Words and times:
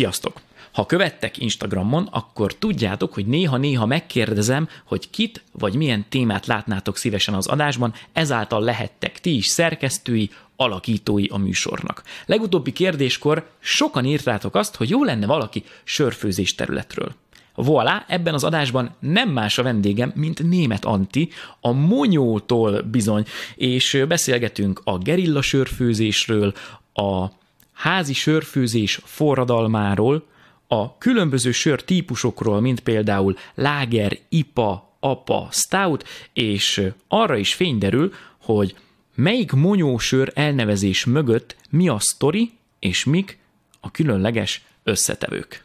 Sziasztok! 0.00 0.40
Ha 0.72 0.86
követtek 0.86 1.38
Instagramon, 1.38 2.08
akkor 2.10 2.54
tudjátok, 2.54 3.14
hogy 3.14 3.26
néha-néha 3.26 3.86
megkérdezem, 3.86 4.68
hogy 4.84 5.10
kit 5.10 5.42
vagy 5.52 5.74
milyen 5.74 6.04
témát 6.08 6.46
látnátok 6.46 6.96
szívesen 6.96 7.34
az 7.34 7.46
adásban, 7.46 7.94
ezáltal 8.12 8.62
lehettek 8.62 9.20
ti 9.20 9.36
is 9.36 9.46
szerkesztői, 9.46 10.30
alakítói 10.56 11.26
a 11.26 11.36
műsornak. 11.36 12.02
Legutóbbi 12.26 12.72
kérdéskor 12.72 13.50
sokan 13.58 14.04
írtátok 14.04 14.54
azt, 14.54 14.76
hogy 14.76 14.90
jó 14.90 15.04
lenne 15.04 15.26
valaki 15.26 15.64
sörfőzés 15.84 16.54
területről. 16.54 17.14
Voilà, 17.56 18.04
ebben 18.06 18.34
az 18.34 18.44
adásban 18.44 18.94
nem 18.98 19.28
más 19.28 19.58
a 19.58 19.62
vendégem, 19.62 20.12
mint 20.14 20.42
német 20.42 20.84
Anti, 20.84 21.28
a 21.60 21.72
Monyótól 21.72 22.82
bizony, 22.82 23.24
és 23.54 24.04
beszélgetünk 24.08 24.80
a 24.84 24.98
gerilla 24.98 25.42
sörfőzésről, 25.42 26.52
a 26.92 27.38
házi 27.80 28.12
sörfőzés 28.12 29.00
forradalmáról, 29.04 30.26
a 30.66 30.98
különböző 30.98 31.50
sör 31.50 31.82
típusokról, 31.82 32.60
mint 32.60 32.80
például 32.80 33.36
láger, 33.54 34.18
ipa, 34.28 34.96
apa, 35.00 35.48
stout, 35.50 36.04
és 36.32 36.82
arra 37.08 37.36
is 37.36 37.54
fény 37.54 37.78
derül, 37.78 38.12
hogy 38.38 38.76
melyik 39.14 39.52
monyósör 39.52 40.32
elnevezés 40.34 41.04
mögött 41.04 41.56
mi 41.70 41.88
a 41.88 41.98
sztori, 41.98 42.52
és 42.78 43.04
mik 43.04 43.38
a 43.80 43.90
különleges 43.90 44.62
összetevők. 44.82 45.64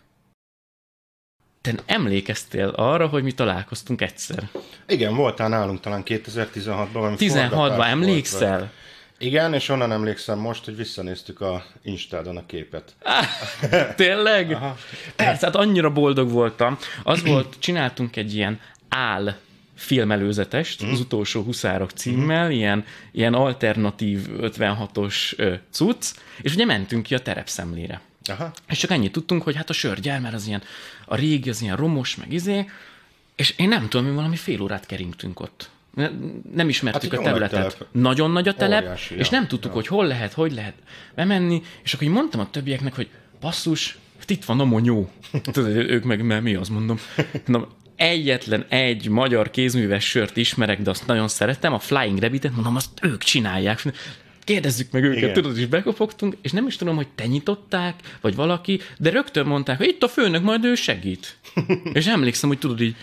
Te 1.62 1.74
emlékeztél 1.86 2.68
arra, 2.68 3.08
hogy 3.08 3.24
mi 3.24 3.32
találkoztunk 3.32 4.02
egyszer? 4.02 4.50
Igen, 4.88 5.16
voltál 5.16 5.50
nálunk 5.50 5.80
talán 5.80 6.04
2016-ban. 6.06 7.16
16-ban 7.18 7.86
emlékszel? 7.88 8.58
Volt, 8.58 8.72
igen, 9.18 9.54
és 9.54 9.70
onnan 9.70 9.92
emlékszem 9.92 10.40
most, 10.40 10.66
hogy 10.66 10.76
visszanéztük 10.76 11.42
a 11.42 11.66
Instádon 11.84 12.38
a 12.38 12.46
képet. 12.46 12.96
Tényleg? 13.96 14.52
Aha. 14.52 14.78
Persze, 15.16 15.46
hát 15.46 15.56
annyira 15.56 15.92
boldog 15.92 16.30
voltam. 16.30 16.78
Az 17.04 17.24
volt, 17.24 17.56
csináltunk 17.60 18.16
egy 18.16 18.36
ilyen 18.36 18.60
áll 18.90 19.36
filmelőzetest, 19.76 20.86
mm. 20.86 20.92
az 20.92 21.00
utolsó 21.00 21.42
huszárok 21.42 21.92
címmel, 21.92 22.48
mm. 22.48 22.52
ilyen, 22.52 22.86
ilyen 23.12 23.34
alternatív 23.34 24.28
56-os 24.30 25.16
cucc, 25.72 26.14
és 26.42 26.54
ugye 26.54 26.66
mentünk 26.66 27.04
ki 27.04 27.16
a 27.16 27.20
terepszemlére. 27.20 28.02
Aha. 28.26 28.52
És 28.68 28.78
csak 28.78 28.92
ennyit 28.92 29.12
tudtunk, 29.12 29.44
hogy 29.44 29.56
hát 29.56 29.70
a 29.70 29.74
sörgyár, 29.74 30.20
mert 30.20 30.34
az 30.34 30.48
ilyen, 30.48 30.64
a 31.06 31.16
régi, 31.16 31.50
az 31.50 31.62
ilyen 31.62 31.76
romos, 31.76 32.16
meg 32.16 32.34
izé, 32.34 32.70
és 33.36 33.54
én 33.58 33.68
nem 33.68 33.90
tudom, 33.90 34.06
mi 34.06 34.16
valami 34.16 34.36
fél 34.36 34.62
órát 34.62 34.86
keringtünk 34.86 35.40
ott. 35.40 35.70
Nem 36.54 36.70
ismertük 36.70 37.12
hát, 37.12 37.20
a 37.20 37.24
területet. 37.24 37.78
Telep. 37.78 37.88
Nagyon 37.92 38.32
nagy 38.32 38.48
a 38.48 38.54
telep, 38.54 38.84
Óriási, 38.84 39.16
és 39.16 39.30
nem 39.30 39.48
tudtuk, 39.48 39.70
ja. 39.70 39.76
hogy 39.76 39.88
hol 39.88 40.08
lehet, 40.08 40.34
hogy 40.34 40.54
lehet 40.54 40.74
bemenni, 41.16 41.62
és 41.84 41.94
akkor 41.94 42.08
így 42.08 42.14
mondtam 42.14 42.40
a 42.40 42.50
többieknek, 42.50 42.96
hogy 42.96 43.10
basszus, 43.40 43.98
itt 44.28 44.46
van 44.46 44.60
a 44.60 44.66
monyó. 44.66 45.10
Tudod, 45.52 45.76
ők 45.76 46.04
meg, 46.04 46.24
mert 46.24 46.42
mi 46.42 46.56
az 46.56 46.70
mondom. 46.70 47.00
mondom 47.46 47.70
egyetlen 47.96 48.66
egy 48.70 49.08
magyar 49.08 49.50
kézműves 49.50 50.10
sört 50.10 50.38
ismerek, 50.38 50.82
de 50.82 50.90
azt 50.90 51.08
nagyon 51.08 51.28
szeretem, 51.28 51.74
a 51.74 51.80
Flying 51.80 52.20
Rabbitet, 52.20 52.54
mondom, 52.54 52.76
azt 52.76 52.90
ők 53.02 53.24
csinálják 53.24 53.84
kérdezzük 54.46 54.92
meg 54.92 55.04
őket, 55.04 55.22
Igen. 55.22 55.34
tudod, 55.34 55.58
és 55.58 55.66
bekopogtunk, 55.66 56.38
és 56.42 56.52
nem 56.52 56.68
is 56.68 56.76
tudom, 56.76 56.96
hogy 56.96 57.08
te 57.16 57.26
nyitották, 57.26 57.96
vagy 58.22 58.36
valaki, 58.36 58.80
de 58.98 59.10
rögtön 59.10 59.46
mondták, 59.46 59.78
hogy 59.78 59.88
itt 59.88 60.04
a 60.04 60.08
főnök, 60.08 60.44
majd 60.44 60.64
ő 60.64 60.76
segít. 60.76 61.38
és 61.94 62.08
emlékszem, 62.08 62.50
hogy 62.50 62.60
tudod 62.60 62.82
így, 62.82 62.96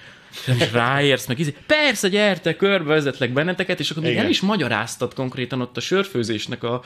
is 0.47 0.73
ráérsz, 0.73 1.27
meg 1.27 1.39
izé. 1.39 1.55
Persze, 1.67 2.09
gyertek, 2.09 2.57
körbevezetlek 2.57 3.33
benneteket, 3.33 3.81
és 3.81 3.91
akkor 3.91 4.03
még 4.03 4.17
el 4.17 4.29
is 4.29 4.41
magyaráztad 4.41 5.15
konkrétan 5.15 5.61
ott 5.61 5.77
a 5.77 5.81
sörfőzésnek 5.81 6.63
a, 6.63 6.83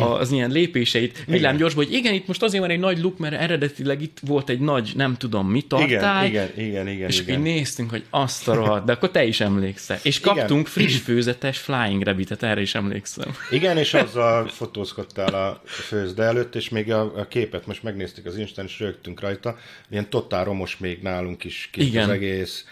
a, 0.00 0.04
az 0.20 0.32
ilyen 0.32 0.50
lépéseit 0.50 1.24
villámgyorsban, 1.26 1.84
hogy 1.84 1.94
igen, 1.94 2.14
itt 2.14 2.26
most 2.26 2.42
azért 2.42 2.62
van 2.62 2.70
egy 2.70 2.78
nagy 2.78 2.98
luk, 2.98 3.18
mert 3.18 3.34
eredetileg 3.34 4.02
itt 4.02 4.18
volt 4.22 4.48
egy 4.48 4.60
nagy, 4.60 4.92
nem 4.96 5.16
tudom 5.16 5.48
mi 5.48 5.60
tartály. 5.60 6.28
Igen, 6.28 6.48
igen, 6.56 6.66
igen, 6.66 6.88
igen. 6.88 7.08
És 7.08 7.20
igen. 7.20 7.36
így 7.36 7.42
néztünk, 7.42 7.90
hogy 7.90 8.04
azt 8.10 8.48
a 8.48 8.54
rohadt, 8.54 8.84
de 8.84 8.92
akkor 8.92 9.10
te 9.10 9.24
is 9.24 9.40
emlékszel. 9.40 9.98
És 10.02 10.20
kaptunk 10.20 10.68
igen. 10.68 10.72
friss 10.72 11.00
főzetes 11.00 11.58
Flying 11.58 12.02
Rabbitet, 12.02 12.42
erre 12.42 12.60
is 12.60 12.74
emlékszem. 12.74 13.34
Igen, 13.50 13.76
és 13.76 13.94
azzal 14.04 14.48
fotózkodtál 14.48 15.34
a 15.34 15.62
főzde 15.64 16.22
előtt, 16.22 16.54
és 16.54 16.68
még 16.68 16.92
a, 16.92 17.00
a 17.00 17.28
képet 17.28 17.66
most 17.66 17.82
megnéztük 17.82 18.26
az 18.26 18.36
Instán, 18.36 18.64
és 18.64 18.78
rögtünk 18.78 19.20
rajta. 19.20 19.58
Ilyen 19.90 20.10
totál 20.10 20.44
romos 20.44 20.78
még 20.78 21.02
nálunk 21.02 21.44
is 21.44 21.68
kis 21.72 21.84
igen. 21.84 22.02
az 22.02 22.10
egész 22.10 22.64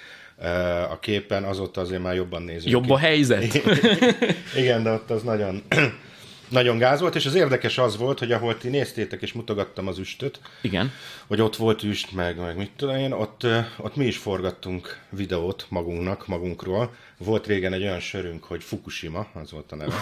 a 0.90 0.98
képen, 1.00 1.44
azóta 1.44 1.80
azért 1.80 2.02
már 2.02 2.14
jobban 2.14 2.42
nézünk. 2.42 2.72
Jobb 2.72 2.84
ki. 2.84 2.92
a 2.92 2.98
helyzet? 2.98 3.54
Igen, 4.56 4.82
de 4.82 4.90
ott 4.90 5.10
az 5.10 5.22
nagyon, 5.22 5.62
nagyon 6.48 6.78
gáz 6.78 7.00
volt, 7.00 7.14
és 7.14 7.26
az 7.26 7.34
érdekes 7.34 7.78
az 7.78 7.96
volt, 7.96 8.18
hogy 8.18 8.32
ahol 8.32 8.58
ti 8.58 8.68
néztétek, 8.68 9.22
és 9.22 9.32
mutogattam 9.32 9.86
az 9.86 9.98
üstöt, 9.98 10.40
Igen. 10.62 10.92
hogy 11.26 11.40
ott 11.40 11.56
volt 11.56 11.82
üst, 11.82 12.12
meg, 12.12 12.36
meg 12.40 12.56
mit 12.56 12.70
tudom 12.76 12.96
én, 12.96 13.12
ott, 13.12 13.46
ott 13.78 13.96
mi 13.96 14.04
is 14.04 14.16
forgattunk 14.16 15.00
videót 15.10 15.66
magunknak, 15.68 16.26
magunkról. 16.26 16.94
Volt 17.18 17.46
régen 17.46 17.72
egy 17.72 17.82
olyan 17.82 18.00
sörünk, 18.00 18.44
hogy 18.44 18.62
Fukushima, 18.62 19.26
az 19.34 19.50
volt 19.50 19.72
a 19.72 19.76
neve. 19.76 19.94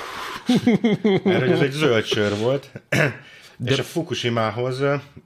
Mert 1.24 1.40
hogy 1.40 1.50
ez 1.50 1.60
egy 1.60 1.70
zöld 1.70 2.04
sör 2.04 2.38
volt, 2.38 2.70
de... 3.56 3.70
És 3.70 3.78
a 3.78 3.82
Fukushima-hoz, 3.82 4.82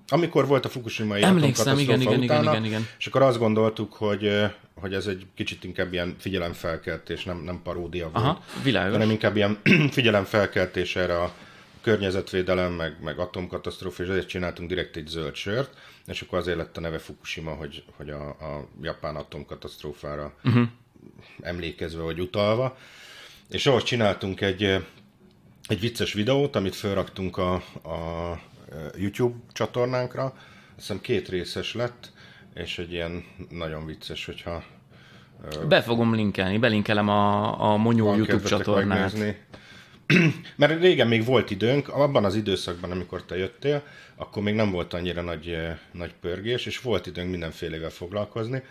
amikor 0.09 0.47
volt 0.47 0.65
a 0.65 0.69
Fukushima-i 0.69 1.23
Emlékszem, 1.23 1.79
igen, 1.79 2.01
igen, 2.01 2.21
utána, 2.21 2.43
igen, 2.43 2.53
igen, 2.53 2.65
igen. 2.65 2.87
És 2.99 3.07
akkor 3.07 3.23
azt 3.23 3.39
gondoltuk, 3.39 3.93
hogy, 3.93 4.31
hogy 4.75 4.95
ez 4.95 5.07
egy 5.07 5.27
kicsit 5.35 5.65
inkább 5.65 5.93
ilyen 5.93 6.17
figyelemfelkeltés, 6.19 7.25
nem, 7.25 7.43
nem 7.45 7.61
paródia 7.63 8.11
volt. 8.11 8.25
Aha, 8.25 8.43
világos. 8.63 8.93
Hanem 8.93 9.11
inkább 9.11 9.37
ilyen 9.37 9.59
figyelemfelkeltés 9.91 10.97
erre 10.97 11.23
a 11.23 11.35
környezetvédelem, 11.81 12.73
meg, 12.73 12.97
meg 13.03 13.19
atomkatasztrófa, 13.19 14.03
és 14.03 14.09
ezért 14.09 14.29
csináltunk 14.29 14.69
direkt 14.69 14.97
egy 14.97 15.07
zöld 15.07 15.35
sört, 15.35 15.77
és 16.07 16.21
akkor 16.21 16.39
azért 16.39 16.57
lett 16.57 16.77
a 16.77 16.81
neve 16.81 16.99
Fukushima, 16.99 17.51
hogy, 17.51 17.83
hogy 17.97 18.11
a, 18.11 18.29
a 18.29 18.69
japán 18.83 19.17
atomkatasztrófára 19.17 20.35
uh-huh. 20.45 20.67
emlékezve 21.41 22.03
vagy 22.03 22.21
utalva. 22.21 22.77
És 23.49 23.67
ahhoz 23.67 23.83
csináltunk 23.83 24.41
egy 24.41 24.85
egy 25.71 25.81
vicces 25.81 26.13
videót, 26.13 26.57
amit 26.57 26.75
felraktunk 26.75 27.37
a, 27.37 27.55
a 27.83 28.39
YouTube 28.97 29.37
csatornánkra. 29.53 30.25
Azt 30.25 30.35
hiszem 30.77 31.01
két 31.01 31.29
részes 31.29 31.75
lett, 31.75 32.13
és 32.55 32.79
egy 32.79 32.93
ilyen 32.93 33.25
nagyon 33.51 33.87
vicces, 33.87 34.25
hogyha... 34.25 34.65
Be 35.69 35.83
fogom 35.83 36.15
linkelni, 36.15 36.59
belinkelem 36.59 37.09
a, 37.09 37.73
a 37.73 37.77
Monyó 37.77 38.15
YouTube 38.15 38.49
csatornát. 38.49 39.13
Megnézni. 39.13 39.37
Mert 40.57 40.81
régen 40.81 41.07
még 41.07 41.25
volt 41.25 41.51
időnk, 41.51 41.89
abban 41.89 42.25
az 42.25 42.35
időszakban, 42.35 42.91
amikor 42.91 43.23
te 43.25 43.37
jöttél, 43.37 43.83
akkor 44.17 44.43
még 44.43 44.55
nem 44.55 44.71
volt 44.71 44.95
annyira 44.95 45.23
nagy, 45.23 45.57
nagy 45.93 46.15
pörgés, 46.21 46.67
és 46.67 46.81
volt 46.81 47.07
időnk 47.07 47.31
mindenfélevel 47.31 47.91
foglalkozni 47.91 48.63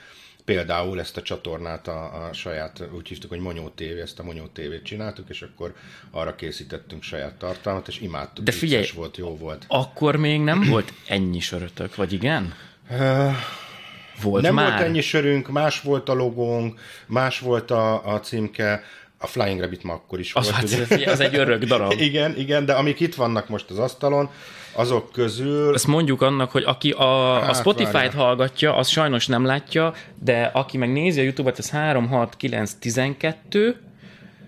például 0.50 1.00
ezt 1.00 1.18
a 1.18 1.22
csatornát 1.22 1.88
a, 1.88 2.28
a 2.28 2.34
saját, 2.34 2.84
úgy 2.96 3.08
hívtuk, 3.08 3.30
hogy 3.30 3.40
Monyó 3.40 3.70
TV, 3.76 4.00
ezt 4.02 4.20
a 4.20 4.24
Monyó 4.24 4.46
TV-t 4.54 4.84
csináltuk, 4.84 5.30
és 5.30 5.42
akkor 5.42 5.74
arra 6.12 6.36
készítettünk 6.36 7.04
saját 7.04 7.34
tartalmat, 7.34 7.88
és 7.88 8.00
imádtuk. 8.00 8.46
De 8.46 8.52
figyelj, 8.52 8.86
volt, 8.96 9.18
jó 9.18 9.38
volt. 9.38 9.66
Akkor 9.68 10.16
még 10.16 10.40
nem 10.40 10.64
volt 10.70 10.94
ennyi 11.08 11.40
sörötök, 11.40 11.96
vagy 11.96 12.14
igen? 12.14 12.54
volt 14.22 14.44
nem 14.44 14.54
már? 14.54 14.70
volt 14.70 14.82
ennyi 14.82 15.02
sörünk, 15.02 15.50
más 15.50 15.82
volt 15.82 16.10
a 16.10 16.14
logónk, 16.14 16.80
más 17.06 17.40
volt 17.40 17.72
a, 17.72 18.14
a 18.14 18.20
címke, 18.20 18.84
a 19.18 19.28
Flying 19.28 19.60
Rabbit 19.60 19.84
ma 19.84 19.94
akkor 19.94 20.20
is 20.20 20.34
az 20.34 20.52
volt. 20.52 20.56
Hát, 20.56 20.92
ugye? 20.92 21.12
az 21.12 21.20
egy 21.20 21.36
örök 21.36 21.64
darab. 21.64 21.92
igen, 21.92 22.38
igen, 22.38 22.66
de 22.66 22.74
amik 22.74 23.00
itt 23.00 23.16
vannak 23.16 23.50
most 23.50 23.70
az 23.70 23.80
asztalon, 23.80 24.30
azok 24.80 25.12
közül... 25.12 25.74
Ezt 25.74 25.88
mondjuk 25.88 26.22
annak, 26.22 26.52
hogy 26.52 26.64
aki 26.64 26.92
a, 26.92 27.40
hát, 27.40 27.50
a 27.50 27.54
Spotify-t 27.54 28.14
hallgatja, 28.14 28.76
az 28.76 28.88
sajnos 28.88 29.28
nem 29.28 29.46
látja, 29.46 29.94
de 30.24 30.44
aki 30.54 30.78
meg 30.78 30.92
nézi 30.92 31.20
a 31.20 31.24
YouTube-ot, 31.24 31.60
ez 31.60 31.70
3, 31.70 32.08
6, 32.08 32.38
9, 32.38 32.74
12, 32.74 33.82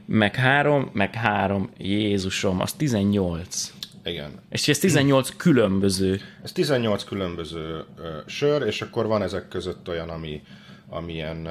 meg 0.06 0.36
3, 0.36 0.90
meg 0.94 1.14
3, 1.16 1.70
Jézusom, 1.78 2.62
az 2.62 2.74
18. 2.74 3.74
Igen. 4.04 4.32
És 4.50 4.68
ez 4.68 4.80
18 4.80 5.36
különböző. 5.38 6.20
Ez 6.44 6.52
18 6.52 7.04
különböző 7.04 7.84
ö, 7.98 8.08
sör, 8.26 8.68
és 8.68 8.82
akkor 8.82 9.08
van 9.08 9.22
ezek 9.22 9.48
között 9.48 9.90
olyan, 9.90 10.10
ami 10.10 10.42
amilyen, 10.92 11.48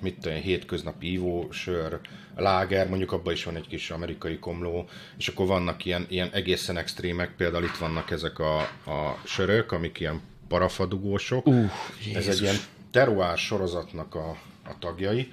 mit 0.00 0.20
tudom, 0.20 0.38
hétköznapi 0.38 1.12
ivósör, 1.12 2.00
láger, 2.36 2.88
mondjuk 2.88 3.12
abban 3.12 3.32
is 3.32 3.44
van 3.44 3.56
egy 3.56 3.66
kis 3.68 3.90
amerikai 3.90 4.38
komló, 4.38 4.88
és 5.18 5.28
akkor 5.28 5.46
vannak 5.46 5.84
ilyen, 5.84 6.06
ilyen 6.08 6.30
egészen 6.32 6.76
extrémek, 6.76 7.34
például 7.36 7.64
itt 7.64 7.76
vannak 7.76 8.10
ezek 8.10 8.38
a, 8.38 8.58
a 8.86 9.18
sörök, 9.24 9.72
amik 9.72 10.00
ilyen 10.00 10.20
parafadugósok. 10.48 11.46
Uh, 11.46 11.70
Ez 12.14 12.26
egy 12.28 12.40
ilyen 12.40 12.56
teruás 12.90 13.44
sorozatnak 13.46 14.14
a, 14.14 14.28
a 14.64 14.78
tagjai, 14.78 15.32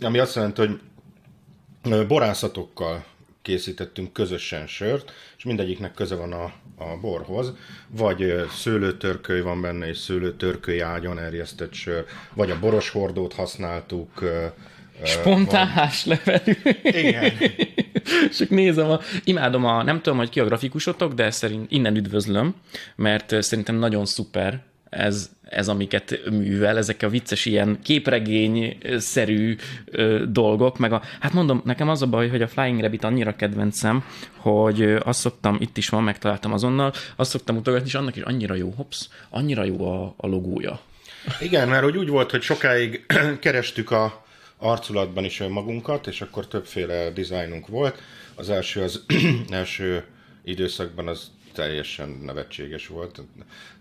ami 0.00 0.18
azt 0.18 0.34
jelenti, 0.34 0.60
hogy 0.60 0.80
borászatokkal 2.06 3.04
készítettünk 3.42 4.12
közösen 4.12 4.66
sört, 4.66 5.12
és 5.36 5.44
mindegyiknek 5.44 5.94
köze 5.94 6.14
van 6.14 6.32
a, 6.32 6.44
a 6.76 6.98
borhoz, 7.00 7.52
vagy 7.88 8.44
szőlőtörköly 8.54 9.40
van 9.40 9.60
benne, 9.60 9.88
és 9.88 9.98
szőlőtörköly 9.98 10.82
ágyon 10.82 11.18
erjesztett 11.18 11.72
sör, 11.72 12.04
vagy 12.34 12.50
a 12.50 12.58
boros 12.58 12.90
hordót 12.90 13.32
használtuk. 13.32 14.24
Spontán 15.04 15.90
levelű. 16.04 16.52
Igen. 16.82 17.32
Csak 18.38 18.48
nézem, 18.48 18.90
a, 18.90 19.00
imádom 19.24 19.64
a, 19.64 19.82
nem 19.82 20.00
tudom, 20.00 20.18
hogy 20.18 20.28
ki 20.28 20.40
a 20.40 20.44
grafikusotok, 20.44 21.12
de 21.12 21.30
szerint 21.30 21.70
innen 21.70 21.96
üdvözlöm, 21.96 22.54
mert 22.96 23.42
szerintem 23.42 23.74
nagyon 23.74 24.06
szuper 24.06 24.62
ez, 24.90 25.30
ez, 25.50 25.68
amiket 25.68 26.20
művel, 26.30 26.76
ezek 26.76 27.02
a 27.02 27.08
vicces 27.08 27.44
ilyen 27.44 27.78
képregény-szerű 27.82 29.56
dolgok, 30.28 30.78
meg 30.78 30.92
a, 30.92 31.02
hát 31.20 31.32
mondom, 31.32 31.62
nekem 31.64 31.88
az 31.88 32.02
a 32.02 32.06
baj, 32.06 32.28
hogy 32.28 32.42
a 32.42 32.48
Flying 32.48 32.80
Rabbit 32.80 33.04
annyira 33.04 33.36
kedvencem, 33.36 34.04
hogy 34.36 34.82
azt 34.82 35.20
szoktam, 35.20 35.56
itt 35.60 35.76
is 35.76 35.88
van, 35.88 36.02
megtaláltam 36.02 36.52
azonnal, 36.52 36.92
azt 37.16 37.30
szoktam 37.30 37.54
mutogatni, 37.54 37.86
és 37.86 37.94
annak 37.94 38.16
is 38.16 38.22
annyira 38.22 38.54
jó, 38.54 38.72
hops, 38.76 39.08
annyira 39.30 39.64
jó 39.64 39.92
a, 39.92 40.14
a 40.16 40.26
logója. 40.26 40.80
Igen, 41.40 41.68
mert 41.68 41.82
hogy 41.82 41.96
úgy 41.96 42.08
volt, 42.08 42.30
hogy 42.30 42.42
sokáig 42.42 43.06
kerestük 43.40 43.90
a 43.90 44.24
arculatban 44.56 45.24
is 45.24 45.40
önmagunkat, 45.40 46.06
és 46.06 46.20
akkor 46.20 46.46
többféle 46.46 47.10
dizájnunk 47.10 47.66
volt. 47.66 48.02
Az 48.34 48.50
első, 48.50 48.82
az 48.82 49.04
első 49.50 50.04
időszakban 50.44 51.08
az 51.08 51.30
teljesen 51.52 52.08
nevetséges 52.24 52.86
volt. 52.86 53.22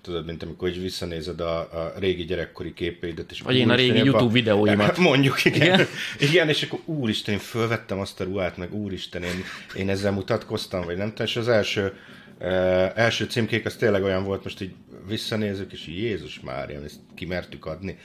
Tudod, 0.02 0.26
mint 0.26 0.44
amikor 0.44 0.70
így 0.70 0.82
visszanézed 0.82 1.40
a, 1.40 1.60
a 1.60 1.94
régi 2.00 2.26
gyerekkori 2.26 2.74
képeidet. 2.74 3.32
És 3.32 3.42
Vagy 3.42 3.56
én 3.56 3.70
a 3.70 3.76
régi 3.76 3.98
YouTube 3.98 4.24
a... 4.24 4.28
videóimat. 4.28 4.98
Mondjuk, 5.10 5.46
igen. 5.46 5.62
igen. 5.62 5.88
igen. 6.20 6.50
és 6.50 6.64
akkor 6.64 6.80
úristen, 6.86 7.34
én 7.34 7.40
fölvettem 7.40 8.00
azt 8.00 8.20
a 8.20 8.24
ruhát, 8.24 8.58
meg 8.58 8.74
úristen, 8.74 9.24
én, 9.24 9.44
én 9.76 9.90
ezzel 9.90 10.12
mutatkoztam, 10.12 10.86
vagy 10.86 10.98
nem 10.98 11.10
tudom, 11.10 11.26
és 11.26 11.36
az 11.36 11.48
első 11.48 11.94
Uh, 12.42 13.00
első 13.00 13.26
címkék 13.26 13.66
az 13.66 13.76
tényleg 13.76 14.04
olyan 14.04 14.24
volt, 14.24 14.44
most 14.44 14.62
így 14.62 14.74
visszanézünk, 15.08 15.72
és 15.72 15.88
Jézus 15.88 16.40
már, 16.40 16.70
ezt 16.70 17.00
kimertük 17.16 17.66
adni. 17.66 17.98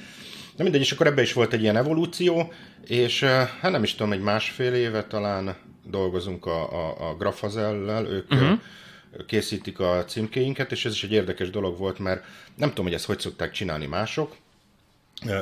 De 0.56 0.62
mindegy, 0.62 0.80
és 0.80 0.92
akkor 0.92 1.06
ebbe 1.06 1.22
is 1.22 1.32
volt 1.32 1.52
egy 1.52 1.62
ilyen 1.62 1.76
evolúció, 1.76 2.52
és 2.86 3.22
uh, 3.22 3.28
hát 3.60 3.70
nem 3.70 3.82
is 3.82 3.94
tudom, 3.94 4.12
egy 4.12 4.20
másfél 4.20 4.72
éve 4.72 5.04
talán 5.04 5.56
dolgozunk 5.86 6.46
a, 6.46 6.72
a, 6.72 7.08
a 7.08 7.16
Grafazellel, 7.16 8.06
ők 8.06 8.32
uh-huh. 8.32 8.58
Készítik 9.26 9.80
a 9.80 10.04
címkéinket, 10.04 10.72
és 10.72 10.84
ez 10.84 10.92
is 10.92 11.04
egy 11.04 11.12
érdekes 11.12 11.50
dolog 11.50 11.78
volt, 11.78 11.98
mert 11.98 12.24
nem 12.54 12.68
tudom, 12.68 12.84
hogy 12.84 12.94
ezt 12.94 13.04
hogy 13.04 13.20
szokták 13.20 13.50
csinálni 13.50 13.86
mások. 13.86 14.36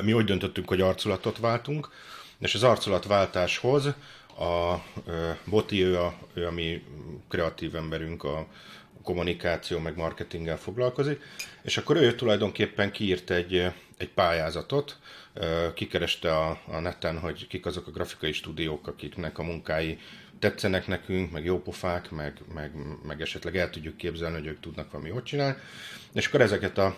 Mi 0.01 0.13
úgy 0.13 0.25
döntöttünk, 0.25 0.67
hogy 0.67 0.81
arculatot 0.81 1.37
váltunk, 1.37 1.89
és 2.39 2.53
az 2.55 2.63
arculatváltáshoz 2.63 3.85
a 4.37 4.75
Boti, 5.45 5.83
ő 5.83 5.99
a, 5.99 6.13
ő 6.33 6.45
a 6.45 6.51
mi 6.51 6.83
kreatív 7.27 7.75
emberünk, 7.75 8.23
a, 8.23 8.47
kommunikáció 9.03 9.79
meg 9.79 9.97
marketinggel 9.97 10.57
foglalkozik, 10.57 11.21
és 11.61 11.77
akkor 11.77 11.95
ő 11.95 12.15
tulajdonképpen 12.15 12.91
kiírt 12.91 13.29
egy, 13.29 13.71
egy 13.97 14.09
pályázatot, 14.09 14.97
kikereste 15.73 16.37
a, 16.37 16.59
a 16.67 16.79
neten, 16.79 17.19
hogy 17.19 17.47
kik 17.47 17.65
azok 17.65 17.87
a 17.87 17.91
grafikai 17.91 18.31
stúdiók, 18.31 18.87
akiknek 18.87 19.37
a 19.37 19.43
munkái 19.43 19.99
tetszenek 20.43 20.87
nekünk, 20.87 21.31
meg 21.31 21.45
jópofák, 21.45 22.11
meg, 22.11 22.33
meg, 22.53 22.71
meg 23.07 23.21
esetleg 23.21 23.57
el 23.57 23.69
tudjuk 23.69 23.97
képzelni, 23.97 24.37
hogy 24.37 24.47
ők 24.47 24.59
tudnak 24.59 24.91
valami 24.91 25.11
ott 25.11 25.23
csinálni. 25.23 25.55
És 26.13 26.27
akkor 26.27 26.41
ezeket 26.41 26.77
a 26.77 26.95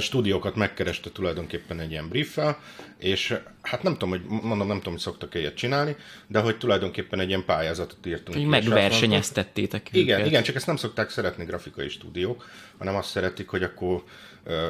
stúdiókat 0.00 0.54
megkereste 0.54 1.10
tulajdonképpen 1.10 1.80
egy 1.80 1.90
ilyen 1.90 2.08
brieffel, 2.08 2.58
és 2.98 3.38
hát 3.62 3.82
nem 3.82 3.92
tudom, 3.92 4.08
hogy 4.08 4.24
mondom, 4.24 4.66
nem 4.66 4.76
tudom, 4.76 4.92
hogy 4.92 5.02
szoktak 5.02 5.34
ilyet 5.34 5.54
csinálni, 5.54 5.96
de 6.26 6.40
hogy 6.40 6.58
tulajdonképpen 6.58 7.20
egy 7.20 7.28
ilyen 7.28 7.44
pályázatot 7.44 8.06
írtunk. 8.06 8.36
Hogy 8.36 8.46
megversenyeztettétek 8.46 9.88
Igen, 9.92 10.16
őket. 10.18 10.30
igen, 10.30 10.42
csak 10.42 10.54
ezt 10.54 10.66
nem 10.66 10.76
szokták 10.76 11.10
szeretni 11.10 11.44
grafikai 11.44 11.88
stúdiók, 11.88 12.48
hanem 12.78 12.94
azt 12.94 13.08
szeretik, 13.08 13.48
hogy 13.48 13.62
akkor 13.62 14.02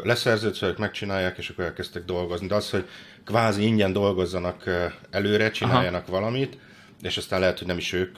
leszerződsz, 0.03 0.79
megcsinálják, 0.79 1.38
és 1.38 1.49
akkor 1.49 1.65
elkezdtek 1.65 2.05
dolgozni. 2.05 2.47
De 2.47 2.55
az, 2.55 2.70
hogy 2.70 2.88
kvázi 3.25 3.62
ingyen 3.62 3.93
dolgozzanak 3.93 4.70
előre, 5.11 5.50
csináljanak 5.50 6.03
Aha. 6.03 6.12
valamit, 6.12 6.59
és 7.02 7.17
aztán 7.17 7.41
lehet, 7.41 7.58
hogy 7.58 7.67
nem 7.67 7.79
is 7.79 7.93
ők 7.93 8.17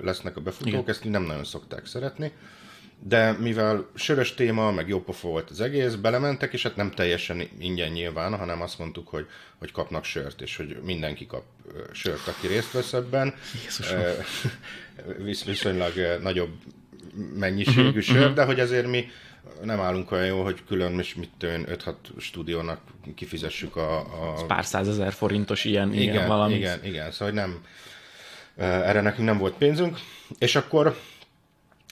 lesznek 0.00 0.36
a 0.36 0.40
befutók, 0.40 0.72
igen. 0.72 0.84
ezt 0.86 1.04
nem 1.04 1.22
nagyon 1.22 1.44
szokták 1.44 1.86
szeretni 1.86 2.32
de 3.02 3.32
mivel 3.32 3.86
sörös 3.94 4.34
téma, 4.34 4.72
meg 4.72 4.88
jó 4.88 5.02
pofa 5.02 5.28
volt 5.28 5.50
az 5.50 5.60
egész, 5.60 5.94
belementek, 5.94 6.52
és 6.52 6.62
hát 6.62 6.76
nem 6.76 6.90
teljesen 6.90 7.48
ingyen 7.58 7.90
nyilván, 7.90 8.38
hanem 8.38 8.62
azt 8.62 8.78
mondtuk, 8.78 9.08
hogy, 9.08 9.26
hogy 9.58 9.72
kapnak 9.72 10.04
sört, 10.04 10.40
és 10.40 10.56
hogy 10.56 10.78
mindenki 10.84 11.26
kap 11.26 11.44
sört, 11.92 12.26
aki 12.26 12.46
részt 12.46 12.72
vesz 12.72 12.92
ebben. 12.92 13.34
Jézusom. 13.62 14.00
Visz, 15.24 15.44
viszonylag 15.44 15.92
nagyobb 16.22 16.52
mennyiségű 17.34 17.86
uh-huh, 17.86 18.00
sör, 18.00 18.16
uh-huh. 18.16 18.34
de 18.34 18.44
hogy 18.44 18.60
azért 18.60 18.86
mi 18.86 19.04
nem 19.62 19.80
állunk 19.80 20.10
olyan 20.10 20.26
jó, 20.26 20.42
hogy 20.42 20.62
külön, 20.68 20.98
és 20.98 21.14
mit 21.14 21.30
tőn 21.38 21.66
5-6 21.70 21.94
stúdiónak 22.18 22.80
kifizessük 23.14 23.76
a... 23.76 23.98
a... 23.98 24.46
pár 24.46 24.64
százezer 24.64 25.12
forintos 25.12 25.64
ilyen, 25.64 25.92
igen, 25.92 26.14
ilyen 26.14 26.28
valami. 26.28 26.54
Igen, 26.54 26.84
igen, 26.84 27.10
szóval 27.10 27.34
nem, 27.34 27.60
erre 28.56 29.00
nekünk 29.00 29.26
nem 29.26 29.38
volt 29.38 29.54
pénzünk, 29.54 29.98
és 30.38 30.56
akkor 30.56 30.96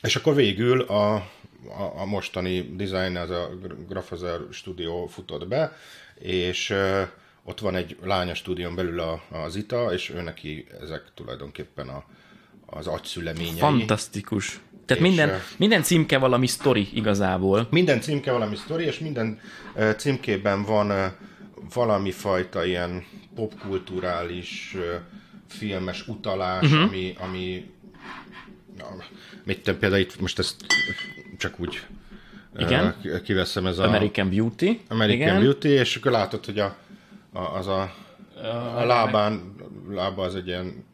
és 0.02 0.16
akkor 0.16 0.34
végül 0.34 0.80
a, 0.80 1.14
a, 1.14 1.92
a 1.96 2.04
mostani 2.04 2.74
design, 2.76 3.16
az 3.16 3.30
a 3.30 3.50
Graphazer 3.88 4.40
Studio 4.50 5.06
futott 5.06 5.48
be, 5.48 5.76
és 6.18 6.70
uh, 6.70 7.08
ott 7.44 7.60
van 7.60 7.74
egy 7.76 7.96
lánya 8.02 8.34
stúdión 8.34 8.74
belül 8.74 9.00
a, 9.00 9.22
az 9.30 9.56
ITA, 9.56 9.92
és 9.92 10.10
ő 10.10 10.20
neki 10.20 10.66
ezek 10.82 11.02
tulajdonképpen 11.14 11.88
a, 11.88 12.04
az 12.66 12.86
agyszüleményei. 12.86 13.58
Fantasztikus. 13.58 14.60
Tehát 14.86 15.02
és 15.02 15.08
minden, 15.08 15.40
minden 15.56 15.82
címke 15.82 16.18
valami 16.18 16.46
sztori 16.46 16.88
igazából. 16.92 17.66
Minden 17.70 18.00
címke 18.00 18.32
valami 18.32 18.56
sztori, 18.56 18.84
és 18.84 18.98
minden 18.98 19.40
címkében 19.96 20.62
van 20.62 21.16
valami 21.74 22.10
fajta 22.10 22.64
ilyen 22.64 23.04
popkulturális, 23.34 24.76
filmes 25.48 26.08
utalás, 26.08 26.64
uh-huh. 26.64 26.82
ami, 26.82 27.16
ami 27.18 27.72
mit 29.44 29.60
tudom, 29.62 29.80
például 29.80 30.00
itt 30.00 30.20
most 30.20 30.38
ezt 30.38 30.56
csak 31.38 31.60
úgy 31.60 31.86
igen. 32.58 32.94
Uh, 33.04 33.20
kiveszem 33.22 33.66
ez 33.66 33.78
a... 33.78 33.84
American 33.84 34.28
Beauty. 34.28 34.80
American 34.88 35.20
igen. 35.20 35.40
Beauty, 35.40 35.68
és 35.68 35.96
akkor 35.96 36.12
látod, 36.12 36.44
hogy 36.44 36.58
a, 36.58 36.76
a, 37.32 37.40
az 37.40 37.66
a, 37.66 37.92
a 38.76 38.84
lábán, 38.84 39.54
lába 39.90 40.22
az 40.22 40.34
egy 40.34 40.46
ilyen 40.46 40.84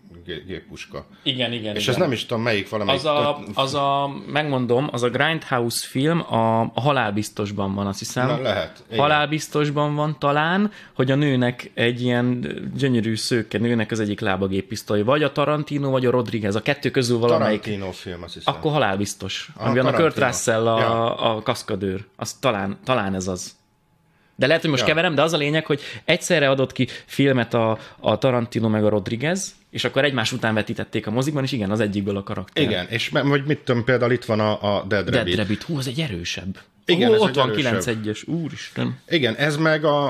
géppuska. 0.46 1.06
Igen, 1.22 1.52
igen. 1.52 1.74
És 1.74 1.82
igen. 1.82 1.94
ez 1.94 2.00
nem 2.00 2.12
is 2.12 2.26
tudom 2.26 2.42
melyik 2.42 2.68
valami. 2.68 2.90
Az 2.90 3.04
a, 3.04 3.38
az 3.54 3.74
a, 3.74 4.10
megmondom, 4.26 4.88
az 4.92 5.02
a 5.02 5.08
Grindhouse 5.10 5.86
film 5.86 6.20
a, 6.20 6.60
a 6.60 6.80
halálbiztosban 6.80 7.74
van, 7.74 7.86
azt 7.86 7.98
hiszem. 7.98 8.26
Na, 8.26 8.40
lehet. 8.40 8.84
Igen. 8.86 9.00
Halálbiztosban 9.00 9.94
van 9.94 10.16
talán, 10.18 10.72
hogy 10.94 11.10
a 11.10 11.14
nőnek 11.14 11.70
egy 11.74 12.02
ilyen 12.02 12.46
gyönyörű 12.76 13.16
szőke 13.16 13.58
nőnek 13.58 13.90
az 13.90 14.00
egyik 14.00 14.20
lábagéppisztoly. 14.20 15.02
Vagy 15.02 15.22
a 15.22 15.32
Tarantino, 15.32 15.90
vagy 15.90 16.06
a 16.06 16.10
Rodriguez. 16.10 16.54
A 16.54 16.62
kettő 16.62 16.90
közül 16.90 17.18
valamelyik. 17.18 17.60
Tarantino 17.60 17.92
film, 17.92 18.22
azt 18.22 18.34
hiszem. 18.34 18.54
Akkor 18.54 18.72
halálbiztos. 18.72 19.48
A, 19.56 19.66
amiben 19.66 19.86
a 19.86 19.92
Kurt 19.92 20.18
Russell 20.18 20.68
a, 20.68 20.80
ja. 20.80 21.14
a 21.14 21.42
kaszkadőr. 21.42 22.04
Az 22.16 22.32
talán, 22.32 22.78
talán 22.84 23.14
ez 23.14 23.26
az. 23.26 23.58
De 24.40 24.46
lehet, 24.46 24.60
hogy 24.60 24.70
most 24.70 24.82
ja. 24.82 24.88
keverem, 24.88 25.14
de 25.14 25.22
az 25.22 25.32
a 25.32 25.36
lényeg, 25.36 25.66
hogy 25.66 25.80
egyszerre 26.04 26.50
adott 26.50 26.72
ki 26.72 26.88
filmet 27.06 27.54
a, 27.54 27.78
a 27.98 28.18
Tarantino 28.18 28.68
meg 28.68 28.84
a 28.84 28.88
Rodriguez, 28.88 29.54
és 29.70 29.84
akkor 29.84 30.04
egymás 30.04 30.32
után 30.32 30.54
vetítették 30.54 31.06
a 31.06 31.10
mozikban, 31.10 31.42
és 31.42 31.52
igen, 31.52 31.70
az 31.70 31.80
egyikből 31.80 32.16
a 32.16 32.22
karakter. 32.22 32.62
Igen, 32.62 32.86
és 32.88 33.08
vagy 33.08 33.44
mit 33.44 33.58
tudom, 33.58 33.84
például 33.84 34.12
itt 34.12 34.24
van 34.24 34.40
a, 34.40 34.76
a 34.76 34.84
Dead 34.88 35.04
Rabbit. 35.04 35.24
Dead 35.24 35.38
Rabbit, 35.38 35.62
hú, 35.62 35.76
az 35.78 35.86
egy 35.86 36.00
erősebb. 36.00 36.58
Igen, 36.84 37.10
Ó, 37.10 37.14
ott 37.14 37.34
van 37.34 37.50
9-1-es, 37.54 38.26
úristen. 38.26 38.98
Igen, 39.08 39.34
ez 39.34 39.56
meg 39.56 39.84
a, 39.84 40.06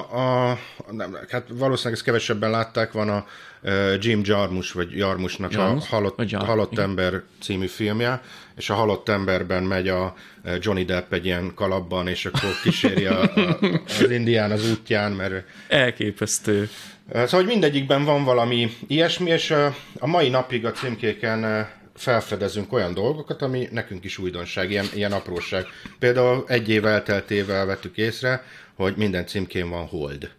a 0.51 0.59
nem, 0.91 1.19
hát 1.29 1.47
valószínűleg 1.49 1.95
ezt 1.95 2.05
kevesebben 2.05 2.51
látták, 2.51 2.93
van 2.93 3.09
a 3.09 3.27
uh, 3.63 3.95
Jim 3.99 4.21
Jarmus, 4.25 4.73
vagy 4.73 4.97
Jarmusnak 4.97 5.53
Jarmus? 5.53 5.85
a 5.85 5.87
Halott, 5.89 6.31
Jar, 6.31 6.47
Halott 6.47 6.79
Ember 6.79 7.23
című 7.41 7.67
filmje, 7.67 8.23
és 8.61 8.71
a 8.71 8.75
Halott 8.75 9.09
Emberben 9.09 9.63
megy 9.63 9.89
a 9.89 10.15
Johnny 10.59 10.85
Depp 10.85 11.13
egy 11.13 11.25
ilyen 11.25 11.53
kalapban, 11.55 12.09
és 12.09 12.27
akkor 12.27 12.51
kíséri 12.63 13.07
a, 13.07 13.23
a, 13.23 13.59
az 14.01 14.11
indián 14.11 14.51
az 14.51 14.71
útján, 14.71 15.13
mert... 15.13 15.45
Elképesztő. 15.69 16.69
Szóval, 17.13 17.29
hogy 17.29 17.47
mindegyikben 17.47 18.05
van 18.05 18.25
valami 18.25 18.71
ilyesmi, 18.87 19.31
és 19.31 19.51
a 19.99 20.07
mai 20.07 20.29
napig 20.29 20.65
a 20.67 20.71
címkéken 20.71 21.69
felfedezünk 21.97 22.73
olyan 22.73 22.95
dolgokat, 22.95 23.43
ami 23.43 23.69
nekünk 23.71 24.05
is 24.05 24.19
újdonság, 24.19 24.71
ilyen, 24.71 24.87
ilyen 24.95 25.13
apróság. 25.13 25.67
Például 25.99 26.45
egy 26.49 26.69
év 26.69 26.87
elteltével 26.87 27.67
vettük 27.67 27.97
észre, 27.97 28.45
hogy 28.75 28.95
minden 28.97 29.27
címkén 29.27 29.69
van 29.69 29.87
hold. 29.87 30.31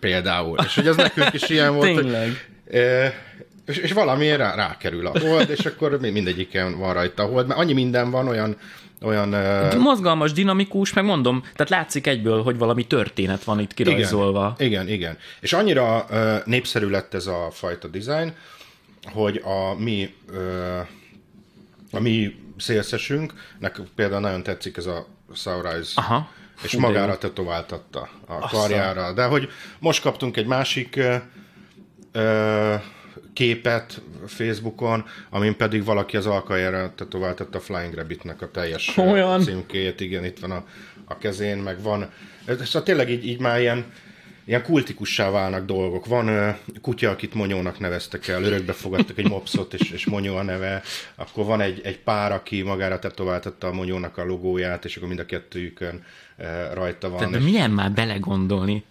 Például. 0.00 0.58
És 0.64 0.74
hogy 0.74 0.86
az 0.86 0.96
nekünk 0.96 1.32
is 1.32 1.48
ilyen 1.48 1.74
volt. 1.74 2.00
Tényleg. 2.00 2.48
Hogy, 2.70 3.14
és, 3.66 3.76
és 3.76 3.92
valami 3.92 4.36
rá, 4.36 4.54
rákerül 4.54 5.06
a 5.06 5.18
hold, 5.18 5.50
és 5.50 5.66
akkor 5.66 5.98
mindegyiken 6.00 6.78
van 6.78 6.94
rajta 6.94 7.22
a 7.22 7.26
hold, 7.26 7.46
mert 7.46 7.60
annyi 7.60 7.72
minden 7.72 8.10
van, 8.10 8.28
olyan 8.28 8.56
olyan... 9.02 9.34
Uh... 9.34 9.78
Mozgalmas, 9.78 10.32
dinamikus, 10.32 10.92
meg 10.92 11.04
mondom, 11.04 11.40
tehát 11.40 11.70
látszik 11.70 12.06
egyből, 12.06 12.42
hogy 12.42 12.58
valami 12.58 12.86
történet 12.86 13.44
van 13.44 13.60
itt 13.60 13.74
kirajzolva. 13.74 14.54
Igen, 14.58 14.70
igen. 14.70 14.94
igen. 14.94 15.18
És 15.40 15.52
annyira 15.52 16.06
uh, 16.10 16.36
népszerű 16.44 16.88
lett 16.88 17.14
ez 17.14 17.26
a 17.26 17.48
fajta 17.52 17.88
design, 17.88 18.32
hogy 19.12 19.42
a 19.44 19.74
mi, 19.82 20.14
uh, 20.32 20.86
a 21.90 22.00
mi 22.00 22.34
szélszesünknek 22.56 23.80
például 23.94 24.20
nagyon 24.20 24.42
tetszik 24.42 24.76
ez 24.76 24.86
a 24.86 25.06
Saurize, 25.34 25.92
Aha. 25.94 26.30
és 26.62 26.74
Hú, 26.74 26.80
magára 26.80 27.18
tetováltatta 27.18 28.08
a 28.26 28.48
karjára. 28.48 29.12
De 29.12 29.24
hogy 29.24 29.48
most 29.78 30.02
kaptunk 30.02 30.36
egy 30.36 30.46
másik 30.46 31.00
uh, 32.14 32.80
képet 33.36 34.02
Facebookon, 34.26 35.04
amin 35.30 35.56
pedig 35.56 35.84
valaki 35.84 36.16
az 36.16 36.26
alkajára 36.26 36.92
tetováltatta 36.94 37.58
a 37.58 37.60
Flying 37.60 37.94
Rabbitnek 37.94 38.42
a 38.42 38.50
teljes 38.50 38.96
Olyan? 38.96 39.40
címkéjét, 39.40 40.00
igen, 40.00 40.24
itt 40.24 40.38
van 40.38 40.50
a, 40.50 40.64
a 41.04 41.18
kezén, 41.18 41.58
meg 41.58 41.82
van, 41.82 42.10
szóval 42.46 42.82
tényleg 42.82 43.10
így, 43.10 43.26
így 43.26 43.40
már 43.40 43.60
ilyen, 43.60 43.84
ilyen 44.44 44.62
kultikussá 44.62 45.30
válnak 45.30 45.66
dolgok. 45.66 46.06
Van 46.06 46.28
ö, 46.28 46.50
kutya, 46.80 47.10
akit 47.10 47.34
Monyónak 47.34 47.78
neveztek 47.78 48.28
el, 48.28 48.42
örökbe 48.42 48.72
fogadtak 48.72 49.18
egy 49.18 49.28
mopszot, 49.28 49.74
és, 49.74 49.90
és 49.90 50.06
Monyó 50.06 50.36
a 50.36 50.42
neve. 50.42 50.82
Akkor 51.14 51.44
van 51.44 51.60
egy, 51.60 51.80
egy 51.84 51.98
pár, 51.98 52.32
aki 52.32 52.62
magára 52.62 52.98
tetováltatta 52.98 53.66
a 53.66 53.72
Monyónak 53.72 54.18
a 54.18 54.24
logóját, 54.24 54.84
és 54.84 54.96
akkor 54.96 55.08
mind 55.08 55.20
a 55.20 55.26
kettőjükön 55.26 56.04
ö, 56.36 56.44
rajta 56.74 57.08
van. 57.08 57.18
Tehát, 57.18 57.34
és 57.34 57.42
milyen 57.42 57.70
már 57.70 57.92
belegondolni? 57.92 58.84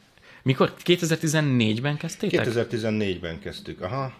Mikor? 0.43 0.73
2014-ben 0.85 1.97
kezdtétek? 1.97 2.47
2014-ben 2.49 3.39
kezdtük, 3.39 3.81
aha, 3.81 4.13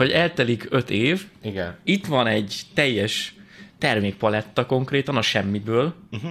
Hogy 0.00 0.10
eltelik 0.10 0.66
öt 0.70 0.90
év, 0.90 1.26
igen. 1.42 1.76
itt 1.84 2.06
van 2.06 2.26
egy 2.26 2.60
teljes 2.74 3.34
termékpaletta 3.78 4.66
konkrétan 4.66 5.16
a 5.16 5.22
semmiből, 5.22 5.94
uh-huh. 6.12 6.30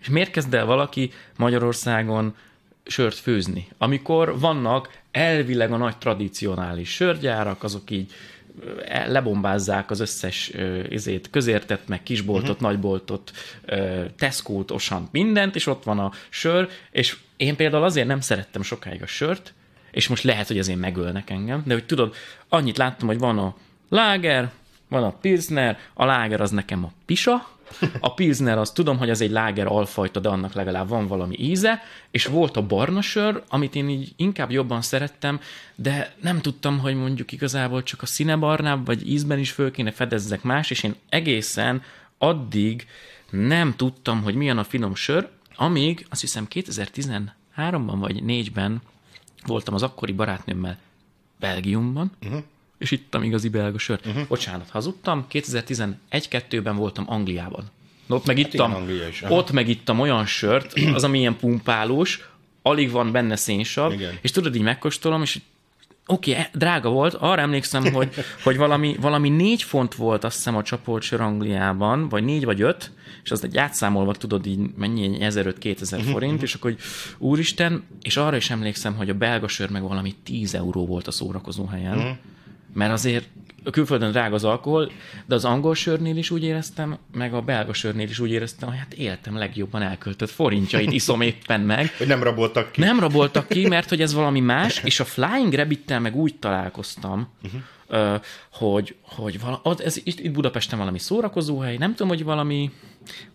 és 0.00 0.08
miért 0.08 0.30
kezd 0.30 0.54
el 0.54 0.64
valaki 0.64 1.10
Magyarországon 1.36 2.36
sört 2.84 3.14
főzni? 3.14 3.68
Amikor 3.78 4.38
vannak 4.38 4.98
elvileg 5.10 5.72
a 5.72 5.76
nagy 5.76 5.96
tradicionális 5.96 6.88
sörgyárak, 6.88 7.62
azok 7.62 7.90
így 7.90 8.12
lebombázzák 9.06 9.90
az 9.90 10.00
összes 10.00 10.52
izét, 10.88 11.30
közértet, 11.30 11.88
meg 11.88 12.02
kisboltot, 12.02 12.48
uh-huh. 12.48 12.70
nagyboltot, 12.70 13.32
Tesco-t, 14.16 14.70
Osant, 14.70 15.12
mindent, 15.12 15.54
és 15.54 15.66
ott 15.66 15.84
van 15.84 15.98
a 15.98 16.12
sör, 16.28 16.68
és 16.90 17.16
én 17.36 17.56
például 17.56 17.84
azért 17.84 18.06
nem 18.06 18.20
szerettem 18.20 18.62
sokáig 18.62 19.02
a 19.02 19.06
sört, 19.06 19.54
és 19.92 20.08
most 20.08 20.22
lehet, 20.22 20.46
hogy 20.46 20.58
azért 20.58 20.78
megölnek 20.78 21.30
engem, 21.30 21.62
de 21.66 21.72
hogy 21.72 21.86
tudod, 21.86 22.14
annyit 22.48 22.76
láttam, 22.76 23.08
hogy 23.08 23.18
van 23.18 23.38
a 23.38 23.54
láger, 23.88 24.50
van 24.88 25.02
a 25.02 25.10
pilsner, 25.10 25.78
a 25.94 26.04
láger 26.04 26.40
az 26.40 26.50
nekem 26.50 26.84
a 26.84 26.92
pisa, 27.06 27.50
a 28.00 28.14
pilsner 28.14 28.58
az 28.58 28.70
tudom, 28.70 28.98
hogy 28.98 29.10
az 29.10 29.20
egy 29.20 29.30
láger 29.30 29.66
alfajta, 29.66 30.20
de 30.20 30.28
annak 30.28 30.52
legalább 30.52 30.88
van 30.88 31.06
valami 31.06 31.36
íze, 31.38 31.82
és 32.10 32.26
volt 32.26 32.56
a 32.56 32.66
barna 32.66 33.00
sör, 33.00 33.42
amit 33.48 33.74
én 33.74 33.88
így 33.88 34.12
inkább 34.16 34.50
jobban 34.50 34.82
szerettem, 34.82 35.40
de 35.74 36.14
nem 36.20 36.40
tudtam, 36.40 36.78
hogy 36.78 36.94
mondjuk 36.94 37.32
igazából 37.32 37.82
csak 37.82 38.02
a 38.02 38.06
színe 38.06 38.36
barnább, 38.36 38.86
vagy 38.86 39.10
ízben 39.10 39.38
is 39.38 39.50
föl 39.50 39.70
kéne 39.70 39.90
fedezzek 39.90 40.42
más, 40.42 40.70
és 40.70 40.82
én 40.82 40.94
egészen 41.08 41.82
addig 42.18 42.86
nem 43.30 43.76
tudtam, 43.76 44.22
hogy 44.22 44.34
milyen 44.34 44.58
a 44.58 44.64
finom 44.64 44.94
sör, 44.94 45.28
amíg 45.54 46.06
azt 46.10 46.20
hiszem 46.20 46.46
2013-ban 46.50 47.96
vagy 47.98 48.22
4-ben 48.26 48.82
voltam 49.46 49.74
az 49.74 49.82
akkori 49.82 50.12
barátnőmmel 50.12 50.78
Belgiumban, 51.40 52.10
uh-huh. 52.24 52.42
és 52.78 52.90
ittam 52.90 53.22
igazi 53.22 53.48
belga 53.48 53.78
sört. 53.78 54.06
Uh-huh. 54.06 54.26
Bocsánat, 54.26 54.70
hazudtam, 54.70 55.26
2011-2-ben 55.30 56.76
voltam 56.76 57.04
Angliában. 57.08 57.70
Ott 58.08 58.26
megittam, 58.26 58.70
igen, 58.70 58.82
Anglia 58.82 59.08
is, 59.08 59.22
ott 59.28 59.50
megittam 59.50 60.00
olyan 60.00 60.26
sört, 60.26 60.72
az, 60.94 61.04
ami 61.04 61.18
ilyen 61.18 61.36
pumpálós, 61.36 62.30
alig 62.62 62.90
van 62.90 63.12
benne 63.12 63.36
szénsav, 63.36 63.92
Igen. 63.92 64.18
és 64.20 64.30
tudod, 64.30 64.54
így 64.54 64.62
megkóstolom, 64.62 65.22
és 65.22 65.40
oké, 66.12 66.30
okay, 66.30 66.44
drága 66.52 66.90
volt, 66.90 67.14
arra 67.14 67.40
emlékszem, 67.40 67.92
hogy, 67.92 68.08
hogy 68.44 68.56
valami, 68.56 68.96
valami 69.00 69.28
négy 69.28 69.62
font 69.62 69.94
volt, 69.94 70.24
azt 70.24 70.36
hiszem, 70.36 70.56
a 70.56 70.62
csapolt 70.62 71.02
sör 71.02 71.20
Angliában, 71.20 72.08
vagy 72.08 72.24
négy 72.24 72.44
vagy 72.44 72.62
öt, 72.62 72.90
és 73.24 73.30
az 73.30 73.44
egy 73.44 73.56
átszámolva, 73.56 74.12
tudod, 74.12 74.46
így 74.46 74.58
mennyi, 74.76 75.16
1500-2000 75.20 75.96
Mhm, 75.98 76.10
forint, 76.10 76.42
és 76.42 76.54
akkor, 76.54 76.70
hogy 76.70 76.80
úristen, 77.18 77.82
és 78.02 78.16
arra 78.16 78.36
is 78.36 78.50
emlékszem, 78.50 78.94
hogy 78.94 79.08
a 79.10 79.14
belga 79.14 79.48
sör 79.48 79.70
meg 79.70 79.82
valami 79.82 80.14
10 80.24 80.54
euró 80.54 80.86
volt 80.86 81.06
a 81.06 81.10
szórakozó 81.10 81.66
helyen, 81.66 81.96
Mhm. 81.96 82.08
Mert 82.72 82.92
azért 82.92 83.28
a 83.64 83.70
külföldön 83.70 84.10
drága 84.10 84.34
az 84.34 84.44
alkohol, 84.44 84.90
de 85.26 85.34
az 85.34 85.44
angol 85.44 85.74
sörnél 85.74 86.16
is 86.16 86.30
úgy 86.30 86.44
éreztem, 86.44 86.98
meg 87.12 87.34
a 87.34 87.40
belga 87.40 87.72
sörnél 87.72 88.08
is 88.08 88.18
úgy 88.18 88.30
éreztem, 88.30 88.68
hogy 88.68 88.78
hát 88.78 88.94
életem 88.94 89.36
legjobban 89.36 89.82
elköltött 89.82 90.30
forintjait 90.30 90.92
iszom 90.92 91.20
éppen 91.20 91.60
meg, 91.60 91.94
Hogy 91.98 92.06
nem 92.06 92.22
raboltak 92.22 92.72
ki. 92.72 92.80
nem 92.80 93.00
raboltak 93.00 93.48
ki, 93.48 93.68
mert 93.68 93.88
hogy 93.88 94.00
ez 94.00 94.14
valami 94.14 94.40
más, 94.40 94.80
és 94.84 95.00
a 95.00 95.04
Flying 95.04 95.52
Rabbit-tel 95.52 96.00
meg 96.00 96.16
úgy 96.16 96.34
találkoztam, 96.38 97.28
uh-huh. 97.42 98.20
hogy, 98.52 98.94
hogy 99.02 99.40
vala, 99.40 99.62
ez 99.78 99.96
itt, 99.96 100.20
itt 100.20 100.32
Budapesten 100.32 100.78
valami 100.78 100.98
szórakozóhely, 100.98 101.76
nem 101.76 101.90
tudom, 101.90 102.08
hogy 102.08 102.24
valami 102.24 102.70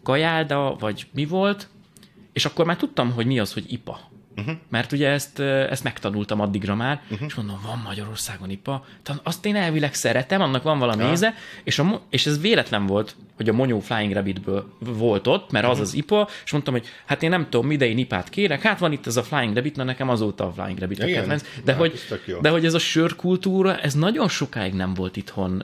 kajálda, 0.03 0.75
vagy 0.79 1.08
mi 1.12 1.25
volt, 1.25 1.67
és 2.34 2.46
akkor 2.46 2.65
már 2.65 2.77
tudtam, 2.77 3.12
hogy 3.12 3.25
mi 3.25 3.39
az, 3.39 3.53
hogy 3.53 3.72
IPA. 3.72 4.15
Uh-huh. 4.38 4.56
Mert 4.70 4.91
ugye 4.91 5.10
ezt, 5.10 5.39
ezt 5.39 5.84
megtanultam 5.84 6.39
addigra 6.39 6.75
már, 6.75 7.01
uh-huh. 7.10 7.27
és 7.27 7.36
mondom, 7.36 7.60
van 7.65 7.82
Magyarországon 7.86 8.50
IPA, 8.50 8.86
azt 9.24 9.46
én 9.46 9.56
elvileg 9.56 9.94
szeretem, 9.94 10.41
annak 10.41 10.63
van 10.63 10.79
valami 10.79 11.03
Ja. 11.03 11.12
íze, 11.12 11.34
és, 11.63 11.79
a, 11.79 12.01
és 12.10 12.25
ez 12.25 12.41
véletlen 12.41 12.86
volt, 12.86 13.15
hogy 13.36 13.50
a 13.50 13.53
Monyó 13.53 13.79
Flying 13.79 14.13
Rabbitből 14.13 14.74
volt 14.79 15.27
ott, 15.27 15.51
mert 15.51 15.67
az 15.67 15.79
az 15.79 15.94
IPA, 15.94 16.27
és 16.46 16.51
mondtam, 16.51 16.74
hogy 16.74 16.86
hát 17.06 17.24
én 17.24 17.29
nem 17.29 17.48
tudom, 17.50 17.72
idei 17.72 18.00
ipát 18.00 18.29
kérek, 18.29 18.62
hát 18.62 18.79
van 18.79 18.91
itt 18.91 19.08
ez 19.08 19.17
a 19.17 19.24
Flying 19.24 19.56
Rabbit, 19.56 19.75
na 19.75 19.84
nekem 19.84 20.10
azóta 20.10 20.46
a 20.48 20.51
Flying 20.51 20.79
Rabbit 20.79 21.00
a 21.00 21.08
Igen? 21.08 21.20
kedvenc. 21.20 21.44
De, 21.63 21.72
Hát, 21.72 21.82
hogy, 21.82 22.00
de 22.41 22.50
hogy 22.50 22.65
ez 22.65 22.74
a 22.74 22.79
sörkultúra, 22.79 23.77
ez 23.77 23.94
nagyon 23.94 24.27
sokáig 24.27 24.74
nem 24.74 24.94
volt 24.94 25.17
itthon, 25.17 25.63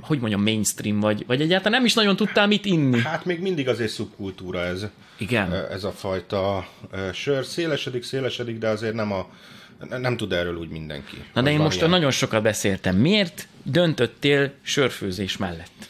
hogy 0.00 0.18
mondjam, 0.18 0.42
mainstream, 0.42 1.00
vagy, 1.00 1.26
vagy 1.26 1.40
egyáltalán 1.40 1.72
nem 1.72 1.84
is 1.84 1.94
nagyon 1.94 2.16
tudtál 2.16 2.46
mit 2.46 2.64
inni. 2.64 3.00
Hát 3.00 3.24
még 3.24 3.40
mindig 3.40 3.68
azért 3.68 3.90
szubkultúra 3.90 4.60
ez. 4.60 4.86
Igen. 5.16 5.52
Ez 5.52 5.84
a 5.84 5.92
fajta 5.92 6.68
sör. 7.12 7.44
Szélesedik, 7.44 8.02
szélesedik, 8.02 8.58
de 8.58 8.68
azért 8.68 8.94
nem 8.94 9.12
a 9.12 9.28
nem 9.88 10.16
tud 10.16 10.32
erről 10.32 10.56
úgy 10.56 10.68
mindenki. 10.68 11.24
Na 11.34 11.42
de 11.42 11.50
én 11.50 11.58
most 11.58 11.76
ilyen. 11.76 11.90
nagyon 11.90 12.10
sokat 12.10 12.42
beszéltem. 12.42 12.96
Miért 12.96 13.48
döntöttél 13.62 14.52
sörfőzés 14.62 15.36
mellett? 15.36 15.88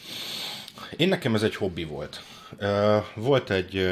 Én 0.97 1.07
nekem 1.07 1.35
ez 1.35 1.43
egy 1.43 1.55
hobbi 1.55 1.83
volt. 1.83 2.23
Volt 3.15 3.49
egy, 3.49 3.89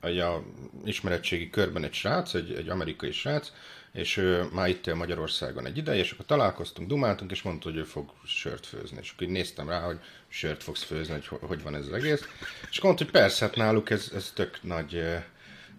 egy 0.00 0.18
a 0.18 0.42
ismeretségi 0.84 1.50
körben 1.50 1.84
egy 1.84 1.92
srác, 1.92 2.34
egy, 2.34 2.54
egy 2.58 2.68
amerikai 2.68 3.12
srác, 3.12 3.52
és 3.94 4.16
ő 4.16 4.48
már 4.52 4.68
itt 4.68 4.86
él 4.86 4.94
Magyarországon 4.94 5.66
egy 5.66 5.76
ideje, 5.76 5.98
és 5.98 6.10
akkor 6.10 6.24
találkoztunk, 6.24 6.88
dumáltunk, 6.88 7.30
és 7.30 7.42
mondta, 7.42 7.68
hogy 7.68 7.78
ő 7.78 7.84
fog 7.84 8.12
sört 8.26 8.66
főzni. 8.66 8.98
És 9.00 9.10
akkor 9.10 9.26
így 9.26 9.32
néztem 9.32 9.68
rá, 9.68 9.80
hogy 9.80 9.98
sört 10.28 10.62
fogsz 10.62 10.82
főzni, 10.82 11.12
hogy 11.12 11.26
ho- 11.26 11.42
hogy 11.42 11.62
van 11.62 11.74
ez 11.74 11.86
az 11.86 11.92
egész. 11.92 12.28
És 12.70 12.80
mondta, 12.80 13.04
hogy 13.04 13.12
persze, 13.12 13.44
hát 13.44 13.56
náluk 13.56 13.90
ez, 13.90 14.10
ez 14.14 14.32
tök 14.34 14.58
nagy, 14.62 14.94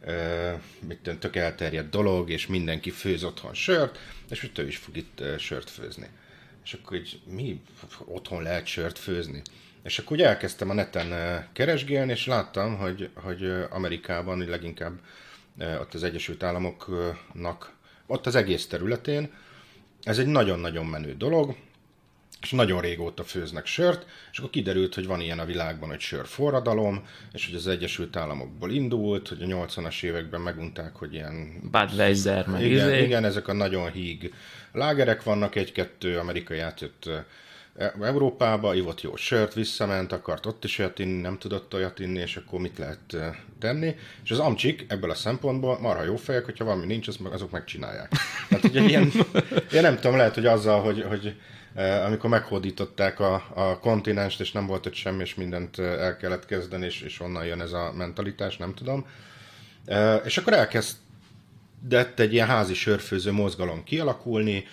ö, 0.05 0.51
mit 0.87 0.97
tudom, 0.97 1.19
tök 1.19 1.35
elterjedt 1.35 1.89
dolog, 1.89 2.29
és 2.29 2.47
mindenki 2.47 2.89
főz 2.89 3.23
otthon 3.23 3.53
sört, 3.53 3.99
és 4.29 4.41
hogy 4.41 4.51
ő 4.55 4.67
is 4.67 4.77
fog 4.77 4.97
itt 4.97 5.19
ö, 5.19 5.37
sört 5.37 5.69
főzni. 5.69 6.09
És 6.63 6.73
akkor 6.73 6.97
így 6.97 7.19
mi 7.25 7.61
otthon 8.05 8.43
lehet 8.43 8.65
sört 8.65 8.97
főzni? 8.99 9.41
És 9.83 9.99
akkor 9.99 10.17
ugye 10.17 10.27
elkezdtem 10.27 10.69
a 10.69 10.73
neten 10.73 11.47
keresgélni, 11.53 12.11
és 12.11 12.25
láttam, 12.25 12.77
hogy, 12.77 13.09
hogy 13.13 13.51
Amerikában, 13.69 14.37
hogy 14.37 14.47
leginkább 14.47 14.99
ott 15.79 15.93
az 15.93 16.03
Egyesült 16.03 16.43
Államoknak, 16.43 17.74
ott 18.07 18.25
az 18.25 18.35
egész 18.35 18.67
területén, 18.67 19.31
ez 20.03 20.17
egy 20.17 20.27
nagyon-nagyon 20.27 20.85
menő 20.85 21.15
dolog, 21.17 21.55
és 22.41 22.51
nagyon 22.51 22.81
régóta 22.81 23.23
főznek 23.23 23.65
sört, 23.65 24.05
és 24.31 24.37
akkor 24.37 24.49
kiderült, 24.49 24.95
hogy 24.95 25.07
van 25.07 25.21
ilyen 25.21 25.39
a 25.39 25.45
világban, 25.45 25.89
hogy 25.89 25.99
sörforradalom, 25.99 27.07
és 27.33 27.45
hogy 27.45 27.55
az 27.55 27.67
Egyesült 27.67 28.15
Államokból 28.15 28.71
indult, 28.71 29.27
hogy 29.27 29.41
a 29.41 29.45
80-as 29.45 30.03
években 30.03 30.41
megunták, 30.41 30.95
hogy 30.95 31.13
ilyen 31.13 31.59
Budweiser, 31.71 32.47
meg 32.47 32.61
igen, 32.61 32.87
izé. 32.89 33.03
igen, 33.03 33.25
ezek 33.25 33.47
a 33.47 33.53
nagyon 33.53 33.91
híg 33.91 34.33
lágerek 34.71 35.23
vannak, 35.23 35.55
egy-kettő 35.55 36.17
amerikai 36.17 36.59
átjött 36.59 37.09
Európába, 38.01 38.75
ivott 38.75 39.01
jó 39.01 39.15
sört, 39.15 39.53
visszament, 39.53 40.11
akart 40.11 40.45
ott 40.45 40.63
is 40.63 40.79
olyat 40.79 40.99
inni, 40.99 41.21
nem 41.21 41.37
tudott 41.37 41.73
olyat 41.73 41.99
inni, 41.99 42.19
és 42.19 42.35
akkor 42.35 42.59
mit 42.59 42.77
lehet 42.77 43.15
tenni. 43.59 43.95
És 44.23 44.31
az 44.31 44.39
amcsik 44.39 44.85
ebből 44.87 45.09
a 45.09 45.15
szempontból 45.15 45.79
marha 45.79 46.03
jó 46.03 46.15
fejek, 46.15 46.45
hogyha 46.45 46.65
valami 46.65 46.85
nincs, 46.85 47.07
azok 47.31 47.51
megcsinálják. 47.51 48.11
Tehát 48.49 48.63
ugye 48.63 48.81
ilyen, 48.81 49.11
ilyen 49.71 49.83
nem 49.83 49.95
tudom, 49.95 50.17
lehet, 50.17 50.33
hogy 50.33 50.45
azzal, 50.45 50.81
hogy, 50.81 51.05
hogy 51.07 51.35
amikor 52.05 52.29
meghódították 52.29 53.19
a, 53.19 53.33
a 53.53 53.79
kontinenst, 53.79 54.39
és 54.39 54.51
nem 54.51 54.65
volt 54.65 54.85
ott 54.85 54.93
semmi, 54.93 55.21
és 55.21 55.35
mindent 55.35 55.79
el 55.79 56.17
kellett 56.17 56.45
kezdeni, 56.45 56.85
és, 56.85 57.01
és 57.01 57.19
onnan 57.19 57.45
jön 57.45 57.61
ez 57.61 57.71
a 57.71 57.93
mentalitás, 57.97 58.57
nem 58.57 58.73
tudom. 58.73 59.05
És 60.23 60.37
akkor 60.37 60.53
elkezdett 60.53 62.19
egy 62.19 62.33
ilyen 62.33 62.47
házi 62.47 62.73
sörfőző 62.73 63.31
mozgalom 63.31 63.83
kialakulni, 63.83 64.65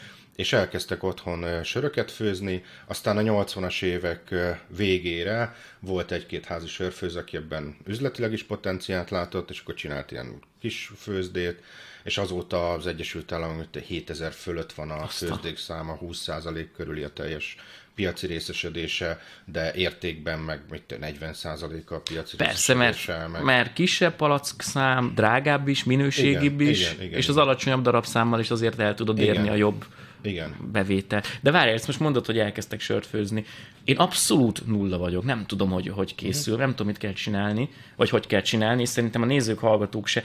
és 0.42 0.52
elkezdtek 0.52 1.02
otthon 1.02 1.64
söröket 1.64 2.11
főzni, 2.11 2.64
aztán 2.87 3.16
a 3.16 3.20
80-as 3.20 3.82
évek 3.82 4.34
végére 4.76 5.56
volt 5.80 6.12
egy-két 6.12 6.44
házi 6.44 6.66
sörfőző, 6.66 7.18
aki 7.18 7.37
ebben 7.37 7.76
üzletileg 7.87 8.32
is 8.32 8.42
potenciált 8.42 9.11
látott, 9.11 9.50
és 9.50 9.61
akkor 9.61 9.75
csinált 9.75 10.11
ilyen 10.11 10.38
kis 10.61 10.92
főzdét, 10.96 11.62
és 12.04 12.18
azóta 12.18 12.72
az 12.72 12.87
Egyesült 12.87 13.32
Államok 13.32 13.76
7000 13.87 14.32
fölött 14.32 14.72
van 14.72 14.90
a 14.90 15.06
főzdék 15.06 15.58
száma, 15.58 15.99
20% 16.02 16.66
körüli 16.76 17.02
a 17.02 17.12
teljes 17.12 17.56
piaci 17.94 18.26
részesedése, 18.26 19.20
de 19.44 19.72
értékben 19.75 20.38
meg 20.38 20.61
mit 20.70 20.99
40%-a 21.00 21.94
a 21.94 22.00
piaci 22.00 22.37
Persze, 22.37 22.75
mert, 22.75 23.06
meg... 23.32 23.42
mert 23.42 23.72
kisebb 23.72 24.16
palack 24.16 24.62
szám, 24.62 25.12
drágább 25.14 25.68
is, 25.68 25.84
minőségibb 25.84 26.61
igen, 26.61 26.72
is, 26.72 26.80
igen, 26.80 26.92
igen, 27.02 27.18
és 27.18 27.25
igen. 27.25 27.37
az 27.37 27.42
alacsonyabb 27.42 27.82
darabszámmal 27.82 28.40
is 28.40 28.50
azért 28.50 28.80
el 28.80 28.94
tudod 28.94 29.18
igen. 29.18 29.34
érni 29.34 29.49
a 29.49 29.54
jobb 29.54 29.84
igen. 30.22 30.54
bevétel. 30.72 31.22
De 31.40 31.50
várj, 31.50 31.70
ezt 31.70 31.86
most 31.86 32.00
mondod, 32.00 32.26
hogy 32.26 32.38
elkezdtek 32.38 32.80
sört 32.80 33.06
főzni. 33.06 33.44
Én 33.84 33.96
abszolút 33.96 34.66
nulla 34.66 34.98
vagyok, 34.98 35.24
nem 35.24 35.46
tudom, 35.46 35.70
hogy 35.70 35.88
hogy 35.88 36.14
készül, 36.14 36.56
nem 36.56 36.70
tudom, 36.70 36.86
mit 36.86 36.98
kell 36.98 37.12
csinálni, 37.12 37.68
vagy 37.96 38.10
hogy 38.10 38.26
kell 38.26 38.40
csinálni, 38.40 38.82
és 38.82 38.88
szerintem 38.88 39.22
a 39.22 39.26
nézők, 39.26 39.58
hallgatók 39.58 40.06
se 40.06 40.22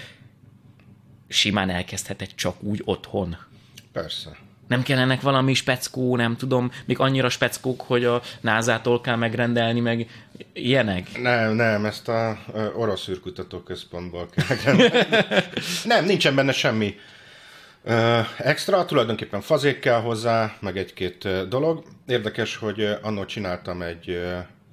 simán 1.27 1.69
elkezdhetek 1.69 2.35
csak 2.35 2.63
úgy 2.63 2.81
otthon. 2.85 3.37
Persze. 3.91 4.37
Nem 4.67 4.83
kellenek 4.83 5.21
valami 5.21 5.53
speckó, 5.53 6.15
nem 6.15 6.35
tudom, 6.35 6.71
még 6.85 6.99
annyira 6.99 7.29
speckók, 7.29 7.81
hogy 7.81 8.05
a 8.05 8.21
názától 8.41 9.01
kell 9.01 9.15
megrendelni, 9.15 9.79
meg 9.79 10.09
ilyenek? 10.53 11.21
Nem, 11.21 11.53
nem, 11.53 11.85
ezt 11.85 12.07
a 12.07 12.39
orosz 12.75 13.07
űrkutatóközpontból 13.07 14.29
kell 14.29 14.45
megrendelni. 14.49 15.05
nem, 15.83 16.05
nincsen 16.05 16.35
benne 16.35 16.51
semmi 16.51 16.95
extra, 18.37 18.85
tulajdonképpen 18.85 19.41
fazék 19.41 19.79
kell 19.79 20.01
hozzá, 20.01 20.57
meg 20.59 20.77
egy-két 20.77 21.47
dolog. 21.47 21.83
Érdekes, 22.07 22.55
hogy 22.55 22.97
annól 23.01 23.25
csináltam 23.25 23.81
egy, 23.81 24.09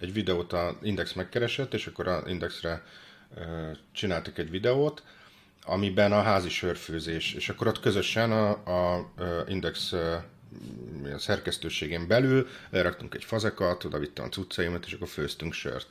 egy 0.01 0.13
videót, 0.13 0.53
a 0.53 0.79
Index 0.83 1.13
megkeresett, 1.13 1.75
és 1.75 1.87
akkor 1.87 2.09
a 2.09 2.23
Indexre 2.27 2.83
csináltak 3.93 4.39
egy 4.39 4.51
videót, 4.51 5.03
amiben 5.65 6.13
a 6.13 6.23
házi 6.23 6.49
sörfőzés, 6.49 7.35
és 7.35 7.49
akkor 7.49 7.67
ott 7.67 7.81
közösen 7.81 8.33
a, 8.33 8.51
a 8.51 9.11
Index 9.49 9.93
a 9.93 11.19
szerkesztőségén 11.19 12.07
belül 12.07 12.49
leraktunk 12.71 13.15
egy 13.15 13.25
fazekat, 13.25 13.85
oda 13.85 13.99
vittem 13.99 14.25
a 14.25 14.29
cuccaimat, 14.29 14.87
és 14.87 14.93
akkor 14.93 15.09
főztünk 15.09 15.53
sört. 15.53 15.87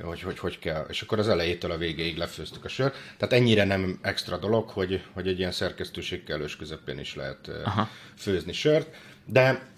Hogy, 0.00 0.20
hogy, 0.20 0.38
hogy 0.38 0.58
kell. 0.58 0.86
És 0.88 1.02
akkor 1.02 1.18
az 1.18 1.28
elejétől 1.28 1.70
a 1.70 1.76
végéig 1.76 2.16
lefőztük 2.16 2.64
a 2.64 2.68
sört. 2.68 2.96
Tehát 3.16 3.34
ennyire 3.34 3.64
nem 3.64 3.98
extra 4.02 4.36
dolog, 4.36 4.68
hogy, 4.68 5.04
hogy 5.12 5.28
egy 5.28 5.38
ilyen 5.38 5.52
szerkesztőség 5.52 6.24
kellős 6.24 6.56
közepén 6.56 6.98
is 6.98 7.14
lehet 7.14 7.48
Aha. 7.64 7.88
főzni 8.16 8.52
sört. 8.52 8.94
De 9.24 9.68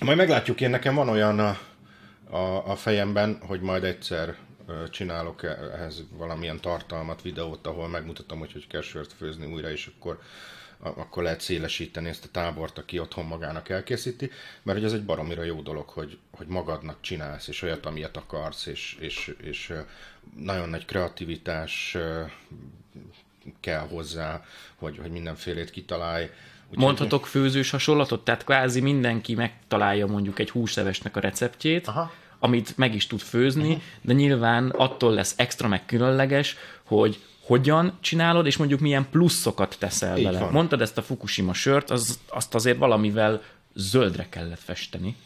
majd 0.00 0.16
meglátjuk, 0.16 0.60
én 0.60 0.70
nekem 0.70 0.94
van 0.94 1.08
olyan 1.08 1.38
a, 1.38 1.58
a, 2.30 2.70
a 2.70 2.76
fejemben, 2.76 3.38
hogy 3.46 3.60
majd 3.60 3.84
egyszer 3.84 4.36
csinálok 4.90 5.42
ehhez 5.74 6.02
valamilyen 6.16 6.60
tartalmat, 6.60 7.22
videót, 7.22 7.66
ahol 7.66 7.88
megmutatom, 7.88 8.38
hogy 8.38 8.52
hogy 8.52 8.66
kell 8.66 8.80
sört 8.80 9.12
főzni 9.12 9.46
újra, 9.46 9.70
és 9.70 9.90
akkor 9.96 10.20
akkor 10.82 11.22
lehet 11.22 11.40
szélesíteni 11.40 12.08
ezt 12.08 12.24
a 12.24 12.28
tábort, 12.32 12.78
aki 12.78 12.98
otthon 12.98 13.24
magának 13.24 13.68
elkészíti, 13.68 14.30
mert 14.62 14.78
hogy 14.78 14.86
ez 14.86 14.92
egy 14.92 15.04
baromira 15.04 15.42
jó 15.42 15.60
dolog, 15.60 15.88
hogy, 15.88 16.18
hogy 16.30 16.46
magadnak 16.46 16.96
csinálsz, 17.00 17.48
és 17.48 17.62
olyat, 17.62 17.86
amilyet 17.86 18.16
akarsz, 18.16 18.66
és, 18.66 18.96
és, 19.00 19.34
és 19.42 19.72
nagyon 20.36 20.68
nagy 20.68 20.84
kreativitás 20.84 21.96
kell 23.60 23.86
hozzá, 23.88 24.44
hogy, 24.74 24.98
hogy 24.98 25.10
mindenfélét 25.10 25.70
kitalálj. 25.70 26.30
Úgy 26.70 26.78
Mondhatok 26.78 27.26
főzős 27.26 27.70
hasonlatot? 27.70 28.24
Tehát 28.24 28.44
kvázi 28.44 28.80
mindenki 28.80 29.34
megtalálja 29.34 30.06
mondjuk 30.06 30.38
egy 30.38 30.50
húslevesnek 30.50 31.16
a 31.16 31.20
receptjét, 31.20 31.86
Aha 31.86 32.12
amit 32.40 32.76
meg 32.76 32.94
is 32.94 33.06
tud 33.06 33.20
főzni, 33.20 33.68
uh-huh. 33.68 33.82
de 34.00 34.12
nyilván 34.12 34.70
attól 34.70 35.12
lesz 35.12 35.34
extra 35.36 35.68
meg 35.68 35.86
különleges, 35.86 36.56
hogy 36.82 37.20
hogyan 37.50 37.98
csinálod, 38.00 38.46
és 38.46 38.56
mondjuk 38.56 38.80
milyen 38.80 39.06
pluszokat 39.10 39.76
teszel 39.78 40.18
Így 40.18 40.24
vele. 40.24 40.38
Van. 40.38 40.52
Mondtad 40.52 40.80
ezt 40.80 40.98
a 40.98 41.02
Fukushima 41.02 41.52
sört, 41.52 41.90
az, 41.90 42.18
azt 42.28 42.54
azért 42.54 42.78
valamivel 42.78 43.42
zöldre 43.74 44.26
kellett 44.28 44.60
festeni. 44.60 45.16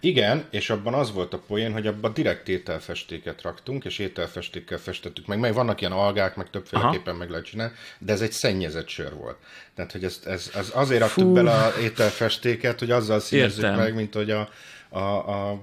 Igen, 0.00 0.44
és 0.50 0.70
abban 0.70 0.94
az 0.94 1.12
volt 1.12 1.32
a 1.32 1.42
poén, 1.46 1.72
hogy 1.72 1.86
abban 1.86 2.12
direkt 2.14 2.48
ételfestéket 2.48 3.42
raktunk, 3.42 3.84
és 3.84 3.98
ételfestékkel 3.98 4.78
festettük 4.78 5.26
meg, 5.26 5.38
meg 5.38 5.54
vannak 5.54 5.80
ilyen 5.80 5.92
algák, 5.92 6.36
meg 6.36 6.50
többféleképpen 6.50 7.14
meg 7.14 7.30
lehet 7.30 7.46
csinálni, 7.46 7.72
de 7.98 8.12
ez 8.12 8.20
egy 8.20 8.32
szennyezett 8.32 8.88
sör 8.88 9.14
volt. 9.14 9.36
Tehát, 9.74 9.92
hogy 9.92 10.04
ezt, 10.04 10.26
ez, 10.26 10.50
ez 10.54 10.70
azért 10.74 11.00
raktuk 11.00 11.24
Fú. 11.24 11.32
bele 11.32 11.52
a 11.52 11.78
ételfestéket, 11.80 12.78
hogy 12.78 12.90
azzal 12.90 13.20
színezzük 13.20 13.76
meg, 13.76 13.94
mint 13.94 14.14
hogy 14.14 14.30
a, 14.30 14.48
a, 14.88 14.98
a 14.98 15.62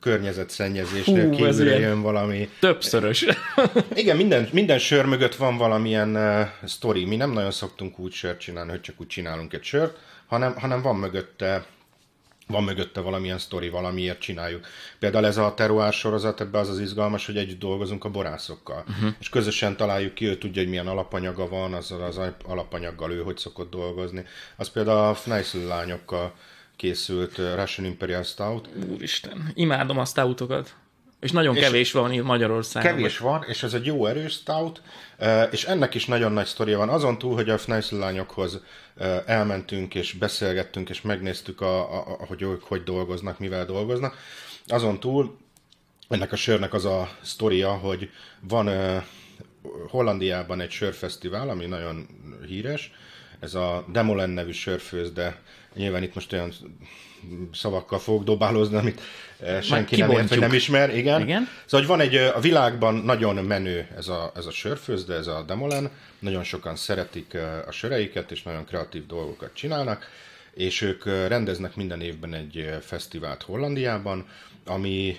környezetszennyezésnél 0.00 1.28
Hú, 1.28 1.30
kívülre 1.30 1.78
jön 1.78 2.02
valami... 2.02 2.48
Többszörös. 2.60 3.26
Igen, 3.94 4.16
minden, 4.16 4.48
minden 4.52 4.78
sör 4.78 5.04
mögött 5.04 5.34
van 5.34 5.56
valamilyen 5.56 6.16
uh, 6.16 6.68
sztori. 6.68 7.04
Mi 7.04 7.16
nem 7.16 7.30
nagyon 7.30 7.50
szoktunk 7.50 7.98
úgy 7.98 8.12
sört 8.12 8.40
csinálni, 8.40 8.70
hogy 8.70 8.80
csak 8.80 9.00
úgy 9.00 9.06
csinálunk 9.06 9.52
egy 9.52 9.62
sört, 9.62 9.98
hanem, 10.26 10.54
hanem 10.56 10.82
van 10.82 10.96
mögötte 10.96 11.66
van 12.46 12.64
mögötte 12.64 13.00
valamilyen 13.00 13.38
sztori, 13.38 13.68
valamiért 13.68 14.20
csináljuk. 14.20 14.66
Például 14.98 15.26
ez 15.26 15.36
a 15.36 15.54
Teruár 15.54 15.92
sorozat, 15.92 16.40
ebben 16.40 16.60
az 16.60 16.68
az 16.68 16.78
izgalmas, 16.78 17.26
hogy 17.26 17.36
együtt 17.36 17.58
dolgozunk 17.58 18.04
a 18.04 18.10
borászokkal. 18.10 18.84
Uh-huh. 18.88 19.10
És 19.20 19.28
közösen 19.28 19.76
találjuk 19.76 20.14
ki, 20.14 20.26
ő 20.26 20.38
tudja, 20.38 20.60
hogy 20.62 20.70
milyen 20.70 20.86
alapanyaga 20.86 21.48
van, 21.48 21.74
azzal 21.74 22.02
az 22.02 22.20
alapanyaggal 22.44 23.12
ő 23.12 23.22
hogy 23.22 23.36
szokott 23.36 23.70
dolgozni. 23.70 24.24
Az 24.56 24.68
például 24.68 24.98
a 24.98 25.14
Fneisel 25.14 25.60
lányokkal 25.60 26.34
készült 26.76 27.38
Russian 27.56 27.86
Imperial 27.86 28.22
Stout. 28.22 28.68
Úristen, 28.88 29.52
imádom 29.54 29.98
a 29.98 30.04
stoutokat. 30.04 30.74
És 31.20 31.32
nagyon 31.32 31.56
és 31.56 31.62
kevés 31.62 31.92
van 31.92 32.12
itt 32.12 32.22
Magyarországon. 32.22 32.90
Kevés 32.90 33.18
van, 33.18 33.44
és 33.48 33.62
ez 33.62 33.74
egy 33.74 33.86
jó 33.86 34.06
erős 34.06 34.32
stout, 34.32 34.82
és 35.50 35.64
ennek 35.64 35.94
is 35.94 36.06
nagyon 36.06 36.32
nagy 36.32 36.46
sztoria 36.46 36.78
van. 36.78 36.88
Azon 36.88 37.18
túl, 37.18 37.34
hogy 37.34 37.50
a 37.50 37.58
Fneisel 37.58 37.98
lányokhoz 37.98 38.60
elmentünk, 39.26 39.94
és 39.94 40.12
beszélgettünk, 40.12 40.88
és 40.88 41.02
megnéztük, 41.02 41.60
a, 41.60 41.94
a, 41.94 42.18
a, 42.20 42.26
hogy 42.26 42.42
ők 42.42 42.62
hogy 42.62 42.82
dolgoznak, 42.82 43.38
mivel 43.38 43.64
dolgoznak. 43.64 44.16
Azon 44.66 45.00
túl 45.00 45.36
ennek 46.08 46.32
a 46.32 46.36
sörnek 46.36 46.74
az 46.74 46.84
a 46.84 47.08
sztoria, 47.22 47.70
hogy 47.72 48.10
van 48.40 48.70
Hollandiában 49.88 50.60
egy 50.60 50.70
sörfesztivál, 50.70 51.48
ami 51.48 51.66
nagyon 51.66 52.06
híres, 52.46 52.92
ez 53.40 53.54
a 53.54 53.84
Demolen 53.92 54.30
nevű 54.30 54.52
sörfőzde, 54.52 55.40
nyilván 55.76 56.02
itt 56.02 56.14
most 56.14 56.32
olyan 56.32 56.52
szavakkal 57.52 57.98
fogok 57.98 58.24
dobálózni, 58.24 58.76
amit 58.76 59.00
eh, 59.40 59.62
senki 59.62 59.96
nem 59.96 60.10
ért, 60.10 60.28
vagy 60.28 60.38
nem 60.38 60.52
ismer. 60.52 60.96
Igen. 60.96 61.20
igen. 61.20 61.48
Szóval, 61.64 61.86
hogy 61.86 61.96
van 61.96 62.00
egy, 62.00 62.16
eh, 62.16 62.36
a 62.36 62.40
világban 62.40 62.94
nagyon 62.94 63.44
menő 63.44 63.88
ez 63.96 64.08
a, 64.08 64.32
ez 64.36 64.46
a 64.46 64.50
sörfőzde, 64.50 65.14
ez 65.14 65.26
a 65.26 65.44
Demolen, 65.46 65.90
nagyon 66.18 66.44
sokan 66.44 66.76
szeretik 66.76 67.34
eh, 67.34 67.68
a 67.68 67.70
söreiket, 67.70 68.30
és 68.30 68.42
nagyon 68.42 68.64
kreatív 68.64 69.06
dolgokat 69.06 69.50
csinálnak, 69.54 70.08
és 70.54 70.80
ők 70.80 71.04
rendeznek 71.04 71.76
minden 71.76 72.00
évben 72.00 72.34
egy 72.34 72.76
fesztivált 72.80 73.42
Hollandiában, 73.42 74.26
ami 74.66 75.18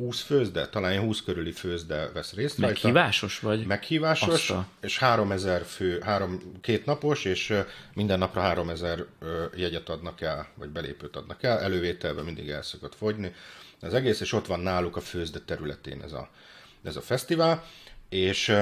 20 0.00 0.20
főzde, 0.20 0.68
talán 0.68 1.00
20 1.00 1.22
körüli 1.22 1.52
főzde 1.52 2.10
vesz 2.12 2.32
részt 2.32 2.58
Meghívásos 2.58 3.38
vagy? 3.38 3.66
Meghívásos, 3.66 4.50
Azta. 4.50 4.66
és 4.80 4.98
3000 4.98 5.62
fő, 5.64 6.00
három, 6.00 6.40
két 6.60 6.84
napos, 6.84 7.24
és 7.24 7.62
minden 7.94 8.18
napra 8.18 8.40
3000 8.40 9.04
jegyet 9.54 9.88
adnak 9.88 10.20
el, 10.20 10.48
vagy 10.54 10.68
belépőt 10.68 11.16
adnak 11.16 11.42
el, 11.42 11.60
elővételben 11.60 12.24
mindig 12.24 12.48
el 12.48 12.62
szokott 12.62 12.94
fogyni. 12.94 13.34
Az 13.80 13.94
egész, 13.94 14.20
és 14.20 14.32
ott 14.32 14.46
van 14.46 14.60
náluk 14.60 14.96
a 14.96 15.00
főzde 15.00 15.38
területén 15.38 16.02
ez 16.02 16.12
a, 16.12 16.30
ez 16.82 16.96
a 16.96 17.00
fesztivál, 17.00 17.64
és 18.08 18.52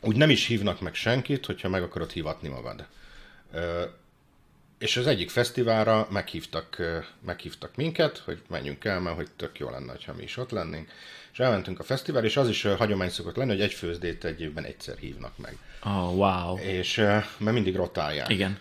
úgy 0.00 0.16
nem 0.16 0.30
is 0.30 0.46
hívnak 0.46 0.80
meg 0.80 0.94
senkit, 0.94 1.46
hogyha 1.46 1.68
meg 1.68 1.82
akarod 1.82 2.10
hivatni 2.10 2.48
magad 2.48 2.86
és 4.78 4.96
az 4.96 5.06
egyik 5.06 5.30
fesztiválra 5.30 6.08
meghívtak, 6.10 6.76
meghívtak 7.26 7.76
minket, 7.76 8.18
hogy 8.18 8.42
menjünk 8.48 8.84
el, 8.84 9.00
mert 9.00 9.16
hogy 9.16 9.28
tök 9.36 9.58
jó 9.58 9.70
lenne, 9.70 9.92
ha 10.06 10.14
mi 10.14 10.22
is 10.22 10.36
ott 10.36 10.50
lennénk. 10.50 10.90
És 11.32 11.38
elmentünk 11.38 11.78
a 11.78 11.82
fesztivál, 11.82 12.24
és 12.24 12.36
az 12.36 12.48
is 12.48 12.62
hagyomány 12.62 13.10
szokott 13.10 13.36
lenni, 13.36 13.50
hogy 13.50 13.60
egy 13.60 13.72
főzdét 13.72 14.24
egy 14.24 14.40
évben 14.40 14.64
egyszer 14.64 14.96
hívnak 14.96 15.38
meg. 15.38 15.58
Oh, 15.84 16.16
wow. 16.16 16.58
És 16.58 16.96
mert 16.96 17.40
mindig 17.40 17.76
rotálják. 17.76 18.28
Igen. 18.28 18.58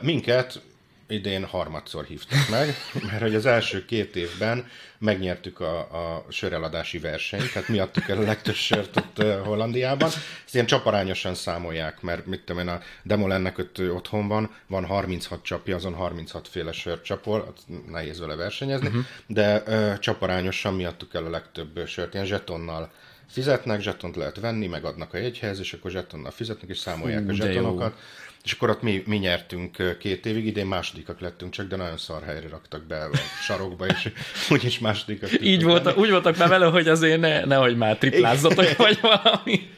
Minket 0.00 0.60
idén 1.08 1.44
harmadszor 1.44 2.04
hívtak 2.04 2.48
meg, 2.50 2.74
mert 3.10 3.22
hogy 3.22 3.34
az 3.34 3.46
első 3.46 3.84
két 3.84 4.16
évben 4.16 4.66
megnyertük 4.98 5.60
a, 5.60 5.78
a 5.78 6.26
söreladási 6.28 6.98
versenyt, 6.98 7.52
tehát 7.52 7.68
mi 7.68 7.78
adtuk 7.78 8.08
el 8.08 8.18
a 8.18 8.22
legtöbb 8.22 8.54
sört 8.54 8.96
ott 8.96 9.22
Hollandiában. 9.44 10.08
Ezt 10.44 10.54
ilyen 10.54 10.66
csaparányosan 10.66 11.34
számolják, 11.34 12.00
mert 12.00 12.26
mit 12.26 12.40
tudom 12.40 12.62
én, 12.62 12.68
a 12.68 12.80
Demolennek 13.02 13.58
ott 13.58 13.80
otthon 13.90 14.28
van, 14.28 14.50
van 14.66 14.84
36 14.84 15.42
csapja, 15.42 15.76
azon 15.76 15.94
36 15.94 16.48
féle 16.48 16.72
sört 16.72 17.04
csapol, 17.04 17.52
nehéz 17.90 18.20
vele 18.20 18.34
versenyezni, 18.34 18.86
uh-huh. 18.86 19.04
de 19.26 19.62
ö, 19.66 19.98
csaparányosan 19.98 20.74
mi 20.74 20.84
adtuk 20.84 21.14
el 21.14 21.24
a 21.24 21.30
legtöbb 21.30 21.86
sört, 21.86 22.14
ilyen 22.14 22.26
zsetonnal 22.26 22.92
fizetnek, 23.32 23.80
zsetont 23.80 24.16
lehet 24.16 24.40
venni, 24.40 24.66
megadnak 24.66 25.14
a 25.14 25.18
jegyhez, 25.18 25.58
és 25.58 25.72
akkor 25.72 25.90
zsetonnal 25.90 26.30
fizetnek, 26.30 26.70
és 26.70 26.78
számolják 26.78 27.22
Fú, 27.24 27.30
a 27.30 27.32
zsetonokat. 27.32 27.98
És 28.44 28.52
akkor 28.52 28.70
ott 28.70 28.82
mi, 28.82 29.02
mi 29.06 29.16
nyertünk 29.16 29.96
két 29.98 30.26
évig, 30.26 30.46
idén 30.46 30.66
másodikak 30.66 31.20
lettünk 31.20 31.52
csak, 31.52 31.68
de 31.68 31.76
nagyon 31.76 31.96
szar 31.96 32.22
helyre 32.22 32.48
raktak 32.48 32.82
be 32.82 33.04
a 33.04 33.10
sarokba, 33.42 33.86
és 33.86 34.10
úgyis 34.50 34.78
másodikak. 34.78 35.30
Így 35.40 35.62
volt, 35.62 35.96
úgy 35.96 36.10
voltak 36.10 36.36
már 36.36 36.48
vele, 36.48 36.66
hogy 36.66 36.88
azért 36.88 37.20
ne, 37.20 37.44
nehogy 37.44 37.76
már 37.76 37.98
triplázzatok, 37.98 38.76
vagy 38.76 38.98
valami. 39.00 39.68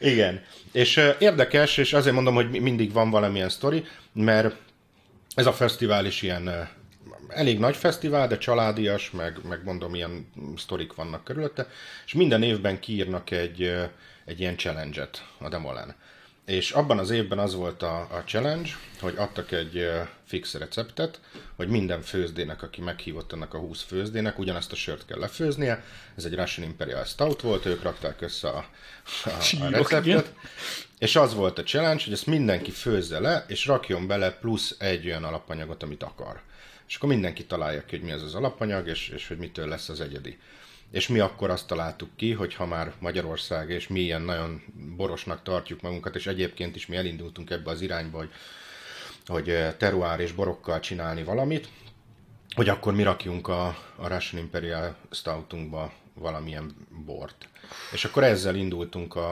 Igen. 0.00 0.42
És 0.72 0.96
uh, 0.96 1.14
érdekes, 1.18 1.76
és 1.76 1.92
azért 1.92 2.14
mondom, 2.14 2.34
hogy 2.34 2.60
mindig 2.60 2.92
van 2.92 3.10
valamilyen 3.10 3.48
sztori, 3.48 3.84
mert 4.12 4.56
ez 5.34 5.46
a 5.46 5.52
fesztivál 5.52 6.06
is 6.06 6.22
ilyen 6.22 6.68
elég 7.28 7.58
nagy 7.58 7.76
fesztivál, 7.76 8.28
de 8.28 8.38
családias, 8.38 9.10
meg, 9.10 9.38
meg 9.48 9.64
mondom, 9.64 9.94
ilyen 9.94 10.32
sztorik 10.56 10.94
vannak 10.94 11.24
körülötte, 11.24 11.68
és 12.06 12.12
minden 12.12 12.42
évben 12.42 12.80
kiírnak 12.80 13.30
egy, 13.30 13.62
uh, 13.62 13.82
egy 14.24 14.40
ilyen 14.40 14.56
challenge-et 14.56 15.24
a 15.38 15.48
Demolen. 15.48 15.94
És 16.48 16.70
abban 16.70 16.98
az 16.98 17.10
évben 17.10 17.38
az 17.38 17.54
volt 17.54 17.82
a, 17.82 18.00
a 18.00 18.22
challenge, 18.26 18.70
hogy 19.00 19.14
adtak 19.16 19.52
egy 19.52 19.90
fix 20.24 20.54
receptet, 20.54 21.20
hogy 21.56 21.68
minden 21.68 22.02
főzdének, 22.02 22.62
aki 22.62 22.80
meghívott 22.80 23.32
ennek 23.32 23.54
a 23.54 23.58
20 23.58 23.82
főzdének, 23.82 24.38
ugyanazt 24.38 24.72
a 24.72 24.76
sört 24.76 25.06
kell 25.06 25.18
lefőznie. 25.18 25.84
Ez 26.16 26.24
egy 26.24 26.34
Russian 26.34 26.66
Imperial 26.66 27.04
Stout 27.04 27.40
volt, 27.40 27.66
ők 27.66 27.82
rakták 27.82 28.20
össze 28.20 28.48
a, 28.48 28.66
a, 29.24 29.30
a 29.60 29.68
receptet. 29.68 30.32
És 30.98 31.16
az 31.16 31.34
volt 31.34 31.58
a 31.58 31.62
challenge, 31.62 32.04
hogy 32.04 32.12
ezt 32.12 32.26
mindenki 32.26 32.70
főzze 32.70 33.20
le, 33.20 33.44
és 33.48 33.66
rakjon 33.66 34.06
bele 34.06 34.30
plusz 34.30 34.74
egy 34.78 35.06
olyan 35.06 35.24
alapanyagot, 35.24 35.82
amit 35.82 36.02
akar. 36.02 36.40
És 36.88 36.96
akkor 36.96 37.08
mindenki 37.08 37.44
találja 37.44 37.84
ki, 37.84 37.96
hogy 37.96 38.04
mi 38.04 38.12
az 38.12 38.22
az 38.22 38.34
alapanyag, 38.34 38.88
és, 38.88 39.08
és 39.08 39.28
hogy 39.28 39.38
mitől 39.38 39.68
lesz 39.68 39.88
az 39.88 40.00
egyedi. 40.00 40.38
És 40.90 41.08
mi 41.08 41.18
akkor 41.18 41.50
azt 41.50 41.66
találtuk 41.66 42.08
ki, 42.16 42.32
hogy 42.32 42.54
ha 42.54 42.66
már 42.66 42.92
Magyarország, 42.98 43.70
és 43.70 43.88
mi 43.88 44.00
ilyen 44.00 44.22
nagyon 44.22 44.62
borosnak 44.96 45.42
tartjuk 45.42 45.80
magunkat, 45.80 46.14
és 46.14 46.26
egyébként 46.26 46.76
is 46.76 46.86
mi 46.86 46.96
elindultunk 46.96 47.50
ebbe 47.50 47.70
az 47.70 47.80
irányba, 47.80 48.18
hogy, 48.18 48.30
hogy 49.26 49.48
eh, 49.48 49.74
teruár 49.78 50.20
és 50.20 50.32
borokkal 50.32 50.80
csinálni 50.80 51.22
valamit, 51.22 51.68
hogy 52.54 52.68
akkor 52.68 52.94
mi 52.94 53.02
rakjunk 53.02 53.48
a, 53.48 53.66
a 53.96 54.08
Russian 54.08 54.42
Imperial 54.42 54.96
Stoutunkba 55.10 55.92
valamilyen 56.14 56.74
bort. 57.04 57.48
És 57.92 58.04
akkor 58.04 58.24
ezzel 58.24 58.54
indultunk 58.54 59.16
a, 59.16 59.30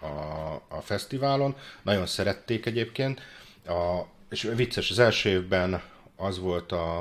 a, 0.00 0.62
a 0.68 0.80
fesztiválon, 0.80 1.56
nagyon 1.82 2.06
szerették 2.06 2.66
egyébként, 2.66 3.20
a, 3.66 4.00
és 4.30 4.50
vicces, 4.54 4.90
az 4.90 4.98
első 4.98 5.28
évben 5.28 5.82
az 6.16 6.38
volt 6.38 6.72
a, 6.72 6.98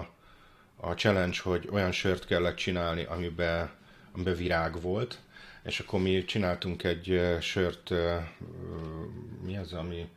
a 0.75 0.91
challenge, 0.93 1.37
hogy 1.43 1.69
olyan 1.71 1.91
sört 1.91 2.25
kellett 2.25 2.55
csinálni, 2.55 3.03
amiben 3.03 3.71
amiben 4.13 4.35
virág 4.35 4.81
volt, 4.81 5.17
és 5.63 5.79
akkor 5.79 6.01
mi 6.01 6.25
csináltunk 6.25 6.83
egy 6.83 7.37
sört, 7.41 7.93
mi 9.41 9.57
az, 9.57 9.73
ami 9.73 10.09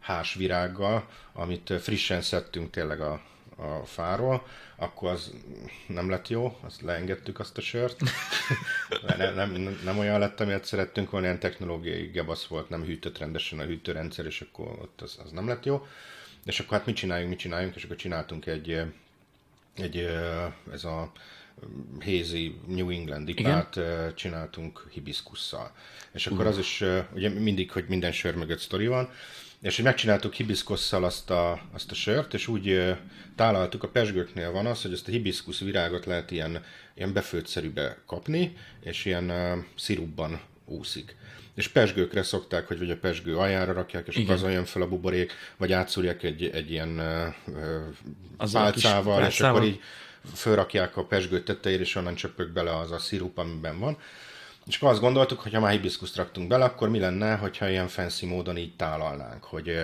hás 0.00 0.34
virággal, 0.34 1.08
amit 1.32 1.72
frissen 1.80 2.22
szedtünk 2.22 2.70
tényleg 2.70 3.00
a, 3.00 3.22
a 3.56 3.84
fáról, 3.84 4.46
akkor 4.76 5.10
az 5.10 5.34
nem 5.86 6.10
lett 6.10 6.28
jó, 6.28 6.58
azt 6.60 6.80
leengedtük 6.80 7.38
azt 7.38 7.58
a 7.58 7.60
sört. 7.60 8.00
nem, 9.16 9.34
nem, 9.34 9.78
nem 9.84 9.98
olyan 9.98 10.18
lett, 10.18 10.40
amilyet 10.40 10.64
szerettünk 10.64 11.10
volna, 11.10 11.26
ilyen 11.26 11.38
technológiai 11.38 12.06
gebasz 12.06 12.46
volt, 12.46 12.68
nem 12.68 12.84
hűtött 12.84 13.18
rendesen 13.18 13.58
a 13.58 13.64
hűtőrendszer, 13.64 14.26
és 14.26 14.40
akkor 14.40 14.66
ott 14.66 15.00
az, 15.00 15.18
az 15.24 15.30
nem 15.30 15.48
lett 15.48 15.64
jó. 15.64 15.86
És 16.46 16.60
akkor 16.60 16.76
hát 16.76 16.86
mit 16.86 16.96
csináljunk, 16.96 17.30
mit 17.30 17.38
csináljunk, 17.38 17.74
és 17.74 17.84
akkor 17.84 17.96
csináltunk 17.96 18.46
egy, 18.46 18.82
egy 19.76 20.08
ez 20.72 20.84
a 20.84 21.12
hézi 22.00 22.58
New 22.66 22.90
England 22.90 23.28
ipát 23.28 23.76
Igen? 23.76 24.14
csináltunk 24.14 24.86
hibiszkusszal. 24.90 25.72
És 26.12 26.26
akkor 26.26 26.44
uh. 26.44 26.46
az 26.46 26.58
is, 26.58 26.84
ugye 27.14 27.28
mindig, 27.28 27.70
hogy 27.70 27.84
minden 27.88 28.12
sör 28.12 28.34
mögött 28.34 28.58
sztori 28.58 28.86
van, 28.86 29.10
és 29.60 29.76
hogy 29.76 29.84
megcsináltuk 29.84 30.34
hibiszkusszal 30.34 31.04
azt 31.04 31.30
a, 31.30 31.60
azt 31.72 31.90
a 31.90 31.94
sört, 31.94 32.34
és 32.34 32.48
úgy 32.48 32.96
tálaltuk, 33.36 33.82
a 33.82 33.88
pesgőknél 33.88 34.52
van 34.52 34.66
az, 34.66 34.82
hogy 34.82 34.92
ezt 34.92 35.08
a 35.08 35.10
hibiszkusz 35.10 35.60
virágot 35.60 36.06
lehet 36.06 36.30
ilyen, 36.30 36.64
ilyen 36.94 37.12
befőtszerűbe 37.12 37.98
kapni, 38.06 38.56
és 38.80 39.04
ilyen 39.04 39.30
uh, 39.30 39.64
szirupban 39.76 40.40
úszik. 40.64 41.16
És 41.56 41.68
pesgőkre 41.68 42.22
szokták, 42.22 42.66
hogy 42.66 42.78
vagy 42.78 42.90
a 42.90 42.96
pesgő 42.96 43.36
aljára 43.36 43.72
rakják, 43.72 44.06
és 44.06 44.14
Igen. 44.14 44.26
akkor 44.26 44.36
az 44.36 44.50
olyan 44.50 44.64
fel 44.64 44.82
a 44.82 44.88
buborék, 44.88 45.32
vagy 45.56 45.72
átszúrják 45.72 46.22
egy, 46.22 46.44
egy 46.44 46.70
ilyen 46.70 46.98
uh, 48.36 48.50
pálcával, 48.52 49.26
és 49.26 49.40
akkor 49.40 49.64
így 49.64 49.80
fölrakják 50.34 50.96
a 50.96 51.04
pesgő 51.04 51.42
tetejére, 51.42 51.82
és 51.82 51.94
onnan 51.94 52.14
csöpök 52.14 52.52
bele 52.52 52.76
az 52.76 52.92
a 52.92 52.98
szirup, 52.98 53.38
amiben 53.38 53.78
van. 53.78 53.98
És 54.66 54.76
akkor 54.76 54.90
azt 54.90 55.00
gondoltuk, 55.00 55.40
hogy 55.40 55.52
ha 55.52 55.60
már 55.60 55.72
hibiszkuszt 55.72 56.16
raktunk 56.16 56.48
bele, 56.48 56.64
akkor 56.64 56.88
mi 56.88 56.98
lenne, 56.98 57.36
hogyha 57.36 57.68
ilyen 57.68 57.88
fancy 57.88 58.26
módon 58.26 58.56
így 58.56 58.76
tálalnánk, 58.76 59.44
hogy 59.44 59.78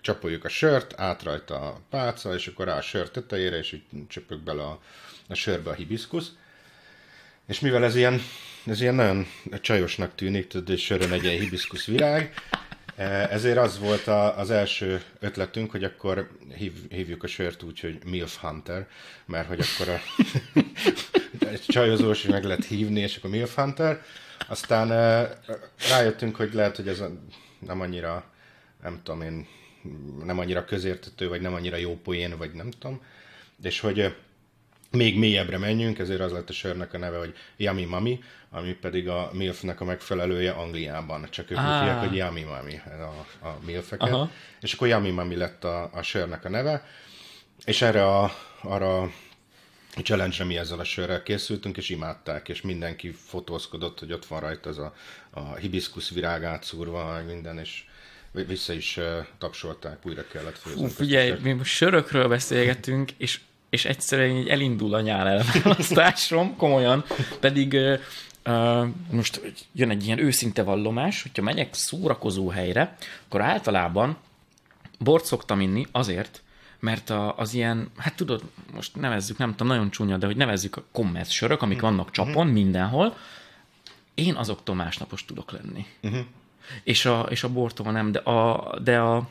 csapoljuk 0.00 0.44
a 0.44 0.48
sört, 0.48 1.00
át 1.00 1.22
rajta 1.22 1.54
a 1.54 1.80
pálca, 1.90 2.34
és 2.34 2.46
akkor 2.46 2.66
rá 2.66 2.76
a 2.76 2.80
sör 2.80 3.10
tetejére, 3.10 3.58
és 3.58 3.72
így 3.72 4.06
csöpök 4.08 4.40
bele 4.40 4.62
a, 4.62 4.80
a 5.28 5.34
sörbe 5.34 5.70
a 5.70 5.74
hibiszkusz. 5.74 6.32
És 7.46 7.60
mivel 7.60 7.84
ez 7.84 7.96
ilyen, 7.96 8.20
ez 8.66 8.80
ilyen 8.80 8.94
nagyon 8.94 9.26
csajosnak 9.60 10.14
tűnik, 10.14 10.46
tudod, 10.46 10.66
hogy 10.66 10.78
sörön 10.78 11.12
egy 11.12 11.24
ilyen 11.24 11.40
hibiszkusz 11.40 11.84
virág, 11.84 12.34
Eh, 12.96 13.32
ezért 13.32 13.58
az 13.58 13.78
volt 13.78 14.06
a, 14.06 14.38
az 14.38 14.50
első 14.50 15.02
ötletünk, 15.20 15.70
hogy 15.70 15.84
akkor 15.84 16.30
hív, 16.54 16.72
hívjuk 16.88 17.22
a 17.22 17.26
sört 17.26 17.62
úgy, 17.62 17.80
hogy 17.80 17.98
MILF 18.04 18.36
Hunter, 18.36 18.88
mert 19.26 19.48
hogy 19.48 19.60
akkor 19.60 19.94
a 19.94 20.00
csajozós 21.66 22.22
meg 22.22 22.44
lehet 22.44 22.64
hívni, 22.64 23.00
és 23.00 23.16
akkor 23.16 23.30
MILF 23.30 23.54
Hunter. 23.54 24.02
Aztán 24.48 24.92
eh, 24.92 25.30
rájöttünk, 25.90 26.36
hogy 26.36 26.54
lehet, 26.54 26.76
hogy 26.76 26.88
ez 26.88 27.02
nem 27.58 27.80
annyira, 27.80 28.24
nem 28.82 29.00
tudom 29.02 29.22
én, 29.22 29.46
nem 30.24 30.38
annyira 30.38 30.64
közértető, 30.64 31.28
vagy 31.28 31.40
nem 31.40 31.54
annyira 31.54 31.76
jó 31.76 31.96
poén, 31.96 32.36
vagy 32.38 32.52
nem 32.52 32.70
tudom, 32.70 33.02
és 33.62 33.80
hogy 33.80 34.14
még 34.90 35.18
mélyebbre 35.18 35.58
menjünk, 35.58 35.98
ezért 35.98 36.20
az 36.20 36.32
lett 36.32 36.48
a 36.48 36.52
sörnek 36.52 36.94
a 36.94 36.98
neve, 36.98 37.18
hogy 37.18 37.34
Yummy 37.56 37.84
Mami, 37.84 38.22
ami 38.50 38.72
pedig 38.72 39.08
a 39.08 39.30
MILF-nek 39.32 39.80
a 39.80 39.84
megfelelője 39.84 40.50
Angliában. 40.50 41.26
Csak 41.30 41.50
ők 41.50 41.58
ah. 41.58 41.78
hívják, 41.78 41.98
hogy 41.98 42.16
Yummy 42.16 42.42
Mami 42.42 42.80
a, 42.84 43.46
a 43.46 43.58
MILF-eket. 43.66 44.08
Aha. 44.08 44.30
És 44.60 44.72
akkor 44.72 44.88
Yummy 44.88 45.10
Mami 45.10 45.36
lett 45.36 45.64
a, 45.64 45.90
a 45.92 46.02
sörnek 46.02 46.44
a 46.44 46.48
neve. 46.48 46.86
És 47.64 47.82
erre 47.82 48.06
a, 48.06 48.32
arra 48.62 49.02
a 49.96 50.02
challenge 50.02 50.44
mi 50.44 50.56
ezzel 50.56 50.78
a 50.78 50.84
sörrel 50.84 51.22
készültünk, 51.22 51.76
és 51.76 51.88
imádták, 51.88 52.48
és 52.48 52.62
mindenki 52.62 53.10
fotózkodott, 53.10 53.98
hogy 53.98 54.12
ott 54.12 54.26
van 54.26 54.40
rajta 54.40 54.68
az 54.68 54.78
a, 54.78 54.94
a 55.30 55.54
hibiszkusz 55.54 56.10
virág 56.10 56.44
átszúrva, 56.44 57.22
minden, 57.26 57.58
és 57.58 57.84
vissza 58.32 58.72
is 58.72 58.96
uh, 58.96 59.26
tapsolták, 59.38 60.06
újra 60.06 60.26
kellett 60.26 60.58
főzni. 60.58 60.88
Figyelj, 60.88 61.34
mi 61.42 61.52
most 61.52 61.74
sörökről 61.74 62.28
beszélgetünk, 62.28 63.10
és 63.16 63.40
és 63.70 63.84
egyszerűen 63.84 64.36
így 64.36 64.48
elindul 64.48 64.94
a 64.94 65.00
nyár 65.00 65.26
elválasztásom, 65.26 66.56
komolyan, 66.56 67.04
pedig 67.40 67.76
uh, 68.46 68.88
most 69.10 69.40
jön 69.72 69.90
egy 69.90 70.04
ilyen 70.04 70.18
őszinte 70.18 70.62
vallomás, 70.62 71.22
hogyha 71.22 71.42
megyek 71.42 71.74
szórakozó 71.74 72.48
helyre, 72.48 72.96
akkor 73.26 73.40
általában 73.40 74.16
bort 74.98 75.24
szoktam 75.24 75.60
inni 75.60 75.86
azért, 75.92 76.42
mert 76.80 77.10
a, 77.10 77.36
az 77.36 77.54
ilyen, 77.54 77.90
hát 77.96 78.14
tudod, 78.14 78.42
most 78.74 78.96
nevezzük, 78.96 79.38
nem 79.38 79.50
tudom, 79.50 79.66
nagyon 79.66 79.90
csúnya, 79.90 80.16
de 80.16 80.26
hogy 80.26 80.36
nevezzük 80.36 80.76
a 80.76 80.84
commerce 80.92 81.30
sörök, 81.30 81.62
amik 81.62 81.76
uh-huh. 81.76 81.90
vannak 81.90 82.10
csapon 82.10 82.36
uh-huh. 82.36 82.52
mindenhol, 82.52 83.16
én 84.14 84.34
azoktól 84.34 84.74
másnapos 84.74 85.24
tudok 85.24 85.50
lenni. 85.50 85.86
Uh-huh. 86.02 86.24
És 86.82 87.04
a, 87.04 87.26
és 87.30 87.42
a 87.42 87.52
bortól 87.52 87.92
nem, 87.92 88.12
de 88.12 88.18
a, 88.18 88.74
de 88.82 88.98
a, 88.98 89.28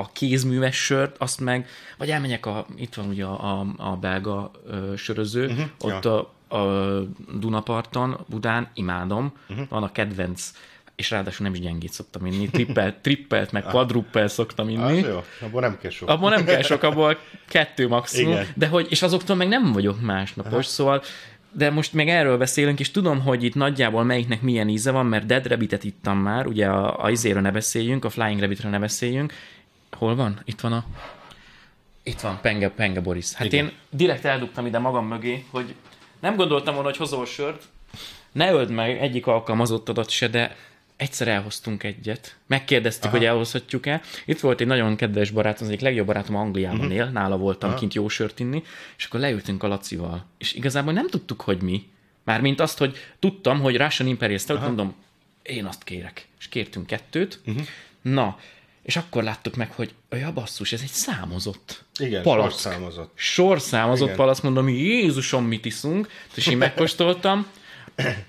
a 0.00 0.10
kézműves 0.12 0.76
sört, 0.76 1.16
azt 1.18 1.40
meg, 1.40 1.68
vagy 1.98 2.10
elmegyek 2.10 2.46
a, 2.46 2.66
itt 2.76 2.94
van 2.94 3.08
ugye 3.08 3.24
a, 3.24 3.58
a, 3.60 3.66
a 3.76 3.96
belga 3.96 4.50
ö, 4.66 4.96
söröző, 4.96 5.46
uh-huh, 5.46 5.64
ott 5.80 6.04
ja. 6.04 6.34
a, 6.48 6.56
a 6.56 7.02
Dunaparton, 7.38 8.16
Budán, 8.28 8.68
imádom, 8.74 9.32
uh-huh. 9.48 9.68
van 9.68 9.82
a 9.82 9.92
kedvenc 9.92 10.52
és 11.00 11.10
ráadásul 11.10 11.46
nem 11.46 11.54
is 11.54 11.60
gyengét 11.60 11.92
szoktam 11.92 12.26
inni, 12.26 12.48
trippelt, 12.48 12.94
trippelt 12.96 13.52
meg 13.52 13.62
quadruppel 13.72 14.28
szoktam 14.28 14.68
inni. 14.68 15.02
Az 15.02 15.08
jó, 15.08 15.24
abból 15.40 15.60
nem 15.60 15.78
kell 15.78 15.90
sok. 15.90 16.08
Abból 16.08 16.30
nem 16.30 16.44
kell 16.44 16.62
sok, 16.62 16.82
abból 16.82 17.18
kettő 17.48 17.88
maximum, 17.88 18.32
Igen. 18.32 18.46
de 18.54 18.66
hogy, 18.66 18.86
és 18.90 19.02
azoktól 19.02 19.36
meg 19.36 19.48
nem 19.48 19.72
vagyok 19.72 20.00
másnapos, 20.00 20.52
Aha. 20.52 20.62
szóval 20.62 21.02
de 21.52 21.70
most 21.70 21.92
még 21.92 22.08
erről 22.08 22.38
beszélünk, 22.38 22.80
és 22.80 22.90
tudom, 22.90 23.20
hogy 23.20 23.44
itt 23.44 23.54
nagyjából 23.54 24.04
melyiknek 24.04 24.42
milyen 24.42 24.68
íze 24.68 24.90
van, 24.90 25.06
mert 25.06 25.26
Dead 25.26 25.46
Rabbit-et 25.46 25.84
ittam 25.84 26.18
már, 26.18 26.46
ugye 26.46 26.66
a, 26.66 27.04
a 27.04 27.10
izéről 27.10 27.42
ne 27.42 27.50
beszéljünk, 27.50 28.04
a 28.04 28.10
Flying 28.10 28.40
Rabbit-ről 28.40 28.70
ne 28.70 28.78
beszéljünk, 28.78 29.32
Hol 29.96 30.14
van? 30.14 30.40
Itt 30.44 30.60
van 30.60 30.72
a... 30.72 30.84
Itt 32.02 32.20
van, 32.20 32.38
Penge, 32.40 32.70
Penge 32.70 33.00
Boris. 33.00 33.32
Hát 33.32 33.46
Igen. 33.46 33.64
én 33.64 33.72
direkt 33.90 34.24
eldugtam 34.24 34.66
ide 34.66 34.78
magam 34.78 35.06
mögé, 35.06 35.44
hogy 35.50 35.74
nem 36.20 36.36
gondoltam 36.36 36.74
volna, 36.74 36.88
hogy 36.88 36.98
hozol 36.98 37.26
sört, 37.26 37.68
ne 38.32 38.52
öld 38.52 38.70
meg 38.70 38.98
egyik 38.98 39.26
alkalmazottadat 39.26 40.10
se, 40.10 40.28
de 40.28 40.56
egyszer 40.96 41.28
elhoztunk 41.28 41.82
egyet. 41.82 42.36
Megkérdeztük, 42.46 43.04
Aha. 43.04 43.16
hogy 43.16 43.26
elhozhatjuk-e. 43.26 44.00
Itt 44.24 44.40
volt 44.40 44.60
egy 44.60 44.66
nagyon 44.66 44.96
kedves 44.96 45.30
barátom, 45.30 45.66
az 45.66 45.68
egyik 45.68 45.82
legjobb 45.82 46.06
barátom 46.06 46.36
Angliában 46.36 46.78
uh-huh. 46.78 46.94
él, 46.94 47.06
nála 47.06 47.36
voltam 47.36 47.70
Aha. 47.70 47.78
kint 47.78 47.94
jó 47.94 48.08
sört 48.08 48.40
inni, 48.40 48.62
és 48.96 49.04
akkor 49.04 49.20
leültünk 49.20 49.62
a 49.62 49.68
Lacival. 49.68 50.26
És 50.38 50.52
igazából 50.52 50.92
nem 50.92 51.08
tudtuk, 51.08 51.40
hogy 51.40 51.62
mi. 51.62 51.88
Mármint 52.24 52.60
azt, 52.60 52.78
hogy 52.78 52.96
tudtam, 53.18 53.60
hogy 53.60 53.76
Russian 53.76 54.08
Imperial 54.08 54.38
Stout, 54.38 54.62
mondom, 54.62 54.94
én 55.42 55.64
azt 55.64 55.84
kérek. 55.84 56.26
És 56.38 56.48
kértünk 56.48 56.86
kettőt. 56.86 57.40
Uh-huh. 57.46 57.64
Na, 58.02 58.38
és 58.82 58.96
akkor 58.96 59.22
láttuk 59.22 59.56
meg, 59.56 59.72
hogy 59.72 59.94
olyan 60.10 60.34
basszus, 60.34 60.72
ez 60.72 60.80
egy 60.80 60.90
számozott 60.90 61.84
Igen, 61.98 62.22
palack. 62.22 62.50
sorszámozott. 62.50 63.12
Sorszámozott 63.14 64.04
Igen. 64.04 64.16
palack, 64.16 64.42
mondom, 64.42 64.68
Jézusom, 64.68 65.44
mit 65.44 65.64
iszunk, 65.64 66.08
és 66.34 66.46
én 66.46 66.56
megkóstoltam. 66.56 67.46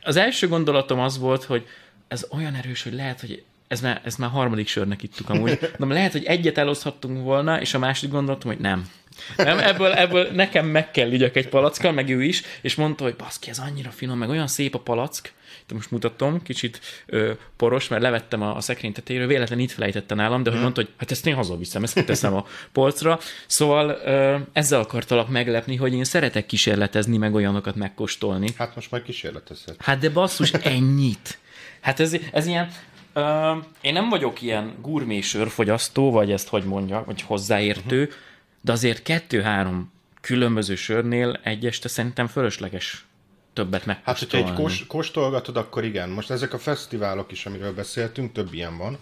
Az 0.04 0.16
első 0.16 0.48
gondolatom 0.48 1.00
az 1.00 1.18
volt, 1.18 1.44
hogy 1.44 1.68
ez 2.08 2.28
olyan 2.32 2.56
erős, 2.56 2.84
hogy 2.84 2.94
lehet, 2.94 3.20
hogy 3.20 3.44
ez 3.68 3.82
már, 3.82 4.02
ez 4.04 4.16
már 4.16 4.30
harmadik 4.30 4.68
sörnek 4.68 5.04
ittuk 5.04 5.30
amúgy. 5.30 5.60
De 5.78 5.86
lehet, 5.86 6.12
hogy 6.12 6.24
egyet 6.24 6.58
eloszthattunk 6.58 7.24
volna, 7.24 7.62
és 7.62 7.74
a 7.74 7.80
másik 7.80 8.10
gondoltam, 8.10 8.50
hogy 8.50 8.60
nem. 8.60 8.90
Nem, 9.38 9.60
ebből, 9.60 9.92
ebből 9.94 10.28
nekem 10.32 10.66
meg 10.66 10.92
kell 10.92 11.12
ügyek 11.12 11.36
egy 11.36 11.48
palackkal, 11.48 11.92
meg 11.92 12.10
ő 12.10 12.24
is, 12.24 12.42
és 12.62 12.76
mondta, 12.76 13.04
hogy 13.04 13.16
baszki, 13.16 13.50
ez 13.50 13.60
annyira 13.60 13.90
finom, 13.90 14.18
meg 14.18 14.30
olyan 14.30 14.48
szép 14.48 14.76
a 14.76 14.80
palack, 14.80 15.34
most 15.74 15.92
mutatom, 15.92 16.42
kicsit 16.42 16.80
ö, 17.06 17.32
poros, 17.58 17.88
mert 17.88 18.02
levettem 18.02 18.42
a, 18.42 18.56
a 18.56 18.62
szekrény 18.62 18.92
tetejéről, 18.92 19.28
véletlen 19.28 19.60
itt 19.60 19.72
felejtette 19.72 20.16
nálam, 20.16 20.44
de 20.44 20.52
hogy 20.52 20.60
mondta, 20.60 20.82
hogy 20.82 20.90
hát 20.98 21.12
ezt 21.12 21.28
én 21.28 21.36
hazaviszem, 21.36 21.84
ezt 21.84 22.06
teszem 22.06 22.34
a 22.34 22.46
polcra. 22.72 23.20
Szóval 23.48 23.90
ö, 23.90 24.38
ezzel 24.54 24.80
akartalak 24.80 25.30
meglepni, 25.30 25.76
hogy 25.76 25.94
én 25.94 26.04
szeretek 26.04 26.46
kísérletezni, 26.46 27.18
meg 27.18 27.34
olyanokat 27.34 27.76
megkóstolni. 27.76 28.48
Hát 28.58 28.76
most 28.76 28.92
már 28.92 29.02
kísérletezhet. 29.02 29.76
Hát 29.80 30.00
de 30.00 30.10
basszus, 30.10 30.52
ennyit. 30.52 31.40
Hát 31.82 32.00
ez, 32.00 32.16
ez 32.32 32.48
ilyen, 32.48 32.70
ö, 33.14 33.52
én 33.82 33.94
nem 33.94 34.10
vagyok 34.10 34.42
ilyen 34.42 34.76
gurmé 34.82 35.22
sörfogyasztó, 35.22 36.12
vagy 36.12 36.32
ezt 36.32 36.48
hogy 36.48 36.64
mondja, 36.64 37.04
vagy 37.06 37.22
hozzáértő, 37.22 38.02
uh-huh. 38.02 38.16
de 38.62 38.72
azért 38.72 39.04
kettő-három 39.04 39.92
különböző 40.22 40.76
sörnél 40.76 41.40
egy 41.44 41.66
este 41.66 41.88
szerintem 41.88 42.28
fölösleges 42.28 43.06
többet 43.54 43.84
Hát, 43.84 43.88
megkóstolni. 44.06 44.46
hogyha 44.46 44.54
egy 44.54 44.62
kós, 44.62 44.86
kóstolgatod, 44.88 45.58
akkor 45.58 45.84
igen. 45.84 46.10
Most 46.10 46.30
ezek 46.32 46.54
a 46.54 46.58
fesztiválok 46.60 47.32
is, 47.32 47.46
amiről 47.46 47.74
beszéltünk, 47.74 48.32
több 48.32 48.54
ilyen 48.54 48.78
van, 48.78 48.98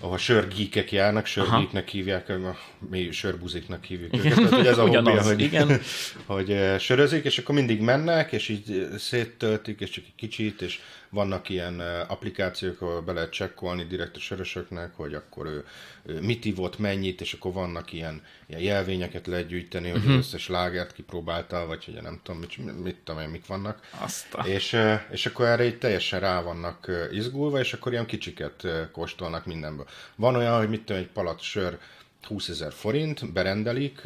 ahol 0.00 0.18
sörgíkek 0.18 0.92
járnak, 0.92 1.26
sörgíknek 1.26 1.88
hívják, 1.88 2.28
a- 2.28 2.56
mi 2.90 3.10
sörbuziknak 3.10 3.84
hívjuk 3.84 4.16
őket. 4.16 4.34
Tehát, 4.34 4.50
hogy 4.54 4.66
ez 4.66 4.78
a 4.78 4.86
hobbi, 4.88 5.10
hogy, 5.10 5.40
igen. 5.40 5.80
hogy 6.26 6.50
eh, 6.50 6.78
sörözik, 6.78 7.24
és 7.24 7.38
akkor 7.38 7.54
mindig 7.54 7.80
mennek, 7.80 8.32
és 8.32 8.48
így 8.48 8.70
eh, 8.92 8.98
széttöltik, 8.98 9.80
és 9.80 9.90
csak 9.90 10.04
egy 10.04 10.14
kicsit, 10.16 10.60
és 10.60 10.80
vannak 11.10 11.48
ilyen 11.48 11.80
applikációk, 12.08 12.80
ahol 12.80 13.00
be 13.00 13.12
lehet 13.12 13.30
csekkolni 13.30 13.84
direkt 13.84 14.16
a 14.16 14.20
sörösöknek, 14.20 14.94
hogy 14.94 15.14
akkor 15.14 15.46
ő, 15.46 15.64
ő 16.02 16.20
mit 16.20 16.44
ivott, 16.44 16.78
mennyit, 16.78 17.20
és 17.20 17.32
akkor 17.32 17.52
vannak 17.52 17.92
ilyen, 17.92 18.22
ilyen 18.46 18.60
jelvényeket 18.62 19.26
lehet 19.26 19.46
gyűjteni, 19.46 19.90
hogy 19.90 20.00
Mhm. 20.00 20.10
az 20.10 20.16
összes 20.16 20.48
lágert 20.48 20.92
kipróbálta, 20.92 21.66
vagy 21.66 21.84
hogy 21.84 21.98
nem 22.02 22.20
tudom, 22.22 22.40
mit, 22.40 22.82
mit 22.82 22.96
tudom 23.04 23.20
én, 23.20 23.28
mik 23.28 23.46
vannak. 23.46 23.80
Azt 23.98 24.34
a... 24.34 24.46
És, 24.46 24.76
és 25.10 25.26
akkor 25.26 25.46
erre 25.46 25.64
így 25.64 25.78
teljesen 25.78 26.20
rá 26.20 26.40
vannak 26.42 26.90
izgulva, 27.12 27.58
és 27.58 27.72
akkor 27.72 27.92
ilyen 27.92 28.06
kicsiket 28.06 28.66
kóstolnak 28.92 29.46
mindenből. 29.46 29.86
Van 30.16 30.36
olyan, 30.36 30.58
hogy 30.58 30.68
mit 30.68 30.82
tudom, 30.84 31.02
egy 31.02 31.08
palac 31.08 31.42
sör 31.42 31.78
20 32.26 32.48
ezer 32.48 32.72
forint, 32.72 33.32
berendelik, 33.32 34.02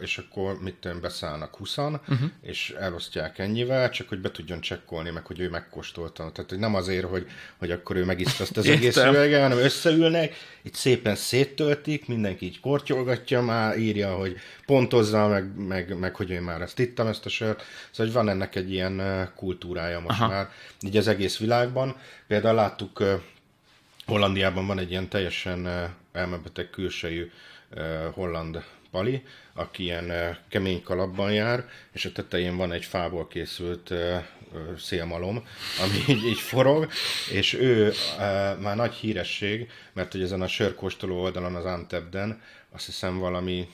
és 0.00 0.18
akkor 0.18 0.60
mit 0.60 0.74
tudom, 0.74 1.00
beszállnak 1.00 1.56
20 1.56 1.76
uh-huh. 1.76 2.18
és 2.42 2.74
elosztják 2.78 3.38
ennyivel, 3.38 3.90
csak 3.90 4.08
hogy 4.08 4.20
be 4.20 4.30
tudjon 4.30 4.60
csekkolni, 4.60 5.10
meg 5.10 5.26
hogy 5.26 5.40
ő 5.40 5.48
megkóstolta. 5.48 6.30
Tehát 6.32 6.50
hogy 6.50 6.58
nem 6.58 6.74
azért, 6.74 7.06
hogy, 7.06 7.26
hogy 7.58 7.70
akkor 7.70 7.96
ő 7.96 8.04
megiszta 8.04 8.42
azt 8.42 8.56
az 8.56 8.66
egész 8.76 8.96
üveget, 8.96 9.42
hanem 9.42 9.58
összeülnek, 9.58 10.34
itt 10.62 10.74
szépen 10.74 11.16
széttöltik, 11.16 12.08
mindenki 12.08 12.44
így 12.44 12.60
kortyolgatja 12.60 13.42
már, 13.42 13.78
írja, 13.78 14.14
hogy 14.14 14.36
pontozza, 14.66 15.28
meg, 15.28 15.56
meg, 15.56 15.98
meg 15.98 16.14
hogy 16.14 16.30
én 16.30 16.42
már 16.42 16.60
ezt 16.60 16.78
ittam, 16.78 17.06
ezt 17.06 17.26
a 17.26 17.28
sört. 17.28 17.62
Szóval 17.90 18.06
hogy 18.06 18.12
van 18.12 18.28
ennek 18.28 18.54
egy 18.54 18.72
ilyen 18.72 19.28
kultúrája 19.36 20.00
most 20.00 20.20
Aha. 20.20 20.28
már, 20.28 20.48
így 20.80 20.96
az 20.96 21.08
egész 21.08 21.38
világban. 21.38 21.96
Például 22.26 22.54
láttuk, 22.54 23.02
Hollandiában 24.10 24.66
van 24.66 24.78
egy 24.78 24.90
ilyen 24.90 25.08
teljesen 25.08 25.66
eh, 25.66 25.90
elmebeteg 26.12 26.70
külsejű 26.70 27.30
eh, 27.70 28.12
holland 28.12 28.64
pali, 28.90 29.22
aki 29.54 29.82
ilyen 29.82 30.10
eh, 30.10 30.36
kemény 30.48 30.82
kalapban 30.82 31.32
jár, 31.32 31.68
és 31.92 32.04
a 32.04 32.12
tetején 32.12 32.56
van 32.56 32.72
egy 32.72 32.84
fából 32.84 33.28
készült 33.28 33.92
szélmalom, 34.78 35.46
ami 35.82 36.04
így, 36.14 36.26
így 36.26 36.38
forog, 36.38 36.88
és 37.32 37.52
ő 37.52 37.92
már 38.60 38.76
nagy 38.76 38.94
híresség, 38.94 39.68
mert 39.92 40.12
hogy 40.12 40.22
ezen 40.22 40.42
a 40.42 40.48
sörkóstoló 40.48 41.20
oldalon 41.20 41.54
az 41.54 41.64
Antebden 41.64 42.42
azt 42.70 42.86
hiszem 42.86 43.18
valami 43.18 43.68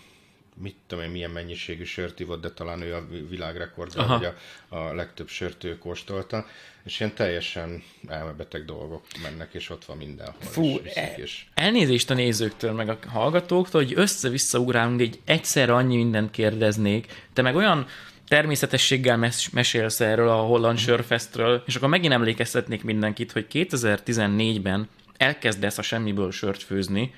mit 0.62 0.77
tudom 0.87 1.05
én, 1.05 1.11
milyen 1.11 1.31
mennyiségű 1.31 1.85
sört 1.85 2.21
ivott, 2.21 2.40
de 2.40 2.51
talán 2.51 2.83
ő 2.83 2.95
a 2.95 3.07
világrekordja, 3.29 4.03
Aha. 4.03 4.16
hogy 4.16 4.27
a, 4.69 4.77
a 4.77 4.95
legtöbb 4.95 5.29
sört 5.29 5.64
ő 5.64 5.79
kóstolta, 5.79 6.47
és 6.85 7.01
ilyen 7.01 7.14
teljesen 7.14 7.83
elmebeteg 8.09 8.64
dolgok 8.64 9.03
mennek, 9.23 9.55
és 9.55 9.71
ott 9.71 9.85
van 9.85 9.97
mindenhol. 9.97 10.35
Fú, 10.40 10.77
és 10.83 10.95
e- 10.95 11.14
és... 11.16 11.47
elnézést 11.55 12.11
a 12.11 12.14
nézőktől, 12.14 12.73
meg 12.73 12.88
a 12.88 12.99
hallgatóktól, 13.07 13.83
hogy 13.83 13.92
össze-vissza 13.97 14.59
ugrálunk, 14.59 15.03
így 15.03 15.21
egyszerre 15.25 15.75
annyi 15.75 15.97
mindent 15.97 16.31
kérdeznék. 16.31 17.27
Te 17.33 17.42
meg 17.42 17.57
olyan 17.57 17.87
természetességgel 18.29 19.16
mes- 19.16 19.53
mesélsz 19.53 20.01
erről 20.01 20.29
a 20.29 20.42
Holland 20.42 20.79
Sörfestről, 20.79 21.62
és 21.66 21.77
akkor 21.77 21.88
megint 21.88 22.12
emlékeztetnék 22.12 22.85
mindenkit, 22.85 23.33
hogy 23.33 23.47
2014-ben 23.53 24.88
elkezdesz 25.16 25.79
a 25.79 25.83
semmiből 25.83 26.31
sört 26.31 26.62
főzni, 26.62 27.14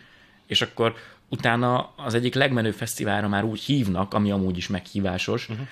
és 0.46 0.62
akkor 0.62 0.94
utána 1.28 1.92
az 1.96 2.14
egyik 2.14 2.34
legmenőbb 2.34 2.74
fesztiválra 2.74 3.28
már 3.28 3.44
úgy 3.44 3.60
hívnak, 3.60 4.14
ami 4.14 4.30
amúgy 4.30 4.56
is 4.56 4.68
meghívásos. 4.68 5.48
Uh-huh. 5.48 5.66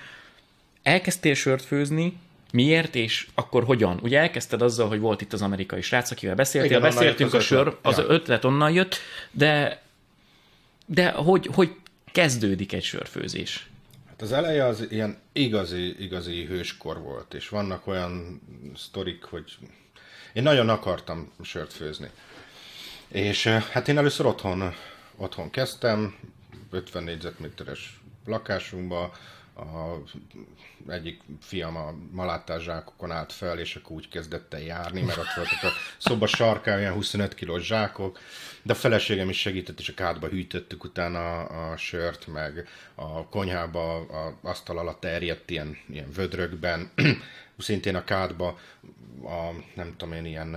Elkezdtél 0.83 1.33
sört 1.33 1.63
főzni, 1.63 2.17
miért 2.51 2.95
és 2.95 3.27
akkor 3.35 3.63
hogyan? 3.63 3.99
Ugye 4.03 4.19
elkezdted 4.19 4.61
azzal, 4.61 4.87
hogy 4.87 4.99
volt 4.99 5.21
itt 5.21 5.33
az 5.33 5.41
amerikai 5.41 5.81
srác, 5.81 6.11
akivel 6.11 6.35
beszéltél, 6.35 6.69
Igen, 6.69 6.81
beszéltünk 6.81 7.33
a 7.33 7.39
sör, 7.39 7.67
ötlet. 7.67 7.77
az 7.81 7.97
Ja. 7.97 8.03
ötlet 8.07 8.45
onnan 8.45 8.71
jött, 8.71 8.95
de, 9.31 9.81
de 10.85 11.11
hogy, 11.11 11.49
hogy 11.53 11.75
kezdődik 12.11 12.73
egy 12.73 12.83
sörfőzés? 12.83 13.67
Hát 14.07 14.21
az 14.21 14.31
eleje 14.31 14.65
az 14.65 14.85
ilyen 14.89 15.17
igazi, 15.33 16.03
igazi 16.03 16.45
hőskor 16.45 17.01
volt, 17.01 17.33
és 17.33 17.49
vannak 17.49 17.87
olyan 17.87 18.41
sztorik, 18.75 19.23
hogy 19.23 19.57
én 20.33 20.43
nagyon 20.43 20.69
akartam 20.69 21.31
sört 21.43 21.73
főzni. 21.73 22.09
És 23.07 23.45
eh, 23.45 23.63
hát 23.71 23.87
én 23.87 23.97
először 23.97 24.25
otthon, 24.25 24.73
otthon 25.17 25.49
kezdtem, 25.49 26.15
50 26.69 27.03
négyzetméteres 27.03 27.99
lakásunkba, 28.25 29.11
a 29.57 30.01
egyik 30.87 31.21
fiam 31.41 31.75
a 31.75 31.95
malátás 32.11 32.63
zsákokon 32.63 33.11
állt 33.11 33.33
fel, 33.33 33.59
és 33.59 33.75
akkor 33.75 33.95
úgy 33.95 34.09
kezdett 34.09 34.53
el 34.53 34.61
járni, 34.61 35.01
mert 35.01 35.17
ott 35.17 35.33
voltak 35.35 35.63
a 35.63 35.73
szoba 35.97 36.27
sarkán 36.27 36.77
olyan 36.77 36.93
25 36.93 37.35
kilós 37.35 37.65
zsákok, 37.65 38.19
de 38.63 38.73
a 38.73 38.75
feleségem 38.75 39.29
is 39.29 39.39
segített, 39.39 39.79
és 39.79 39.89
a 39.89 39.93
kádba 39.93 40.27
hűtöttük 40.27 40.83
utána 40.83 41.39
a, 41.39 41.71
a 41.71 41.77
sört, 41.77 42.27
meg 42.27 42.67
a 42.95 43.27
konyhába, 43.27 43.95
a 43.95 44.37
asztal 44.41 44.77
alatt 44.77 44.99
terjedt 44.99 45.49
ilyen, 45.49 45.77
ilyen 45.89 46.11
vödrökben, 46.11 46.91
szintén 47.57 47.95
a 47.95 48.03
kádba, 48.03 48.59
a, 49.23 49.51
nem 49.75 49.95
tudom 49.97 50.13
én, 50.13 50.25
ilyen 50.25 50.53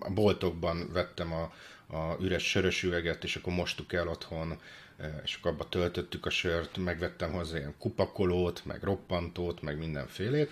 a 0.00 0.10
boltokban 0.10 0.92
vettem 0.92 1.32
a, 1.32 1.52
a 1.94 2.16
üres 2.20 2.48
sörös 2.48 2.82
üveget, 2.82 3.24
és 3.24 3.36
akkor 3.36 3.52
mostuk 3.52 3.92
el 3.92 4.08
otthon, 4.08 4.60
eh, 4.96 5.08
és 5.24 5.34
akkor 5.34 5.50
abba 5.50 5.68
töltöttük 5.68 6.26
a 6.26 6.30
sört, 6.30 6.76
megvettem 6.76 7.32
hozzá 7.32 7.56
ilyen 7.56 7.74
kupakolót, 7.78 8.64
meg 8.64 8.82
roppantót, 8.82 9.62
meg 9.62 9.78
mindenfélét. 9.78 10.50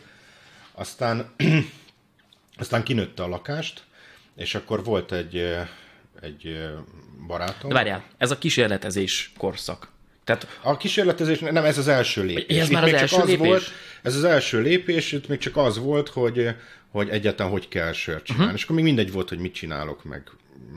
Aztán, 0.73 1.35
aztán 2.63 2.83
kinőtte 2.83 3.23
a 3.23 3.29
lakást, 3.29 3.83
és 4.37 4.55
akkor 4.55 4.85
volt 4.85 5.13
egy, 5.13 5.37
eh, 5.37 5.69
egy 6.21 6.47
eh, 6.47 6.71
barátom. 7.27 7.69
De 7.69 7.75
várjál, 7.75 8.05
ez 8.19 8.31
a 8.31 8.39
kísérletezés 8.39 9.33
korszak. 9.37 9.91
Tehát 10.25 10.59
A 10.63 10.77
kísérletezés, 10.77 11.39
nem, 11.39 11.65
ez 11.65 11.79
az 11.79 11.89
első 11.89 12.25
lépés. 12.25 12.59
Ez 12.59 12.67
Itt 12.67 12.73
már 12.73 12.85
az 12.85 12.93
első 12.93 13.17
az 13.17 13.27
lépés? 13.27 13.47
Volt, 13.47 13.63
ez 14.03 14.17
az 14.17 14.25
első 14.25 14.61
lépés, 14.61 15.13
itt 15.13 15.29
még 15.29 15.39
csak 15.39 15.57
az 15.57 15.79
volt, 15.79 16.09
hogy, 16.09 16.49
hogy 16.91 17.09
egyáltalán 17.09 17.53
hogy 17.53 17.69
kell 17.69 17.93
sört 17.93 18.25
csinálni. 18.25 18.45
Uh-huh. 18.45 18.59
És 18.59 18.65
akkor 18.65 18.77
még 18.77 18.85
mindegy 18.85 19.13
volt, 19.13 19.29
hogy 19.29 19.39
mit 19.39 19.55
csinálok 19.55 20.05
meg. 20.05 20.23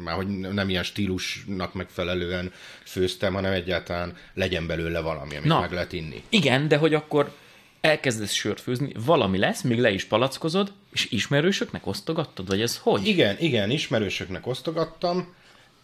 Már 0.03 0.15
hogy 0.15 0.27
nem 0.27 0.69
ilyen 0.69 0.83
stílusnak 0.83 1.73
megfelelően 1.73 2.51
főztem, 2.83 3.33
hanem 3.33 3.51
egyáltalán 3.51 4.17
legyen 4.33 4.67
belőle 4.67 4.99
valami, 4.99 5.35
amit 5.35 5.47
Na. 5.47 5.59
Meg 5.59 5.71
lehet 5.71 5.93
inni. 5.93 6.23
igen, 6.29 6.67
de 6.67 6.77
hogy 6.77 6.93
akkor 6.93 7.33
elkezdesz 7.81 8.31
sört 8.31 8.61
főzni, 8.61 8.91
valami 9.05 9.37
lesz, 9.37 9.61
még 9.61 9.79
le 9.79 9.91
is 9.91 10.05
palackozod, 10.05 10.73
és 10.91 11.11
ismerősöknek 11.11 11.87
osztogattad, 11.87 12.47
vagy 12.47 12.61
ez 12.61 12.77
hogy? 12.77 13.07
Igen, 13.07 13.35
igen, 13.39 13.69
ismerősöknek 13.69 14.47
osztogattam, 14.47 15.33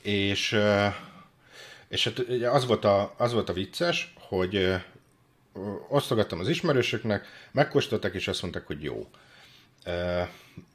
és, 0.01 0.57
és 1.87 2.03
hát 2.03 2.19
ugye 2.19 2.49
az 2.49 2.65
volt, 2.65 2.85
a, 2.85 3.13
az 3.17 3.33
volt 3.33 3.49
a 3.49 3.53
vicces, 3.53 4.13
hogy 4.15 4.75
osztogattam 5.89 6.39
az 6.39 6.49
ismerősöknek, 6.49 7.27
megkóstoltak, 7.51 8.13
és 8.13 8.27
azt 8.27 8.41
mondták, 8.41 8.67
hogy 8.67 8.83
jó. 8.83 9.07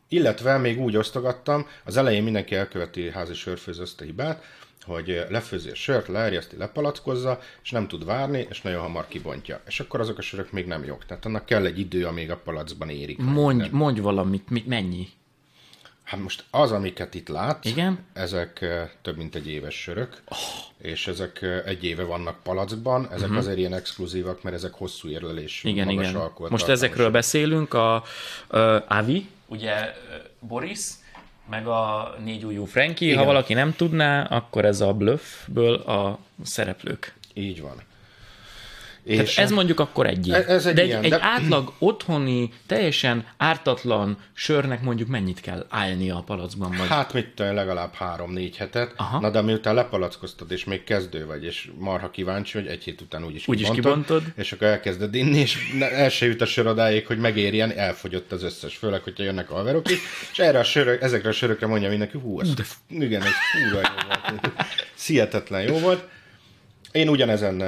Illetve 0.08 0.58
még 0.58 0.80
úgy 0.80 0.96
osztogattam, 0.96 1.66
az 1.84 1.96
elején 1.96 2.22
mindenki 2.22 2.54
elköveti 2.54 3.10
házi 3.10 3.34
sörfőző 3.34 3.82
azt 3.82 4.00
a 4.00 4.04
hibát, 4.04 4.44
hogy 4.82 5.24
lefőzi 5.28 5.70
a 5.70 5.74
sört, 5.74 6.08
leerjeszti, 6.08 6.56
lepalackozza, 6.56 7.40
és 7.62 7.70
nem 7.70 7.88
tud 7.88 8.04
várni, 8.04 8.46
és 8.50 8.62
nagyon 8.62 8.80
hamar 8.80 9.08
kibontja. 9.08 9.60
És 9.66 9.80
akkor 9.80 10.00
azok 10.00 10.18
a 10.18 10.22
sörök 10.22 10.52
még 10.52 10.66
nem 10.66 10.84
jók. 10.84 11.04
Tehát 11.04 11.24
annak 11.24 11.46
kell 11.46 11.66
egy 11.66 11.78
idő, 11.78 12.06
amíg 12.06 12.30
a 12.30 12.36
palacban 12.36 12.88
érik. 12.88 13.18
Mondj, 13.18 13.68
mondj 13.70 14.00
valamit, 14.00 14.50
mit, 14.50 14.66
mennyi? 14.66 15.08
Hát 16.06 16.20
most 16.20 16.44
az, 16.50 16.72
amiket 16.72 17.14
itt 17.14 17.28
lát, 17.28 17.64
Igen? 17.64 17.98
ezek 18.12 18.64
több 19.02 19.16
mint 19.16 19.34
egy 19.34 19.48
éves 19.48 19.74
sörök, 19.74 20.22
oh. 20.28 20.38
és 20.78 21.06
ezek 21.06 21.42
egy 21.64 21.84
éve 21.84 22.02
vannak 22.02 22.42
palackban, 22.42 23.06
ezek 23.06 23.20
uh-huh. 23.20 23.36
azért 23.36 23.58
ilyen 23.58 23.74
exkluzívak, 23.74 24.42
mert 24.42 24.56
ezek 24.56 24.72
hosszú 24.72 25.08
érlelésű, 25.08 25.68
Igen, 25.68 25.86
magas 25.86 26.08
igen. 26.08 26.20
alkohol 26.20 26.50
Most 26.50 26.68
ezekről 26.68 27.10
beszélünk, 27.10 27.74
a 27.74 28.02
uh, 28.50 28.82
Avi, 28.88 29.28
ugye 29.46 29.94
Boris, 30.38 30.80
meg 31.50 31.66
a 31.66 32.14
négy 32.24 32.44
újú 32.44 32.64
Frankie. 32.64 33.08
Igen. 33.08 33.18
Ha 33.18 33.24
valaki 33.24 33.54
nem 33.54 33.74
tudná, 33.74 34.24
akkor 34.24 34.64
ez 34.64 34.80
a 34.80 34.92
Bluffből 34.92 35.74
a 35.74 36.18
szereplők. 36.42 37.14
Így 37.34 37.60
van. 37.60 37.82
És 39.06 39.16
Tehát 39.16 39.50
ez 39.50 39.50
mondjuk 39.50 39.80
akkor 39.80 40.06
egy 40.06 40.26
ilyen. 40.26 40.44
Ez 40.44 40.66
egy 40.66 40.74
de 40.74 40.80
egy, 40.82 40.86
ilyen, 40.88 41.02
egy 41.02 41.10
de- 41.10 41.18
átlag 41.22 41.72
otthoni, 41.78 42.52
teljesen 42.66 43.26
ártatlan 43.36 44.18
sörnek 44.32 44.82
mondjuk 44.82 45.08
mennyit 45.08 45.40
kell 45.40 45.66
állnia 45.68 46.16
a 46.16 46.22
palacban? 46.22 46.74
Vagy... 46.78 46.88
Hát 46.88 47.12
mit 47.12 47.26
tudom, 47.34 47.54
legalább 47.54 47.94
három-négy 47.94 48.56
hetet. 48.56 48.92
Aha. 48.96 49.20
Na 49.20 49.30
de 49.30 49.40
miután 49.40 49.74
lepalackoztad, 49.74 50.52
és 50.52 50.64
még 50.64 50.84
kezdő 50.84 51.26
vagy, 51.26 51.44
és 51.44 51.70
marha 51.78 52.10
kíváncsi, 52.10 52.58
hogy 52.58 52.66
egy 52.66 52.84
hét 52.84 53.00
után 53.00 53.24
úgyis 53.24 53.48
Úgyis 53.48 53.70
kibontod, 53.70 54.04
kibontod. 54.06 54.32
és 54.36 54.52
akkor 54.52 54.66
elkezded 54.66 55.14
inni, 55.14 55.38
és 55.38 55.58
el 55.80 56.08
se 56.08 56.26
jut 56.26 56.40
a 56.40 56.46
sör 56.46 56.66
odáig, 56.66 57.06
hogy 57.06 57.18
megérjen, 57.18 57.72
elfogyott 57.78 58.32
az 58.32 58.42
összes, 58.42 58.76
főleg, 58.76 59.02
hogyha 59.02 59.22
jönnek 59.24 59.50
a 59.50 59.54
haverok 59.54 59.90
is, 59.90 59.98
és 60.32 60.38
erre 60.38 60.58
a 60.58 60.64
sörök, 60.64 61.02
ezekre 61.02 61.28
a 61.28 61.32
sörökre 61.32 61.66
mondja 61.66 61.88
mindenki, 61.88 62.18
hú, 62.18 62.40
ez, 62.40 62.48
igen, 62.88 63.22
ez 63.22 63.28
fúra 63.52 63.80
jó 63.80 64.08
volt. 64.08 64.52
Szihetetlen 64.94 65.62
jó 65.62 65.78
volt. 65.78 66.08
Én 66.92 67.08
ugyanezen 67.08 67.62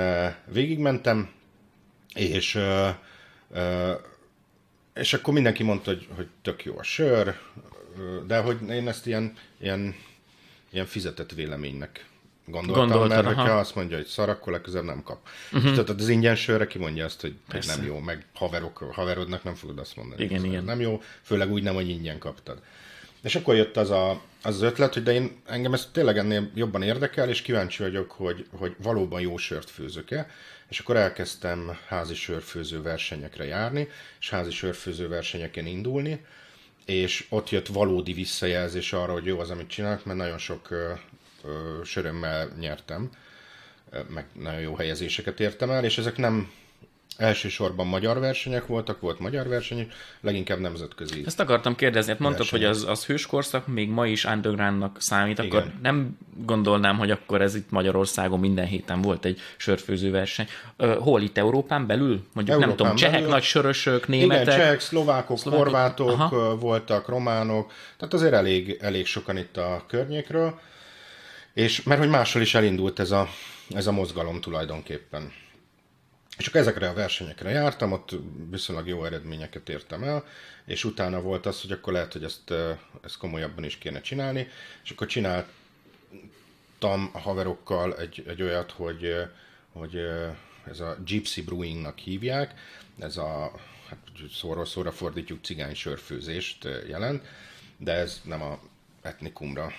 végigmentem, 0.47 1.31
és, 2.15 2.59
és 4.95 5.13
akkor 5.15 5.35
mindenki 5.35 5.63
mondta, 5.63 5.91
hogy, 5.91 6.09
hogy 6.17 6.27
tök 6.43 6.65
jó 6.65 6.79
a 6.79 6.83
sör, 6.83 7.35
de 8.27 8.39
hogy 8.39 8.69
én 8.69 8.89
ezt 8.89 9.07
ilyen, 9.07 9.33
ilyen, 9.59 9.95
ilyen 10.71 10.87
fizetett 10.87 11.33
véleménynek 11.33 12.07
gondoltam, 12.51 12.89
Gondoltad, 12.89 13.09
mert 13.09 13.27
aha. 13.27 13.43
Hogyha 13.43 13.59
azt 13.59 13.75
mondja, 13.75 13.97
hogy 13.97 14.07
szar, 14.07 14.29
akkor 14.29 14.53
legközelebb 14.53 14.87
nem 14.87 15.03
kap. 15.03 15.29
Uh-huh. 15.53 15.71
Tehát 15.71 15.89
az 15.89 16.09
ingyen 16.09 16.37
sörre 16.37 16.67
ki 16.67 16.79
mondja 16.79 17.05
azt, 17.05 17.21
hogy, 17.21 17.35
Persze. 17.49 17.77
nem 17.77 17.87
jó, 17.87 17.99
meg 17.99 18.27
haverok, 18.35 18.79
haverodnak 18.93 19.45
nem 19.45 19.55
fogod 19.55 19.79
azt 19.79 19.97
mondani. 19.97 20.23
Igen, 20.23 20.45
igen. 20.45 20.65
Nem 20.65 20.81
jó, 20.81 21.03
főleg 21.23 21.53
úgy 21.53 21.63
nem, 21.63 21.75
hogy 21.75 21.89
ingyen 21.89 22.19
kaptad. 22.19 22.63
És 23.23 23.37
akkor 23.37 23.55
jött 23.55 23.77
az, 23.77 23.91
a, 23.91 24.11
az 24.43 24.55
az 24.55 24.63
ötlet, 24.63 24.95
hogy 24.95 25.03
de 25.03 25.13
én, 25.13 25.43
engem 25.47 25.73
ez 25.73 25.89
tényleg 25.93 26.19
ennél 26.19 26.51
jobban 26.55 26.83
érdekel, 26.83 27.29
és 27.29 27.43
kíváncsi 27.43 27.83
vagyok, 27.83 28.11
hogy, 28.11 28.47
hogy 28.51 28.75
valóban 28.83 29.21
jó 29.21 29.37
sört 29.37 29.71
főzök-e, 29.71 30.31
és 30.69 30.79
akkor 30.79 30.97
elkezdtem 30.97 31.79
házi 31.87 32.15
sörfőző 32.15 32.83
versenyekre 32.83 33.45
járni, 33.45 33.89
és 34.21 34.31
házi 34.31 34.51
sörfőző 34.51 35.09
versenyeken 35.09 35.67
indulni, 35.67 36.25
és 36.85 37.27
ott 37.29 37.51
jött 37.51 37.67
valódi 37.67 38.13
visszajelzés 38.13 38.93
arra, 38.93 39.13
hogy 39.13 39.25
jó 39.25 39.39
az, 39.39 39.51
amit 39.51 39.69
csinálok, 39.69 40.05
mert 40.05 40.19
nagyon 40.19 40.39
sok 40.39 40.71
ö, 40.71 40.93
ö, 41.45 41.85
sörömmel 41.85 42.53
nyertem, 42.61 43.11
meg 44.09 44.27
nagyon 44.33 44.61
jó 44.61 44.75
helyezéseket 44.75 45.41
értem 45.41 45.71
el, 45.71 45.85
és 45.85 45.99
ezek 45.99 46.17
nem 46.17 46.51
elsősorban 47.19 47.87
magyar 47.87 48.19
versenyek 48.21 48.67
voltak, 48.67 49.01
volt 49.01 49.19
magyar 49.19 49.49
verseny, 49.49 49.91
leginkább 50.21 50.59
nemzetközi. 50.59 51.23
Ezt 51.27 51.41
akartam 51.41 51.75
kérdezni, 51.75 52.11
hát 52.11 52.21
mondtad, 52.21 52.49
hogy 52.49 52.61
Versenyek. 52.61 52.89
az, 52.91 52.99
az 52.99 53.07
hőskorszak 53.07 53.67
még 53.67 53.89
ma 53.89 54.07
is 54.07 54.25
undergroundnak 54.25 54.97
számít, 55.01 55.39
akkor 55.39 55.61
Igen. 55.63 55.79
nem 55.83 56.19
gondolnám, 56.45 56.99
hogy 56.99 57.11
akkor 57.11 57.43
ez 57.43 57.55
itt 57.55 57.71
Magyarországon 57.71 58.41
minden 58.41 58.67
héten 58.67 59.01
volt 59.01 59.25
egy 59.25 59.41
sörfőző 59.57 60.11
verseny. 60.11 60.47
Hol 60.99 61.23
itt 61.23 61.39
Európán 61.39 61.87
belül? 61.87 62.27
Mondjuk 62.33 62.59
nem 62.59 62.69
Európán 62.69 62.77
tudom, 62.77 62.95
csehek, 62.97 63.15
belül. 63.15 63.29
nagy 63.29 63.43
sörösök, 63.43 64.05
Igen, 64.09 64.19
németek. 64.19 64.55
csehek, 64.55 64.81
szlovákok, 64.81 65.39
Szlovákok, 65.39 65.65
horvátok 65.67 66.11
aha. 66.11 66.57
voltak, 66.57 67.09
románok, 67.09 67.73
tehát 67.97 68.15
azért 68.15 68.33
elég, 68.33 68.77
elég 68.81 69.07
sokan 69.07 69.37
itt 69.37 69.57
a 69.57 69.85
környékről, 69.89 70.61
és 71.53 71.83
mert 71.83 72.01
hogy 72.01 72.09
máshol 72.09 72.43
is 72.43 72.55
elindult 72.55 72.99
ez 72.99 73.11
a, 73.11 73.29
ez 73.75 73.87
a 73.87 73.93
mozgalom 73.93 74.41
tulajdonképpen. 74.41 75.33
És 76.39 76.47
akkor 76.47 76.61
ezekre 76.61 76.89
a 76.89 76.95
versenyekre 76.95 77.51
jártam, 77.51 77.93
ott 77.93 78.11
viszonylag 78.51 78.89
jó 78.89 79.05
eredményeket 79.05 79.69
értem 79.69 80.03
el, 80.03 80.25
és 80.65 80.85
utána 80.85 81.21
volt 81.21 81.47
az, 81.47 81.61
hogy 81.61 81.73
akkor 81.73 81.93
lehet, 81.93 82.13
hogy 82.13 82.25
ezt, 82.25 82.55
ezt 83.03 83.17
komolyabban 83.17 83.65
is 83.65 83.79
kéne 83.79 84.01
csinálni, 84.01 84.49
és 84.85 84.91
akkor 84.91 85.07
csináltam 85.07 87.11
a 87.13 87.19
haverokkal 87.19 87.97
egy, 87.97 88.25
egy 88.27 88.43
olyat, 88.43 88.71
hogy, 88.71 89.15
hogy 89.73 90.01
ez 90.71 90.81
a 90.81 90.97
Gypsy 91.05 91.43
Brewingnak 91.43 91.99
hívják, 91.99 92.55
ez 92.99 93.17
a 93.17 93.53
hát 93.89 93.99
szóról 94.33 94.67
szóra 94.67 94.93
fordítjuk 94.93 95.45
cigány 95.45 95.75
sörfőzést 95.75 96.69
jelent, 96.89 97.27
de 97.77 97.93
ez 97.93 98.21
nem 98.25 98.43
a 98.43 98.61
etnikumra 99.09 99.73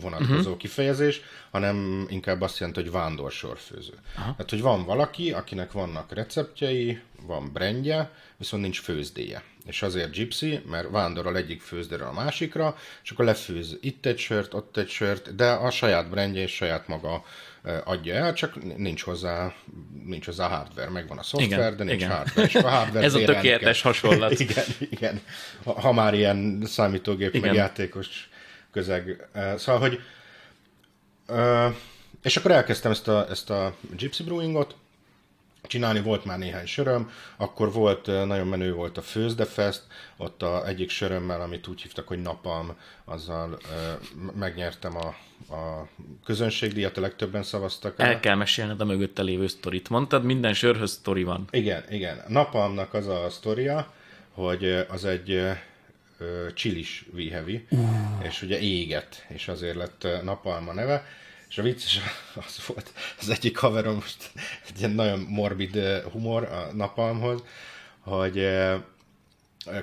vonatkozó 0.00 0.38
uh-huh. 0.38 0.56
kifejezés, 0.56 1.20
hanem 1.50 2.06
inkább 2.08 2.40
azt 2.40 2.58
jelenti, 2.58 2.80
hogy 2.80 2.90
vándorsorfőző. 2.90 3.94
Tehát, 4.14 4.50
hogy 4.50 4.60
van 4.60 4.84
valaki, 4.84 5.32
akinek 5.32 5.72
vannak 5.72 6.12
receptjei, 6.12 7.00
van 7.26 7.52
brandje, 7.52 8.10
viszont 8.36 8.62
nincs 8.62 8.80
főzdéje. 8.80 9.42
És 9.66 9.82
azért 9.82 10.10
gypsy, 10.10 10.62
mert 10.70 10.90
vándorol 10.90 11.36
egyik 11.36 11.60
főzdéről 11.60 12.06
a 12.06 12.12
másikra, 12.12 12.76
és 13.02 13.10
akkor 13.10 13.24
lefőz 13.24 13.78
itt 13.80 14.06
egy 14.06 14.18
sört, 14.18 14.54
ott 14.54 14.76
egy 14.76 14.88
sört, 14.88 15.34
de 15.34 15.50
a 15.50 15.70
saját 15.70 16.10
brandje 16.10 16.42
és 16.42 16.54
saját 16.54 16.88
maga 16.88 17.24
adja 17.84 18.14
el, 18.14 18.32
csak 18.32 18.76
nincs 18.76 19.02
hozzá, 19.02 19.54
nincs 20.04 20.26
hozzá 20.26 20.48
hardware, 20.48 20.90
megvan 20.90 21.18
a 21.18 21.22
szoftver, 21.22 21.58
Igen, 21.58 21.76
de 21.76 21.84
nincs 21.84 22.02
igen. 22.02 22.16
hardware. 22.16 22.46
És 22.46 22.54
a 22.54 22.68
hardware 22.68 23.04
Ez 23.06 23.14
a 23.14 23.24
tökéletes 23.24 23.82
hasonlat. 23.82 24.40
igen, 24.40 24.64
igen. 24.78 25.20
Ha, 25.64 25.80
ha 25.80 25.92
már 25.92 26.14
ilyen 26.14 26.62
számítógép, 26.64 27.34
Igen. 27.34 27.46
meg 27.46 27.56
játékos 27.56 28.28
közeg. 28.72 29.28
Szóval, 29.56 29.80
hogy 29.80 30.00
és 32.22 32.36
akkor 32.36 32.50
elkezdtem 32.50 32.90
ezt 32.90 33.08
a, 33.08 33.26
ezt 33.30 33.50
a 33.50 33.74
Gypsy 33.96 34.22
Brewingot, 34.22 34.76
csinálni, 35.62 36.00
volt 36.00 36.24
már 36.24 36.38
néhány 36.38 36.66
söröm, 36.66 37.10
akkor 37.36 37.72
volt, 37.72 38.06
nagyon 38.06 38.46
menő 38.46 38.72
volt 38.72 38.98
a 38.98 39.02
Főzde 39.02 39.44
Fest, 39.44 39.82
ott 40.16 40.42
a 40.42 40.66
egyik 40.66 40.90
sörömmel, 40.90 41.40
amit 41.40 41.66
úgy 41.66 41.82
hívtak, 41.82 42.08
hogy 42.08 42.22
Napalm, 42.22 42.76
azzal 43.04 43.58
megnyertem 44.34 44.96
a, 44.96 45.06
a 45.54 45.88
közönségdíjat, 46.24 46.96
a 46.96 47.00
legtöbben 47.00 47.42
szavaztak 47.42 48.00
el. 48.00 48.06
El 48.06 48.20
kell 48.20 48.34
mesélned 48.34 48.80
a 48.80 48.84
mögötte 48.84 49.22
lévő 49.22 49.46
sztorit. 49.46 49.88
Mondtad, 49.88 50.24
minden 50.24 50.54
sörhöz 50.54 50.90
sztori 50.90 51.22
van. 51.22 51.44
Igen, 51.50 51.84
igen. 51.90 52.22
Napalmnak 52.28 52.94
az 52.94 53.06
a 53.06 53.26
sztoria, 53.30 53.92
hogy 54.30 54.86
az 54.88 55.04
egy 55.04 55.40
csilis 56.54 57.04
víhevi, 57.12 57.66
uh. 57.70 57.80
és 58.22 58.42
ugye 58.42 58.58
éget, 58.58 59.24
és 59.28 59.48
azért 59.48 59.76
lett 59.76 60.04
ö, 60.04 60.22
Napalm 60.22 60.68
a 60.68 60.72
neve. 60.72 61.06
És 61.48 61.58
a 61.58 61.62
vicces 61.62 62.00
az 62.46 62.66
volt, 62.66 62.92
az 63.20 63.28
egyik 63.28 63.56
haverom 63.56 63.94
most 63.94 64.30
egy 64.68 64.78
ilyen 64.78 64.90
nagyon 64.90 65.18
morbid 65.18 65.76
humor 66.12 66.44
a 66.44 66.70
Napalmhoz, 66.74 67.42
hogy 68.00 68.48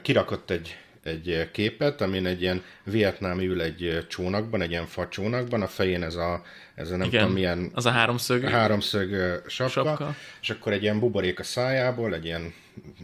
kirakott 0.02 0.49
egy, 0.49 0.78
egy 1.04 1.49
képet, 1.52 2.02
amin 2.02 2.25
egy 2.25 2.41
ilyen 2.41 2.63
vietnámi 2.84 3.45
ül 3.45 3.62
egy 3.62 4.06
csónakban, 4.10 4.62
egy 4.62 4.69
ilyen 4.69 4.86
facsónakban, 4.88 5.62
a 5.62 5.67
fején 5.67 6.04
ez 6.04 6.15
a, 6.15 6.43
ez 6.75 6.91
a 6.91 6.95
nem 6.97 7.08
Igen, 7.08 7.19
tudom 7.19 7.34
milyen 7.36 7.71
az 7.73 7.86
a 7.86 7.91
háromszög. 7.91 8.43
háromszög 8.43 9.41
Sapka. 9.47 9.69
sapka, 9.69 10.15
és 10.41 10.49
akkor 10.49 10.73
egy 10.73 10.82
ilyen 10.82 10.99
buborék 10.99 11.39
a 11.39 11.43
szájából, 11.43 12.13
egy 12.13 12.25
ilyen 12.25 12.54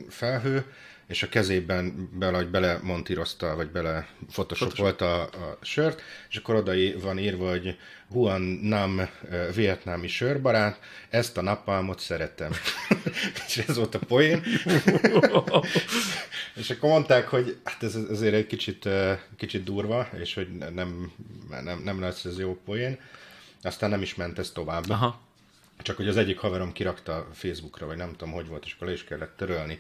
felhő, 0.09 0.65
és 1.07 1.23
a 1.23 1.29
kezében 1.29 2.09
bele, 2.13 2.37
hogy 2.37 2.49
bele 2.49 2.79
montírozta, 2.83 3.55
vagy 3.55 3.69
bele 3.69 4.07
photoshopolta 4.31 5.21
a, 5.21 5.21
a 5.21 5.57
sört, 5.61 6.01
és 6.29 6.35
akkor 6.35 6.55
oda 6.55 6.73
van 7.01 7.19
írva, 7.19 7.49
hogy 7.49 7.77
Huan 8.09 8.41
Nam 8.41 9.09
ö, 9.29 9.51
vietnámi 9.53 10.07
sörbarát, 10.07 10.79
ezt 11.09 11.37
a 11.37 11.41
napalmot 11.41 11.99
szeretem. 11.99 12.51
és 13.47 13.57
ez 13.57 13.75
volt 13.75 13.95
a 13.95 13.99
poén. 13.99 14.43
és 16.55 16.69
akkor 16.69 16.89
mondták, 16.89 17.27
hogy 17.27 17.57
hát 17.63 17.83
ez 17.83 17.95
azért 17.95 18.33
egy 18.33 18.47
kicsit, 18.47 18.85
ö, 18.85 19.13
kicsit 19.37 19.63
durva, 19.63 20.09
és 20.19 20.33
hogy 20.33 20.47
nem, 20.73 21.11
nem, 21.63 21.81
nem 21.83 21.99
lesz 21.99 22.25
ez 22.25 22.39
jó 22.39 22.59
poén. 22.65 22.99
Aztán 23.61 23.89
nem 23.89 24.01
is 24.01 24.15
ment 24.15 24.39
ez 24.39 24.51
tovább. 24.51 24.89
Aha. 24.89 25.23
Csak 25.77 25.95
hogy 25.95 26.07
az 26.07 26.17
egyik 26.17 26.37
haverom 26.37 26.71
kirakta 26.71 27.27
Facebookra, 27.33 27.85
vagy 27.85 27.97
nem 27.97 28.11
tudom, 28.11 28.33
hogy 28.33 28.47
volt, 28.47 28.65
és 28.65 28.73
akkor 28.73 28.87
le 28.87 28.93
is 28.93 29.03
kellett 29.03 29.37
törölni. 29.37 29.79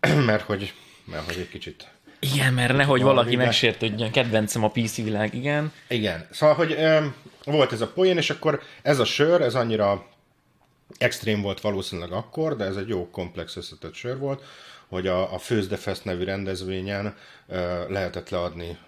mert 0.26 0.42
hogy, 0.42 0.74
mert 1.04 1.24
hogy 1.26 1.38
egy 1.38 1.48
kicsit... 1.48 1.88
Igen, 2.18 2.54
mert 2.54 2.76
nehogy 2.76 3.02
valaki 3.02 3.36
de- 3.36 3.42
megsértődjön. 3.44 4.10
Kedvencem 4.10 4.64
a 4.64 4.68
PC 4.70 4.96
világ, 4.96 5.34
igen. 5.34 5.72
Igen. 5.88 6.26
Szóval, 6.30 6.54
hogy 6.54 6.72
öm, 6.78 7.14
volt 7.44 7.72
ez 7.72 7.80
a 7.80 7.86
poén, 7.88 8.16
és 8.16 8.30
akkor 8.30 8.62
ez 8.82 8.98
a 8.98 9.04
sör, 9.04 9.40
ez 9.40 9.54
annyira 9.54 10.06
extrém 10.98 11.40
volt 11.42 11.60
valószínűleg 11.60 12.12
akkor, 12.12 12.56
de 12.56 12.64
ez 12.64 12.76
egy 12.76 12.88
jó 12.88 13.10
komplex 13.10 13.56
összetett 13.56 13.94
sör 13.94 14.18
volt, 14.18 14.42
hogy 14.88 15.06
a, 15.06 15.34
a 15.34 15.38
Főzde 15.38 15.76
Fest 15.76 16.04
nevű 16.04 16.24
rendezvényen 16.24 17.14
ö, 17.48 17.90
lehetett 17.92 18.28
leadni 18.30 18.78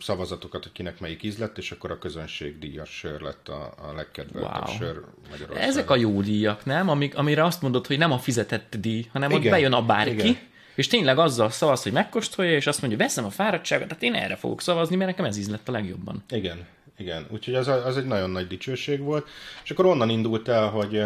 szavazatokat, 0.00 0.62
hogy 0.62 0.72
kinek 0.72 1.00
melyik 1.00 1.22
ízlett, 1.22 1.58
és 1.58 1.70
akkor 1.70 1.90
a 1.90 1.98
közönség 1.98 2.58
díjas 2.58 2.90
sör 2.90 3.20
lett 3.20 3.48
a, 3.48 3.74
a 3.88 3.92
legkedveltebb 3.96 4.66
Wow. 4.68 4.76
sör 4.76 5.00
Magyarországon. 5.30 5.68
Ezek 5.70 5.90
a 5.90 5.96
jó 5.96 6.20
díjak, 6.20 6.64
nem? 6.64 6.88
Amik, 6.88 7.16
amire 7.16 7.44
azt 7.44 7.62
mondod, 7.62 7.86
hogy 7.86 7.98
nem 7.98 8.12
a 8.12 8.18
fizetett 8.18 8.76
díj, 8.80 9.08
hanem 9.12 9.32
ott 9.32 9.38
Igen, 9.38 9.50
bejön 9.50 9.72
a 9.72 9.82
bárki, 9.82 10.12
igen. 10.12 10.38
És 10.78 10.86
tényleg 10.86 11.18
azzal 11.18 11.50
szavaz, 11.50 11.82
hogy 11.82 11.92
megkóstolja, 11.92 12.56
és 12.56 12.66
azt 12.66 12.80
mondja, 12.80 12.98
veszem 12.98 13.24
a 13.24 13.30
fáradtságot, 13.30 13.88
tehát 13.88 14.02
én 14.02 14.14
erre 14.14 14.36
fogok 14.36 14.60
szavazni, 14.60 14.96
mert 14.96 15.10
nekem 15.10 15.24
ez 15.24 15.36
ízlett 15.36 15.68
a 15.68 15.72
legjobban. 15.72 16.24
Igen, 16.30 16.66
igen. 16.96 17.26
Úgyhogy 17.30 17.54
az, 17.54 17.68
az 17.68 17.96
egy 17.96 18.06
nagyon 18.06 18.30
nagy 18.30 18.46
dicsőség 18.46 19.00
volt. 19.00 19.28
És 19.64 19.70
akkor 19.70 19.86
onnan 19.86 20.08
indult 20.08 20.48
el, 20.48 20.68
hogy, 20.68 21.04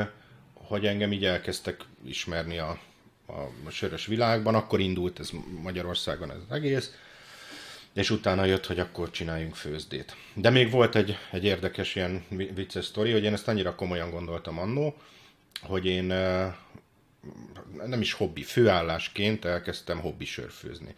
hogy 0.55 0.87
engem 0.87 1.13
így 1.13 1.25
elkezdtek 1.25 1.81
ismerni 2.05 2.59
a, 2.59 2.79
a 3.27 3.71
sörös 3.71 4.07
világban. 4.07 4.55
Akkor 4.55 4.81
indult 4.81 5.19
ez 5.19 5.31
Magyarországon 5.63 6.31
ez 6.31 6.39
az 6.49 6.55
egész. 6.55 6.95
és 7.93 8.11
utána 8.11 8.45
jött, 8.45 8.67
hogy 8.67 8.79
akkor 8.79 9.11
csináljunk 9.11 9.55
főzdét. 9.55 10.17
De 10.35 10.51
még 10.51 10.71
volt 10.71 10.95
egy, 10.95 11.17
egy 11.31 11.45
érdekes 11.45 11.95
ilyen 11.95 12.25
vicces 12.55 12.85
sztori, 12.85 13.13
hogy 13.13 13.25
én 13.25 13.33
ezt 13.33 13.49
annyira 13.49 13.75
komolyan 13.75 14.11
gondoltam 14.11 14.59
annó, 14.59 14.95
hogy 15.63 15.87
én 15.87 16.13
nem 17.87 18.01
is 18.01 18.13
hobbi, 18.13 18.43
főállásként 18.43 19.45
elkezdtem 19.45 20.01
hobbi 20.01 20.25
sörfőzni. 20.25 20.95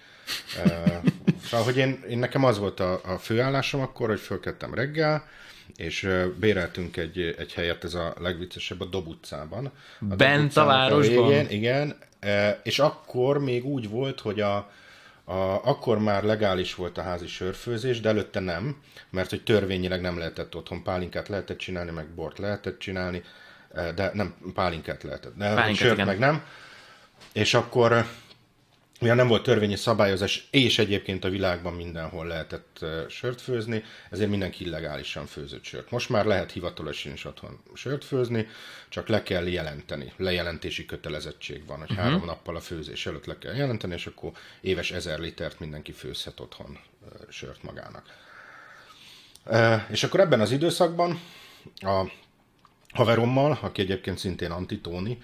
szóval, 1.44 1.64
hogy 1.64 1.76
én, 1.76 2.04
én 2.08 2.18
nekem 2.18 2.44
az 2.44 2.58
volt 2.58 2.80
a, 2.80 3.00
a 3.04 3.18
főállásom 3.18 3.80
akkor, 3.80 4.08
hogy 4.08 4.20
fölkeltem 4.20 4.74
reggel, 4.74 5.28
és 5.76 6.08
béreltünk 6.38 6.96
egy, 6.96 7.34
egy 7.38 7.52
helyet, 7.52 7.84
ez 7.84 7.94
a 7.94 8.14
legviccesebb, 8.18 8.80
a 8.80 8.84
Dob 8.84 9.08
utcában. 9.08 9.72
A 10.10 10.14
Bent 10.16 10.56
a 10.56 10.64
városban? 10.64 11.30
Igen, 11.30 11.50
igen, 11.50 11.96
és 12.62 12.78
akkor 12.78 13.38
még 13.38 13.64
úgy 13.64 13.88
volt, 13.88 14.20
hogy 14.20 14.40
a, 14.40 14.56
a, 15.24 15.34
akkor 15.64 15.98
már 15.98 16.22
legális 16.22 16.74
volt 16.74 16.98
a 16.98 17.02
házi 17.02 17.26
sörfőzés, 17.26 18.00
de 18.00 18.08
előtte 18.08 18.40
nem, 18.40 18.76
mert 19.10 19.30
hogy 19.30 19.42
törvényileg 19.42 20.00
nem 20.00 20.18
lehetett 20.18 20.56
otthon 20.56 20.82
pálinkát 20.82 21.28
lehetett 21.28 21.58
csinálni, 21.58 21.90
meg 21.90 22.06
bort 22.08 22.38
lehetett 22.38 22.78
csinálni, 22.78 23.22
de 23.74 24.10
nem, 24.12 24.34
pálinkát 24.54 25.02
lehetett, 25.02 25.36
de 25.36 25.54
pálinkát, 25.54 25.76
sört 25.76 25.92
igen. 25.92 26.06
meg 26.06 26.18
nem. 26.18 26.44
És 27.32 27.54
akkor 27.54 28.06
mivel 29.00 29.16
nem 29.16 29.28
volt 29.28 29.42
törvényi 29.42 29.76
szabályozás, 29.76 30.48
és 30.50 30.78
egyébként 30.78 31.24
a 31.24 31.28
világban 31.28 31.72
mindenhol 31.72 32.26
lehetett 32.26 32.84
sört 33.08 33.40
főzni, 33.40 33.84
ezért 34.10 34.30
mindenki 34.30 34.64
illegálisan 34.64 35.26
főzött 35.26 35.64
sört. 35.64 35.90
Most 35.90 36.08
már 36.08 36.24
lehet 36.24 36.52
hivatalosan 36.52 37.12
is 37.12 37.24
otthon 37.24 37.60
sört 37.74 38.04
főzni, 38.04 38.48
csak 38.88 39.08
le 39.08 39.22
kell 39.22 39.46
jelenteni. 39.46 40.12
Lejelentési 40.16 40.84
kötelezettség 40.84 41.66
van, 41.66 41.78
hogy 41.78 41.90
uh-huh. 41.90 42.04
három 42.04 42.24
nappal 42.24 42.56
a 42.56 42.60
főzés 42.60 43.06
előtt 43.06 43.26
le 43.26 43.38
kell 43.38 43.54
jelenteni, 43.54 43.94
és 43.94 44.06
akkor 44.06 44.32
éves 44.60 44.90
ezer 44.90 45.18
litert 45.18 45.60
mindenki 45.60 45.92
főzhet 45.92 46.40
otthon 46.40 46.78
sört 47.28 47.62
magának. 47.62 48.04
És 49.90 50.04
akkor 50.04 50.20
ebben 50.20 50.40
az 50.40 50.50
időszakban 50.50 51.20
a 51.74 52.04
haverommal, 52.94 53.58
aki 53.62 53.82
egyébként 53.82 54.18
szintén 54.18 54.50
Antitóni, 54.50 55.18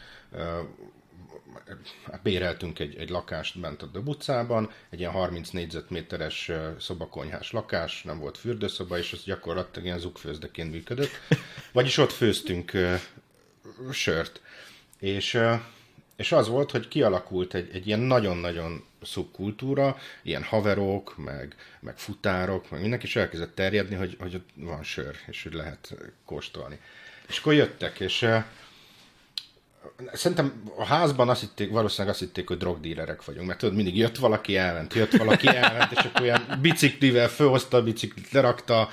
béreltünk 2.23 2.79
egy, 2.79 2.97
egy 2.97 3.11
lakást 3.11 3.61
bent 3.61 3.83
a 3.83 3.87
Döb 3.87 4.09
utcában, 4.09 4.71
egy 4.91 4.99
ilyen 4.99 5.13
30 5.13 5.51
négyzetméteres 5.51 6.51
szobakonyhás 6.79 7.53
lakás, 7.53 8.03
nem 8.03 8.19
volt 8.19 8.39
fürdőszoba, 8.39 8.99
és 8.99 9.13
az 9.13 9.25
gyakorlatilag 9.25 9.85
ilyen 9.85 9.99
zugfőzdeként 9.99 10.71
működött. 10.71 11.11
Vagyis 11.73 11.97
ott 11.97 12.13
főztünk 12.13 12.73
sört. 13.93 14.41
És, 14.99 15.41
és 16.17 16.33
az 16.33 16.49
volt, 16.49 16.71
hogy 16.71 16.89
kialakult 16.89 17.55
egy, 17.55 17.71
egy 17.73 17.87
ilyen 17.87 18.01
nagyon-nagyon 18.01 18.85
szubkultúra, 19.03 19.97
ilyen 20.23 20.43
haverok, 20.43 21.17
meg, 21.17 21.57
meg 21.81 21.99
futárok, 21.99 22.71
meg 22.71 22.81
mindenki 22.81 23.07
is 23.07 23.17
elkezdett 23.17 23.55
terjedni, 23.55 23.95
hogy, 23.95 24.17
hogy 24.21 24.43
van 24.55 24.83
sör, 24.83 25.17
és 25.27 25.43
hogy 25.43 25.53
lehet 25.53 25.95
kóstolni. 26.25 26.81
És 27.31 27.39
akkor 27.39 27.55
jöttek, 27.55 28.01
és 28.01 28.29
Szerintem 30.13 30.63
a 30.77 30.85
házban 30.85 31.29
azt 31.29 31.41
hitték, 31.41 31.71
valószínűleg 31.71 32.13
azt 32.13 32.23
hitték, 32.23 32.49
hogy 32.49 32.57
drogdílerek 32.57 33.25
vagyunk, 33.25 33.47
mert 33.47 33.59
tudod, 33.59 33.75
mindig 33.75 33.97
jött 33.97 34.17
valaki, 34.17 34.57
elment, 34.57 34.95
jött 34.95 35.17
valaki, 35.17 35.47
elment, 35.57 35.93
és 35.93 35.99
akkor 35.99 36.23
olyan 36.23 36.59
biciklivel 36.61 37.29
fölhozta 37.29 37.77
a 37.77 37.83
biciklit, 37.83 38.31
lerakta, 38.31 38.89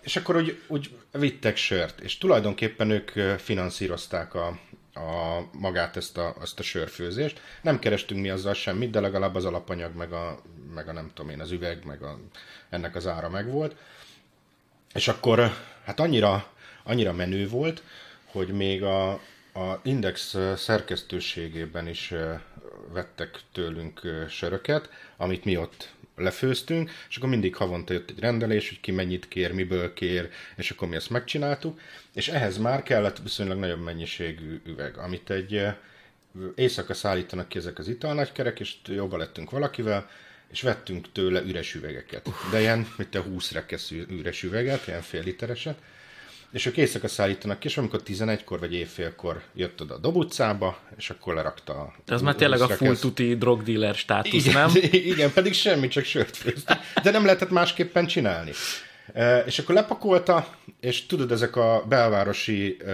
és 0.00 0.16
akkor 0.16 0.36
úgy, 0.36 0.62
úgy 0.66 0.90
vittek 1.12 1.56
sört, 1.56 2.00
és 2.00 2.18
tulajdonképpen 2.18 2.90
ők 2.90 3.38
finanszírozták 3.40 4.34
a, 4.34 4.46
a, 4.94 5.40
magát 5.52 5.96
ezt 5.96 6.18
a, 6.18 6.34
ezt 6.42 6.58
a 6.58 6.62
sörfőzést. 6.62 7.40
Nem 7.62 7.78
kerestünk 7.78 8.20
mi 8.20 8.30
azzal 8.30 8.54
semmit, 8.54 8.90
de 8.90 9.00
legalább 9.00 9.34
az 9.34 9.44
alapanyag, 9.44 9.96
meg 9.96 10.12
a, 10.12 10.42
meg 10.74 10.88
a 10.88 10.92
nem 10.92 11.10
tudom 11.14 11.30
én, 11.30 11.40
az 11.40 11.50
üveg, 11.50 11.84
meg 11.84 12.02
a, 12.02 12.18
ennek 12.70 12.94
az 12.94 13.06
ára 13.06 13.28
megvolt. 13.28 13.76
És 14.94 15.08
akkor 15.08 15.54
hát 15.84 16.00
annyira, 16.00 16.46
annyira 16.88 17.12
menő 17.12 17.48
volt, 17.48 17.82
hogy 18.24 18.48
még 18.48 18.82
a, 18.82 19.10
a 19.52 19.80
Index 19.82 20.36
szerkesztőségében 20.56 21.88
is 21.88 22.14
vettek 22.92 23.40
tőlünk 23.52 24.00
söröket, 24.28 24.90
amit 25.16 25.44
mi 25.44 25.56
ott 25.56 25.92
lefőztünk, 26.16 26.90
és 27.08 27.16
akkor 27.16 27.28
mindig 27.28 27.56
havonta 27.56 27.92
jött 27.92 28.10
egy 28.10 28.18
rendelés, 28.18 28.68
hogy 28.68 28.80
ki 28.80 28.90
mennyit 28.90 29.28
kér, 29.28 29.52
miből 29.52 29.92
kér, 29.92 30.30
és 30.56 30.70
akkor 30.70 30.88
mi 30.88 30.96
ezt 30.96 31.10
megcsináltuk, 31.10 31.80
és 32.14 32.28
ehhez 32.28 32.58
már 32.58 32.82
kellett 32.82 33.18
viszonylag 33.18 33.58
nagyobb 33.58 33.82
mennyiségű 33.82 34.60
üveg, 34.66 34.96
amit 34.96 35.30
egy 35.30 35.66
éjszaka 36.54 36.94
szállítanak 36.94 37.48
ki 37.48 37.58
ezek 37.58 37.78
az 37.78 37.88
italnagykerek, 37.88 38.60
és 38.60 38.74
jóba 38.86 39.16
lettünk 39.16 39.50
valakivel, 39.50 40.10
és 40.50 40.62
vettünk 40.62 41.12
tőle 41.12 41.40
üres 41.40 41.74
üvegeket. 41.74 42.28
De 42.50 42.60
ilyen, 42.60 42.86
mint 42.96 43.14
a 43.14 43.20
20 43.20 43.52
rekesz 43.52 43.90
üres 43.90 44.42
üveget, 44.42 44.86
ilyen 44.86 45.02
fél 45.02 45.22
litereset, 45.22 45.78
és 46.52 46.66
ők 46.66 46.76
éjszaka 46.76 47.08
szállítanak 47.08 47.58
ki, 47.58 47.66
és 47.66 47.76
amikor 47.76 48.00
11-kor 48.06 48.58
vagy 48.58 48.74
évfélkor 48.74 49.42
jött 49.54 49.80
oda 49.80 49.94
a 49.94 49.98
Dob 49.98 50.16
utcába, 50.16 50.78
és 50.96 51.10
akkor 51.10 51.34
lerakta 51.34 51.72
a... 51.72 51.92
De 52.04 52.14
az 52.14 52.22
már 52.22 52.34
tényleg 52.34 52.60
a 52.60 52.68
full 52.68 52.96
tuti 52.96 53.36
drug 53.36 53.62
dealer 53.62 53.94
státusz, 53.94 54.46
igen, 54.46 54.52
nem? 54.52 54.82
Igen, 55.12 55.32
pedig 55.32 55.52
semmi, 55.52 55.88
csak 55.88 56.04
sört 56.04 56.36
főztek. 56.36 56.78
De 57.02 57.10
nem 57.10 57.24
lehetett 57.24 57.50
másképpen 57.50 58.06
csinálni. 58.06 58.50
E, 59.12 59.38
és 59.38 59.58
akkor 59.58 59.74
lepakolta, 59.74 60.48
és 60.80 61.06
tudod, 61.06 61.32
ezek 61.32 61.56
a 61.56 61.84
belvárosi 61.88 62.76
e, 62.86 62.92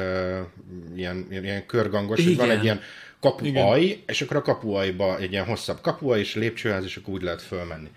ilyen, 0.97 1.27
ilyen 1.31 1.67
körgangos, 1.67 2.19
igen. 2.19 2.29
hogy 2.29 2.47
van 2.47 2.57
egy 2.57 2.65
ilyen 2.65 2.81
kapuaj, 3.21 4.03
és 4.07 4.23
akkor 4.23 4.37
a 4.37 4.43
kapuajba 4.43 5.19
egy 5.19 5.33
ilyen 5.33 5.45
hosszabb 5.45 5.81
kapuaj, 5.81 6.19
és 6.19 6.35
lépcsőház, 6.35 6.85
és 6.85 6.97
akkor 6.97 7.15
úgy 7.15 7.23
lehet 7.23 7.43
fölmenni. 7.43 7.89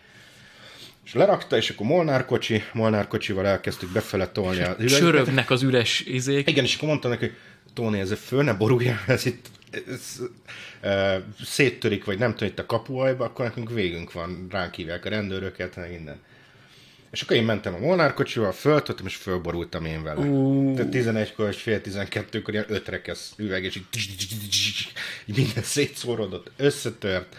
És 1.07 1.13
lerakta, 1.13 1.57
és 1.57 1.69
akkor 1.69 1.85
Molnár 1.85 2.25
kocsi, 2.25 2.63
Molnár 2.73 3.07
kocsival 3.07 3.47
elkezdtük 3.47 3.91
befele 3.91 4.27
tolni 4.27 4.61
a 4.61 4.75
üveget. 4.79 4.97
Sörögnek 4.97 5.49
az 5.49 5.63
üres 5.63 5.99
izék. 5.99 6.49
Igen, 6.49 6.63
és 6.63 6.75
akkor 6.75 6.87
mondta 6.87 7.07
neki, 7.07 7.25
hogy 7.25 7.35
Tóni, 7.73 7.99
ez 7.99 8.13
föl 8.19 8.43
ne 8.43 8.53
boruljál, 8.53 8.99
ez 9.07 9.25
itt 9.25 9.49
ez, 9.71 10.21
e, 10.81 11.23
széttörik, 11.43 12.05
vagy 12.05 12.17
nem 12.17 12.31
tudom, 12.31 12.49
itt 12.49 12.59
a 12.59 12.65
kapuajba, 12.65 13.25
akkor 13.25 13.45
nekünk 13.45 13.71
végünk 13.71 14.11
van, 14.11 14.47
ránk 14.49 14.73
hívják 14.73 15.05
a 15.05 15.09
rendőröket, 15.09 15.75
meg 15.75 15.89
minden. 15.89 16.19
És 17.11 17.21
akkor 17.21 17.35
én 17.35 17.43
mentem 17.43 17.73
a 17.73 17.79
Molnár 17.79 18.13
kocsival, 18.13 18.51
föltöttem, 18.51 19.05
és 19.05 19.15
fölborultam 19.15 19.85
én 19.85 20.03
vele. 20.03 20.25
Uh. 20.25 20.75
Tehát 20.75 20.93
11-kor 20.93 21.47
és 21.47 21.61
fél 21.61 21.81
12-kor 21.83 22.53
ilyen 22.53 22.65
ötrekesz 22.67 23.33
üveg, 23.37 23.63
és 23.63 23.75
így, 23.75 23.85
így 25.25 25.35
minden 25.35 25.63
szétszórodott, 25.63 26.51
összetört. 26.57 27.35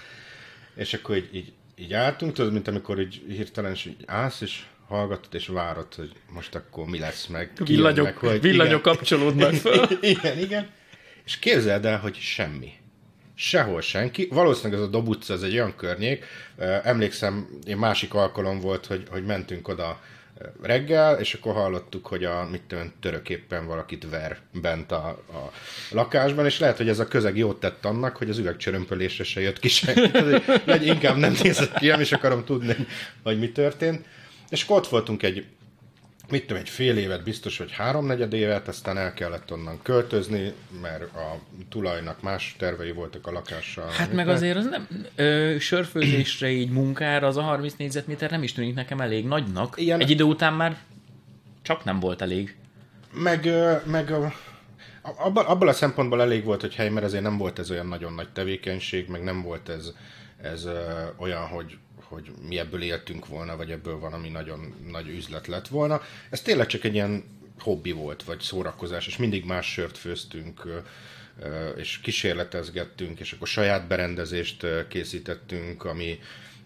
És 0.75 0.95
akkor 0.95 1.17
így, 1.17 1.29
így 1.33 1.53
így 1.81 1.93
álltunk, 1.93 2.33
tudod, 2.33 2.53
mint 2.53 2.69
amikor 2.69 3.01
így 3.01 3.23
hirtelen 3.29 3.73
is 3.73 3.85
így 3.85 4.05
állsz, 4.07 4.41
és 4.41 4.63
hallgatod, 4.89 5.35
és 5.35 5.47
várod, 5.47 5.95
hogy 5.95 6.13
most 6.31 6.55
akkor 6.55 6.87
mi 6.87 6.99
lesz 6.99 7.27
meg. 7.27 7.53
Villanyok, 7.65 8.05
meg, 8.05 8.17
hogy 8.17 8.41
villanyok 8.41 8.81
igen, 8.81 8.95
kapcsolódnak 8.95 9.55
fel. 9.65 9.89
igen, 10.01 10.39
igen. 10.39 10.69
És 11.25 11.39
képzeld 11.39 11.85
el, 11.85 11.99
hogy 11.99 12.17
semmi. 12.17 12.73
Sehol 13.35 13.81
senki. 13.81 14.29
Valószínűleg 14.31 14.79
ez 14.81 14.87
a 14.87 14.91
Dob 14.91 15.09
utca, 15.09 15.33
ez 15.33 15.43
egy 15.43 15.53
olyan 15.53 15.77
környék. 15.77 16.25
Emlékszem, 16.83 17.49
egy 17.65 17.77
másik 17.77 18.15
alkalom 18.15 18.61
volt, 18.61 18.87
hogy, 18.87 19.03
hogy 19.11 19.25
mentünk 19.25 19.69
oda 19.69 20.01
reggel, 20.63 21.19
és 21.19 21.35
akkor 21.35 21.53
hallottuk, 21.53 22.07
hogy 22.07 22.25
a 22.25 22.49
mit 22.51 22.63
tudom, 22.63 22.93
török 23.01 23.29
éppen 23.29 23.67
valakit 23.67 24.11
ver 24.11 24.39
bent 24.53 24.93
a, 24.93 25.07
a 25.09 25.53
lakásban, 25.91 26.45
és 26.45 26.59
lehet, 26.59 26.77
hogy 26.77 26.89
ez 26.89 26.99
a 26.99 27.09
közeg 27.09 27.37
jót 27.37 27.61
tett 27.61 27.85
annak, 27.85 28.17
hogy 28.17 28.31
az 28.31 28.39
üvegcsörömpölésre 28.39 29.25
se 29.25 29.41
jött 29.41 29.59
ki 29.59 29.69
senki. 29.69 30.11
Inkább 30.83 31.17
nem 31.17 31.37
nézett 31.43 31.79
ki, 31.79 31.87
nem 31.87 32.01
is 32.01 32.13
akarom 32.13 32.45
tudni, 32.45 32.77
hogy 33.23 33.39
mi 33.39 33.53
történt. 33.53 34.07
És 34.49 34.63
akkor 34.63 34.77
ott 34.77 34.89
voltunk 34.89 35.23
egy, 35.23 35.45
mit 36.31 36.47
tudom, 36.47 36.63
egy 36.63 36.69
fél 36.69 36.97
évet, 36.97 37.23
biztos, 37.23 37.59
hogy 37.59 37.73
háromnegyed 37.73 38.33
évet, 38.33 38.69
aztán 38.69 38.99
el 38.99 39.15
kellett 39.15 39.53
onnan 39.53 39.83
költözni, 39.83 40.53
mert 40.83 41.03
a 41.03 41.39
tulajnak 41.69 42.23
más 42.23 42.55
tervei 42.59 42.93
voltak 42.93 43.27
a 43.27 43.33
lakással. 43.33 43.89
Hát 43.89 44.13
meg 44.13 44.29
azért 44.29 44.57
az 44.57 44.67
nem, 44.67 44.89
ö, 45.15 45.57
sörfőzésre 45.59 46.51
így 46.51 46.71
munkára 46.71 47.27
az 47.27 47.37
a 47.37 47.43
30 47.43 47.75
négyzetméter 47.75 48.31
nem 48.31 48.43
is 48.43 48.53
tűnik 48.53 48.75
nekem 48.75 49.01
elég 49.01 49.27
nagynak. 49.27 49.75
Ilyen... 49.77 50.01
Egy 50.01 50.11
idő 50.11 50.25
után 50.25 50.53
már 50.53 50.77
csak 51.63 51.85
nem 51.85 52.01
volt 52.01 52.23
elég. 52.23 52.57
Meg, 53.13 53.49
meg 53.85 54.13
abban, 55.17 55.45
abban 55.45 55.69
a 55.69 55.73
szempontból 55.73 56.23
elég 56.23 56.45
volt, 56.45 56.61
hogy 56.61 56.75
hely, 56.75 56.89
mert 56.89 57.07
azért 57.07 57.23
nem 57.23 57.39
volt 57.39 57.59
ez 57.59 57.71
olyan 57.71 57.87
nagyon 57.87 58.13
nagy 58.13 58.29
tevékenység, 58.29 59.09
meg 59.09 59.23
nem 59.23 59.43
volt 59.43 59.69
ez, 59.69 59.93
ez 60.43 60.69
olyan, 61.17 61.47
hogy 61.47 61.79
hogy 62.09 62.33
mi 62.49 62.59
ebből 62.59 62.83
éltünk 62.83 63.27
volna, 63.27 63.57
vagy 63.57 63.71
ebből 63.71 63.99
van, 63.99 64.13
ami 64.13 64.29
nagyon 64.29 64.75
nagy 64.91 65.09
üzlet 65.09 65.47
lett 65.47 65.69
volna. 65.69 66.03
Ez 66.31 66.41
tényleg 66.41 66.67
csak 66.67 66.85
egy 66.85 66.95
ilyen 66.95 67.25
hobbi 67.59 67.93
volt, 67.93 68.23
vagy 68.23 68.41
szórakozás, 68.41 69.07
és 69.07 69.17
mindig 69.17 69.45
más 69.45 69.73
sört 69.73 69.99
főztünk, 69.99 70.83
és 71.77 72.01
kísérletezgettünk, 72.01 73.21
és 73.21 73.33
akkor 73.33 73.49
saját 73.49 73.87
berendezést 73.87 74.67
készítettünk, 74.89 75.85
ami 75.85 76.19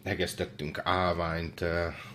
hegesztettünk 0.05 0.80
állványt 0.82 1.64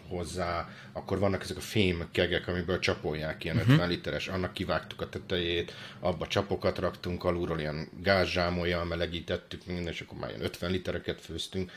hozzá, 0.07 0.69
akkor 0.91 1.19
vannak 1.19 1.41
ezek 1.41 1.57
a 1.57 1.61
fém 1.61 2.07
kegek, 2.11 2.47
amiből 2.47 2.79
csapolják, 2.79 3.43
ilyen 3.43 3.55
uh-huh. 3.55 3.71
Mhm. 3.71 3.81
50 3.81 3.95
literes, 3.95 4.27
annak 4.27 4.53
kivágtuk 4.53 5.01
a 5.01 5.09
tetejét, 5.09 5.73
abba 5.99 6.27
csapokat 6.27 6.77
raktunk 6.77 7.23
alulról, 7.23 7.59
ilyen 7.59 7.89
gázsámolyjal 8.03 8.85
melegítettük, 8.85 9.65
minden, 9.65 9.93
és 9.93 10.01
akkor 10.01 10.17
már 10.17 10.29
ilyen 10.29 10.43
50 10.43 10.71
litereket 10.71 11.21
főztünk 11.21 11.71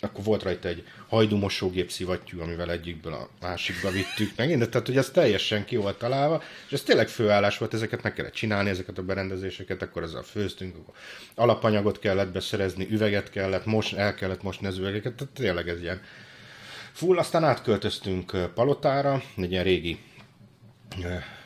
akkor 0.00 0.24
volt 0.24 0.42
rajta 0.42 0.68
egy 0.68 0.84
hajdumosógép 1.08 1.90
szivattyú, 1.90 2.40
amivel 2.40 2.70
egyikből 2.70 3.12
a 3.12 3.28
másikba 3.40 3.90
vittük 3.90 4.36
meg, 4.36 4.68
tehát 4.68 4.86
hogy 4.86 4.96
ez 4.96 5.10
teljesen 5.10 5.64
ki 5.64 5.76
volt 5.76 5.98
találva, 5.98 6.42
és 6.66 6.72
ez 6.72 6.82
tényleg 6.82 7.08
főállás 7.08 7.58
volt, 7.58 7.74
ezeket 7.74 8.02
meg 8.02 8.12
kellett 8.12 8.32
csinálni, 8.32 8.70
ezeket 8.70 8.98
a 8.98 9.02
berendezéseket, 9.02 9.82
akkor 9.82 10.02
ezzel 10.02 10.22
főztünk, 10.22 10.76
akkor 10.76 10.94
alapanyagot 11.34 11.98
kellett 11.98 12.32
beszerezni, 12.32 12.86
üveget 12.90 13.30
kellett, 13.30 13.64
most 13.64 13.94
el 13.94 14.14
kellett 14.14 14.42
mosni 14.42 14.66
az 14.66 14.78
üvegeket, 14.78 15.14
tehát 15.14 15.34
tényleg 15.34 15.68
ez 15.68 15.80
ilyen. 15.80 16.00
Full, 16.92 17.18
aztán 17.18 17.44
átköltöztünk 17.44 18.52
Palotára, 18.54 19.22
egy 19.36 19.50
ilyen 19.50 19.64
régi 19.64 19.98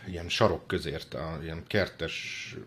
ilyen 0.07 0.29
sarok 0.29 0.67
közért, 0.67 1.15
a, 1.15 1.39
ilyen 1.43 1.63
kertes, 1.67 2.15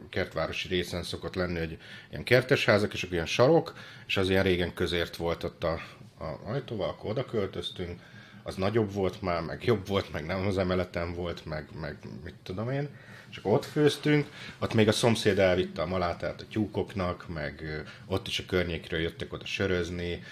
kertvárosi 0.09 0.67
részen 0.67 1.03
szokott 1.03 1.35
lenni, 1.35 1.59
hogy 1.59 1.77
ilyen 2.09 2.23
kertes 2.23 2.65
házak, 2.65 2.93
és 2.93 3.01
akkor 3.01 3.13
ilyen 3.13 3.25
sarok, 3.25 3.73
és 4.07 4.17
az 4.17 4.29
ilyen 4.29 4.43
régen 4.43 4.73
közért 4.73 5.15
volt 5.15 5.43
ott 5.43 5.63
a, 5.63 5.79
a 6.19 6.49
ajtóval, 6.51 6.89
akkor 6.89 7.09
oda 7.09 7.25
költöztünk, 7.25 7.99
az 8.43 8.55
nagyobb 8.55 8.93
volt 8.93 9.21
már, 9.21 9.41
meg 9.41 9.63
jobb 9.63 9.87
volt, 9.87 10.11
meg 10.11 10.25
nem 10.25 10.47
az 10.47 10.57
emeleten 10.57 11.13
volt, 11.13 11.45
meg, 11.45 11.67
meg 11.81 11.97
mit 12.23 12.35
tudom 12.43 12.69
én, 12.69 12.89
és 13.29 13.39
ott 13.41 13.65
főztünk, 13.65 14.27
ott 14.59 14.73
még 14.73 14.87
a 14.87 14.91
szomszéd 14.91 15.39
elvitte 15.39 15.81
a 15.81 15.85
malátát 15.85 16.41
a 16.41 16.45
tyúkoknak, 16.49 17.25
meg 17.33 17.83
ott 18.05 18.27
is 18.27 18.39
a 18.39 18.45
környékről 18.47 18.99
jöttek 18.99 19.33
oda 19.33 19.45
sörözni, 19.45 20.23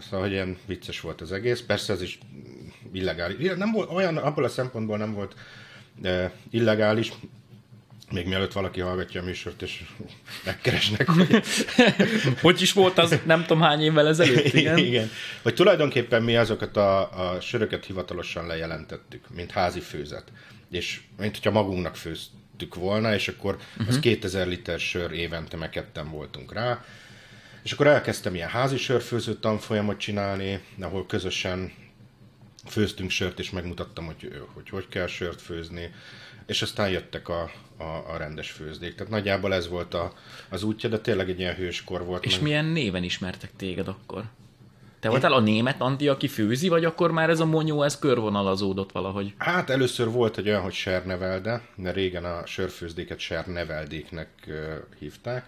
szóval 0.00 0.20
hogy 0.20 0.30
ilyen 0.30 0.58
vicces 0.66 1.00
volt 1.00 1.20
az 1.20 1.32
egész, 1.32 1.60
persze 1.60 1.92
ez 1.92 2.02
is 2.02 2.18
illegális, 2.92 3.54
nem 3.56 3.72
volt, 3.72 3.90
olyan, 3.90 4.16
abból 4.16 4.44
a 4.44 4.48
szempontból 4.48 4.96
nem 4.96 5.14
volt 5.14 5.34
illegális, 6.50 7.12
még 8.10 8.26
mielőtt 8.26 8.52
valaki 8.52 8.80
hallgatja 8.80 9.20
a 9.20 9.24
műsort, 9.24 9.62
és 9.62 9.84
megkeresnek, 10.44 11.08
hogy... 11.08 11.42
hogy 12.42 12.62
is 12.62 12.72
volt 12.72 12.98
az 12.98 13.18
nem 13.24 13.40
tudom 13.40 13.62
hány 13.62 13.82
évvel 13.82 14.08
ezelőtt, 14.08 14.52
igen? 14.62 14.78
igen. 14.78 15.10
Vagy 15.42 15.54
tulajdonképpen 15.54 16.22
mi 16.22 16.36
azokat 16.36 16.76
a, 16.76 17.32
a 17.34 17.40
söröket 17.40 17.84
hivatalosan 17.84 18.46
lejelentettük, 18.46 19.24
mint 19.34 19.50
házi 19.50 19.80
főzet. 19.80 20.24
És 20.70 21.00
mint 21.18 21.34
hogyha 21.34 21.50
magunknak 21.50 21.96
főztük 21.96 22.74
volna, 22.74 23.14
és 23.14 23.28
akkor 23.28 23.54
uh-huh. 23.54 23.88
az 23.88 23.94
mhm. 23.94 24.02
2000 24.02 24.46
liter 24.46 24.80
sör 24.80 25.12
évente 25.12 25.56
meg 25.56 25.70
ketten 25.70 26.10
voltunk 26.10 26.52
rá. 26.52 26.84
És 27.62 27.72
akkor 27.72 27.86
elkezdtem 27.86 28.34
ilyen 28.34 28.48
házi 28.48 28.76
sörfőző 28.76 29.34
tanfolyamot 29.34 29.98
csinálni, 29.98 30.60
ahol 30.80 31.06
közösen 31.06 31.72
főztünk 32.68 33.10
sört, 33.10 33.38
és 33.38 33.50
megmutattam, 33.50 34.06
hogy 34.06 34.42
hogy, 34.54 34.68
hogy 34.68 34.88
kell 34.88 35.06
sört 35.06 35.42
főzni, 35.42 35.90
és 36.46 36.62
aztán 36.62 36.88
jöttek 36.88 37.28
a, 37.28 37.50
a, 37.76 38.12
a 38.12 38.16
rendes 38.16 38.50
főzdék. 38.50 38.94
Tehát 38.94 39.12
nagyjából 39.12 39.54
ez 39.54 39.68
volt 39.68 39.94
a, 39.94 40.12
az 40.48 40.62
útja, 40.62 40.88
de 40.88 40.98
tényleg 40.98 41.28
egy 41.28 41.38
ilyen 41.38 41.54
hőskor 41.54 42.04
volt. 42.04 42.24
És 42.24 42.34
meg... 42.34 42.42
milyen 42.42 42.64
néven 42.64 43.02
ismertek 43.02 43.50
téged 43.56 43.88
akkor? 43.88 44.24
Te 45.00 45.08
voltál 45.08 45.32
a 45.32 45.40
német 45.40 45.80
Andi, 45.80 46.08
aki 46.08 46.28
főzi, 46.28 46.68
vagy 46.68 46.84
akkor 46.84 47.10
már 47.10 47.30
ez 47.30 47.40
a 47.40 47.44
monyó, 47.44 47.82
ez 47.82 47.98
körvonalazódott 47.98 48.92
valahogy? 48.92 49.34
Hát 49.36 49.70
először 49.70 50.10
volt 50.10 50.38
egy 50.38 50.48
olyan, 50.48 50.62
hogy 50.62 50.72
sernevelde, 50.72 51.62
de 51.74 51.90
régen 51.90 52.24
a 52.24 52.46
sörfőzdéket 52.46 53.18
serneveldéknek 53.18 54.28
hívták, 54.98 55.46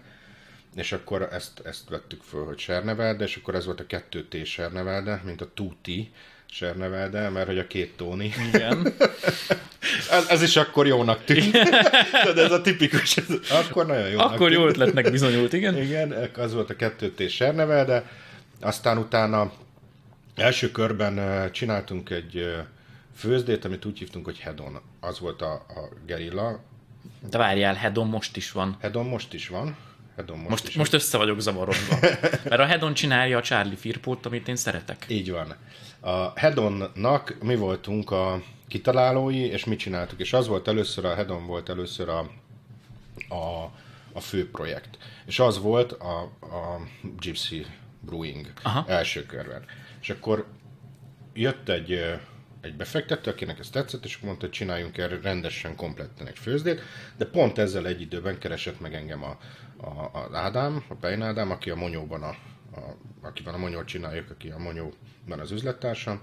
és 0.75 0.91
akkor 0.91 1.21
ezt, 1.31 1.61
ezt 1.65 1.89
vettük 1.89 2.21
föl, 2.21 2.45
hogy 2.45 2.57
sernevelde, 2.57 3.23
és 3.23 3.35
akkor 3.35 3.55
ez 3.55 3.65
volt 3.65 3.79
a 3.79 3.85
2T 3.85 4.45
sernevelde, 4.45 5.21
mint 5.25 5.41
a 5.41 5.53
tuti, 5.53 6.11
Sernevelde, 6.51 7.29
mert 7.29 7.47
hogy 7.47 7.57
a 7.57 7.67
két 7.67 7.97
Tóni. 7.97 8.33
Igen. 8.53 8.87
ez, 10.11 10.27
ez, 10.29 10.41
is 10.41 10.55
akkor 10.55 10.87
jónak 10.87 11.23
tűnt. 11.23 11.51
De 12.35 12.43
ez 12.43 12.51
a 12.51 12.61
tipikus, 12.61 13.17
ez, 13.17 13.25
akkor 13.49 13.85
nagyon 13.85 14.09
jó. 14.09 14.19
Akkor 14.19 14.51
jó 14.51 14.67
ötletnek 14.67 15.11
bizonyult, 15.11 15.53
igen. 15.53 15.77
Igen, 15.77 16.29
az 16.35 16.53
volt 16.53 16.69
a 16.69 16.75
kettőt 16.75 17.19
és 17.19 17.33
Sernevelde. 17.33 18.09
Aztán 18.61 18.97
utána 18.97 19.51
első 20.35 20.71
körben 20.71 21.49
csináltunk 21.51 22.09
egy 22.09 22.55
főzdét, 23.15 23.65
amit 23.65 23.85
úgy 23.85 23.97
hívtunk, 23.97 24.25
hogy 24.25 24.39
Hedon. 24.39 24.81
Az 24.99 25.19
volt 25.19 25.41
a, 25.41 25.53
a 25.53 25.89
gerilla. 26.05 26.63
De 27.29 27.37
várjál, 27.37 27.73
Hedon 27.73 28.07
most 28.07 28.37
is 28.37 28.51
van. 28.51 28.77
Hedon 28.81 29.05
most 29.05 29.33
is 29.33 29.47
van. 29.47 29.77
Hedon 30.15 30.37
most, 30.37 30.49
most, 30.49 30.75
most 30.75 30.93
össze 30.93 31.17
vagyok 31.17 31.39
zavarodva. 31.39 31.99
Mert 32.49 32.61
a 32.61 32.65
Hedon 32.65 32.93
csinálja 32.93 33.37
a 33.37 33.41
Charlie 33.41 33.75
Firpót, 33.75 34.25
amit 34.25 34.47
én 34.47 34.55
szeretek. 34.55 35.05
Így 35.07 35.31
van. 35.31 35.55
A 35.99 36.39
Hedonnak 36.39 37.37
mi 37.41 37.55
voltunk 37.55 38.11
a 38.11 38.41
kitalálói, 38.67 39.41
és 39.41 39.65
mit 39.65 39.79
csináltuk, 39.79 40.19
és 40.19 40.33
az 40.33 40.47
volt 40.47 40.67
először, 40.67 41.05
a 41.05 41.15
Hedon 41.15 41.45
volt 41.45 41.69
először 41.69 42.09
a, 42.09 42.19
a, 43.35 43.71
a 44.13 44.19
fő 44.19 44.49
projekt. 44.49 44.97
És 45.25 45.39
az 45.39 45.59
volt 45.61 45.91
a, 45.91 46.21
a 46.41 46.81
Gypsy 47.19 47.65
Brewing 47.99 48.53
Aha. 48.63 48.85
első 48.87 49.25
körben. 49.25 49.63
És 50.01 50.09
akkor 50.09 50.47
jött 51.33 51.69
egy, 51.69 51.91
egy 52.61 52.75
befektető, 52.75 53.31
akinek 53.31 53.59
ez 53.59 53.69
tetszett, 53.69 54.05
és 54.05 54.17
mondta, 54.17 54.45
hogy 54.45 54.55
csináljunk 54.55 54.97
erre 54.97 55.19
rendesen, 55.21 55.75
kompletten 55.75 56.27
egy 56.27 56.37
főzdét, 56.37 56.81
de 57.17 57.25
pont 57.25 57.57
ezzel 57.57 57.87
egy 57.87 58.01
időben 58.01 58.39
keresett 58.39 58.79
meg 58.79 58.93
engem 58.93 59.23
a, 59.23 59.37
a, 59.85 60.19
az 60.19 60.33
Ádám, 60.33 60.83
a 60.87 60.93
Pein 60.93 61.21
Ádám, 61.21 61.51
aki 61.51 61.69
a 61.69 61.75
Monyóban 61.75 62.23
a, 62.23 62.35
a, 62.75 62.79
akiben 63.27 63.53
a 63.53 63.57
Monyót 63.57 63.85
csináljuk, 63.85 64.29
aki 64.29 64.49
a 64.49 64.57
Monyóban 64.57 65.39
az 65.39 65.51
üzlettársam, 65.51 66.21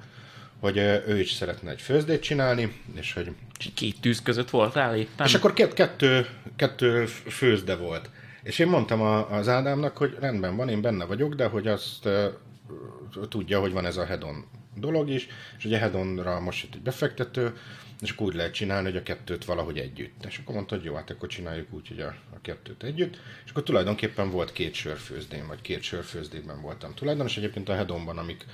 hogy 0.60 0.76
ő 1.06 1.18
is 1.18 1.32
szeretne 1.32 1.70
egy 1.70 1.80
főzdét 1.80 2.22
csinálni, 2.22 2.82
és 2.94 3.12
hogy... 3.12 3.34
Két 3.74 4.00
tűz 4.00 4.22
között 4.22 4.50
voltál 4.50 4.96
éppen? 4.96 5.26
És 5.26 5.34
akkor 5.34 5.52
két, 5.52 5.72
kettő, 5.72 6.26
kettő 6.56 7.06
főzde 7.06 7.76
volt. 7.76 8.10
És 8.42 8.58
én 8.58 8.66
mondtam 8.66 9.00
a, 9.00 9.30
az 9.30 9.48
Ádámnak, 9.48 9.96
hogy 9.96 10.16
rendben 10.20 10.56
van, 10.56 10.68
én 10.68 10.80
benne 10.80 11.04
vagyok, 11.04 11.34
de 11.34 11.46
hogy 11.46 11.66
azt 11.66 12.06
uh, 12.06 13.28
tudja, 13.28 13.60
hogy 13.60 13.72
van 13.72 13.86
ez 13.86 13.96
a 13.96 14.04
Hedon 14.04 14.44
dolog 14.74 15.10
is, 15.10 15.28
és 15.58 15.64
ugye 15.64 15.78
Hedonra 15.78 16.40
most 16.40 16.62
jött 16.62 16.74
egy 16.74 16.82
befektető, 16.82 17.56
és 18.00 18.10
akkor 18.10 18.26
úgy 18.26 18.34
lehet 18.34 18.52
csinálni, 18.52 18.88
hogy 18.88 18.96
a 18.96 19.02
kettőt 19.02 19.44
valahogy 19.44 19.78
együtt. 19.78 20.24
És 20.24 20.38
akkor 20.38 20.54
mondta, 20.54 20.74
hogy 20.74 20.84
jó, 20.84 20.94
hát 20.94 21.10
akkor 21.10 21.28
csináljuk 21.28 21.72
úgy, 21.72 21.88
hogy 21.88 22.00
a, 22.00 22.14
a 22.34 22.40
kettőt 22.42 22.82
együtt. 22.82 23.18
És 23.44 23.50
akkor 23.50 23.62
tulajdonképpen 23.62 24.30
volt 24.30 24.52
két 24.52 24.74
sörfőzdén, 24.74 25.46
vagy 25.46 25.60
két 25.60 25.82
sörfőzdében 25.82 26.60
voltam 26.60 26.94
tulajdonos. 26.94 27.36
Egyébként 27.36 27.68
a 27.68 27.74
Hedonban, 27.74 28.18
amik 28.18 28.44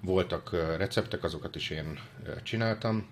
voltak 0.00 0.50
receptek, 0.76 1.24
azokat 1.24 1.56
is 1.56 1.70
én 1.70 1.98
csináltam, 2.42 3.08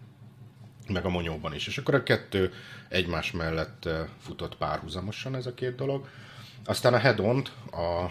meg 0.88 1.04
a 1.04 1.08
Monyóban 1.08 1.54
is. 1.54 1.66
És 1.66 1.78
akkor 1.78 1.94
a 1.94 2.02
kettő 2.02 2.52
egymás 2.88 3.30
mellett 3.30 3.88
futott 4.20 4.56
párhuzamosan 4.56 5.34
ez 5.34 5.46
a 5.46 5.54
két 5.54 5.74
dolog. 5.74 6.08
Aztán 6.64 6.94
a 6.94 6.98
Hedont, 6.98 7.52
a, 7.70 8.02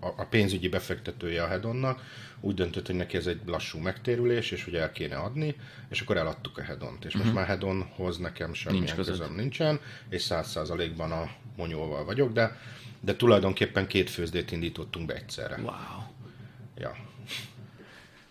a, 0.00 0.14
a 0.16 0.24
pénzügyi 0.24 0.68
befektetője 0.68 1.42
a 1.42 1.46
Hedonnak, 1.46 2.00
úgy 2.40 2.54
döntött, 2.54 2.86
hogy 2.86 2.94
neki 2.94 3.16
ez 3.16 3.26
egy 3.26 3.40
lassú 3.46 3.78
megtérülés, 3.78 4.50
és 4.50 4.64
hogy 4.64 4.74
el 4.74 4.92
kéne 4.92 5.16
adni, 5.16 5.56
és 5.88 6.00
akkor 6.00 6.16
eladtuk 6.16 6.58
a 6.58 6.62
Hedont. 6.62 7.04
És 7.04 7.14
uh-huh. 7.14 7.20
most 7.20 7.26
mhm. 7.26 7.36
már 7.36 7.46
Hedonhoz 7.46 8.18
nekem 8.18 8.54
semmilyen 8.54 8.84
Nincs 8.84 9.06
közöm 9.06 9.34
nincsen, 9.34 9.80
és 10.08 10.22
száz 10.22 10.50
százalékban 10.50 11.12
a 11.12 11.30
monyóval 11.56 12.04
vagyok, 12.04 12.32
de, 12.32 12.56
de 13.00 13.16
tulajdonképpen 13.16 13.86
két 13.86 14.10
főzdét 14.10 14.52
indítottunk 14.52 15.06
be 15.06 15.14
egyszerre. 15.14 15.56
Wow. 15.62 15.72
Ja. 16.76 16.96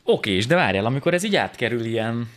Oké, 0.03 0.31
és 0.31 0.47
de 0.47 0.55
várjál, 0.55 0.85
amikor 0.85 1.13
ez 1.13 1.23
így 1.23 1.35
átkerül 1.35 1.85
ilyen, 1.85 2.29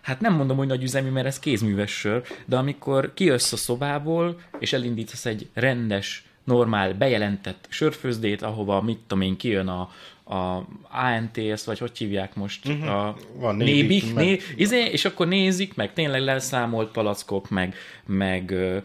hát 0.00 0.20
nem 0.20 0.34
mondom, 0.34 0.56
hogy 0.56 0.66
nagy 0.66 0.82
üzemű, 0.82 1.10
mert 1.10 1.26
ez 1.26 1.38
kézműves 1.38 1.90
sör, 1.90 2.22
de 2.44 2.56
amikor 2.56 3.14
kijössz 3.14 3.52
a 3.52 3.56
szobából, 3.56 4.40
és 4.58 4.72
elindítasz 4.72 5.26
egy 5.26 5.48
rendes, 5.52 6.24
normál, 6.44 6.94
bejelentett 6.94 7.66
sörfőzdét, 7.68 8.42
ahova, 8.42 8.82
mit 8.82 8.98
tudom 8.98 9.22
én, 9.22 9.36
kijön 9.36 9.68
a, 9.68 9.90
a 10.24 10.62
ANTS, 10.90 11.64
vagy 11.64 11.78
hogy 11.78 11.98
hívják 11.98 12.34
most? 12.34 12.68
Uh-huh. 12.68 12.90
A 12.90 13.16
Van 13.34 13.56
nébi, 13.56 14.02
né, 14.14 14.38
izé, 14.56 14.84
és 14.84 15.04
akkor 15.04 15.28
nézik, 15.28 15.74
meg 15.74 15.92
tényleg 15.92 16.22
leszámolt 16.22 16.90
palackok, 16.90 17.50
meg, 17.50 17.74
meg 18.06 18.50
ö, 18.50 18.78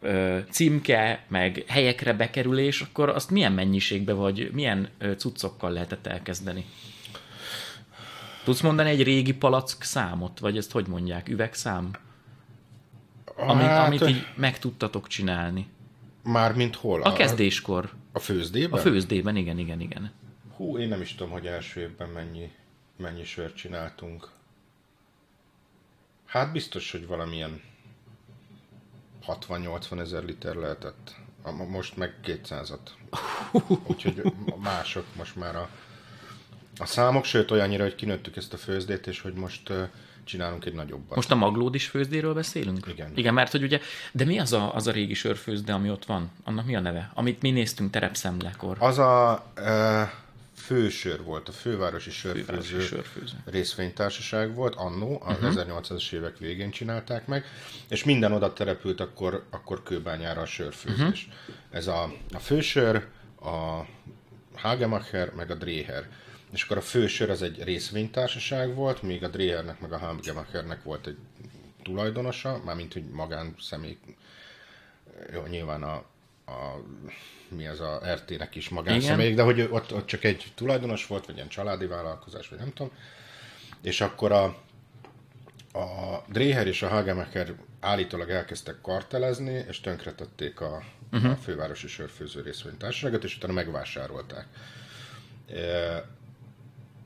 ö, 0.00 0.38
címke, 0.50 1.24
meg 1.28 1.64
helyekre 1.66 2.12
bekerülés, 2.12 2.80
akkor 2.80 3.08
azt 3.08 3.30
milyen 3.30 3.52
mennyiségbe, 3.52 4.12
vagy 4.12 4.50
milyen 4.52 4.88
cuccokkal 5.16 5.70
lehetett 5.70 6.06
elkezdeni? 6.06 6.64
Tudsz 8.44 8.60
mondani 8.60 8.90
egy 8.90 9.02
régi 9.02 9.34
palack 9.34 9.82
számot, 9.82 10.38
vagy 10.38 10.56
ezt 10.56 10.72
hogy 10.72 10.86
mondják, 10.86 11.28
üvegszám? 11.28 11.90
Amit, 13.36 13.66
hát, 13.66 13.86
amit 13.86 14.08
így 14.08 14.26
meg 14.34 14.58
tudtatok 14.58 15.06
csinálni. 15.06 15.66
Mármint 16.22 16.76
hol? 16.76 17.02
A 17.02 17.12
kezdéskor. 17.12 17.90
A 18.12 18.18
főzdében? 18.18 18.78
A 18.78 18.82
főzdében, 18.82 19.36
igen, 19.36 19.58
igen, 19.58 19.80
igen. 19.80 20.10
Hú, 20.56 20.78
én 20.78 20.88
nem 20.88 21.00
is 21.00 21.14
tudom, 21.14 21.32
hogy 21.32 21.46
első 21.46 21.80
évben 21.80 22.08
mennyi, 22.08 22.52
mennyi 22.96 23.24
sört 23.24 23.56
csináltunk. 23.56 24.28
Hát 26.26 26.52
biztos, 26.52 26.90
hogy 26.90 27.06
valamilyen 27.06 27.62
60-80 29.26 30.00
ezer 30.00 30.24
liter 30.24 30.54
lehetett. 30.54 31.16
Most 31.68 31.96
meg 31.96 32.14
200-at. 32.24 32.78
Úgyhogy 33.86 34.22
mások 34.58 35.04
most 35.16 35.36
már 35.36 35.56
a, 35.56 35.68
a 36.78 36.86
számok, 36.86 37.24
sőt 37.24 37.50
olyannyira, 37.50 37.82
hogy 37.82 37.94
kinőttük 37.94 38.36
ezt 38.36 38.52
a 38.52 38.56
főzdét, 38.56 39.06
és 39.06 39.20
hogy 39.20 39.34
most 39.34 39.72
csinálunk 40.24 40.64
egy 40.64 40.74
nagyobbat. 40.74 41.16
Most 41.16 41.30
a 41.30 41.34
maglódis 41.34 41.86
főzdéről 41.86 42.34
beszélünk? 42.34 42.86
Igen. 42.86 43.12
Igen, 43.14 43.34
mert 43.34 43.50
hogy 43.50 43.62
ugye, 43.62 43.80
de 44.12 44.24
mi 44.24 44.38
az 44.38 44.52
a, 44.52 44.74
az 44.74 44.86
a 44.86 44.92
régi 44.92 45.14
sörfőzde, 45.14 45.72
ami 45.72 45.90
ott 45.90 46.04
van? 46.04 46.30
Annak 46.44 46.66
mi 46.66 46.76
a 46.76 46.80
neve? 46.80 47.10
Amit 47.14 47.42
mi 47.42 47.50
néztünk 47.50 47.90
terepszemlekor. 47.90 48.76
Az 48.80 48.98
a... 48.98 49.46
Uh 49.56 50.24
fősör 50.56 51.22
volt, 51.22 51.48
a 51.48 51.52
fővárosi 51.52 52.10
sörfőző, 52.10 52.80
sörfőző. 52.80 53.36
részvénytársaság 53.44 54.54
volt, 54.54 54.74
annó, 54.74 55.22
a 55.24 55.32
uh-huh. 55.32 55.54
1800-as 55.54 56.12
évek 56.12 56.38
végén 56.38 56.70
csinálták 56.70 57.26
meg, 57.26 57.44
és 57.88 58.04
minden 58.04 58.32
oda 58.32 58.52
települt 58.52 59.00
akkor, 59.00 59.46
akkor 59.50 59.82
kőbányára 59.82 60.40
a 60.40 60.46
sörfőzés. 60.46 61.28
Uh-huh. 61.28 61.54
Ez 61.70 61.86
a, 61.86 62.12
a 62.32 62.38
fősör, 62.38 63.06
a 63.40 63.86
Hagemacher, 64.54 65.32
meg 65.32 65.50
a 65.50 65.54
Dreher. 65.54 66.08
És 66.52 66.62
akkor 66.62 66.76
a 66.76 66.80
fősör 66.80 67.30
az 67.30 67.42
egy 67.42 67.62
részvénytársaság 67.62 68.74
volt, 68.74 69.02
míg 69.02 69.24
a 69.24 69.28
Drehernek 69.28 69.80
meg 69.80 69.92
a 69.92 69.98
Hagemachernek 69.98 70.82
volt 70.82 71.06
egy 71.06 71.18
tulajdonosa, 71.82 72.62
mármint, 72.64 72.92
hogy 72.92 73.04
magánszemély, 73.04 73.98
jó, 75.32 75.46
nyilván 75.46 75.82
a, 75.82 76.04
a 76.46 76.80
mi 77.48 77.66
az 77.66 77.80
a 77.80 78.00
RT-nek 78.14 78.54
is 78.54 78.68
magánszemélyek, 78.68 79.34
de 79.34 79.42
hogy 79.42 79.60
ott, 79.60 79.94
ott 79.94 80.06
csak 80.06 80.24
egy 80.24 80.52
tulajdonos 80.54 81.06
volt, 81.06 81.26
vagy 81.26 81.34
ilyen 81.34 81.48
családi 81.48 81.86
vállalkozás, 81.86 82.48
vagy 82.48 82.58
nem 82.58 82.72
tudom. 82.72 82.92
És 83.82 84.00
akkor 84.00 84.32
a, 84.32 84.44
a 85.78 86.22
Dreher 86.28 86.66
és 86.66 86.82
a 86.82 86.88
Hagemacher 86.88 87.54
állítólag 87.80 88.30
elkezdtek 88.30 88.80
kartelezni, 88.80 89.64
és 89.68 89.80
tönkretették 89.80 90.60
a, 90.60 90.82
uh-huh. 91.12 91.30
a 91.30 91.36
fővárosi 91.36 91.88
sörfőző 91.88 92.42
részvénytársaságot, 92.42 93.24
és 93.24 93.36
utána 93.36 93.52
megvásárolták. 93.52 94.46
E, 95.48 96.04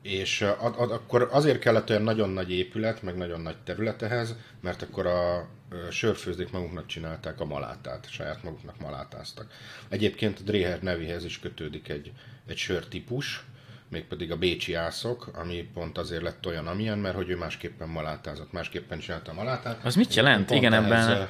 és 0.01 0.41
a, 0.41 0.57
a, 0.65 0.91
akkor 0.93 1.27
azért 1.31 1.59
kellett 1.59 1.89
olyan 1.89 2.01
nagyon 2.01 2.29
nagy 2.29 2.51
épület, 2.51 3.01
meg 3.01 3.17
nagyon 3.17 3.41
nagy 3.41 3.57
terület 3.63 4.01
ehhez, 4.01 4.35
mert 4.61 4.81
akkor 4.81 5.05
a 5.05 5.47
sörfőzdék 5.91 6.51
maguknak 6.51 6.85
csinálták 6.85 7.39
a 7.39 7.45
malátát, 7.45 8.07
saját 8.09 8.43
maguknak 8.43 8.79
malátáztak. 8.79 9.51
Egyébként 9.89 10.39
a 10.39 10.43
Dreher 10.43 10.81
nevéhez 10.81 11.25
is 11.25 11.39
kötődik 11.39 11.89
egy, 11.89 12.11
egy 12.47 12.57
sörtípus, 12.57 13.43
mégpedig 13.89 14.31
a 14.31 14.37
bécsi 14.37 14.73
ászok, 14.73 15.27
ami 15.33 15.69
pont 15.73 15.97
azért 15.97 16.21
lett 16.21 16.45
olyan, 16.45 16.67
amilyen, 16.67 16.97
mert 16.99 17.15
hogy 17.15 17.29
ő 17.29 17.37
másképpen 17.37 17.89
malátázott, 17.89 18.51
másképpen 18.51 18.99
csinálta 18.99 19.31
a 19.31 19.33
malátát. 19.33 19.85
Az 19.85 19.95
mit 19.95 20.13
jelent? 20.13 20.49
Igen, 20.51 20.73
ebben- 20.73 21.29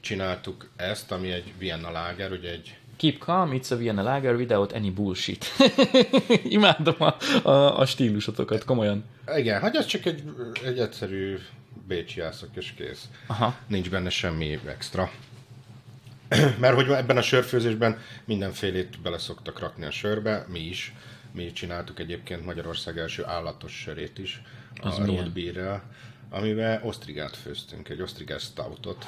Csináltuk 0.00 0.68
ezt, 0.76 1.12
ami 1.12 1.30
egy 1.30 1.52
Vienna 1.58 1.90
Lager, 1.90 2.32
ugye 2.32 2.50
egy 2.50 2.76
Keep 3.02 3.18
calm, 3.18 3.52
it's 3.52 3.72
a 3.72 3.76
Vienna 3.76 4.02
Lager 4.02 4.36
without 4.36 4.72
any 4.72 4.90
bullshit. 4.90 5.52
Imádom 6.44 6.94
a, 6.98 7.16
a, 7.48 7.78
a 7.78 7.86
stílusotokat, 7.86 8.64
komolyan. 8.64 9.04
Igen, 9.36 9.60
hát 9.60 9.76
ez 9.76 9.86
csak 9.86 10.04
egy, 10.04 10.22
egy 10.64 10.78
egyszerű 10.78 11.38
bécsi 11.88 12.20
ászok, 12.20 12.48
és 12.54 12.72
kész. 12.76 13.08
Aha. 13.26 13.56
Nincs 13.66 13.90
benne 13.90 14.10
semmi 14.10 14.58
extra. 14.66 15.10
Mert 16.60 16.74
hogy 16.74 16.90
ebben 16.90 17.16
a 17.16 17.22
sörfőzésben 17.22 17.98
mindenfélét 18.24 19.00
bele 19.00 19.18
szoktak 19.18 19.58
rakni 19.58 19.84
a 19.84 19.90
sörbe, 19.90 20.44
mi 20.48 20.60
is. 20.60 20.94
Mi 21.32 21.52
csináltuk 21.52 21.98
egyébként 21.98 22.44
Magyarország 22.44 22.98
első 22.98 23.24
állatos 23.24 23.72
sörét 23.72 24.18
is, 24.18 24.42
Az 24.80 24.98
a 24.98 25.04
milyen? 25.04 25.32
Amivel 26.32 26.80
osztrigát 26.84 27.36
főztünk, 27.36 27.88
egy 27.88 28.02
osztrigás 28.02 28.42
stoutot. 28.42 29.06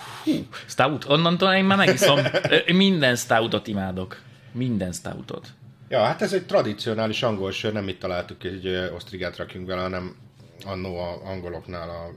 Stout, 0.67 1.05
onnantól 1.05 1.53
én 1.53 1.65
már 1.65 1.79
megiszom. 1.79 2.21
Minden 2.67 3.17
stoutot 3.17 3.67
imádok. 3.67 4.21
Minden 4.53 4.93
stoutot. 4.93 5.49
Ja, 5.89 6.03
hát 6.03 6.23
ez 6.23 6.33
egy 6.33 6.47
tradicionális 6.47 7.23
angol 7.23 7.53
sör, 7.53 7.73
nem 7.73 7.89
itt 7.89 8.01
találtuk, 8.01 8.43
hogy 8.43 8.91
osztrigát 8.95 9.37
rakjunk 9.37 9.67
vele, 9.67 9.81
hanem 9.81 10.17
annó 10.65 10.99
a 10.99 11.21
angoloknál 11.25 11.89
a 11.89 12.11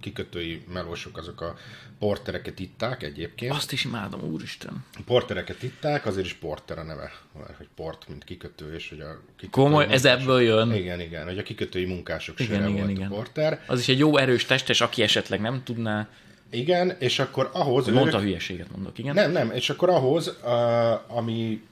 kikötői 0.00 0.62
melósok 0.72 1.16
azok 1.16 1.40
a 1.40 1.56
portereket 1.98 2.58
itták 2.58 3.02
egyébként. 3.02 3.52
Azt 3.52 3.72
is 3.72 3.84
imádom, 3.84 4.22
úristen. 4.22 4.84
Portereket 5.04 5.62
itták, 5.62 6.06
azért 6.06 6.26
is 6.26 6.32
porter 6.34 6.78
a 6.78 6.82
neve, 6.82 7.12
mert 7.38 7.56
hogy 7.56 7.68
port, 7.76 8.08
mint 8.08 8.24
kikötő, 8.24 8.74
és 8.74 8.88
hogy 8.88 9.00
a 9.00 9.20
kikötői 9.36 9.64
Komoly, 9.64 9.84
ez 9.84 10.02
munkások- 10.02 10.20
ebből 10.20 10.40
jön. 10.40 10.72
Igen, 10.74 11.00
igen, 11.00 11.26
hogy 11.26 11.38
a 11.38 11.42
kikötői 11.42 11.84
munkások 11.84 12.40
Igen, 12.40 12.56
sere 12.56 12.68
igen, 12.68 12.80
volt 12.80 12.90
igen. 12.96 13.10
a 13.10 13.14
porter. 13.14 13.64
Az 13.66 13.80
is 13.80 13.88
egy 13.88 13.98
jó 13.98 14.16
erős 14.16 14.44
testes, 14.44 14.80
aki 14.80 15.02
esetleg 15.02 15.40
nem 15.40 15.62
tudná. 15.64 16.08
Igen, 16.50 16.96
és 16.98 17.18
akkor 17.18 17.50
ahhoz... 17.52 17.86
Mondta 17.86 18.16
ők- 18.16 18.24
hülyeséget 18.24 18.70
mondok, 18.70 18.98
igen. 18.98 19.14
Nem, 19.14 19.32
nem, 19.32 19.50
és 19.50 19.70
akkor 19.70 19.88
ahhoz, 19.88 20.36
uh, 20.44 21.16
ami 21.16 21.62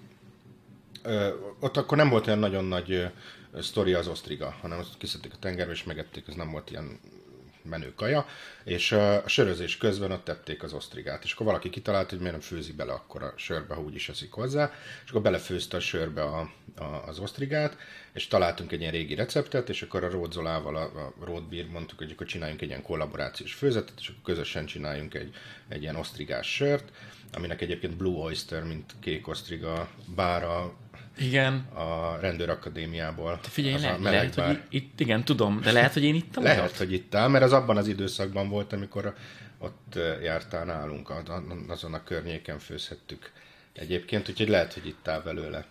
uh, 1.04 1.26
ott 1.60 1.76
akkor 1.76 1.96
nem 1.96 2.08
volt 2.08 2.26
olyan 2.26 2.38
nagyon 2.38 2.64
nagy 2.64 2.90
uh, 2.92 3.62
sztori 3.62 3.92
az 3.92 4.08
osztriga, 4.08 4.54
hanem 4.60 4.78
azt 4.78 4.96
kiszedték 4.98 5.32
a 5.32 5.38
tengerbe 5.40 5.72
és 5.72 5.84
megették, 5.84 6.24
ez 6.28 6.34
nem 6.34 6.50
volt 6.50 6.70
ilyen 6.70 6.98
menő 7.68 7.94
kaja, 7.94 8.26
és 8.64 8.92
a 8.92 9.22
sörözés 9.26 9.76
közben 9.76 10.10
ott 10.10 10.24
tették 10.24 10.62
az 10.62 10.72
osztrigát, 10.72 11.24
és 11.24 11.32
akkor 11.32 11.46
valaki 11.46 11.70
kitalált, 11.70 12.10
hogy 12.10 12.18
miért 12.18 12.32
nem 12.32 12.40
főzi 12.40 12.72
bele 12.72 12.92
akkor 12.92 13.22
a 13.22 13.32
sörbe, 13.36 13.74
ha 13.74 13.80
úgyis 13.80 14.08
eszik 14.08 14.32
hozzá, 14.32 14.72
és 15.04 15.10
akkor 15.10 15.22
belefőzte 15.22 15.76
a 15.76 15.80
sörbe 15.80 16.22
a, 16.22 16.50
a, 16.76 16.84
az 17.06 17.18
osztrigát, 17.18 17.76
és 18.12 18.26
találtunk 18.26 18.72
egy 18.72 18.80
ilyen 18.80 18.92
régi 18.92 19.14
receptet, 19.14 19.68
és 19.68 19.82
akkor 19.82 20.04
a 20.04 20.10
Ródzolával, 20.10 20.76
a, 20.76 20.82
a 20.82 21.24
Road 21.24 21.48
Beer 21.48 21.66
mondtuk, 21.66 21.98
hogy 21.98 22.10
akkor 22.10 22.26
csináljunk 22.26 22.62
egy 22.62 22.68
ilyen 22.68 22.82
kollaborációs 22.82 23.54
főzetet, 23.54 23.98
és 23.98 24.08
akkor 24.08 24.22
közösen 24.22 24.66
csináljunk 24.66 25.14
egy, 25.14 25.34
egy 25.68 25.82
ilyen 25.82 25.96
osztrigás 25.96 26.54
sört, 26.54 26.92
aminek 27.32 27.60
egyébként 27.60 27.96
Blue 27.96 28.22
Oyster, 28.22 28.64
mint 28.64 28.94
kék 29.00 29.28
osztriga, 29.28 29.88
bár 30.14 30.44
a, 30.44 30.74
Igen. 31.18 31.54
a 31.74 32.18
rendőrakadémiából. 32.20 33.38
Figyelj, 33.42 33.74
az 33.74 33.82
a 33.82 33.96
le, 34.02 34.10
lehet, 34.10 34.34
bár. 34.36 34.46
hogy 34.48 34.60
itt, 34.68 35.00
igen, 35.00 35.24
tudom, 35.24 35.60
de 35.60 35.72
lehet, 35.72 35.92
hogy 35.92 36.04
én 36.04 36.14
ittam 36.14 36.42
Lehet, 36.42 36.58
olyat? 36.58 36.76
hogy 36.76 36.92
itt 36.92 37.14
áll, 37.14 37.28
mert 37.28 37.44
az 37.44 37.52
abban 37.52 37.76
az 37.76 37.88
időszakban 37.88 38.48
volt, 38.48 38.72
amikor 38.72 39.14
ott 39.58 39.98
jártál 40.22 40.64
nálunk, 40.64 41.12
azon 41.68 41.94
a 41.94 42.02
környéken 42.04 42.58
főzhettük 42.58 43.30
egyébként, 43.72 44.28
úgyhogy 44.28 44.48
lehet, 44.48 44.72
hogy 44.74 44.86
itt 44.86 45.08
áll 45.08 45.20
belőle. 45.20 45.64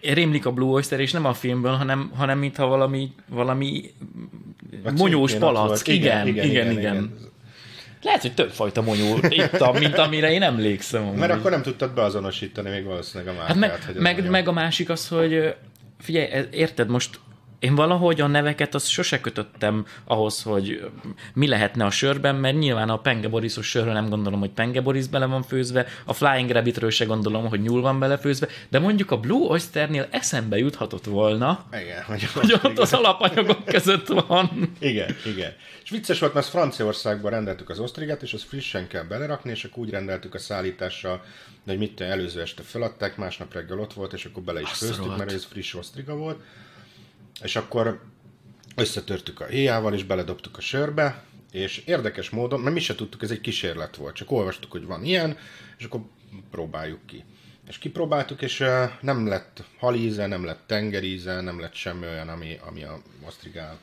Rémlik 0.00 0.46
a 0.46 0.52
Blue 0.52 0.70
Oyster, 0.72 1.00
és 1.00 1.12
nem 1.12 1.24
a 1.24 1.34
filmből, 1.34 1.72
hanem, 1.72 2.10
hanem 2.14 2.38
mintha 2.38 2.66
valami, 2.66 3.12
valami 3.28 3.94
A 4.84 4.90
monyós 4.90 5.34
palack. 5.34 5.66
volt. 5.66 5.86
Igen, 5.86 6.26
igen, 6.26 6.44
igen, 6.44 6.70
igen, 6.70 6.78
igen. 6.78 7.18
Lehet, 8.02 8.22
hogy 8.22 8.34
többfajta 8.34 8.82
monyó 8.82 9.18
ittam, 9.28 9.76
mint 9.76 9.98
amire 9.98 10.32
én 10.32 10.42
emlékszem. 10.42 11.02
Mert 11.02 11.16
amúgy. 11.16 11.30
akkor 11.30 11.50
nem 11.50 11.62
tudtad 11.62 11.90
beazonosítani 11.94 12.70
még 12.70 12.84
valószínűleg 12.84 13.36
a 13.36 13.40
Hát 13.40 13.56
márkát. 13.56 13.78
meg, 13.78 13.84
hogy 13.86 13.94
meg, 14.02 14.30
meg 14.30 14.48
a 14.48 14.52
másik 14.52 14.88
az, 14.88 15.08
hogy 15.08 15.54
figyelj, 15.98 16.46
érted, 16.50 16.88
most 16.88 17.20
én 17.58 17.74
valahogy 17.74 18.20
a 18.20 18.26
neveket 18.26 18.74
azt 18.74 18.88
sose 18.88 19.20
kötöttem 19.20 19.86
ahhoz, 20.04 20.42
hogy 20.42 20.90
mi 21.34 21.48
lehetne 21.48 21.84
a 21.84 21.90
sörben, 21.90 22.34
mert 22.34 22.58
nyilván 22.58 22.88
a 22.88 22.98
Penge 22.98 23.28
Borisos 23.28 23.68
sörről 23.68 23.92
nem 23.92 24.08
gondolom, 24.08 24.40
hogy 24.40 24.50
Penge 24.50 24.80
Boris 24.80 25.06
bele 25.06 25.26
van 25.26 25.42
főzve, 25.42 25.86
a 26.04 26.12
Flying 26.12 26.50
Rabbitről 26.50 26.90
se 26.90 27.04
gondolom, 27.04 27.48
hogy 27.48 27.60
nyúl 27.60 27.80
van 27.80 27.98
belefőzve, 27.98 28.48
de 28.68 28.78
mondjuk 28.78 29.10
a 29.10 29.20
Blue 29.20 29.48
Oysternél 29.48 30.08
eszembe 30.10 30.56
juthatott 30.56 31.04
volna, 31.04 31.64
Igen, 31.72 32.02
hogy, 32.02 32.24
hogy 32.24 32.52
ott 32.62 32.78
az 32.78 32.92
alapanyagok 32.92 33.64
között 33.64 34.06
van. 34.06 34.72
Igen, 34.78 35.16
igen. 35.24 35.52
És 35.82 35.90
vicces 35.90 36.18
volt, 36.18 36.34
mert 36.34 36.46
Franciaországban 36.46 37.30
rendeltük 37.30 37.68
az 37.68 37.78
osztrigát, 37.78 38.22
és 38.22 38.32
azt 38.32 38.44
frissen 38.44 38.88
kell 38.88 39.02
belerakni, 39.02 39.50
és 39.50 39.64
akkor 39.64 39.78
úgy 39.78 39.90
rendeltük 39.90 40.34
a 40.34 40.38
szállítással, 40.38 41.24
hogy 41.66 41.78
mit 41.78 42.00
előző 42.00 42.40
este 42.40 42.62
feladták, 42.62 43.16
másnap 43.16 43.52
reggel 43.52 43.80
ott 43.80 43.92
volt, 43.92 44.12
és 44.12 44.24
akkor 44.24 44.42
bele 44.42 44.60
is 44.60 44.70
Azt 44.70 44.84
főztük, 44.84 45.16
mert 45.16 45.32
ez 45.32 45.44
friss 45.44 45.74
osztriga 45.74 46.16
volt. 46.16 46.40
És 47.42 47.56
akkor 47.56 48.02
összetörtük 48.76 49.40
a 49.40 49.46
héjával, 49.46 49.94
és 49.94 50.04
beledobtuk 50.04 50.56
a 50.56 50.60
sörbe, 50.60 51.24
és 51.52 51.78
érdekes 51.78 52.30
módon, 52.30 52.60
mert 52.60 52.74
mi 52.74 52.80
se 52.80 52.94
tudtuk, 52.94 53.22
ez 53.22 53.30
egy 53.30 53.40
kísérlet 53.40 53.96
volt, 53.96 54.14
csak 54.14 54.30
olvastuk, 54.30 54.70
hogy 54.70 54.86
van 54.86 55.04
ilyen, 55.04 55.38
és 55.78 55.84
akkor 55.84 56.00
próbáljuk 56.50 57.06
ki. 57.06 57.24
És 57.68 57.78
kipróbáltuk, 57.78 58.42
és 58.42 58.64
nem 59.00 59.26
lett 59.26 59.62
halíze, 59.78 60.26
nem 60.26 60.44
lett 60.44 60.62
tengeríze, 60.66 61.40
nem 61.40 61.60
lett 61.60 61.74
semmi 61.74 62.06
olyan, 62.06 62.28
ami, 62.28 62.58
ami 62.66 62.82
a 62.82 63.02
osztrigál 63.26 63.78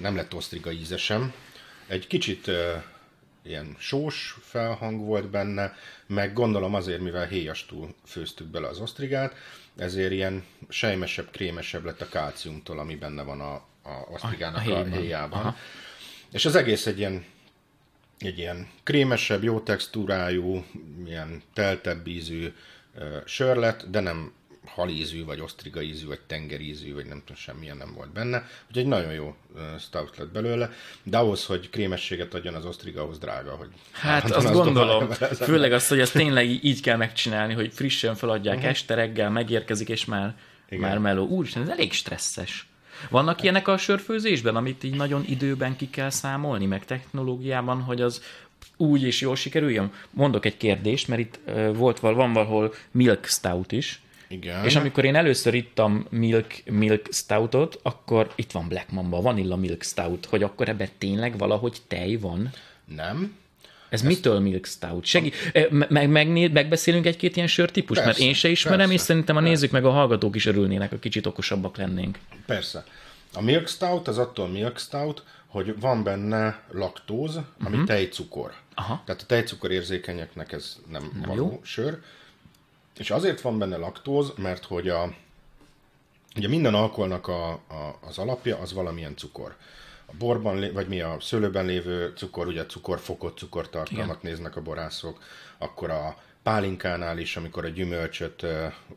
nem 0.00 0.16
lett 0.16 0.34
osztriga 0.34 0.70
íze 0.70 0.96
sem. 0.96 1.32
Egy 1.86 2.06
kicsit 2.06 2.50
ilyen 3.42 3.76
sós 3.78 4.36
felhang 4.40 5.00
volt 5.00 5.30
benne, 5.30 5.74
meg 6.06 6.32
gondolom 6.32 6.74
azért, 6.74 7.00
mivel 7.00 7.26
héjastól 7.26 7.94
főztük 8.06 8.46
bele 8.46 8.68
az 8.68 8.80
osztrigát, 8.80 9.34
ezért 9.76 10.12
ilyen 10.12 10.44
sejmesebb, 10.68 11.30
krémesebb 11.30 11.84
lett 11.84 12.00
a 12.00 12.08
kálciumtól, 12.08 12.78
ami 12.78 12.94
benne 12.96 13.22
van 13.22 13.40
a, 13.40 13.54
a 13.82 14.06
osztrigának 14.10 14.66
A- 14.66 14.70
a 14.70 14.78
a, 14.78 14.84
héjában. 14.84 15.40
Aha. 15.40 15.56
És 16.32 16.44
az 16.44 16.54
egész 16.54 16.86
egy 16.86 16.98
ilyen, 16.98 17.24
egy 18.18 18.38
ilyen 18.38 18.68
krémesebb, 18.82 19.42
jó 19.42 19.60
textúrájú, 19.60 20.64
ilyen 21.06 21.42
teltebb 21.54 22.06
ízű 22.06 22.52
sör 23.24 23.56
lett, 23.56 23.84
de 23.90 24.00
nem 24.00 24.32
halízű, 24.66 25.24
vagy 25.24 25.40
osztriga 25.40 25.82
ízű, 25.82 26.06
vagy 26.06 26.20
tengerízű, 26.20 26.94
vagy 26.94 27.06
nem 27.06 27.18
tudom, 27.18 27.36
semmilyen 27.36 27.76
nem 27.76 27.92
volt 27.94 28.12
benne. 28.12 28.36
Úgyhogy 28.68 28.82
egy 28.82 28.88
nagyon 28.88 29.12
jó 29.12 29.34
stout 29.78 30.16
lett 30.16 30.32
belőle, 30.32 30.70
de 31.02 31.18
ahhoz, 31.18 31.46
hogy 31.46 31.70
krémességet 31.70 32.34
adjon 32.34 32.54
az 32.54 32.64
osztriga, 32.64 33.02
ahhoz 33.02 33.18
drága, 33.18 33.50
hogy 33.50 33.68
Hát 33.92 34.24
azt 34.24 34.34
azt 34.34 34.52
gondolom, 34.52 35.10
főleg 35.10 35.72
azt, 35.72 35.88
hogy 35.88 36.00
ezt 36.00 36.12
tényleg 36.12 36.64
így 36.64 36.80
kell 36.80 36.96
megcsinálni, 36.96 37.54
hogy 37.54 37.72
frissen 37.72 38.14
feladják 38.14 38.56
uh-huh. 38.56 38.70
este 38.70 38.94
reggel, 38.94 39.30
megérkezik, 39.30 39.88
és 39.88 40.04
már, 40.04 40.34
Igen. 40.68 40.88
már 40.88 40.98
meló. 40.98 41.26
Úristen, 41.26 41.62
ez 41.62 41.68
elég 41.68 41.92
stresszes. 41.92 42.68
Vannak 43.08 43.42
ilyenek 43.42 43.68
a 43.68 43.76
sörfőzésben, 43.76 44.56
amit 44.56 44.84
így 44.84 44.94
nagyon 44.94 45.24
időben 45.26 45.76
ki 45.76 45.90
kell 45.90 46.10
számolni, 46.10 46.66
meg 46.66 46.84
technológiában, 46.84 47.80
hogy 47.80 48.00
az 48.00 48.22
úgy 48.76 49.02
és 49.02 49.20
jól 49.20 49.36
sikerüljön? 49.36 49.92
Mondok 50.10 50.44
egy 50.44 50.56
kérdést, 50.56 51.08
mert 51.08 51.20
itt 51.20 51.40
volt 51.74 52.00
van 52.00 52.32
valahol 52.32 52.74
milk 52.90 53.24
stout 53.24 53.72
is, 53.72 54.00
Igen. 54.32 54.64
És 54.64 54.76
amikor 54.76 55.04
én 55.04 55.14
először 55.14 55.54
ittam 55.54 56.06
Milk, 56.10 56.46
Milk 56.64 57.08
Stoutot, 57.12 57.80
akkor 57.82 58.32
itt 58.34 58.50
van 58.50 58.68
Black 58.68 58.90
Mamba, 58.90 59.20
Vanilla 59.20 59.56
Milk 59.56 59.82
Stout, 59.82 60.26
hogy 60.26 60.42
akkor 60.42 60.68
ebben 60.68 60.88
tényleg 60.98 61.38
valahogy 61.38 61.76
tej 61.88 62.16
van. 62.16 62.50
Nem. 62.84 63.36
Ez 63.88 64.02
mitől 64.02 64.40
Milk 64.40 64.66
Stout? 64.66 65.04
Segí- 65.04 65.34
meg, 65.70 66.08
meg, 66.08 66.52
megbeszélünk 66.52 67.06
egy-két 67.06 67.36
ilyen 67.36 67.48
sörtípus? 67.48 67.96
Mert 67.96 68.08
Persze, 68.08 68.24
én 68.24 68.34
se 68.34 68.48
ismerem, 68.48 68.78
persze, 68.78 68.94
és 68.94 69.00
szerintem 69.00 69.36
a 69.36 69.40
nézők 69.40 69.70
meg 69.70 69.84
a 69.84 69.90
hallgatók 69.90 70.36
is 70.36 70.46
örülnének, 70.46 70.90
ha 70.90 70.98
kicsit 70.98 71.26
okosabbak 71.26 71.76
lennénk. 71.76 72.18
Persze. 72.46 72.84
A 73.34 73.42
milk 73.42 73.68
stout 73.68 74.08
az 74.08 74.18
attól 74.18 74.48
milk 74.48 74.78
stout, 74.78 75.24
hogy 75.46 75.80
van 75.80 76.02
benne 76.02 76.62
laktóz, 76.72 77.34
ami 77.36 77.74
uh-huh. 77.74 77.84
tejcukor. 77.84 78.52
Aha. 78.74 79.02
Tehát 79.04 79.22
a 79.22 79.26
tejcukor 79.26 79.70
érzékenyeknek 79.70 80.52
ez 80.52 80.76
nem, 80.90 81.10
nem 81.20 81.28
való 81.28 81.50
jó. 81.50 81.60
sör. 81.62 81.98
És 83.00 83.10
azért 83.10 83.40
van 83.40 83.58
benne 83.58 83.76
laktóz, 83.76 84.32
mert 84.36 84.64
hogy 84.64 84.88
a, 84.88 85.14
ugye 86.36 86.48
minden 86.48 86.74
alkoholnak 86.74 87.28
a, 87.28 87.50
a, 87.50 87.98
az 88.00 88.18
alapja 88.18 88.58
az 88.58 88.72
valamilyen 88.72 89.16
cukor. 89.16 89.56
A 90.06 90.12
borban, 90.18 90.72
vagy 90.72 90.88
mi 90.88 91.00
a 91.00 91.16
szőlőben 91.20 91.64
lévő 91.64 92.12
cukor, 92.16 92.46
ugye 92.46 92.66
cukorfokot, 92.66 93.38
cukortartalmat 93.38 94.22
néznek 94.22 94.56
a 94.56 94.62
borászok, 94.62 95.22
akkor 95.58 95.90
a 95.90 96.16
pálinkánál 96.42 97.18
is, 97.18 97.36
amikor 97.36 97.64
a 97.64 97.68
gyümölcsöt 97.68 98.42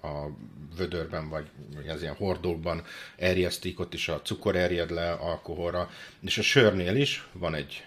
a 0.02 0.30
vödörben 0.78 1.30
vagy 1.30 1.48
az 1.88 2.02
ilyen 2.02 2.16
hordókban 2.16 2.84
erjesztik, 3.16 3.80
ott 3.80 3.94
is 3.94 4.08
a 4.08 4.22
cukor 4.22 4.56
erjed 4.56 4.92
le 4.92 5.12
alkoholra, 5.12 5.90
és 6.22 6.38
a 6.38 6.42
sörnél 6.42 6.96
is 6.96 7.28
van 7.32 7.56
egy 7.56 7.86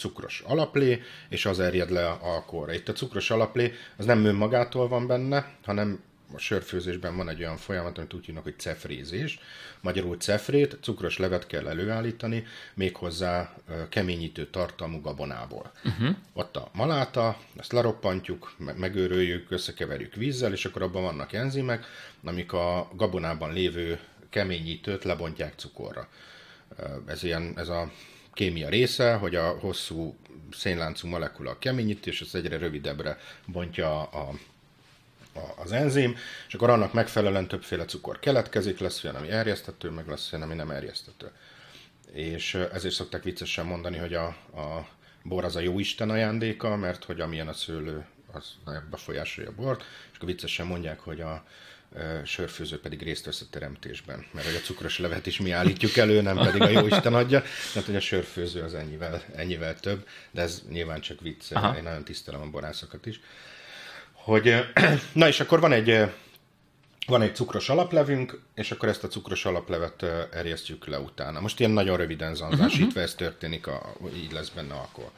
cukros 0.00 0.42
alaplé, 0.46 1.02
és 1.28 1.46
az 1.46 1.60
erjed 1.60 1.90
le 1.90 2.08
alkoholra. 2.08 2.72
Itt 2.72 2.88
a 2.88 2.92
cukros 2.92 3.30
alaplé 3.30 3.72
az 3.96 4.04
nem 4.04 4.24
önmagától 4.24 4.88
van 4.88 5.06
benne, 5.06 5.54
hanem 5.64 6.00
a 6.34 6.38
sörfőzésben 6.38 7.16
van 7.16 7.28
egy 7.28 7.40
olyan 7.40 7.56
folyamat, 7.56 7.98
amit 7.98 8.14
úgy 8.14 8.24
hívnak, 8.24 8.42
hogy 8.42 8.58
cefrézés. 8.58 9.38
Magyarul 9.80 10.16
cefrét, 10.16 10.78
cukros 10.82 11.18
levet 11.18 11.46
kell 11.46 11.68
előállítani, 11.68 12.46
méghozzá 12.74 13.54
keményítő 13.88 14.46
tartalmú 14.46 15.00
gabonából. 15.00 15.72
Uh-huh. 15.84 16.16
Ott 16.32 16.56
a 16.56 16.70
maláta, 16.72 17.38
ezt 17.56 17.72
leroppantjuk, 17.72 18.52
me- 18.56 18.78
megőröljük, 18.78 19.50
összekeverjük 19.50 20.14
vízzel, 20.14 20.52
és 20.52 20.64
akkor 20.64 20.82
abban 20.82 21.02
vannak 21.02 21.32
enzimek, 21.32 21.86
amik 22.24 22.52
a 22.52 22.90
gabonában 22.96 23.52
lévő 23.52 24.00
keményítőt 24.30 25.04
lebontják 25.04 25.54
cukorra. 25.56 26.08
Ez, 27.06 27.22
ilyen, 27.22 27.52
ez 27.56 27.68
a 27.68 27.90
kémia 28.40 28.68
része, 28.68 29.14
hogy 29.14 29.34
a 29.34 29.48
hosszú 29.48 30.16
szénláncú 30.52 31.08
molekula 31.08 31.58
keményíti, 31.58 32.08
és 32.10 32.20
ezt 32.20 32.34
egyre 32.34 32.56
rövidebbre 32.56 33.18
bontja 33.46 34.02
a, 34.02 34.28
a, 35.34 35.40
az 35.62 35.72
enzim, 35.72 36.16
és 36.48 36.54
akkor 36.54 36.70
annak 36.70 36.92
megfelelően 36.92 37.48
többféle 37.48 37.84
cukor 37.84 38.18
keletkezik, 38.18 38.78
lesz 38.78 39.04
olyan, 39.04 39.16
ami 39.16 39.28
erjesztető, 39.28 39.90
meg 39.90 40.08
lesz 40.08 40.32
olyan, 40.32 40.44
ami 40.44 40.54
nem 40.54 40.70
erjesztető. 40.70 41.30
És 42.12 42.54
ö, 42.54 42.64
ezért 42.72 42.94
szokták 42.94 43.22
viccesen 43.22 43.66
mondani, 43.66 43.96
hogy 43.96 44.14
a, 44.14 44.26
a 44.56 44.88
bor 45.22 45.44
az 45.44 45.56
a 45.56 45.60
jó 45.60 45.78
Isten 45.78 46.10
ajándéka, 46.10 46.76
mert 46.76 47.04
hogy 47.04 47.20
amilyen 47.20 47.48
a 47.48 47.52
szőlő, 47.52 48.06
az 48.32 48.54
befolyásolja 48.90 49.50
a 49.50 49.54
bort, 49.54 49.84
és 50.10 50.16
akkor 50.16 50.28
viccesen 50.28 50.66
mondják, 50.66 51.00
hogy 51.00 51.20
a 51.20 51.44
sörfőző 52.24 52.80
pedig 52.80 53.02
részt 53.02 53.24
vesz 53.24 53.40
a 53.40 53.46
teremtésben, 53.50 54.26
mert 54.32 54.46
hogy 54.46 54.54
a 54.54 54.64
cukros 54.64 54.98
levet 54.98 55.26
is 55.26 55.40
mi 55.40 55.50
állítjuk 55.50 55.96
elő, 55.96 56.20
nem 56.20 56.36
pedig 56.36 56.60
a 56.60 56.68
jó 56.68 56.86
Isten 56.86 57.14
adja, 57.14 57.42
tehát 57.72 57.86
hogy 57.86 57.96
a 57.96 58.00
sörfőző 58.00 58.62
az 58.62 58.74
ennyivel, 58.74 59.22
ennyivel 59.34 59.80
több, 59.80 60.06
de 60.30 60.42
ez 60.42 60.62
nyilván 60.68 61.00
csak 61.00 61.20
vicc, 61.20 61.52
Aha. 61.52 61.76
én 61.76 61.82
nagyon 61.82 62.04
tisztelem 62.04 62.40
a 62.40 62.50
borászokat 62.50 63.06
is 63.06 63.20
hogy 64.22 64.54
na 65.12 65.28
és 65.28 65.40
akkor 65.40 65.60
van 65.60 65.72
egy 65.72 66.10
van 67.06 67.22
egy 67.22 67.34
cukros 67.34 67.68
alaplevünk, 67.68 68.40
és 68.54 68.70
akkor 68.70 68.88
ezt 68.88 69.04
a 69.04 69.08
cukros 69.08 69.44
alaplevet 69.44 70.02
erjesztjük 70.32 70.86
le 70.86 70.98
utána. 70.98 71.40
Most 71.40 71.60
ilyen 71.60 71.70
nagyon 71.70 71.96
röviden 71.96 72.34
zanzásítva 72.34 73.00
ez 73.00 73.14
történik, 73.14 73.66
a, 73.66 73.96
így 74.16 74.32
lesz 74.32 74.48
benne 74.48 74.74
alkohol. 74.74 75.12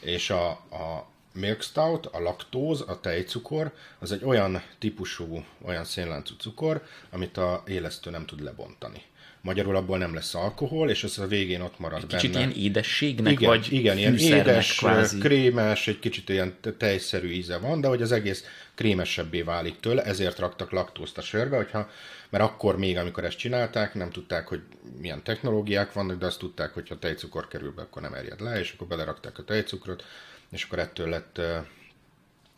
És 0.00 0.30
a, 0.30 0.48
a 0.50 1.08
milk 1.32 1.62
stout, 1.62 2.06
a 2.06 2.20
laktóz, 2.20 2.80
a 2.86 3.00
tejcukor, 3.00 3.72
az 3.98 4.12
egy 4.12 4.24
olyan 4.24 4.62
típusú, 4.78 5.44
olyan 5.62 5.84
szénláncú 5.84 6.34
cukor, 6.38 6.82
amit 7.10 7.36
a 7.36 7.62
élesztő 7.66 8.10
nem 8.10 8.26
tud 8.26 8.42
lebontani. 8.42 9.02
Magyarul 9.42 9.76
abból 9.76 9.98
nem 9.98 10.14
lesz 10.14 10.34
alkohol, 10.34 10.90
és 10.90 11.04
ez 11.04 11.18
a 11.18 11.26
végén 11.26 11.60
ott 11.60 11.78
marad 11.78 12.06
Kicsit 12.06 12.32
benne. 12.32 12.44
ilyen 12.44 12.58
édességnek, 12.58 13.32
Igen, 13.32 13.48
vagy 13.48 13.72
igen 13.72 13.98
ilyen 13.98 14.16
édes, 14.16 14.76
kvázi. 14.76 15.18
krémes, 15.18 15.88
egy 15.88 15.98
kicsit 15.98 16.28
ilyen 16.28 16.54
te- 16.60 16.72
tejszerű 16.72 17.28
íze 17.28 17.58
van, 17.58 17.80
de 17.80 17.88
hogy 17.88 18.02
az 18.02 18.12
egész 18.12 18.44
krémesebbé 18.74 19.42
válik 19.42 19.80
tőle, 19.80 20.02
ezért 20.02 20.38
raktak 20.38 20.70
laktózt 20.70 21.18
a 21.18 21.20
sörbe, 21.22 21.56
hogyha, 21.56 21.90
mert 22.30 22.44
akkor 22.44 22.78
még, 22.78 22.96
amikor 22.96 23.24
ezt 23.24 23.36
csinálták, 23.38 23.94
nem 23.94 24.10
tudták, 24.10 24.48
hogy 24.48 24.60
milyen 24.98 25.22
technológiák 25.22 25.92
vannak, 25.92 26.18
de 26.18 26.26
azt 26.26 26.38
tudták, 26.38 26.74
hogy 26.74 26.88
ha 26.88 26.98
tejcukor 26.98 27.48
kerül 27.48 27.72
be, 27.72 27.82
akkor 27.82 28.02
nem 28.02 28.14
erjed 28.14 28.40
le, 28.40 28.58
és 28.58 28.72
akkor 28.72 28.86
belerakták 28.86 29.38
a 29.38 29.44
tejcukrot, 29.44 30.04
és 30.50 30.64
akkor 30.64 30.78
ettől 30.78 31.08
lett, 31.08 31.40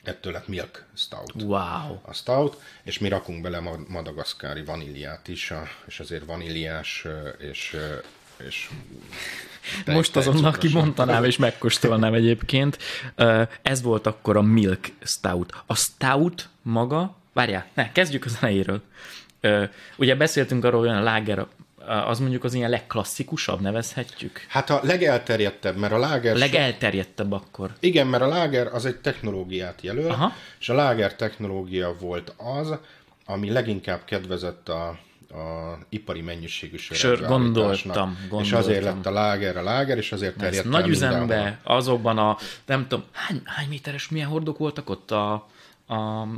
ettől 0.04 0.32
lett 0.32 0.48
milk 0.48 0.84
stout 0.94 1.42
Wow. 1.42 1.98
a 2.02 2.12
stout, 2.12 2.60
és 2.82 2.98
mi 2.98 3.08
rakunk 3.08 3.42
bele 3.42 3.60
ma- 3.60 3.84
madagaszkári 3.88 4.64
vaníliát 4.64 5.28
is, 5.28 5.50
a, 5.50 5.62
és 5.86 6.00
azért 6.00 6.24
vaníliás 6.24 7.06
és, 7.38 7.76
és 8.46 8.68
tej- 9.84 9.94
Most 9.96 10.16
azonnal 10.16 10.52
kimondanám 10.52 11.24
és 11.24 11.36
megkóstolnám 11.36 12.14
egyébként. 12.14 12.78
Ez 13.62 13.82
volt 13.82 14.06
akkor 14.06 14.36
a 14.36 14.42
Milk 14.42 14.86
Stout. 15.02 15.52
A 15.66 15.74
Stout 15.74 16.48
maga, 16.62 17.16
várjál, 17.32 17.66
ne, 17.74 17.92
kezdjük 17.92 18.24
az 18.24 18.38
elejéről. 18.40 18.82
Ugye 19.96 20.14
beszéltünk 20.16 20.64
arról, 20.64 20.80
hogy 20.80 20.88
olyan 20.88 21.02
láger, 21.02 21.46
az 21.86 22.18
mondjuk 22.18 22.44
az 22.44 22.54
ilyen 22.54 22.70
legklasszikusabb, 22.70 23.60
nevezhetjük? 23.60 24.44
Hát 24.48 24.70
a 24.70 24.80
legelterjedtebb, 24.82 25.76
mert 25.76 25.92
a 25.92 25.98
láger... 25.98 26.34
A 26.34 26.38
legelterjedtebb 26.38 27.32
akkor. 27.32 27.72
Igen, 27.80 28.06
mert 28.06 28.22
a 28.22 28.26
láger 28.26 28.66
az 28.66 28.84
egy 28.84 28.96
technológiát 28.96 29.82
jelöl, 29.82 30.10
Aha. 30.10 30.32
És 30.58 30.68
a 30.68 30.74
láger 30.74 31.14
technológia 31.14 31.94
volt 32.00 32.34
az, 32.36 32.74
ami 33.26 33.50
leginkább 33.50 34.04
kedvezett 34.04 34.68
a, 34.68 34.86
a 35.32 35.78
ipari 35.88 36.20
mennyiségű 36.20 36.76
sör 36.76 36.96
Sör, 36.96 37.22
előállításnak. 37.22 37.94
gondoltam, 37.94 38.18
És 38.22 38.28
gondoltam. 38.28 38.58
azért 38.58 38.84
lett 38.84 39.06
a 39.06 39.10
láger 39.10 39.56
a 39.56 39.62
láger, 39.62 39.96
és 39.96 40.12
azért 40.12 40.36
terjedt 40.36 40.68
nagy 40.68 40.82
el 40.82 40.88
mindenhol. 40.88 41.24
üzembe, 41.24 41.60
azokban 41.62 42.18
a, 42.18 42.36
nem 42.66 42.86
tudom, 42.88 43.04
hány, 43.12 43.42
hány 43.44 43.68
méteres, 43.68 44.08
milyen 44.08 44.28
hordók 44.28 44.58
voltak 44.58 44.90
ott, 44.90 45.10
a, 45.10 45.32
a, 45.86 46.28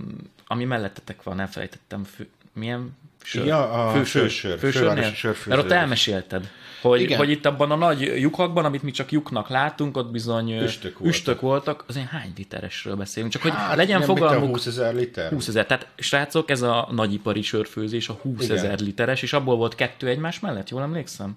ami 0.46 0.64
mellettetek 0.64 1.22
van, 1.22 1.40
elfelejtettem, 1.40 2.06
milyen 2.52 2.96
sör? 3.24 3.46
Ja, 3.46 3.70
a 3.86 3.90
Fősör, 3.92 4.22
fősör, 4.22 4.58
fősörnél? 4.58 5.12
Mert 5.46 5.60
ott 5.62 5.70
elmesélted, 5.70 6.50
hogy, 6.82 7.00
Igen. 7.00 7.18
hogy 7.18 7.30
itt 7.30 7.46
abban 7.46 7.70
a 7.70 7.74
nagy 7.76 8.00
lyukakban, 8.00 8.64
amit 8.64 8.82
mi 8.82 8.90
csak 8.90 9.12
lyuknak 9.12 9.48
látunk, 9.48 9.96
ott 9.96 10.10
bizony 10.10 10.52
Üstök 10.62 10.92
voltak. 10.98 11.14
üstök 11.14 11.40
voltak, 11.40 11.84
azért 11.88 12.06
hány 12.08 12.32
literesről 12.36 12.94
beszélünk, 12.96 13.32
csak 13.32 13.42
hogy 13.42 13.50
Hát, 13.50 13.76
legyen 13.76 13.98
nem, 13.98 14.08
fogalmuk, 14.08 14.48
20 14.48 14.66
ezer 14.66 14.94
liter? 14.94 15.30
20 15.30 15.48
ezer. 15.48 15.66
Tehát 15.66 15.86
srácok, 15.98 16.50
ez 16.50 16.62
a 16.62 16.88
nagyipari 16.90 17.42
sörfőzés, 17.42 18.08
a 18.08 18.12
20 18.12 18.44
Igen. 18.44 18.56
ezer 18.56 18.78
literes, 18.80 19.22
és 19.22 19.32
abból 19.32 19.56
volt 19.56 19.74
kettő 19.74 20.08
egymás 20.08 20.40
mellett, 20.40 20.70
jól 20.70 20.82
emlékszem? 20.82 21.34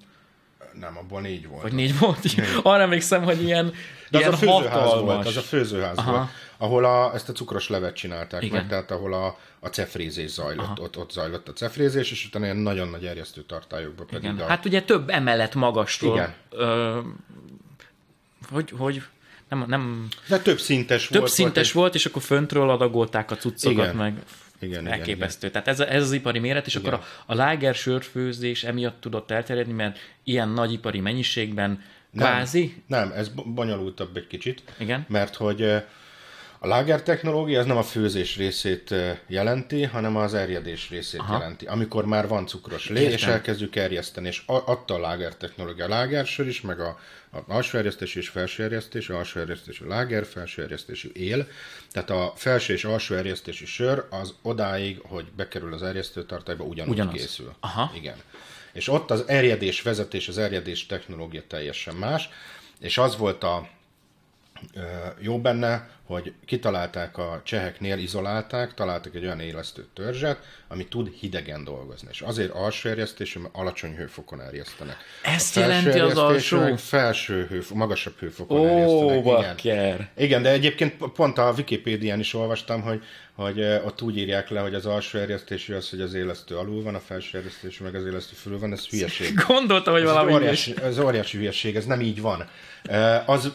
Nem, 0.80 0.98
abból 0.98 1.22
négy 1.22 1.48
volt. 1.48 1.62
Vagy 1.62 1.74
négy 1.74 2.00
volt? 2.00 2.20
Arra 2.64 2.82
emlékszem, 2.82 3.24
hogy 3.24 3.44
ilyen, 3.44 3.74
De 4.10 4.18
ilyen 4.18 4.32
az 4.34 4.36
a 4.36 4.38
főzőház 4.46 4.70
hatalmas. 4.70 5.14
volt, 5.16 5.28
az 5.28 5.38
a 5.38 5.42
főzőház 5.42 5.98
Aha. 5.98 6.12
volt, 6.12 6.28
ahol 6.58 6.86
a, 6.86 7.14
ezt 7.14 7.30
a 7.30 7.34
cukros 7.34 7.70
levet 7.70 7.96
csinálták 7.96 8.44
Igen. 8.44 8.58
meg, 8.58 8.68
tehát 8.70 8.92
ahol 8.92 9.14
a, 9.14 9.38
a 9.60 9.68
cefrézés 9.68 10.30
zajlott, 10.30 10.80
ott, 10.80 10.98
ott 10.98 11.12
zajlott 11.12 11.48
a 11.48 11.54
cefrézés, 11.54 12.12
és 12.12 12.26
utána 12.26 12.46
ilyen 12.46 12.58
nagyon 12.58 12.88
nagy 12.90 13.06
erjesztő 13.06 13.42
tartályokba 13.42 14.04
pedig 14.04 14.24
Igen. 14.24 14.40
a... 14.40 14.48
Hát 14.48 14.66
ugye 14.66 14.82
több 14.82 15.10
emelet 15.10 15.56
magastól. 15.56 16.16
Igen. 16.16 16.34
Ö, 16.50 17.00
hogy, 18.50 18.74
hogy 18.78 19.02
nem, 19.50 19.66
nem 19.68 20.08
De 20.28 20.40
több 20.40 20.60
szintes 20.60 21.08
több 21.08 21.20
volt. 21.20 21.32
szintes 21.32 21.72
volt, 21.72 21.96
és 21.96 22.06
akkor 22.06 22.22
föntről 22.22 22.70
adagolták 22.70 23.32
a 23.32 23.36
cuccokat, 23.36 23.84
Igen. 23.84 23.96
meg 23.96 24.22
Igen, 24.60 24.82
igen, 24.82 24.94
elképesztő. 24.94 25.50
Tehát 25.50 25.68
ez, 25.68 25.80
ez 25.80 26.04
az 26.04 26.12
ipari 26.12 26.40
méret, 26.40 26.66
és 26.68 26.76
Igen. 26.76 26.94
akkor 26.94 27.00
a, 27.26 27.32
a 27.32 27.36
láger 27.36 27.76
sörfőzés 27.76 28.64
emiatt 28.64 29.02
tudott 29.02 29.32
elterjedni, 29.32 29.74
mert 29.74 29.98
ilyen 30.24 30.50
nagy 30.50 30.72
ipari 30.74 31.00
mennyiségben 31.00 31.84
kvázi, 32.18 32.84
Nem, 32.88 33.12
ez 33.16 33.30
bo- 33.30 33.54
bonyolultabb 33.54 34.18
egy 34.18 34.28
kicsit. 34.28 34.64
Igen. 34.78 35.06
Mert 35.10 35.36
hogy 35.36 35.84
a 36.60 36.68
láger 36.68 37.04
technológia 37.04 37.60
az 37.60 37.66
nem 37.66 37.78
a 37.78 37.84
főzés 37.84 38.38
részét 38.38 38.94
jelenti, 39.28 39.84
hanem 39.84 40.16
az 40.16 40.34
erjedés 40.34 40.90
részét 40.90 41.20
Aha. 41.20 41.38
Jelenti. 41.38 41.66
Amikor 41.66 42.06
már 42.06 42.28
van 42.28 42.48
cukros 42.48 42.90
lé, 42.90 43.00
Értem. 43.00 43.14
és 43.14 43.24
elkezdjük 43.24 43.76
erjeszteni, 43.76 44.28
és 44.28 44.42
adta 44.46 44.94
a 44.94 45.00
láger 45.00 45.36
technológia. 45.36 45.86
A 45.86 45.90
lágersör 45.90 46.48
is, 46.48 46.62
meg 46.62 46.80
a, 46.80 47.00
a 47.32 47.38
alsó 47.48 47.78
erjesztésű 47.78 48.20
és 48.20 48.30
felső 48.30 48.64
erjesztésű, 48.64 49.14
alsó 49.14 49.40
erjesztésű 49.40 49.86
láger, 49.86 50.26
felső 50.26 50.64
erjesztésű 50.64 51.10
él. 51.14 51.48
Tehát 51.92 52.10
a 52.10 52.34
felső 52.36 52.74
és 52.74 52.86
alsó 52.86 53.16
erjesztésű 53.16 53.66
sör 53.66 54.06
az 54.10 54.34
odáig, 54.42 55.00
hogy 55.04 55.26
bekerül 55.36 55.74
az 55.74 55.84
erjesztőtartályba, 55.84 56.64
ugyanúgy 56.64 56.94
Ugyanaz. 56.94 57.14
készül. 57.14 57.56
Aha. 57.60 57.92
Igen. 57.96 58.16
És 58.74 58.88
ott 58.88 59.12
az 59.12 59.24
erjedés 59.28 59.82
vezetés, 59.82 60.28
az 60.28 60.38
erjedés 60.38 60.86
technológia 60.86 61.42
teljesen 61.48 61.96
más, 61.96 62.30
és 62.80 62.98
az 62.98 63.18
volt 63.18 63.44
a 63.44 63.70
jó 65.20 65.40
benne, 65.42 65.90
hogy 66.08 66.34
kitalálták 66.46 67.18
a 67.18 67.42
cseheknél, 67.44 67.98
izolálták, 67.98 68.74
találtak 68.74 69.16
egy 69.16 69.24
olyan 69.24 69.40
élesztő 69.40 69.86
törzset, 69.94 70.40
ami 70.68 70.88
tud 70.88 71.10
hidegen 71.20 71.64
dolgozni. 71.64 72.08
És 72.12 72.22
azért 72.22 72.52
alsó 72.52 72.90
erjesztés, 72.90 73.34
mert 73.34 73.56
alacsony 73.56 73.96
hőfokon 73.96 74.42
erjesztenek. 74.42 74.96
Ezt 75.24 75.56
jelenti 75.56 76.00
az 76.00 76.18
alsó? 76.18 76.76
Felső 76.76 77.46
hőfok, 77.50 77.78
magasabb 77.78 78.14
hőfokon 78.20 78.60
Ó, 78.60 78.66
erjesztenek. 78.66 79.64
Igen. 79.64 80.10
Igen, 80.18 80.42
de 80.42 80.50
egyébként 80.50 80.94
pont 81.14 81.38
a 81.38 81.54
Wikipédián 81.58 82.20
is 82.20 82.34
olvastam, 82.34 82.82
hogy, 82.82 83.04
hogy 83.36 83.62
ott 83.62 84.02
úgy 84.02 84.18
írják 84.18 84.50
le, 84.50 84.60
hogy 84.60 84.74
az 84.74 84.86
alsó 84.86 85.20
erjesztésű 85.20 85.74
az, 85.74 85.90
hogy 85.90 86.02
az 86.02 86.14
élesztő 86.14 86.56
alul 86.56 86.84
van, 86.84 86.96
a 86.96 87.00
felső 87.00 87.38
erjesztésű 87.38 87.84
meg 87.84 87.96
az 87.96 88.06
élesztő 88.06 88.36
fölül 88.36 88.60
van, 88.60 88.72
ez 88.72 88.88
hülyeség. 88.88 89.34
Gondoltam, 89.48 89.94
hogy 89.94 90.04
valami 90.04 90.32
ez 90.32 90.38
óriási, 90.38 90.74
ez 90.84 91.00
óriási 91.00 91.38
hülyeség, 91.38 91.76
ez 91.76 91.86
nem 91.86 92.02
így 92.02 92.22
van. 92.22 92.50
Az 93.26 93.52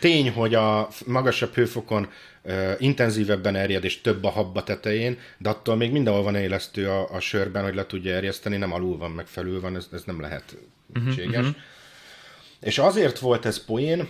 tény, 0.00 0.30
hogy 0.30 0.54
a 0.54 0.88
magasabb 1.06 1.54
hőfokon 1.54 2.08
intenzívebben 2.78 3.56
erjed 3.56 3.84
és 3.84 4.00
több 4.00 4.24
a 4.24 4.30
habba 4.30 4.62
tetején, 4.62 5.18
de 5.38 5.48
attól 5.48 5.76
még 5.76 5.92
mindenhol 5.92 6.22
van 6.22 6.34
élesztő 6.34 6.88
a, 6.88 7.10
a 7.10 7.20
sörben, 7.20 7.62
hogy 7.62 7.74
le 7.74 7.86
tudja 7.86 8.14
erjeszteni, 8.14 8.56
nem 8.56 8.72
alul 8.72 8.98
van, 8.98 9.10
meg 9.10 9.26
felül 9.26 9.60
van, 9.60 9.76
ez, 9.76 9.88
ez 9.92 10.02
nem 10.04 10.20
lehet 10.20 10.56
uh-huh, 10.94 11.26
uh-huh. 11.26 11.46
És 12.60 12.78
azért 12.78 13.18
volt 13.18 13.44
ez 13.44 13.64
poén, 13.64 14.08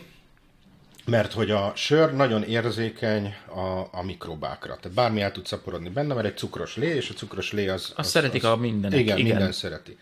mert 1.04 1.32
hogy 1.32 1.50
a 1.50 1.72
sör 1.74 2.14
nagyon 2.14 2.42
érzékeny 2.42 3.34
a, 3.46 3.98
a 3.98 4.02
mikrobákra. 4.04 4.76
Tehát 4.76 4.96
bármi 4.96 5.20
el 5.20 5.32
tud 5.32 5.46
szaporodni 5.46 5.88
benne, 5.88 6.14
mert 6.14 6.26
egy 6.26 6.36
cukros 6.36 6.76
lé, 6.76 6.94
és 6.94 7.10
a 7.10 7.14
cukros 7.14 7.52
lé 7.52 7.68
az... 7.68 7.82
Azt 7.82 7.98
az, 7.98 8.08
szeretik 8.08 8.44
az, 8.44 8.50
a 8.50 8.56
mindenek. 8.56 8.98
Igen, 8.98 9.18
igen, 9.18 9.30
minden 9.30 9.52
szereti. 9.52 9.98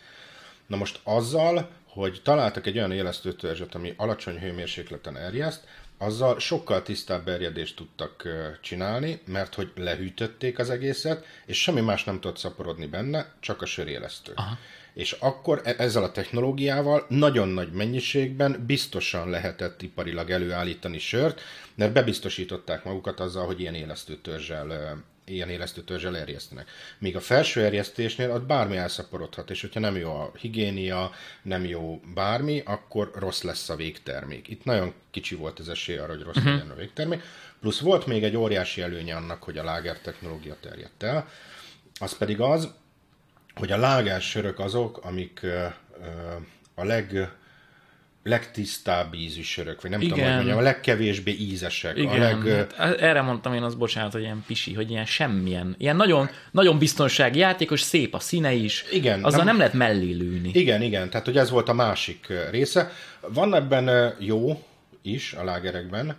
Na 0.66 0.76
most 0.76 1.00
azzal, 1.02 1.70
hogy 1.94 2.20
találtak 2.22 2.66
egy 2.66 2.76
olyan 2.76 2.92
élesztőtörzset, 2.92 3.74
ami 3.74 3.94
alacsony 3.96 4.38
hőmérsékleten 4.38 5.16
erjeszt, 5.16 5.64
azzal 5.98 6.38
sokkal 6.38 6.82
tisztább 6.82 7.28
erjedést 7.28 7.76
tudtak 7.76 8.28
csinálni, 8.60 9.20
mert 9.26 9.54
hogy 9.54 9.72
lehűtötték 9.76 10.58
az 10.58 10.70
egészet, 10.70 11.26
és 11.46 11.62
semmi 11.62 11.80
más 11.80 12.04
nem 12.04 12.20
tudott 12.20 12.36
szaporodni 12.38 12.86
benne, 12.86 13.32
csak 13.40 13.62
a 13.62 13.66
sörélesztő. 13.66 14.32
Aha. 14.34 14.58
És 14.94 15.12
akkor 15.12 15.60
e- 15.64 15.74
ezzel 15.78 16.02
a 16.02 16.12
technológiával 16.12 17.06
nagyon 17.08 17.48
nagy 17.48 17.72
mennyiségben 17.72 18.64
biztosan 18.66 19.30
lehetett 19.30 19.82
iparilag 19.82 20.30
előállítani 20.30 20.98
sört, 20.98 21.40
mert 21.74 21.92
bebiztosították 21.92 22.84
magukat 22.84 23.20
azzal, 23.20 23.46
hogy 23.46 23.60
ilyen 23.60 23.74
élesztőtörzsel 23.74 25.02
ilyen 25.26 25.48
élesztő 25.48 25.82
törzsel 25.82 26.16
erjesztenek. 26.16 26.68
Míg 26.98 27.16
a 27.16 27.20
felső 27.20 27.64
erjesztésnél 27.64 28.30
ott 28.30 28.46
bármi 28.46 28.76
elszaporodhat, 28.76 29.50
és 29.50 29.60
hogyha 29.60 29.80
nem 29.80 29.96
jó 29.96 30.14
a 30.14 30.32
higiénia, 30.38 31.10
nem 31.42 31.64
jó 31.64 32.00
bármi, 32.14 32.62
akkor 32.64 33.10
rossz 33.14 33.42
lesz 33.42 33.68
a 33.68 33.76
végtermék. 33.76 34.48
Itt 34.48 34.64
nagyon 34.64 34.94
kicsi 35.10 35.34
volt 35.34 35.58
az 35.58 35.68
esély 35.68 35.96
arra, 35.96 36.12
hogy 36.12 36.22
rossz 36.22 36.36
uh-huh. 36.36 36.52
legyen 36.52 36.70
a 36.70 36.74
végtermék. 36.74 37.22
Plusz 37.60 37.80
volt 37.80 38.06
még 38.06 38.24
egy 38.24 38.36
óriási 38.36 38.80
előnye 38.80 39.16
annak, 39.16 39.42
hogy 39.42 39.58
a 39.58 39.64
láger 39.64 39.98
technológia 39.98 40.56
terjedt 40.60 41.02
el, 41.02 41.28
az 42.00 42.16
pedig 42.16 42.40
az, 42.40 42.74
hogy 43.54 43.72
a 43.72 43.76
lágás 43.76 44.30
sörök 44.30 44.58
azok, 44.58 44.98
amik 45.04 45.46
a 46.74 46.84
leg 46.84 47.32
legtisztább 48.24 49.14
ízű 49.14 49.42
sörök, 49.42 49.82
vagy 49.82 49.90
nem 49.90 50.00
Igen. 50.00 50.12
tudom, 50.12 50.28
hogy 50.28 50.36
mondjam, 50.36 50.58
a 50.58 50.62
legkevésbé 50.62 51.32
ízesek. 51.32 51.96
Igen, 51.96 52.10
a 52.10 52.44
leg... 52.44 52.72
hát 52.76 53.00
erre 53.00 53.22
mondtam 53.22 53.54
én 53.54 53.62
az 53.62 53.74
bocsánat, 53.74 54.12
hogy 54.12 54.20
ilyen 54.20 54.44
pisi, 54.46 54.72
hogy 54.72 54.90
ilyen 54.90 55.04
semmilyen, 55.04 55.74
ilyen 55.78 55.96
nagyon, 55.96 56.30
nagyon 56.50 56.78
biztonsági 56.78 57.38
játékos, 57.38 57.80
szép 57.80 58.14
a 58.14 58.18
színe 58.18 58.52
is, 58.52 58.84
igen, 58.92 59.24
azzal 59.24 59.38
nem... 59.38 59.46
nem 59.46 59.56
lehet 59.56 59.72
mellé 59.72 60.12
lőni. 60.12 60.50
Igen, 60.52 60.82
igen, 60.82 61.10
tehát 61.10 61.26
hogy 61.26 61.36
ez 61.36 61.50
volt 61.50 61.68
a 61.68 61.74
másik 61.74 62.26
része. 62.50 62.92
Van 63.20 63.54
ebben 63.54 64.14
jó 64.18 64.62
is 65.02 65.32
a 65.32 65.44
lágerekben, 65.44 66.16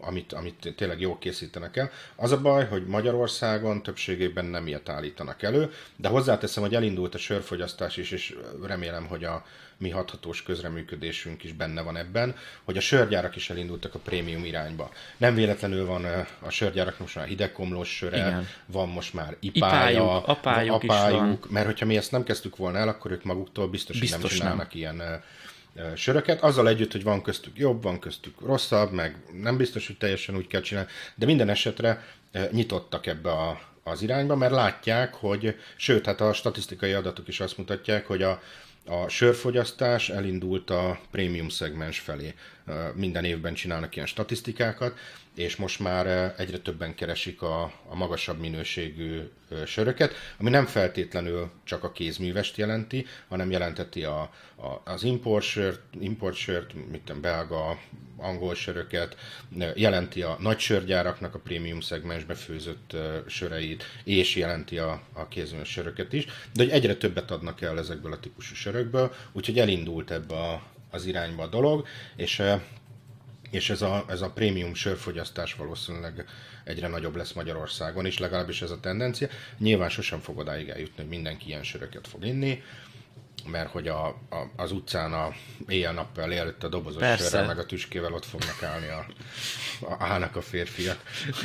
amit, 0.00 0.32
amit 0.32 0.74
tényleg 0.76 1.00
jól 1.00 1.18
készítenek 1.18 1.76
el. 1.76 1.90
Az 2.16 2.32
a 2.32 2.40
baj, 2.40 2.66
hogy 2.66 2.86
Magyarországon 2.86 3.82
többségében 3.82 4.44
nem 4.44 4.66
ilyet 4.66 4.88
állítanak 4.88 5.42
elő, 5.42 5.70
de 5.96 6.08
hozzáteszem, 6.08 6.62
hogy 6.62 6.74
elindult 6.74 7.14
a 7.14 7.18
sörfogyasztás 7.18 7.96
is, 7.96 8.10
és 8.10 8.36
remélem, 8.66 9.06
hogy 9.06 9.24
a 9.24 9.44
mi 9.78 9.90
hathatós 9.90 10.42
közreműködésünk 10.42 11.44
is 11.44 11.52
benne 11.52 11.82
van 11.82 11.96
ebben, 11.96 12.36
hogy 12.64 12.76
a 12.76 12.80
sörgyárak 12.80 13.36
is 13.36 13.50
elindultak 13.50 13.94
a 13.94 13.98
prémium 13.98 14.44
irányba. 14.44 14.90
Nem 15.16 15.34
véletlenül 15.34 15.86
van 15.86 16.04
a 16.40 16.50
sörgyárak 16.50 16.98
most 16.98 17.14
már 17.14 17.26
hidegkomlós 17.26 17.96
söre, 17.96 18.16
Igen. 18.16 18.48
van 18.66 18.88
most 18.88 19.14
már 19.14 19.36
ipája, 19.40 19.90
ipájuk, 19.90 20.28
apájuk, 20.28 20.82
apájuk 20.82 21.50
mert 21.50 21.66
hogyha 21.66 21.86
mi 21.86 21.96
ezt 21.96 22.10
nem 22.10 22.24
kezdtük 22.24 22.56
volna 22.56 22.78
el, 22.78 22.88
akkor 22.88 23.10
ők 23.10 23.24
maguktól 23.24 23.68
biztos, 23.68 23.98
biztos 23.98 24.20
hogy 24.20 24.30
nem 24.30 24.38
csinálnak 24.38 24.74
nem. 24.74 24.78
ilyen 24.78 25.22
söröket, 25.96 26.42
azzal 26.42 26.68
együtt, 26.68 26.92
hogy 26.92 27.02
van 27.02 27.22
köztük 27.22 27.58
jobb, 27.58 27.82
van 27.82 27.98
köztük 27.98 28.40
rosszabb, 28.40 28.92
meg 28.92 29.16
nem 29.32 29.56
biztos, 29.56 29.86
hogy 29.86 29.98
teljesen 29.98 30.36
úgy 30.36 30.46
kell 30.46 30.60
csinálni, 30.60 30.90
de 31.14 31.26
minden 31.26 31.48
esetre 31.48 32.04
nyitottak 32.50 33.06
ebbe 33.06 33.30
a, 33.30 33.60
az 33.82 34.02
irányba, 34.02 34.36
mert 34.36 34.52
látják, 34.52 35.14
hogy, 35.14 35.56
sőt, 35.76 36.06
hát 36.06 36.20
a 36.20 36.32
statisztikai 36.32 36.92
adatok 36.92 37.28
is 37.28 37.40
azt 37.40 37.58
mutatják, 37.58 38.06
hogy 38.06 38.22
a, 38.22 38.42
a 38.88 39.08
sörfogyasztás 39.08 40.08
elindult 40.08 40.70
a 40.70 41.00
prémium 41.10 41.48
szegmens 41.48 41.98
felé. 41.98 42.34
Minden 42.94 43.24
évben 43.24 43.54
csinálnak 43.54 43.94
ilyen 43.94 44.06
statisztikákat, 44.06 44.98
és 45.38 45.56
most 45.56 45.78
már 45.80 46.34
egyre 46.38 46.58
többen 46.58 46.94
keresik 46.94 47.42
a, 47.42 47.62
a 47.88 47.94
magasabb 47.94 48.38
minőségű 48.38 49.20
söröket, 49.66 50.14
ami 50.38 50.50
nem 50.50 50.66
feltétlenül 50.66 51.50
csak 51.64 51.84
a 51.84 51.92
kézművest 51.92 52.56
jelenti, 52.56 53.06
hanem 53.28 53.50
jelenteti 53.50 54.04
a, 54.04 54.20
a, 54.56 54.80
az 54.84 55.02
importsört, 55.02 55.80
importsört, 56.00 56.72
tudom, 57.04 57.20
belga, 57.20 57.78
angol 58.16 58.54
söröket, 58.54 59.16
jelenti 59.74 60.22
a 60.22 60.36
nagy 60.40 60.58
sörgyáraknak 60.58 61.34
a 61.34 61.38
prémium 61.38 61.80
szegmensbe 61.80 62.34
főzött 62.34 62.96
söreit, 63.26 63.84
és 64.04 64.36
jelenti 64.36 64.78
a, 64.78 65.02
a 65.12 65.28
kézműves 65.28 65.70
söröket 65.70 66.12
is, 66.12 66.24
de 66.24 66.62
hogy 66.62 66.72
egyre 66.72 66.94
többet 66.94 67.30
adnak 67.30 67.60
el 67.60 67.78
ezekből 67.78 68.12
a 68.12 68.20
típusú 68.20 68.54
sörökből, 68.54 69.14
úgyhogy 69.32 69.58
elindult 69.58 70.10
ebbe 70.10 70.34
a, 70.34 70.62
az 70.90 71.06
irányba 71.06 71.42
a 71.42 71.46
dolog, 71.46 71.86
és 72.16 72.42
és 73.50 73.70
ez 73.70 73.82
a, 73.82 74.04
ez 74.08 74.20
a 74.20 74.30
prémium 74.30 74.74
sörfogyasztás 74.74 75.54
valószínűleg 75.54 76.24
egyre 76.64 76.88
nagyobb 76.88 77.16
lesz 77.16 77.32
Magyarországon 77.32 78.06
is, 78.06 78.18
legalábbis 78.18 78.62
ez 78.62 78.70
a 78.70 78.80
tendencia. 78.80 79.28
Nyilván 79.58 79.88
sosem 79.88 80.20
fog 80.20 80.38
odáig 80.38 80.68
eljutni, 80.68 80.94
hogy 80.96 81.08
mindenki 81.08 81.46
ilyen 81.46 81.62
söröket 81.62 82.08
fog 82.08 82.24
inni, 82.24 82.62
mert 83.50 83.70
hogy 83.70 83.88
a, 83.88 84.06
a, 84.06 84.16
az 84.56 84.72
utcán 84.72 85.12
a 85.12 85.28
éjjel-nappal 85.68 86.34
előtt 86.34 86.64
a 86.64 86.68
dobozos 86.68 87.00
Persze. 87.00 87.28
sörrel 87.28 87.46
meg 87.46 87.58
a 87.58 87.66
tüskével 87.66 88.12
ott 88.12 88.24
fognak 88.24 88.62
állni 88.62 88.86
a, 88.88 89.06
a, 89.86 89.96
állnak 89.98 90.36
a 90.36 90.40
férfiak. 90.42 90.98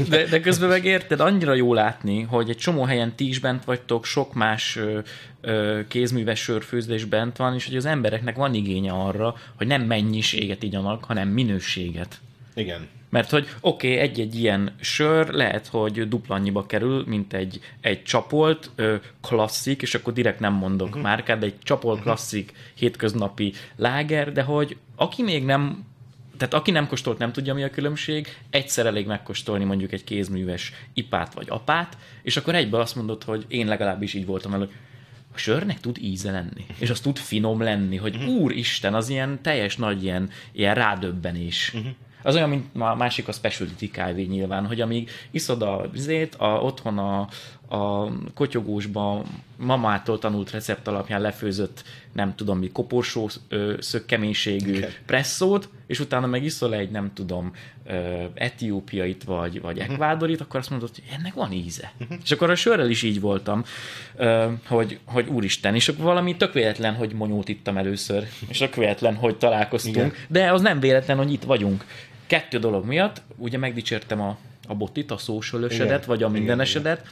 De, 0.10 0.26
de 0.26 0.39
közben 0.39 0.70
meg 0.70 0.86
érted, 0.86 1.20
annyira 1.20 1.54
jó 1.54 1.74
látni, 1.74 2.22
hogy 2.22 2.49
egy 2.49 2.58
csomó 2.58 2.84
helyen 2.84 3.16
ti 3.16 3.28
is 3.28 3.39
bent 3.39 3.66
vagytok, 3.66 4.06
sok 4.06 4.34
más 4.34 4.76
ö, 4.76 4.99
ö, 5.41 5.80
kézműves 5.88 6.39
sörfőzés 6.39 7.06
bent 7.06 7.38
van, 7.38 7.54
és 7.54 7.66
hogy 7.66 7.76
az 7.76 7.86
embereknek 7.86 8.36
van 8.36 8.54
igénye 8.54 8.91
arra, 8.91 9.36
hogy 9.56 9.68
nem 9.68 9.82
mennyiséget 9.82 10.64
igyanak, 10.64 11.04
hanem 11.04 11.28
minőséget. 11.28 12.20
Igen. 12.56 12.88
Mert 13.10 13.30
hogy 13.30 13.47
oké, 13.62 13.88
okay, 13.93 13.99
egy-egy 13.99 14.36
ilyen 14.36 14.76
sör 14.80 15.28
lehet, 15.28 15.68
hogy 15.68 16.08
dupla 16.08 16.36
annyiba 16.36 16.66
kerül, 16.66 17.04
mint 17.08 17.34
egy, 17.34 17.60
egy 17.82 18.04
csapolt 18.04 18.70
ö, 18.76 18.95
klasszik, 19.22 19.82
és 19.82 19.95
akkor 19.95 20.14
direkt 20.14 20.39
nem 20.39 20.54
mondok 20.54 20.88
uh-huh. 20.88 21.04
márkát, 21.04 21.39
de 21.39 21.45
egy 21.45 21.60
csapolt 21.64 21.97
uh-huh. 21.97 22.14
klasszik 22.14 22.54
hétköznapi 22.74 23.54
láger, 23.76 24.32
de 24.32 24.41
hogy 24.41 24.78
aki 24.95 25.24
még 25.24 25.43
nem 25.43 25.91
tehát 26.38 26.54
aki 26.54 26.72
nem 26.72 26.88
kóstolt, 26.88 27.18
nem 27.18 27.32
tudja, 27.32 27.54
mi 27.54 27.64
a 27.64 27.70
különbség, 27.70 28.38
egyszer 28.49 28.86
elég 28.86 29.06
megkóstolni 29.06 29.64
mondjuk 29.64 29.91
egy 29.91 30.04
kézműves 30.04 30.74
ipát 30.93 31.34
vagy 31.34 31.45
apát, 31.49 31.97
és 32.22 32.38
akkor 32.38 32.56
egyben 32.56 32.82
azt 32.82 32.95
mondod, 32.95 33.24
hogy 33.24 33.45
én 33.47 33.68
legalábbis 33.68 34.14
így 34.14 34.26
voltam 34.26 34.54
el, 34.54 34.60
hogy 34.60 34.72
a 35.34 35.38
sörnek 35.38 35.80
tud 35.80 35.97
íze 36.01 36.32
lenni, 36.32 36.66
és 36.80 36.89
az 36.89 36.99
tud 36.99 37.18
finom 37.18 37.62
lenni, 37.62 37.95
hogy 37.95 38.16
uh-huh. 38.16 38.34
úristen, 38.34 38.93
az 38.93 39.10
ilyen 39.10 39.41
teljes 39.41 39.78
nagy 39.78 40.04
ilyen, 40.04 40.30
ilyen 40.51 40.76
rádöbbenés. 40.76 41.72
Uh-huh. 41.74 41.91
Az 42.24 42.36
olyan, 42.36 42.49
mint 42.49 42.65
a 42.76 42.95
másik 42.95 43.28
a 43.28 43.32
specialty 43.32 43.91
kávé 43.91 44.24
nyilván, 44.24 44.65
hogy 44.67 44.82
amíg 44.82 45.09
iszod 45.32 45.61
a 45.61 45.89
vizét, 45.91 46.36
a, 46.36 46.45
otthon 46.45 46.97
a, 46.97 47.28
a 47.76 48.11
kotyogósban 48.34 49.26
mamától 49.57 50.19
tanult 50.19 50.51
recept 50.51 50.88
alapján 50.88 51.21
lefőzött, 51.21 51.84
nem 52.11 52.36
tudom 52.36 52.57
mi, 52.57 52.69
koporsó 52.69 53.30
szökkeménységű 53.80 54.78
okay. 54.78 54.89
presszót, 55.05 55.69
és 55.88 55.99
utána 55.99 56.28
meg 56.28 56.43
iszol 56.43 56.76
egy, 56.76 56.91
nem 56.91 57.11
tudom, 57.13 57.51
etiópiait 58.34 59.24
vagy, 59.24 59.61
vagy 59.61 59.78
uh-huh. 59.78 59.93
ekvádorit, 59.93 60.41
akkor 60.41 60.59
azt 60.59 60.69
mondod, 60.69 60.89
hogy 60.89 61.03
ennek 61.17 61.34
van 61.34 61.51
íze. 61.51 61.91
Uh-huh. 61.99 62.17
És 62.24 62.32
akkor 62.32 62.49
a 62.49 62.55
sörrel 62.55 62.89
is 62.89 63.03
így 63.03 63.19
voltam, 63.19 63.63
hogy, 64.67 64.99
hogy 65.05 65.28
úristen, 65.28 65.76
és 65.76 65.88
akkor 65.88 66.03
valami 66.03 66.36
tök 66.38 66.53
véletlen, 66.53 66.93
hogy 66.93 67.13
monyót 67.13 67.49
ittam 67.49 67.78
először, 67.78 68.28
és 68.47 68.57
tök 68.57 68.76
véletlen, 68.76 69.15
hogy 69.15 69.38
találkoztunk, 69.38 69.95
Igen. 69.95 70.13
de 70.28 70.51
az 70.51 70.61
nem 70.61 70.80
véletlen, 70.80 71.17
hogy 71.17 71.32
itt 71.32 71.43
vagyunk. 71.43 71.86
Kettő 72.28 72.59
dolog 72.59 72.86
miatt, 72.86 73.21
ugye 73.36 73.57
megdicsértem 73.57 74.21
a, 74.21 74.38
a 74.67 74.76
botit, 74.76 75.11
a 75.11 75.17
szósolösedet, 75.17 76.05
vagy 76.05 76.24
a 76.24 76.30
mindenesedet, 76.30 77.11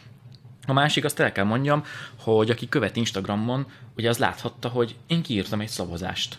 a 0.68 0.74
másik, 0.74 1.06
azt 1.06 1.20
el 1.20 1.32
kell 1.32 1.46
mondjam, 1.46 1.84
hogy 2.16 2.50
aki 2.50 2.70
követ 2.70 2.96
Instagramon, 2.96 3.66
ugye 3.98 4.10
az 4.10 4.18
láthatta, 4.18 4.68
hogy 4.68 4.96
én 5.08 5.22
kiírtam 5.22 5.62
egy 5.62 5.68
szavazást 5.68 6.38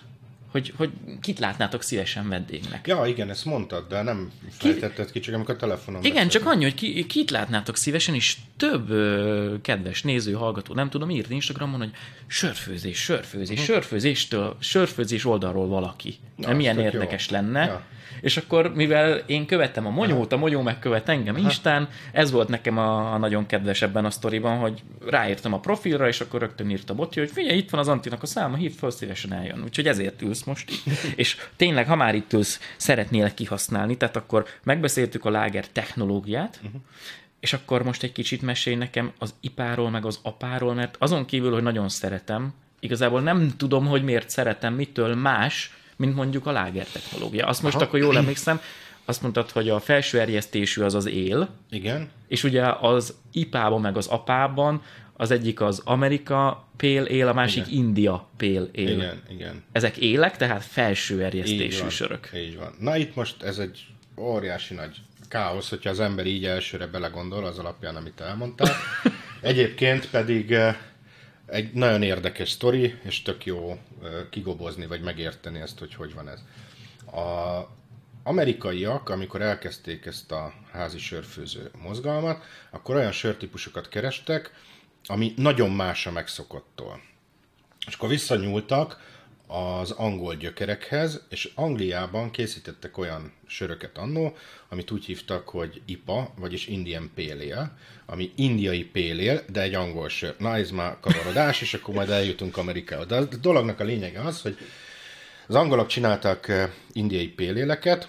hogy, 0.53 0.73
hogy 0.77 0.91
kit 1.21 1.39
látnátok 1.39 1.83
szívesen 1.83 2.29
vendégnek. 2.29 2.87
Ja, 2.87 3.07
igen, 3.07 3.31
ezt 3.31 3.45
mondtad, 3.45 3.89
de 3.89 4.03
nem 4.03 4.31
fejtetted 4.51 5.11
ki, 5.11 5.21
csak 5.21 5.35
amikor 5.35 5.55
a 5.55 5.59
telefonon 5.59 6.01
Igen, 6.01 6.15
beszéltünk. 6.15 6.43
csak 6.43 6.53
annyi, 6.53 6.63
hogy 6.63 6.75
ki, 6.75 7.07
kit 7.07 7.31
látnátok 7.31 7.77
szívesen, 7.77 8.15
és 8.15 8.37
több 8.57 8.91
ö, 8.91 9.55
kedves 9.63 10.03
néző, 10.03 10.33
hallgató, 10.33 10.75
nem 10.75 10.91
tudom, 10.91 11.11
írt 11.11 11.31
Instagramon, 11.31 11.81
hogy 11.81 11.91
sörfőzés, 12.27 12.99
sörfőzés, 12.99 13.61
uh-huh. 13.61 13.75
sörfőzéstől, 13.75 14.57
sörfőzés 14.61 15.25
oldalról 15.25 15.67
valaki. 15.67 16.19
Na, 16.47 16.55
milyen 16.55 16.75
tök 16.75 16.85
jó. 16.85 16.91
érdekes 16.91 17.31
lenne. 17.31 17.65
Ja. 17.65 17.83
És 18.23 18.37
akkor, 18.37 18.75
mivel 18.75 19.17
én 19.27 19.47
követtem 19.47 19.87
a 19.87 19.91
Monyót, 19.91 20.33
a 20.33 20.37
Monyó 20.37 20.63
megkövet 20.63 21.09
engem 21.09 21.37
Instán, 21.37 21.89
ez 22.13 22.31
volt 22.31 22.49
nekem 22.49 22.79
a, 22.79 23.13
a 23.13 23.19
nagyon 23.19 23.47
kedves 23.47 23.83
ebben 23.83 24.05
a 24.05 24.11
sztoriban, 24.11 24.59
hogy 24.59 24.83
ráírtam 25.07 25.53
a 25.53 25.61
profilra, 25.61 26.09
és 26.09 26.21
akkor 26.21 26.41
rögtön 26.41 26.71
írta 26.71 26.95
Boti, 26.95 27.19
hogy 27.19 27.31
figyelj, 27.31 27.57
itt 27.59 27.71
van 27.71 27.81
az 27.81 27.89
Antinak 27.89 28.23
a 28.23 28.27
száma, 28.27 28.57
hív 28.57 28.75
fel, 28.75 28.91
szívesen 28.91 29.33
eljön. 29.33 29.63
Úgyhogy 29.63 29.87
ezért 29.87 30.23
ülsz 30.23 30.43
most 30.43 30.71
itt. 30.71 30.93
és 31.23 31.37
tényleg, 31.57 31.87
ha 31.87 31.97
már 31.97 32.15
itt 32.15 32.33
ülsz, 32.33 32.61
szeretnélek 32.77 33.35
kihasználni, 33.35 33.97
tehát 33.97 34.17
akkor 34.17 34.47
megbeszéltük 34.63 35.25
a 35.25 35.31
láger 35.31 35.69
technológiát, 35.69 36.61
uh-huh. 36.65 36.81
és 37.41 37.53
akkor 37.53 37.83
most 37.83 38.03
egy 38.03 38.13
kicsit 38.13 38.43
mesélj 38.43 38.77
nekem 38.77 39.13
az 39.19 39.35
ipáról, 39.41 39.91
meg 39.91 40.05
az 40.05 40.19
apáról, 40.23 40.75
mert 40.75 40.97
azon 40.99 41.25
kívül, 41.25 41.53
hogy 41.53 41.63
nagyon 41.63 41.89
szeretem, 41.89 42.55
igazából 42.81 43.21
nem 43.21 43.53
tudom, 43.57 43.87
hogy 43.87 44.05
miért 44.05 44.31
szeretem, 44.31 44.75
mitől 44.75 45.15
más, 45.15 45.71
mint 46.03 46.15
mondjuk 46.15 46.47
a 46.47 46.53
láger 46.53 46.87
technológia. 46.87 47.47
Azt 47.47 47.63
most 47.63 47.75
Aha. 47.75 47.85
akkor 47.85 47.99
jól 47.99 48.17
emlékszem, 48.17 48.61
azt 49.05 49.23
mondtad, 49.23 49.51
hogy 49.51 49.69
a 49.69 49.81
felső 49.81 50.21
erjesztésű 50.21 50.83
az 50.83 50.95
az 50.95 51.07
él, 51.07 51.49
Igen, 51.71 52.11
és 52.29 52.45
ugye 52.45 52.65
az 52.81 53.15
ipában 53.33 53.81
meg 53.81 53.97
az 53.97 54.07
apában 54.07 54.83
az 55.17 55.31
egyik 55.31 55.61
az 55.61 55.83
Amerika 55.85 56.69
pél 56.77 57.03
él, 57.05 57.29
a 57.29 57.33
másik 57.33 57.67
Igen. 57.67 57.79
India 57.85 58.29
pél 58.37 58.69
él. 58.73 58.89
igen, 58.89 59.23
igen. 59.29 59.63
Ezek 59.73 59.97
élek, 59.97 60.37
tehát 60.37 60.65
felső 60.65 61.15
Így 61.15 61.21
erjesztésű 61.21 61.81
van, 61.81 61.91
sörök. 61.91 62.31
Így 62.35 62.59
van. 62.59 62.75
Na 62.79 62.97
itt 62.97 63.15
most 63.15 63.43
ez 63.43 63.59
egy 63.59 63.87
óriási 64.17 64.75
nagy 64.75 64.97
káosz, 65.29 65.69
hogyha 65.69 65.91
az 65.91 66.01
ember 66.01 66.27
így 66.27 66.45
elsőre 66.45 66.87
belegondol 66.87 67.45
az 67.45 67.59
alapján, 67.59 67.97
amit 67.97 68.21
elmondtál. 68.21 68.73
Egyébként 69.41 70.11
pedig 70.11 70.53
eh, 70.53 70.77
egy 71.53 71.73
nagyon 71.73 72.03
érdekes 72.03 72.51
sztori, 72.51 72.95
és 73.03 73.23
tök 73.23 73.45
jó 73.45 73.79
kigobozni, 74.31 74.87
vagy 74.87 75.01
megérteni 75.01 75.61
ezt, 75.61 75.79
hogy 75.79 75.95
hogy 75.95 76.15
van 76.15 76.29
ez. 76.29 76.41
A 77.21 77.69
amerikaiak, 78.23 79.09
amikor 79.09 79.43
elkezdték 79.43 80.07
ezt 80.07 80.33
a 80.33 80.55
házi 80.73 80.99
sörfőző 80.99 81.71
mozgalmat, 81.83 82.45
akkor 82.71 82.95
olyan 82.95 83.13
sörtípusokat 83.13 83.89
kerestek, 83.89 84.53
ami 85.07 85.33
nagyon 85.37 85.71
más 85.71 86.07
a 86.07 86.11
megszokottól. 86.11 87.01
És 87.87 87.95
akkor 87.95 88.09
visszanyúltak 88.09 89.12
az 89.53 89.91
angol 89.91 90.35
gyökerekhez, 90.35 91.21
és 91.29 91.51
Angliában 91.55 92.31
készítettek 92.31 92.99
olyan 92.99 93.33
söröket 93.47 93.99
annó, 93.99 94.37
amit 94.69 94.91
úgy 94.91 95.05
hívtak, 95.05 95.49
hogy 95.49 95.83
IPA, 95.87 96.33
vagyis 96.37 96.67
Indian 96.67 97.11
Ale, 97.17 97.77
ami 98.07 98.33
indiai 98.35 98.91
Ale, 98.95 99.45
de 99.53 99.61
egy 99.61 99.75
angol 99.75 100.09
sör. 100.09 100.35
Na, 100.39 100.57
ez 100.57 100.71
már 100.71 100.97
kavarodás, 101.01 101.61
és 101.61 101.75
akkor 101.75 101.95
majd 101.95 102.11
eljutunk 102.11 102.57
Amerikába. 102.57 103.05
De 103.05 103.17
a 103.17 103.25
dolognak 103.25 103.81
a 103.81 103.85
lényege 103.85 104.21
az, 104.21 104.43
hogy 104.43 104.57
az 105.47 105.55
angolok 105.55 105.87
csináltak 105.87 106.49
eh, 106.49 106.71
indiai 106.93 107.29
péléleket, 107.29 108.09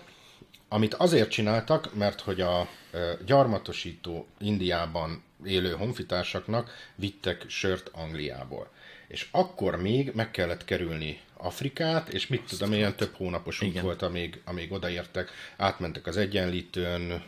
amit 0.68 0.94
azért 0.94 1.30
csináltak, 1.30 1.96
mert 1.96 2.22
hogy 2.22 2.42
a 2.42 2.68
eh, 2.92 3.02
gyarmatosító 3.26 4.28
Indiában 4.40 5.24
élő 5.46 5.72
honfitársaknak 5.72 6.72
vittek 6.96 7.46
sört 7.48 7.90
Angliából. 7.94 8.72
És 9.08 9.28
akkor 9.32 9.82
még 9.82 10.12
meg 10.16 10.32
kellett 10.32 10.66
kerülni 10.66 11.20
Afrikát, 11.44 12.10
és 12.10 12.28
mit 12.28 12.42
tudom, 12.50 12.74
ilyen 12.74 12.96
több 12.96 13.14
hónapos 13.16 13.62
út 13.62 13.80
volt, 13.80 14.02
amíg, 14.02 14.42
amíg 14.46 14.72
odaértek, 14.72 15.32
átmentek 15.58 16.08
az 16.08 16.18
egyenlítőn, 16.18 17.24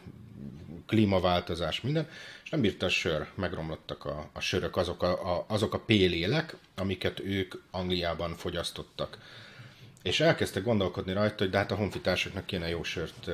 klímaváltozás, 0.88 1.82
minden, 1.82 2.08
és 2.44 2.50
nem 2.50 2.62
bírta 2.62 2.86
a 2.86 2.90
sör, 2.90 3.28
megromlottak 3.36 4.06
a, 4.06 4.30
a 4.34 4.40
sörök, 4.40 4.78
azok 4.78 5.04
a, 5.04 5.36
a, 5.36 5.46
azok 5.48 5.74
a 5.74 5.80
pélélek, 5.80 6.56
amiket 6.76 7.20
ők 7.20 7.54
Angliában 7.72 8.36
fogyasztottak. 8.36 9.18
És 10.04 10.20
elkezdtek 10.20 10.64
gondolkodni 10.64 11.14
rajta, 11.14 11.36
hogy 11.38 11.50
de 11.50 11.58
hát 11.58 11.72
a 11.72 11.76
honfitársaknak 11.76 12.46
kéne 12.46 12.70
jó 12.70 12.84
sört 12.84 13.30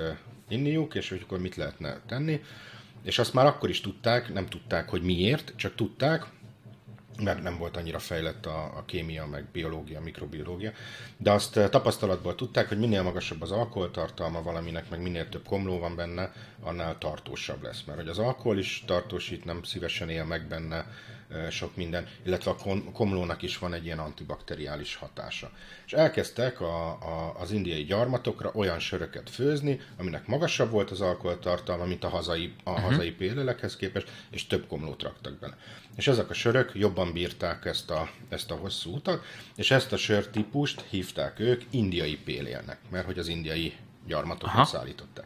inniuk, 0.50 0.96
és 0.96 1.10
hogy 1.10 1.22
akkor 1.24 1.40
mit 1.40 1.56
lehetne 1.56 2.00
tenni. 2.08 2.44
És 3.04 3.20
azt 3.20 3.34
már 3.34 3.46
akkor 3.46 3.70
is 3.70 3.82
tudták, 3.82 4.34
nem 4.34 4.46
tudták, 4.46 4.90
hogy 4.90 5.02
miért, 5.02 5.54
csak 5.56 5.76
tudták, 5.76 6.26
mert 7.20 7.42
nem 7.42 7.58
volt 7.58 7.78
annyira 7.78 8.00
fejlett 8.00 8.46
a, 8.46 8.64
a 8.64 8.84
kémia, 8.86 9.26
meg 9.26 9.46
biológia, 9.52 10.02
mikrobiológia, 10.02 10.72
de 11.18 11.32
azt 11.32 11.58
eh, 11.58 11.70
tapasztalatból 11.70 12.36
tudták, 12.36 12.68
hogy 12.68 12.80
minél 12.80 13.04
magasabb 13.04 13.42
az 13.42 13.52
alkoholtartalma 13.52 14.42
valaminek, 14.42 14.90
meg 14.90 15.02
minél 15.02 15.30
több 15.30 15.46
komló 15.46 15.80
van 15.80 15.96
benne, 15.96 16.32
annál 16.62 16.98
tartósabb 16.98 17.64
lesz. 17.64 17.84
Mert 17.84 18.00
hogy 18.00 18.08
az 18.08 18.20
alkohol 18.20 18.58
is 18.58 18.84
tartósít, 18.88 19.46
nem 19.46 19.64
szívesen 19.64 20.10
él 20.10 20.26
meg 20.26 20.48
benne 20.48 20.86
eh, 21.30 21.50
sok 21.50 21.76
minden, 21.76 22.08
illetve 22.26 22.52
a 22.52 22.92
komlónak 22.94 23.42
is 23.42 23.58
van 23.58 23.74
egy 23.74 23.86
ilyen 23.86 24.00
antibakteriális 24.00 24.96
hatása. 24.96 25.52
És 25.86 25.94
elkezdtek 25.94 26.62
a, 26.62 26.88
a, 26.88 27.36
az 27.40 27.52
indiai 27.52 27.84
gyarmatokra 27.84 28.52
olyan 28.54 28.80
söröket 28.80 29.30
főzni, 29.30 29.80
aminek 29.98 30.28
magasabb 30.28 30.72
volt 30.72 30.92
az 30.92 31.02
alkoholtartalma, 31.02 31.86
mint 31.86 32.04
a 32.04 32.10
hazai, 32.10 32.54
a 32.64 32.70
uh-huh. 32.70 32.86
hazai 32.86 33.16
képest, 33.78 34.12
és 34.30 34.48
több 34.48 34.68
komlót 34.68 35.02
raktak 35.02 35.40
bele. 35.40 35.58
És 35.96 36.08
ezek 36.08 36.30
a 36.30 36.34
sörök 36.34 36.72
jobban 36.74 37.14
bírták 37.14 37.66
ezt 37.66 37.90
a, 37.90 38.10
ezt 38.30 38.52
a 38.52 38.56
hosszú 38.56 38.96
utat, 38.96 39.24
és 39.56 39.72
ezt 39.72 39.92
a 39.92 39.98
sörtípust 39.98 40.82
hívták 40.90 41.40
ők 41.40 41.62
indiai 41.70 42.18
pélélnek, 42.18 42.80
mert 42.90 43.06
hogy 43.06 43.20
az 43.20 43.28
indiai 43.28 43.74
gyarmatokat 44.08 44.56
Aha. 44.56 44.66
szállították. 44.66 45.26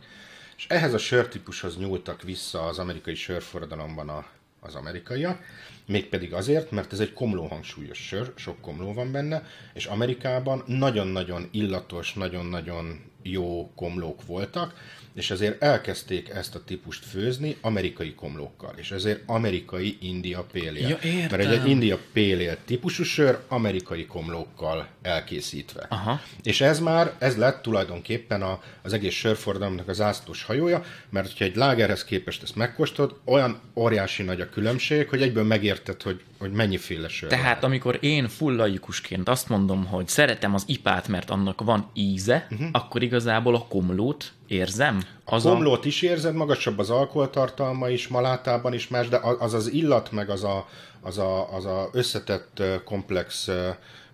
És 0.57 0.65
ehhez 0.69 0.93
a 0.93 0.97
sörtípushoz 0.97 1.77
nyúltak 1.77 2.21
vissza 2.21 2.65
az 2.65 2.79
amerikai 2.79 3.15
sörforradalomban 3.15 4.09
a, 4.09 4.25
az 4.59 4.75
amerikaiak, 4.75 5.43
mégpedig 5.85 6.33
azért, 6.33 6.71
mert 6.71 6.93
ez 6.93 6.99
egy 6.99 7.13
komlóhangsúlyos 7.13 7.97
sör, 7.97 8.33
sok 8.35 8.61
komló 8.61 8.93
van 8.93 9.11
benne, 9.11 9.43
és 9.73 9.85
Amerikában 9.85 10.63
nagyon-nagyon 10.65 11.47
illatos, 11.51 12.13
nagyon-nagyon 12.13 13.11
jó 13.21 13.71
komlók 13.75 14.25
voltak, 14.25 14.73
és 15.15 15.31
ezért 15.31 15.61
elkezdték 15.61 16.29
ezt 16.29 16.55
a 16.55 16.63
típust 16.63 17.05
főzni 17.05 17.57
amerikai 17.61 18.13
komlókkal, 18.13 18.73
és 18.75 18.91
ezért 18.91 19.21
amerikai 19.25 19.97
India 20.01 20.45
pélél. 20.51 20.87
Ja, 20.87 20.97
értem. 21.03 21.39
Mert 21.39 21.51
egy 21.51 21.69
India 21.69 21.99
pélél 22.13 22.57
típusú 22.65 23.03
sör 23.03 23.39
amerikai 23.47 24.05
komlókkal 24.05 24.87
elkészítve. 25.01 25.85
Aha. 25.89 26.21
És 26.43 26.61
ez 26.61 26.79
már, 26.79 27.13
ez 27.19 27.35
lett 27.37 27.61
tulajdonképpen 27.61 28.41
a, 28.41 28.61
az 28.81 28.93
egész 28.93 29.13
sörforradalomnak 29.13 29.87
az 29.87 29.95
zászlós 29.95 30.43
hajója, 30.43 30.83
mert 31.09 31.27
hogyha 31.27 31.45
egy 31.45 31.55
lágerhez 31.55 32.03
képest 32.03 32.43
ezt 32.43 32.55
megkóstolod, 32.55 33.15
olyan 33.25 33.61
óriási 33.75 34.23
nagy 34.23 34.41
a 34.41 34.49
különbség, 34.49 35.09
hogy 35.09 35.21
egyből 35.21 35.43
megérted, 35.43 36.01
hogy, 36.01 36.21
hogy 36.45 36.55
mennyiféle 36.55 37.07
sör. 37.07 37.29
Tehát 37.29 37.63
amikor 37.63 37.97
én 38.01 38.27
full 38.27 38.55
laikusként 38.55 39.29
azt 39.29 39.49
mondom, 39.49 39.85
hogy 39.85 40.07
szeretem 40.07 40.53
az 40.53 40.63
ipát, 40.67 41.07
mert 41.07 41.29
annak 41.29 41.61
van 41.61 41.89
íze, 41.93 42.47
uh-huh. 42.51 42.67
akkor 42.71 43.03
igazából 43.03 43.55
a 43.55 43.65
komlót 43.69 44.31
érzem. 44.47 45.01
Az 45.25 45.45
A 45.45 45.51
komlót 45.51 45.85
is 45.85 46.01
érzed, 46.01 46.35
magasabb 46.35 46.79
az 46.79 46.89
alkoholtartalma 46.89 47.89
is, 47.89 48.07
malátában 48.07 48.73
is 48.73 48.87
más, 48.87 49.07
de 49.07 49.19
az 49.39 49.53
az 49.53 49.73
illat, 49.73 50.11
meg 50.11 50.29
az 50.29 50.43
a, 50.43 50.67
az 51.01 51.17
a, 51.17 51.53
az 51.55 51.65
a 51.65 51.89
összetett 51.93 52.61
komplex 52.83 53.49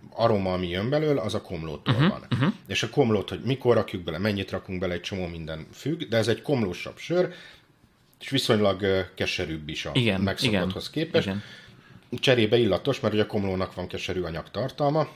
aroma, 0.09 0.53
ami 0.53 0.69
jön 0.69 0.89
belőle, 0.89 1.21
az 1.21 1.34
a 1.34 1.41
komlótól 1.41 1.93
uh-huh, 1.93 2.09
van. 2.09 2.25
Uh-huh. 2.32 2.53
És 2.67 2.84
a 2.84 2.89
komlót, 2.89 3.29
hogy 3.29 3.41
mikor 3.43 3.75
rakjuk 3.75 4.03
bele, 4.03 4.17
mennyit 4.17 4.51
rakunk 4.51 4.79
bele, 4.79 4.93
egy 4.93 5.01
csomó 5.01 5.27
minden 5.27 5.67
függ, 5.73 6.01
de 6.03 6.17
ez 6.17 6.27
egy 6.27 6.41
komlósabb 6.41 6.97
sör, 6.97 7.34
és 8.19 8.29
viszonylag 8.29 8.86
keserűbb 9.15 9.69
is 9.69 9.86
a 9.86 9.91
Igen, 9.93 10.21
megszokotthoz 10.21 10.89
igen, 10.93 11.05
képest. 11.05 11.27
igen. 11.27 11.43
Cserébe 12.20 12.57
illatos, 12.57 12.99
mert 12.99 13.14
ugye 13.14 13.24
a 13.24 13.28
komlónak 13.28 13.74
van 13.74 13.88
keserű 13.88 14.22
anyagtartalma, 14.22 15.07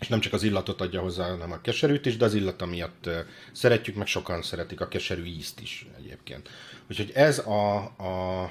és 0.00 0.08
nem 0.08 0.20
csak 0.20 0.32
az 0.32 0.42
illatot 0.42 0.80
adja 0.80 1.00
hozzá, 1.00 1.28
hanem 1.28 1.52
a 1.52 1.60
keserűt 1.60 2.06
is, 2.06 2.16
de 2.16 2.24
az 2.24 2.34
illata 2.34 2.66
miatt 2.66 3.08
szeretjük, 3.52 3.96
meg 3.96 4.06
sokan 4.06 4.42
szeretik 4.42 4.80
a 4.80 4.88
keserű 4.88 5.24
ízt 5.24 5.60
is 5.60 5.86
egyébként. 5.98 6.48
Úgyhogy 6.90 7.10
ez 7.14 7.38
a, 7.38 7.76
a, 7.96 8.42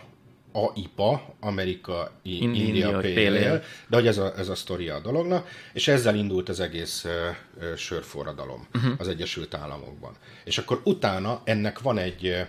a 0.51 0.71
IPA, 0.75 1.35
Amerika 1.39 2.11
India 2.21 2.91
Pale 2.91 3.13
Pale 3.13 3.27
Ale. 3.27 3.49
Ale, 3.49 3.63
de 3.87 3.95
hogy 3.95 4.07
ez 4.07 4.17
a, 4.17 4.33
ez 4.37 4.49
a 4.49 4.55
sztoria 4.55 4.95
a 4.95 4.99
dolognak, 4.99 5.49
és 5.73 5.87
ezzel 5.87 6.15
indult 6.15 6.49
az 6.49 6.59
egész 6.59 7.03
ö, 7.03 7.29
ö, 7.59 7.75
sörforradalom 7.75 8.67
uh-huh. 8.73 8.93
az 8.97 9.07
Egyesült 9.07 9.53
Államokban. 9.53 10.15
És 10.43 10.57
akkor 10.57 10.81
utána 10.83 11.41
ennek 11.43 11.79
van 11.79 11.97
egy, 11.97 12.25
ö, 12.25 12.41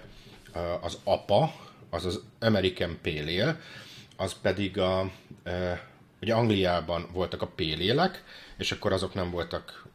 az 0.81 0.99
APA, 1.05 1.55
az 1.91 2.05
az 2.05 2.23
American 2.41 2.99
Pale 3.03 3.43
Ale, 3.43 3.61
az 4.21 4.35
pedig 4.43 4.79
a, 4.79 5.11
ugye 6.21 6.35
Angliában 6.35 7.09
voltak 7.13 7.43
a 7.43 7.47
pélélek, 7.47 8.25
és 8.57 8.73
akkor 8.73 8.93
azok 8.93 9.15
nem 9.15 9.31
voltak 9.31 9.87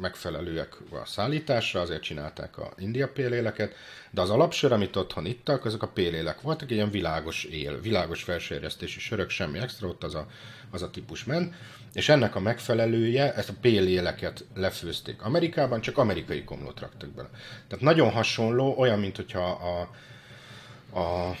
megfelelőek 0.00 0.76
a 0.90 1.04
szállításra, 1.04 1.80
azért 1.80 2.02
csinálták 2.02 2.58
a 2.58 2.72
India 2.78 3.08
péléleket, 3.08 3.74
de 4.10 4.20
az 4.20 4.30
alapsör, 4.30 4.72
amit 4.72 4.96
otthon 4.96 5.26
ittak, 5.26 5.64
azok 5.64 5.82
a 5.82 5.88
pélélek 5.88 6.40
voltak, 6.40 6.70
egy 6.70 6.76
ilyen 6.76 6.90
világos 6.90 7.44
él, 7.44 7.80
világos 7.80 8.22
felsőéreztési 8.22 9.00
sörök, 9.00 9.30
semmi 9.30 9.58
extra, 9.58 9.88
ott 9.88 10.04
az 10.04 10.14
a, 10.14 10.26
az 10.70 10.82
a 10.82 10.90
típus 10.90 11.24
ment, 11.24 11.54
és 11.92 12.08
ennek 12.08 12.34
a 12.34 12.40
megfelelője, 12.40 13.34
ezt 13.34 13.48
a 13.48 13.54
péléleket 13.60 14.44
lefőzték 14.54 15.22
Amerikában, 15.22 15.80
csak 15.80 15.98
amerikai 15.98 16.44
komlót 16.44 16.80
raktak 16.80 17.08
bele. 17.10 17.30
Tehát 17.68 17.84
nagyon 17.84 18.10
hasonló, 18.10 18.74
olyan, 18.78 18.98
mint 18.98 19.16
hogyha 19.16 19.44
a, 19.50 19.80
a 20.98 21.36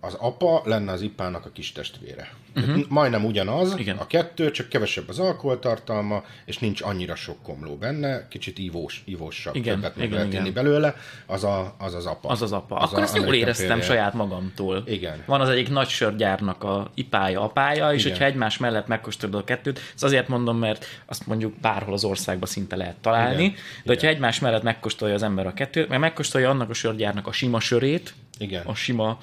az 0.00 0.14
apa 0.14 0.62
lenne 0.64 0.92
az 0.92 1.02
ipának 1.02 1.46
a 1.46 1.50
kis 1.52 1.72
testvére. 1.72 2.32
Uh-huh. 2.56 2.84
Majdnem 2.88 3.24
ugyanaz, 3.24 3.74
Igen. 3.78 3.96
a 3.96 4.06
kettő, 4.06 4.50
csak 4.50 4.68
kevesebb 4.68 5.08
az 5.08 5.18
alkoholtartalma, 5.18 6.24
és 6.44 6.58
nincs 6.58 6.82
annyira 6.82 7.14
sok 7.14 7.42
komló 7.42 7.76
benne, 7.76 8.28
kicsit 8.28 8.58
ívós, 8.58 9.02
ívósabb, 9.04 9.54
igen, 9.54 9.74
többet 9.74 9.96
meg 9.96 10.06
igen, 10.06 10.18
lehet 10.18 10.32
igen. 10.32 10.52
belőle, 10.52 10.96
az, 11.26 11.44
a, 11.44 11.74
az 11.78 11.94
az 11.94 12.06
apa. 12.06 12.28
Az 12.28 12.42
az 12.42 12.52
apa. 12.52 12.76
Az 12.76 12.90
Akkor 12.90 13.02
ezt 13.02 13.16
jól 13.16 13.34
éreztem 13.34 13.66
férje. 13.66 13.82
saját 13.82 14.14
magamtól. 14.14 14.82
Igen. 14.86 15.22
Van 15.26 15.40
az 15.40 15.48
egyik 15.48 15.70
nagy 15.70 15.88
sörgyárnak 15.88 16.64
a 16.64 16.90
ipája, 16.94 17.40
apája, 17.40 17.92
és 17.92 18.00
igen. 18.00 18.12
hogyha 18.12 18.26
egymás 18.28 18.58
mellett 18.58 18.86
megkóstolod 18.86 19.34
a 19.34 19.44
kettőt, 19.44 19.80
ez 19.94 20.02
azért 20.02 20.28
mondom, 20.28 20.58
mert 20.58 20.84
azt 21.06 21.26
mondjuk 21.26 21.54
bárhol 21.60 21.94
az 21.94 22.04
országban 22.04 22.48
szinte 22.48 22.76
lehet 22.76 22.96
találni, 22.96 23.42
igen. 23.42 23.54
de 23.54 23.92
hogyha 23.92 24.06
igen. 24.06 24.14
egymás 24.14 24.38
mellett 24.38 24.62
megkóstolja 24.62 25.14
az 25.14 25.22
ember 25.22 25.46
a 25.46 25.52
kettőt, 25.52 25.88
meg 25.88 25.98
megkóstolja 25.98 26.50
annak 26.50 26.70
a 26.70 26.74
sörgyárnak 26.74 27.26
a 27.26 27.32
sima 27.32 27.60
sörét, 27.60 28.14
igen. 28.38 28.66
a 28.66 28.74
sima 28.74 29.18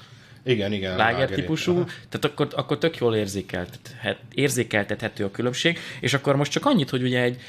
igen, 0.48 0.72
igen. 0.72 0.96
Láger 0.96 1.30
típusú, 1.30 1.72
aha. 1.76 1.84
tehát 1.84 2.24
akkor, 2.24 2.48
akkor 2.56 2.78
tök 2.78 2.96
jól 2.96 3.14
érzékeltethet, 3.14 4.18
érzékeltethető 4.34 5.24
a 5.24 5.30
különbség, 5.30 5.78
és 6.00 6.14
akkor 6.14 6.36
most 6.36 6.52
csak 6.52 6.66
annyit, 6.66 6.90
hogy 6.90 7.02
ugye 7.02 7.22
egy, 7.22 7.40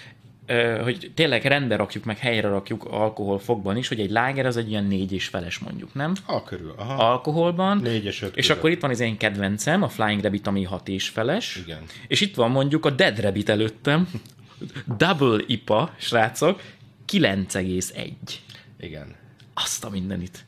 hogy 0.83 1.11
tényleg 1.13 1.45
rendbe 1.45 1.75
rakjuk, 1.75 2.03
meg 2.03 2.17
helyre 2.17 2.47
rakjuk 2.47 2.85
alkoholfogban 2.85 3.77
is, 3.77 3.87
hogy 3.87 3.99
egy 3.99 4.11
láger 4.11 4.45
az 4.45 4.57
egy 4.57 4.69
ilyen 4.69 4.83
négy 4.83 5.11
és 5.11 5.27
feles 5.27 5.57
mondjuk, 5.57 5.93
nem? 5.93 6.13
A 6.25 6.43
körül, 6.43 6.73
aha. 6.77 7.09
Alkoholban. 7.11 7.77
Négy 7.77 8.05
és 8.05 8.21
öt 8.21 8.35
És 8.35 8.45
között. 8.45 8.57
akkor 8.57 8.69
itt 8.69 8.81
van 8.81 8.89
az 8.89 8.99
én 8.99 9.17
kedvencem, 9.17 9.83
a 9.83 9.89
Flying 9.89 10.21
Rabbit, 10.21 10.47
ami 10.47 10.63
hat 10.63 10.87
és 10.87 11.09
feles. 11.09 11.55
Igen. 11.55 11.83
És 12.07 12.21
itt 12.21 12.35
van 12.35 12.51
mondjuk 12.51 12.85
a 12.85 12.89
Dead 12.89 13.19
Rabbit 13.19 13.49
előttem, 13.49 14.09
Double 14.97 15.43
IPA, 15.47 15.93
srácok, 15.97 16.61
9,1. 17.11 18.13
Igen. 18.79 19.15
Azt 19.53 19.83
a 19.83 19.89
mindenit. 19.89 20.45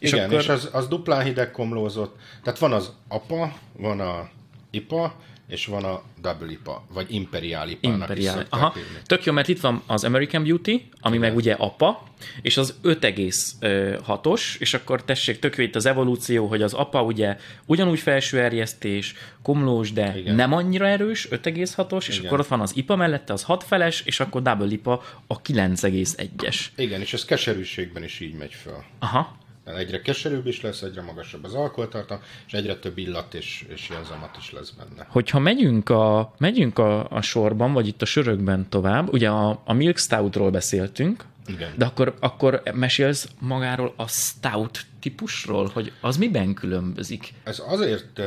És 0.00 0.12
Igen, 0.12 0.24
akkor... 0.24 0.38
és 0.40 0.48
az, 0.48 0.68
az 0.72 0.88
duplán 0.88 1.24
hideg 1.24 1.50
komlózott. 1.50 2.16
Tehát 2.42 2.58
van 2.58 2.72
az 2.72 2.92
apa, 3.08 3.52
van 3.72 4.00
a 4.00 4.28
IPA, 4.70 5.14
és 5.50 5.66
van 5.66 5.84
a 5.84 6.02
Double 6.20 6.50
IPA, 6.50 6.84
vagy 6.92 7.06
Imperial 7.14 7.68
IPA. 7.68 7.88
Imperial. 7.88 8.46
Aha. 8.48 8.74
Tök 9.04 9.24
jó, 9.24 9.32
mert 9.32 9.48
itt 9.48 9.60
van 9.60 9.82
az 9.86 10.04
American 10.04 10.42
Beauty, 10.42 10.88
ami 11.00 11.16
Igen. 11.16 11.28
meg 11.28 11.36
ugye 11.36 11.52
apa, 11.52 12.02
és 12.42 12.56
az 12.56 12.74
5,6-os, 12.84 14.56
és 14.58 14.74
akkor 14.74 15.04
tessék, 15.04 15.38
tök 15.38 15.56
jó 15.56 15.64
itt 15.64 15.74
az 15.74 15.86
evolúció, 15.86 16.46
hogy 16.46 16.62
az 16.62 16.74
apa 16.74 17.02
ugye 17.02 17.36
ugyanúgy 17.66 17.98
felső 17.98 18.40
erjesztés, 18.40 19.14
komlós, 19.42 19.92
de 19.92 20.18
Igen. 20.18 20.34
nem 20.34 20.52
annyira 20.52 20.86
erős, 20.86 21.28
5,6-os, 21.30 22.08
és 22.08 22.14
Igen. 22.14 22.26
akkor 22.26 22.40
ott 22.40 22.46
van 22.46 22.60
az 22.60 22.76
IPA 22.76 22.96
mellette, 22.96 23.32
az 23.32 23.42
6 23.42 23.64
feles, 23.64 24.02
és 24.04 24.20
akkor 24.20 24.42
Double 24.42 24.72
IPA 24.72 25.02
a 25.26 25.42
9,1-es. 25.42 26.56
Igen, 26.76 27.00
és 27.00 27.12
ez 27.12 27.24
keserűségben 27.24 28.04
is 28.04 28.20
így 28.20 28.34
megy 28.34 28.54
fel. 28.54 28.84
Aha. 28.98 29.38
Egyre 29.76 30.00
keserűbb 30.00 30.46
is 30.46 30.60
lesz, 30.60 30.82
egyre 30.82 31.02
magasabb 31.02 31.44
az 31.44 31.54
alkoholtartalom, 31.54 32.22
és 32.46 32.52
egyre 32.52 32.76
több 32.76 32.98
illat 32.98 33.34
és, 33.34 33.64
és 33.68 33.88
jelzamat 33.88 34.36
is 34.38 34.52
lesz 34.52 34.70
benne. 34.70 35.06
Hogyha 35.08 35.38
megyünk 35.38 35.88
a, 35.88 36.34
megyünk 36.38 36.78
a, 36.78 37.10
a 37.10 37.20
sorban, 37.20 37.72
vagy 37.72 37.86
itt 37.86 38.02
a 38.02 38.06
sörökben 38.06 38.68
tovább, 38.68 39.12
ugye 39.12 39.28
a, 39.28 39.62
a 39.64 39.72
Milk 39.72 39.98
Stoutról 39.98 40.50
beszéltünk, 40.50 41.24
igen. 41.46 41.72
De 41.76 41.84
akkor, 41.84 42.14
akkor 42.20 42.62
mesélsz 42.74 43.28
magáról 43.38 43.92
a 43.96 44.08
stout 44.08 44.80
típusról, 45.00 45.70
hogy 45.72 45.92
az 46.00 46.16
miben 46.16 46.54
különbözik? 46.54 47.32
Ez 47.44 47.62
azért 47.66 48.20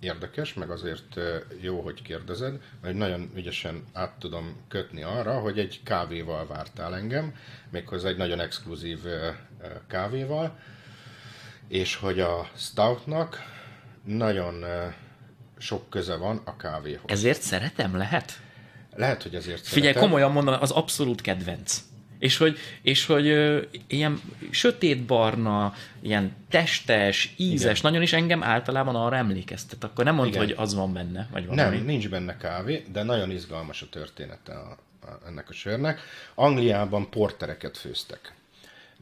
érdekes, 0.00 0.54
meg 0.54 0.70
azért 0.70 1.20
jó, 1.60 1.80
hogy 1.80 2.02
kérdezed, 2.02 2.60
hogy 2.82 2.94
nagyon 2.94 3.30
ügyesen 3.34 3.84
át 3.92 4.18
tudom 4.18 4.56
kötni 4.68 5.02
arra, 5.02 5.38
hogy 5.38 5.58
egy 5.58 5.80
kávéval 5.84 6.46
vártál 6.46 6.94
engem, 6.94 7.34
méghozzá 7.70 8.08
egy 8.08 8.16
nagyon 8.16 8.40
exkluzív 8.40 8.98
kávéval, 9.88 10.58
és 11.68 11.96
hogy 11.96 12.20
a 12.20 12.50
stoutnak 12.56 13.42
nagyon 14.04 14.64
sok 15.58 15.90
köze 15.90 16.16
van 16.16 16.40
a 16.44 16.56
kávéhoz. 16.56 17.04
Ezért 17.06 17.42
szeretem, 17.42 17.96
lehet? 17.96 18.40
Lehet, 18.94 19.22
hogy 19.22 19.34
ezért 19.34 19.66
Figyelj, 19.66 19.92
szeretem. 19.92 20.02
komolyan 20.02 20.32
mondom, 20.32 20.56
az 20.60 20.70
abszolút 20.70 21.20
kedvenc. 21.20 21.82
És 22.18 22.36
hogy, 22.36 22.58
és 22.82 23.06
hogy 23.06 23.26
ö, 23.26 23.62
ilyen 23.86 24.20
sötétbarna, 24.50 25.74
ilyen 26.00 26.32
testes, 26.48 27.34
ízes, 27.36 27.78
Igen. 27.78 27.90
nagyon 27.90 28.02
is 28.02 28.12
engem 28.12 28.42
általában 28.42 28.96
arra 28.96 29.16
emlékeztet. 29.16 29.84
Akkor 29.84 30.04
nem 30.04 30.14
mondta, 30.14 30.38
hogy 30.38 30.54
az 30.56 30.74
van 30.74 30.92
benne, 30.92 31.28
vagy 31.32 31.46
valami. 31.46 31.76
Nem, 31.76 31.84
nincs 31.84 32.08
benne 32.08 32.36
kávé, 32.36 32.84
de 32.92 33.02
nagyon 33.02 33.30
izgalmas 33.30 33.82
a 33.82 33.88
története 33.88 34.52
a, 34.52 34.76
a, 35.06 35.18
ennek 35.26 35.48
a 35.48 35.52
sörnek. 35.52 36.00
Angliában 36.34 37.10
portereket 37.10 37.76
főztek. 37.76 38.34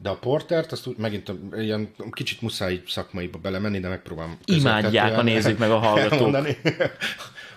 De 0.01 0.09
a 0.09 0.15
portert, 0.15 0.71
azt 0.71 0.87
úgy, 0.87 0.97
megint 0.97 1.31
ilyen 1.57 1.89
kicsit 2.11 2.41
muszáj 2.41 2.81
szakmaiba 2.87 3.37
belemenni, 3.37 3.79
de 3.79 3.87
megpróbálom 3.87 4.37
Imádják, 4.45 5.15
ha 5.15 5.21
nézzük 5.21 5.57
meg 5.57 5.71
a 5.71 5.77
hallgatók. 5.87 6.47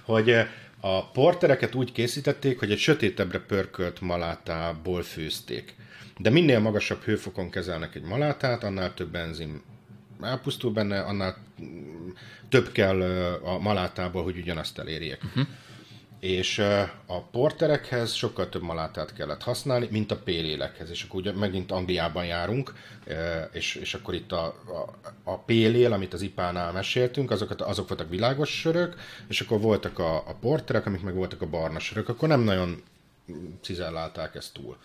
hogy 0.03 0.34
a 0.80 1.11
portereket 1.11 1.74
úgy 1.74 1.93
készítették, 1.93 2.59
hogy 2.59 2.70
egy 2.70 2.78
sötétebbre 2.78 3.39
pörkölt 3.39 4.01
malátából 4.01 5.03
főzték. 5.03 5.74
De 6.18 6.30
minél 6.30 6.59
magasabb 6.59 7.03
hőfokon 7.03 7.51
kezelnek 7.51 7.95
egy 7.95 8.03
malátát, 8.03 8.64
annál 8.64 8.95
több 8.95 9.14
enzim 9.14 9.62
elpusztul 10.22 10.70
benne, 10.70 11.01
annál 11.01 11.36
több 12.49 12.72
kell 12.72 13.01
a 13.43 13.59
malátából, 13.59 14.22
hogy 14.22 14.39
ugyanazt 14.39 14.78
elérjék. 14.78 15.18
Uh-huh 15.24 15.47
és 16.21 16.59
a 17.07 17.21
porterekhez 17.21 18.12
sokkal 18.12 18.49
több 18.49 18.62
malátát 18.62 19.12
kellett 19.12 19.43
használni, 19.43 19.89
mint 19.91 20.11
a 20.11 20.16
pélélekhez, 20.16 20.91
és 20.91 21.03
akkor 21.03 21.21
ugye 21.21 21.33
megint 21.33 21.73
Angliában 21.73 22.25
járunk, 22.25 22.73
és, 23.53 23.75
és 23.75 23.95
akkor 23.95 24.14
itt 24.14 24.33
a, 24.33 24.45
a, 24.45 24.95
a 25.23 25.39
pélél, 25.39 25.93
amit 25.93 26.12
az 26.12 26.23
ipánál 26.23 26.73
meséltünk, 26.73 27.31
azokat, 27.31 27.62
azok 27.62 27.89
voltak 27.89 28.09
világos 28.09 28.61
sörök, 28.61 28.95
és 29.29 29.41
akkor 29.41 29.61
voltak 29.61 29.99
a, 29.99 30.16
a 30.16 30.35
porterek, 30.41 30.87
amik 30.87 31.03
meg 31.03 31.14
voltak 31.14 31.43
a 31.43 31.47
barna 31.47 31.79
sörök, 31.79 32.09
akkor 32.09 32.29
nem 32.29 32.41
nagyon 32.41 32.83
cizellálták 33.61 34.35
ezt 34.35 34.53
túl. 34.53 34.77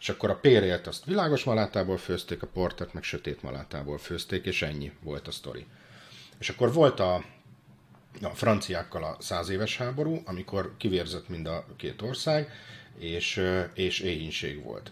És 0.00 0.08
akkor 0.08 0.30
a 0.30 0.36
pélélt 0.36 0.86
azt 0.86 1.04
világos 1.04 1.44
malátából 1.44 1.96
főzték, 1.96 2.42
a 2.42 2.46
portert 2.46 2.92
meg 2.92 3.02
sötét 3.02 3.42
malátából 3.42 3.98
főzték, 3.98 4.44
és 4.44 4.62
ennyi 4.62 4.92
volt 5.02 5.28
a 5.28 5.30
sztori. 5.30 5.66
És 6.38 6.48
akkor 6.48 6.72
volt 6.72 7.00
a, 7.00 7.24
a 8.20 8.28
franciákkal 8.28 9.04
a 9.04 9.16
száz 9.18 9.48
éves 9.48 9.76
háború, 9.76 10.22
amikor 10.24 10.74
kivérzett 10.76 11.28
mind 11.28 11.46
a 11.46 11.64
két 11.76 12.02
ország, 12.02 12.50
és, 12.98 13.42
és 13.74 14.00
éhínség 14.00 14.62
volt. 14.62 14.90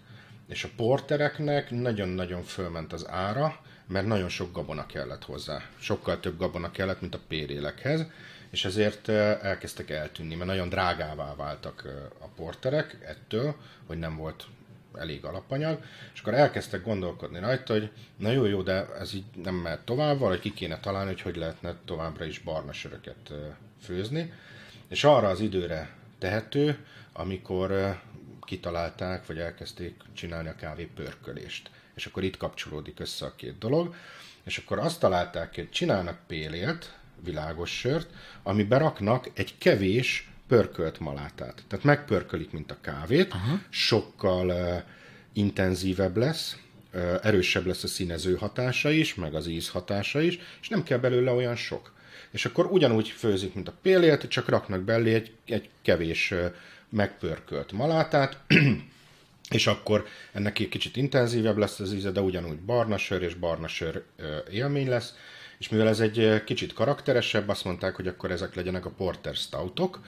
És 0.48 0.64
a 0.64 0.70
portereknek 0.76 1.70
nagyon-nagyon 1.70 2.42
fölment 2.42 2.92
az 2.92 3.08
ára, 3.08 3.60
mert 3.86 4.06
nagyon 4.06 4.28
sok 4.28 4.52
gabona 4.52 4.86
kellett 4.86 5.24
hozzá. 5.24 5.62
Sokkal 5.78 6.20
több 6.20 6.38
gabona 6.38 6.70
kellett, 6.70 7.00
mint 7.00 7.14
a 7.14 7.20
pérélekhez, 7.28 8.06
és 8.50 8.64
ezért 8.64 9.08
elkezdtek 9.08 9.90
eltűnni, 9.90 10.34
mert 10.34 10.50
nagyon 10.50 10.68
drágává 10.68 11.34
váltak 11.34 11.88
a 12.18 12.26
porterek 12.26 12.96
ettől, 13.06 13.54
hogy 13.86 13.98
nem 13.98 14.16
volt 14.16 14.46
elég 14.94 15.24
alapanyag, 15.24 15.82
és 16.14 16.20
akkor 16.20 16.34
elkezdtek 16.34 16.84
gondolkodni 16.84 17.38
rajta, 17.38 17.72
hogy 17.72 17.90
na 18.16 18.30
jó, 18.30 18.44
jó, 18.44 18.62
de 18.62 18.86
ez 18.98 19.14
így 19.14 19.24
nem 19.42 19.54
mehet 19.54 19.84
tovább, 19.84 20.18
vagy 20.18 20.40
ki 20.40 20.52
kéne 20.52 20.80
találni, 20.80 21.10
hogy 21.10 21.20
hogy 21.20 21.36
lehetne 21.36 21.74
továbbra 21.84 22.24
is 22.24 22.38
barna 22.38 22.72
söröket 22.72 23.32
főzni, 23.82 24.32
és 24.88 25.04
arra 25.04 25.28
az 25.28 25.40
időre 25.40 25.90
tehető, 26.18 26.84
amikor 27.12 28.00
kitalálták, 28.42 29.26
vagy 29.26 29.38
elkezdték 29.38 29.94
csinálni 30.12 30.48
a 30.48 30.54
kávé 30.54 30.84
pörkölést. 30.94 31.70
És 31.94 32.06
akkor 32.06 32.22
itt 32.22 32.36
kapcsolódik 32.36 33.00
össze 33.00 33.26
a 33.26 33.34
két 33.34 33.58
dolog, 33.58 33.94
és 34.44 34.58
akkor 34.58 34.78
azt 34.78 35.00
találták, 35.00 35.54
hogy 35.54 35.70
csinálnak 35.70 36.18
pélélt, 36.26 36.94
világos 37.24 37.78
sört, 37.78 38.10
ami 38.42 38.64
beraknak 38.64 39.30
egy 39.34 39.58
kevés 39.58 40.29
pörkölt 40.50 40.98
malátát. 41.00 41.62
Tehát 41.68 41.84
megpörkölik, 41.84 42.50
mint 42.50 42.70
a 42.70 42.76
kávét, 42.80 43.32
Aha. 43.32 43.60
sokkal 43.68 44.48
uh, 44.48 44.82
intenzívebb 45.32 46.16
lesz, 46.16 46.56
uh, 46.94 47.18
erősebb 47.22 47.66
lesz 47.66 47.84
a 47.84 47.88
színező 47.88 48.34
hatása 48.34 48.90
is, 48.90 49.14
meg 49.14 49.34
az 49.34 49.46
íz 49.46 49.68
hatása 49.68 50.20
is, 50.20 50.38
és 50.60 50.68
nem 50.68 50.82
kell 50.82 50.98
belőle 50.98 51.32
olyan 51.32 51.56
sok. 51.56 51.92
És 52.30 52.44
akkor 52.44 52.66
ugyanúgy 52.66 53.08
főzik, 53.08 53.54
mint 53.54 53.68
a 53.68 53.74
pélélt, 53.82 54.28
csak 54.28 54.48
raknak 54.48 54.82
belé 54.82 55.14
egy, 55.14 55.32
egy 55.46 55.68
kevés 55.82 56.30
uh, 56.30 56.52
megpörkölt 56.88 57.72
malátát, 57.72 58.36
és 59.58 59.66
akkor 59.66 60.06
ennek 60.32 60.58
egy 60.58 60.68
kicsit 60.68 60.96
intenzívebb 60.96 61.56
lesz 61.56 61.80
az 61.80 61.92
íze, 61.92 62.10
de 62.10 62.20
ugyanúgy 62.20 62.58
barna 62.58 62.96
sör 62.96 63.22
és 63.22 63.34
barna 63.34 63.68
sör 63.68 64.04
élmény 64.50 64.88
lesz, 64.88 65.14
és 65.58 65.68
mivel 65.68 65.88
ez 65.88 66.00
egy 66.00 66.44
kicsit 66.44 66.72
karakteresebb, 66.72 67.48
azt 67.48 67.64
mondták, 67.64 67.96
hogy 67.96 68.06
akkor 68.06 68.30
ezek 68.30 68.54
legyenek 68.54 68.86
a 68.86 68.90
porter 68.90 69.34
stoutok, 69.34 70.00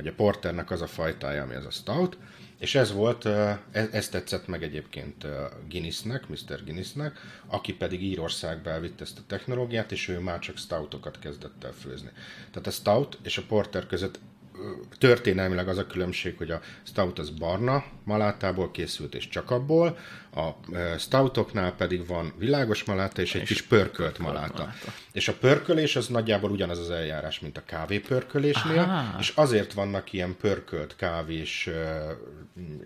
vagy 0.00 0.08
a 0.08 0.14
porternek 0.14 0.70
az 0.70 0.82
a 0.82 0.86
fajtája, 0.86 1.42
ami 1.42 1.54
az 1.54 1.64
a 1.64 1.70
stout, 1.70 2.16
És 2.58 2.74
ez 2.74 2.92
volt, 2.92 3.26
ez, 3.70 3.88
ez 3.92 4.08
tetszett 4.08 4.46
meg 4.46 4.62
egyébként 4.62 5.26
Guinnessnek, 5.68 6.28
Mr. 6.28 6.64
Guinnessnek, 6.64 7.18
aki 7.46 7.74
pedig 7.74 8.02
Írországba 8.02 8.70
elvitte 8.70 9.02
ezt 9.02 9.18
a 9.18 9.22
technológiát, 9.26 9.92
és 9.92 10.08
ő 10.08 10.18
már 10.18 10.38
csak 10.38 10.56
stoutokat 10.56 11.18
kezdett 11.18 11.64
el 11.64 11.72
főzni. 11.72 12.10
Tehát 12.50 12.66
a 12.66 12.70
stout 12.70 13.18
és 13.22 13.38
a 13.38 13.42
porter 13.48 13.86
között 13.86 14.18
történelmileg 14.98 15.68
az 15.68 15.78
a 15.78 15.86
különbség, 15.86 16.36
hogy 16.36 16.50
a 16.50 16.60
stout 16.82 17.18
az 17.18 17.30
barna 17.30 17.84
malátából 18.04 18.70
készült, 18.70 19.14
és 19.14 19.28
csak 19.28 19.50
abból, 19.50 19.98
a 20.34 20.74
e, 20.76 20.98
stoutoknál 20.98 21.72
pedig 21.72 22.06
van 22.06 22.32
világos 22.38 22.84
maláta 22.84 23.22
és 23.22 23.34
egy 23.34 23.40
és 23.40 23.48
kis 23.48 23.62
pörkölt 23.62 24.18
maláta. 24.18 24.58
maláta. 24.58 24.92
És 25.12 25.28
a 25.28 25.32
pörkölés 25.32 25.96
az 25.96 26.06
nagyjából 26.06 26.50
ugyanaz 26.50 26.78
az 26.78 26.90
eljárás, 26.90 27.40
mint 27.40 27.56
a 27.56 27.62
kávépörkölésnél, 27.64 28.78
Aha. 28.78 29.18
és 29.20 29.32
azért 29.34 29.72
vannak 29.72 30.12
ilyen 30.12 30.36
pörkölt 30.40 30.96
kávés 30.96 31.66
uh, 31.66 31.74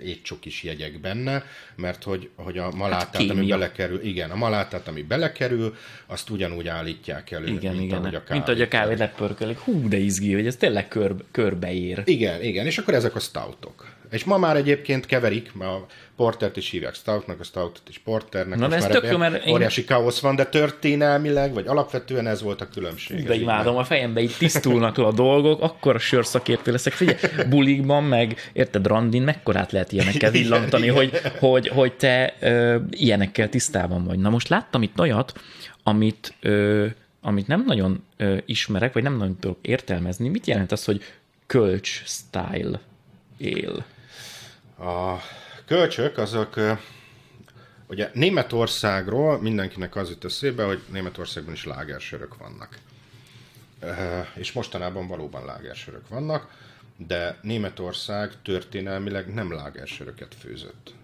étcsokis 0.00 0.62
jegyek 0.62 1.00
benne, 1.00 1.44
mert 1.76 2.02
hogy, 2.02 2.30
hogy 2.34 2.58
a 2.58 2.70
malátát, 2.70 3.16
hát 3.16 3.30
ami 3.30 3.46
belekerül, 3.46 4.00
igen, 4.02 4.30
a 4.30 4.36
malátát, 4.36 4.88
ami 4.88 5.02
belekerül, 5.02 5.76
azt 6.06 6.30
ugyanúgy 6.30 6.68
állítják 6.68 7.30
elő, 7.30 7.46
igen, 7.46 7.74
mint 7.74 7.84
igen. 7.84 7.98
ahogy 7.98 8.14
a 8.14 8.22
kávé. 8.22 8.32
Mint 8.32 8.48
ahogy 8.48 8.60
a 8.60 8.68
kávé 8.68 8.94
lepörkölik. 8.94 9.58
Hú, 9.58 9.88
de 9.88 9.96
izgi, 9.96 10.34
hogy 10.34 10.46
ez 10.46 10.56
tényleg 10.56 10.88
kör, 10.88 11.14
körbeér. 11.30 12.02
Igen, 12.04 12.42
igen, 12.42 12.66
és 12.66 12.78
akkor 12.78 12.94
ezek 12.94 13.14
a 13.14 13.20
stoutok. 13.20 13.93
És 14.14 14.24
ma 14.24 14.38
már 14.38 14.56
egyébként 14.56 15.06
keverik, 15.06 15.54
mert 15.54 15.70
a 15.70 15.86
portert 16.16 16.56
is 16.56 16.70
hívják 16.70 16.94
stoutnak, 16.94 17.40
a 17.40 17.44
stoutot 17.44 17.88
is 17.88 17.98
porternek. 17.98 18.58
Na, 18.58 18.74
ez 18.74 18.86
tök 18.86 19.10
jó, 19.10 19.16
mert 19.16 19.48
óriási 19.48 19.80
én... 19.80 19.86
káosz 19.86 20.20
van, 20.20 20.36
de 20.36 20.44
történelmileg, 20.44 21.54
vagy 21.54 21.66
alapvetően 21.66 22.26
ez 22.26 22.42
volt 22.42 22.60
a 22.60 22.68
különbség. 22.68 23.26
De 23.26 23.34
imádom, 23.34 23.76
a 23.76 23.84
fejembe 23.84 24.20
így 24.20 24.34
tisztulnak 24.38 24.98
a 24.98 25.12
dolgok, 25.12 25.62
akkor 25.62 25.94
a 25.94 25.98
sörszakértő 25.98 26.72
leszek. 26.72 26.92
Figyelj, 26.92 27.18
bulikban 27.48 28.04
meg, 28.04 28.50
érted, 28.52 28.86
randin, 28.86 29.22
mekkorát 29.22 29.72
lehet 29.72 29.92
ilyenekkel 29.92 30.30
villantani, 30.30 30.88
hogy, 30.88 31.20
hogy, 31.38 31.68
hogy 31.68 31.92
te 31.92 32.34
ö, 32.40 32.76
ilyenekkel 32.90 33.48
tisztában 33.48 34.04
vagy. 34.04 34.18
Na 34.18 34.30
most 34.30 34.48
láttam 34.48 34.82
itt 34.82 35.00
olyat, 35.00 35.32
amit, 35.82 36.34
ö, 36.40 36.86
amit 37.20 37.46
nem 37.46 37.64
nagyon 37.66 38.04
ö, 38.16 38.36
ismerek, 38.46 38.92
vagy 38.92 39.02
nem 39.02 39.16
nagyon 39.16 39.36
tudok 39.38 39.58
értelmezni. 39.62 40.28
Mit 40.28 40.46
jelent 40.46 40.72
az, 40.72 40.84
hogy 40.84 41.02
kölcs 41.46 42.02
style 42.04 42.80
él? 43.38 43.84
A 44.84 45.20
kölcsök 45.64 46.18
azok, 46.18 46.54
ugye 47.86 48.10
Németországról 48.12 49.40
mindenkinek 49.40 49.96
az 49.96 50.08
jut 50.08 50.24
eszébe, 50.24 50.64
hogy 50.64 50.82
Németországban 50.92 51.52
is 51.52 51.64
lágersörök 51.64 52.36
vannak. 52.36 52.78
És 54.34 54.52
mostanában 54.52 55.06
valóban 55.06 55.44
lágersörök 55.44 56.08
vannak, 56.08 56.56
de 56.96 57.38
Németország 57.42 58.32
történelmileg 58.42 59.34
nem 59.34 59.52
lágersöröket 59.52 60.34
főzött 60.34 60.94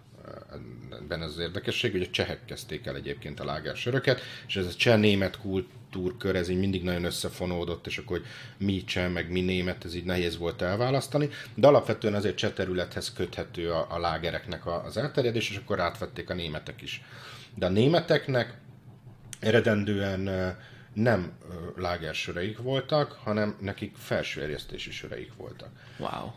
ebben 0.93 1.21
az 1.21 1.39
érdekesség, 1.39 1.93
hogy 1.93 2.03
a 2.03 2.11
csehek 2.11 2.45
kezdték 2.45 2.87
el 2.87 2.97
egyébként 2.97 3.41
a 3.41 3.45
lágersöröket, 3.45 4.21
és 4.47 4.57
ez 4.57 4.67
a 4.67 4.75
cseh-német 4.75 5.37
kultúrkör, 5.91 6.37
ez 6.37 6.49
így 6.49 6.59
mindig 6.59 6.83
nagyon 6.83 7.05
összefonódott, 7.05 7.87
és 7.87 7.99
akkor 7.99 8.17
hogy 8.17 8.27
mi 8.67 8.85
cseh, 8.85 9.11
meg 9.11 9.31
mi 9.31 9.41
német, 9.41 9.85
ez 9.85 9.95
így 9.95 10.05
nehéz 10.05 10.39
volt 10.39 10.63
elválasztani, 10.63 11.29
de 11.55 11.67
alapvetően 11.67 12.15
azért 12.15 12.37
cseh 12.37 12.51
területhez 12.53 13.13
köthető 13.13 13.73
a, 13.73 13.87
a 13.91 13.99
lágereknek 13.99 14.67
az 14.67 14.97
elterjedés, 14.97 15.51
és 15.51 15.57
akkor 15.57 15.81
átvették 15.81 16.31
a 16.31 16.35
németek 16.35 16.83
is. 16.83 17.03
De 17.55 17.67
a 17.67 17.69
németeknek 17.69 18.55
eredendően 19.41 20.57
nem 20.93 21.33
lágersöreik 21.77 22.59
voltak, 22.59 23.13
hanem 23.13 23.57
nekik 23.61 23.97
felsőerjesztési 23.97 24.91
söreik 24.91 25.33
voltak. 25.37 25.71
Wow 25.99 26.33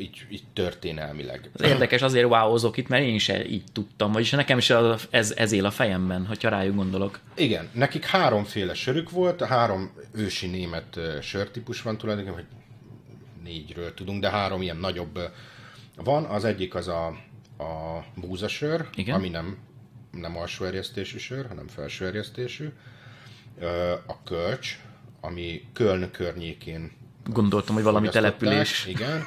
így, 0.00 0.26
így 0.30 0.42
történelmileg. 0.52 1.50
Az 1.52 1.62
érdekes, 1.62 2.02
azért 2.02 2.26
wowozok 2.26 2.76
itt, 2.76 2.88
mert 2.88 3.04
én 3.04 3.14
is 3.14 3.28
így 3.28 3.64
tudtam, 3.72 4.12
vagyis 4.12 4.30
nekem 4.30 4.58
is 4.58 4.70
ez, 5.10 5.34
ez 5.36 5.52
él 5.52 5.64
a 5.64 5.70
fejemben, 5.70 6.26
hogyha 6.26 6.48
rájuk 6.48 6.74
gondolok. 6.74 7.20
Igen, 7.34 7.68
nekik 7.72 8.04
háromféle 8.04 8.74
sörük 8.74 9.10
volt, 9.10 9.44
három 9.44 9.92
ősi 10.12 10.46
német 10.46 11.00
sörtípus 11.22 11.82
van 11.82 11.98
tulajdonképpen, 11.98 12.38
hogy 12.38 12.48
négyről 13.44 13.94
tudunk, 13.94 14.20
de 14.20 14.30
három 14.30 14.62
ilyen 14.62 14.76
nagyobb 14.76 15.18
van. 15.96 16.24
Az 16.24 16.44
egyik 16.44 16.74
az 16.74 16.88
a, 16.88 17.06
a 17.58 18.04
búzasör, 18.14 18.88
Igen? 18.94 19.14
ami 19.14 19.28
nem, 19.28 19.58
nem 20.10 20.36
alsó 20.36 20.64
erjesztésű 20.64 21.18
sör, 21.18 21.46
hanem 21.46 21.68
felső 21.68 22.06
erjesztésű. 22.06 22.68
A 24.06 24.22
kölcs, 24.22 24.78
ami 25.20 25.62
Köln 25.72 26.10
környékén 26.10 26.92
Gondoltam, 27.32 27.74
hogy 27.74 27.84
valami 27.84 28.08
település. 28.08 28.86
Igen. 28.86 29.26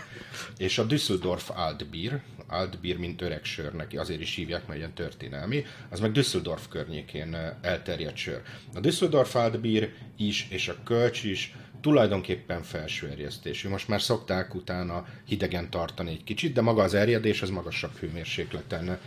És 0.58 0.78
a 0.78 0.84
Düsseldorf 0.84 1.50
Altbier, 1.56 2.22
Altbier, 2.48 2.98
mint 2.98 3.22
öreg 3.22 3.44
sör 3.44 3.74
neki, 3.74 3.98
azért 3.98 4.22
is 4.22 4.36
hívják, 4.36 4.68
mert 4.68 4.80
ilyen 4.80 4.94
történelmi, 4.94 5.66
az 5.90 6.00
meg 6.00 6.12
Düsseldorf 6.12 6.68
környékén 6.68 7.38
elterjedt 7.62 8.16
sör. 8.16 8.42
A 8.74 8.80
Düsseldorf 8.80 9.36
Altbier 9.36 9.90
is, 10.18 10.48
és 10.50 10.68
a 10.68 10.76
Kölcs 10.84 11.24
is 11.24 11.56
tulajdonképpen 11.82 12.64
felső 12.64 13.10
erjesztésű. 13.10 13.70
Most 13.70 13.88
már 13.88 14.02
szokták 14.02 14.56
utána 14.56 15.06
hidegen 15.26 15.70
tartani 15.70 16.10
egy 16.10 16.24
kicsit, 16.24 16.54
de 16.54 16.62
maga 16.62 16.84
az 16.84 16.94
erjedés 16.94 17.42
az 17.42 17.50
magasabb 17.50 17.96
hőmérsékleten 18.00 18.98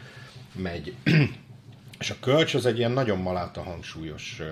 megy. 0.55 0.94
és 2.01 2.10
a 2.10 2.16
Kölcs 2.20 2.55
az 2.55 2.66
egy 2.66 2.78
ilyen 2.78 2.93
nagyon 2.93 3.18
maláta 3.18 3.62
hangsúlyos 3.62 4.43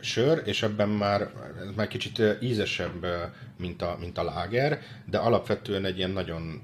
sör, 0.00 0.42
és 0.44 0.62
ebben 0.62 0.88
már, 0.88 1.30
már 1.76 1.88
kicsit 1.88 2.22
ízesebb, 2.40 3.06
mint 3.58 3.82
a, 3.82 3.96
mint 4.00 4.18
a 4.18 4.24
láger, 4.24 4.80
de 5.10 5.18
alapvetően 5.18 5.84
egy 5.84 5.96
ilyen 5.96 6.10
nagyon 6.10 6.62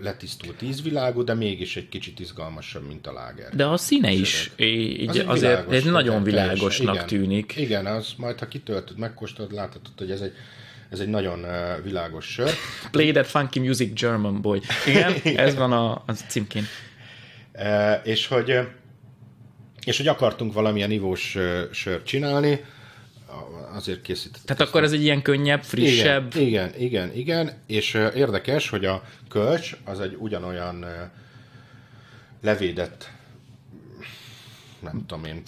letisztult 0.00 0.62
ízvilágú, 0.62 1.24
de 1.24 1.34
mégis 1.34 1.76
egy 1.76 1.88
kicsit 1.88 2.20
izgalmasabb, 2.20 2.86
mint 2.86 3.06
a 3.06 3.12
láger. 3.12 3.54
De 3.54 3.66
a 3.66 3.76
színe 3.76 4.10
is 4.10 4.50
így 4.56 5.08
az 5.08 5.24
azért 5.26 5.52
világos, 5.52 5.74
ez 5.74 5.84
nagyon 5.84 6.22
világosnak 6.22 6.94
igen, 6.94 7.06
tűnik. 7.06 7.56
Igen, 7.56 7.86
az 7.86 8.12
majd 8.16 8.38
ha 8.38 8.48
kitöltöd, 8.48 8.98
megkóstolod, 8.98 9.52
láthatod, 9.52 9.92
hogy 9.96 10.10
ez 10.10 10.20
egy, 10.20 10.32
ez 10.90 11.00
egy 11.00 11.08
nagyon 11.08 11.38
uh, 11.38 11.82
világos 11.82 12.26
sör. 12.26 12.50
Play 12.90 13.10
that 13.10 13.26
funky 13.26 13.58
music 13.58 14.00
German 14.00 14.40
boy. 14.40 14.60
Igen, 14.86 15.12
ez 15.46 15.54
van 15.54 15.72
a, 15.72 15.92
a 15.92 16.12
címkén. 16.28 16.64
Uh, 17.54 18.06
és 18.06 18.26
hogy 18.26 18.58
és 19.84 19.96
hogy 19.96 20.08
akartunk 20.08 20.52
valamilyen 20.52 20.90
ivós 20.90 21.36
sört 21.70 22.06
csinálni, 22.06 22.64
azért 23.74 24.02
készítettük. 24.02 24.44
Tehát 24.44 24.62
akkor 24.62 24.82
ez 24.82 24.92
egy 24.92 25.02
ilyen 25.02 25.22
könnyebb, 25.22 25.62
frissebb... 25.62 26.34
Igen, 26.34 26.68
igen, 26.68 26.78
igen, 26.78 27.14
igen. 27.14 27.52
és 27.66 27.94
érdekes, 27.94 28.68
hogy 28.68 28.84
a 28.84 29.02
kölcs 29.28 29.76
az 29.84 30.00
egy 30.00 30.16
ugyanolyan 30.18 30.84
levédett 32.42 33.14
nem 34.92 35.06
tudom 35.06 35.24
én... 35.24 35.42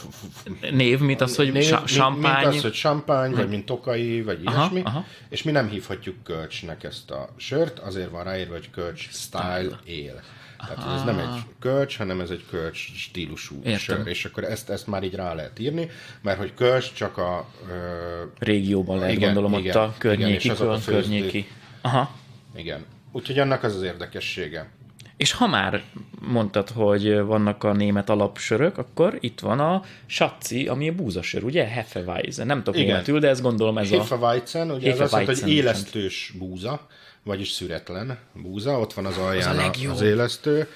Név, 0.70 1.00
mint 1.00 1.20
az, 1.20 1.36
hogy 1.36 1.52
név, 1.52 1.74
champagne? 1.84 2.38
Mint 2.40 2.54
az, 2.54 2.62
hogy 2.62 2.72
champagne, 2.72 3.36
vagy 3.36 3.48
mint 3.48 3.66
tokai, 3.66 4.22
vagy 4.22 4.40
aha, 4.44 4.56
ilyesmi. 4.56 4.80
Aha. 4.84 5.04
És 5.28 5.42
mi 5.42 5.50
nem 5.50 5.68
hívhatjuk 5.68 6.22
kölcsnek 6.22 6.84
ezt 6.84 7.10
a 7.10 7.28
sört, 7.36 7.78
azért 7.78 8.10
van 8.10 8.24
ráírva, 8.24 8.52
hogy 8.52 8.70
kölcs 8.70 9.08
style, 9.10 9.78
style. 9.84 10.22
Tehát 10.66 10.98
ez 10.98 11.04
nem 11.04 11.18
egy 11.18 11.42
kölcs, 11.60 11.96
hanem 11.96 12.20
ez 12.20 12.30
egy 12.30 12.44
kölcs 12.50 12.94
stílusú 12.96 13.56
Értem. 13.64 13.78
sör, 13.78 14.06
és 14.06 14.24
akkor 14.24 14.44
ezt, 14.44 14.70
ezt 14.70 14.86
már 14.86 15.02
így 15.02 15.14
rá 15.14 15.34
lehet 15.34 15.58
írni, 15.58 15.88
mert 16.20 16.38
hogy 16.38 16.54
kölcs 16.54 16.92
csak 16.92 17.18
a... 17.18 17.46
Ö, 17.68 18.24
Régióban 18.38 18.98
lehet 18.98 19.14
igen, 19.14 19.34
gondolom 19.34 19.58
igen, 19.60 19.76
ott 19.76 19.82
a 19.82 19.94
környéki, 19.98 20.48
igen, 20.48 20.68
a 20.68 20.78
környéki. 20.84 21.48
Aha. 21.80 22.14
Igen. 22.56 22.84
Úgyhogy 23.12 23.38
annak 23.38 23.62
az 23.62 23.74
az 23.74 23.82
érdekessége. 23.82 24.70
És 25.16 25.32
ha 25.32 25.46
már 25.46 25.82
mondtad, 26.20 26.68
hogy 26.68 27.18
vannak 27.20 27.64
a 27.64 27.72
német 27.72 28.10
alapsörök, 28.10 28.78
akkor 28.78 29.18
itt 29.20 29.40
van 29.40 29.60
a 29.60 29.82
Schatzi, 30.06 30.66
ami 30.66 30.88
a 30.88 30.94
búzasör, 30.94 31.44
ugye? 31.44 31.66
Hefeweizen. 31.66 32.46
Nem 32.46 32.62
tudok 32.62 32.80
németül, 32.80 33.20
de 33.20 33.28
ezt 33.28 33.42
gondolom 33.42 33.78
ez 33.78 33.90
Hefeweizen, 33.90 34.70
a... 34.70 34.74
ugye 34.74 34.90
Hefeweizen, 34.90 35.20
az 35.20 35.28
azt 35.28 35.42
hogy 35.42 35.52
élesztős 35.52 36.32
búza 36.38 36.86
vagyis 37.28 37.50
szüretlen 37.50 38.18
búza, 38.32 38.78
ott 38.78 38.92
van 38.92 39.06
az 39.06 39.16
alján 39.16 39.58
az, 39.58 39.84
a 39.84 39.90
az 39.90 40.00
élesztő. 40.00 40.68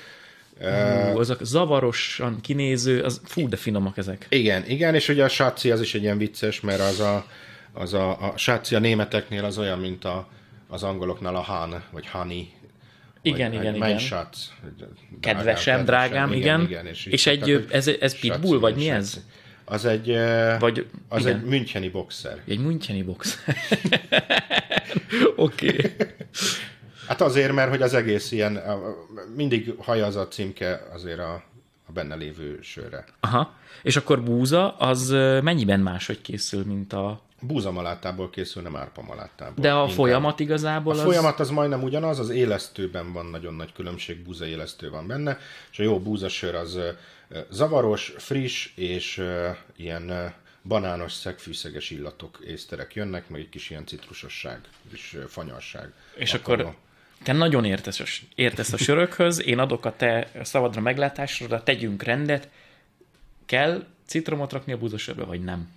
Uh, 0.60 1.18
azok 1.18 1.38
zavarosan 1.42 2.40
kinéző, 2.40 3.02
az, 3.02 3.20
fú, 3.24 3.48
de 3.48 3.56
finomak 3.56 3.96
ezek. 3.96 4.26
Igen, 4.28 4.66
igen, 4.66 4.94
és 4.94 5.08
ugye 5.08 5.24
a 5.24 5.28
sáci 5.28 5.70
az 5.70 5.80
is 5.80 5.94
egy 5.94 6.02
ilyen 6.02 6.18
vicces, 6.18 6.60
mert 6.60 6.80
az 6.80 7.00
a, 7.00 7.26
az 7.72 7.94
a, 7.94 8.10
a 8.10 8.32
sáci 8.36 8.74
a 8.74 8.78
németeknél 8.78 9.44
az 9.44 9.58
olyan, 9.58 9.78
mint 9.78 10.04
a, 10.04 10.28
az 10.68 10.82
angoloknál 10.82 11.36
a 11.36 11.40
han, 11.40 11.82
vagy 11.90 12.06
hani, 12.06 12.52
igen, 13.22 13.50
vagy, 13.50 13.60
igen, 13.60 13.74
igen. 13.74 13.98
Sátsz, 13.98 14.50
kedvesem, 15.20 15.84
drágám, 15.84 16.32
igen. 16.32 16.60
igen. 16.60 16.60
igen 16.60 16.86
és, 16.86 17.06
és 17.06 17.26
egy, 17.26 17.66
ez, 17.70 17.88
ez 18.00 18.20
pitbull, 18.20 18.58
vagy 18.58 18.74
mi 18.74 18.90
ez? 18.90 19.20
Az 19.72 19.84
egy, 19.84 20.16
vagy, 20.58 20.86
az 21.08 21.20
igen. 21.20 21.36
egy 21.36 21.44
müncheni 21.44 21.88
boxer. 21.88 22.42
Egy 22.46 22.58
müncheni 22.58 23.02
boxer. 23.02 23.56
Oké. 25.36 25.68
okay. 25.68 25.94
Hát 27.06 27.20
azért, 27.20 27.52
mert 27.52 27.70
hogy 27.70 27.82
az 27.82 27.94
egész 27.94 28.32
ilyen, 28.32 28.62
mindig 29.36 29.74
haja 29.78 30.06
az 30.06 30.16
a 30.16 30.28
címke 30.28 30.82
azért 30.94 31.18
a, 31.18 31.42
a 31.86 31.92
benne 31.92 32.14
lévő 32.14 32.58
sörre. 32.62 33.04
Aha. 33.20 33.54
És 33.82 33.96
akkor 33.96 34.22
búza, 34.22 34.76
az 34.76 35.08
mennyiben 35.42 35.80
máshogy 35.80 36.20
készül, 36.20 36.64
mint 36.64 36.92
a... 36.92 37.20
Búzamalátából 37.40 38.30
készül, 38.30 38.62
nem 38.62 38.76
árpamalátából. 38.76 39.62
De 39.62 39.72
a 39.72 39.80
Inkább. 39.80 39.96
folyamat 39.96 40.40
igazából 40.40 40.92
A 40.92 40.96
az... 40.96 41.02
folyamat 41.02 41.40
az 41.40 41.50
majdnem 41.50 41.82
ugyanaz, 41.82 42.18
az 42.18 42.30
élesztőben 42.30 43.12
van 43.12 43.26
nagyon 43.26 43.54
nagy 43.54 43.72
különbség, 43.72 44.22
búza 44.22 44.46
élesztő 44.46 44.90
van 44.90 45.06
benne, 45.06 45.38
és 45.70 45.78
a 45.78 45.82
jó 45.82 46.00
búzasör 46.00 46.54
az 46.54 46.78
zavaros, 47.50 48.12
friss 48.16 48.70
és 48.74 49.22
ilyen 49.76 50.34
banános, 50.62 51.12
szegfűszeges 51.12 51.90
illatok, 51.90 52.38
észterek 52.46 52.94
jönnek, 52.94 53.28
meg 53.28 53.40
egy 53.40 53.48
kis 53.48 53.70
ilyen 53.70 53.86
citrusosság 53.86 54.60
és 54.92 55.18
fanyalság. 55.28 55.92
És 56.16 56.34
akkor 56.34 56.74
te 57.22 57.32
nagyon 57.32 57.64
értesz 57.64 58.00
a, 58.00 58.04
értesz 58.34 58.72
a 58.72 58.76
sörökhöz, 58.76 59.42
én 59.42 59.58
adok 59.58 59.84
a 59.84 59.96
te 59.96 60.30
szavadra 60.42 60.80
meglátásra, 60.80 61.62
tegyünk 61.62 62.02
rendet. 62.02 62.48
Kell 63.46 63.86
citromot 64.06 64.52
rakni 64.52 64.72
a 64.72 64.78
búzasörbe, 64.78 65.24
vagy 65.24 65.40
nem? 65.40 65.70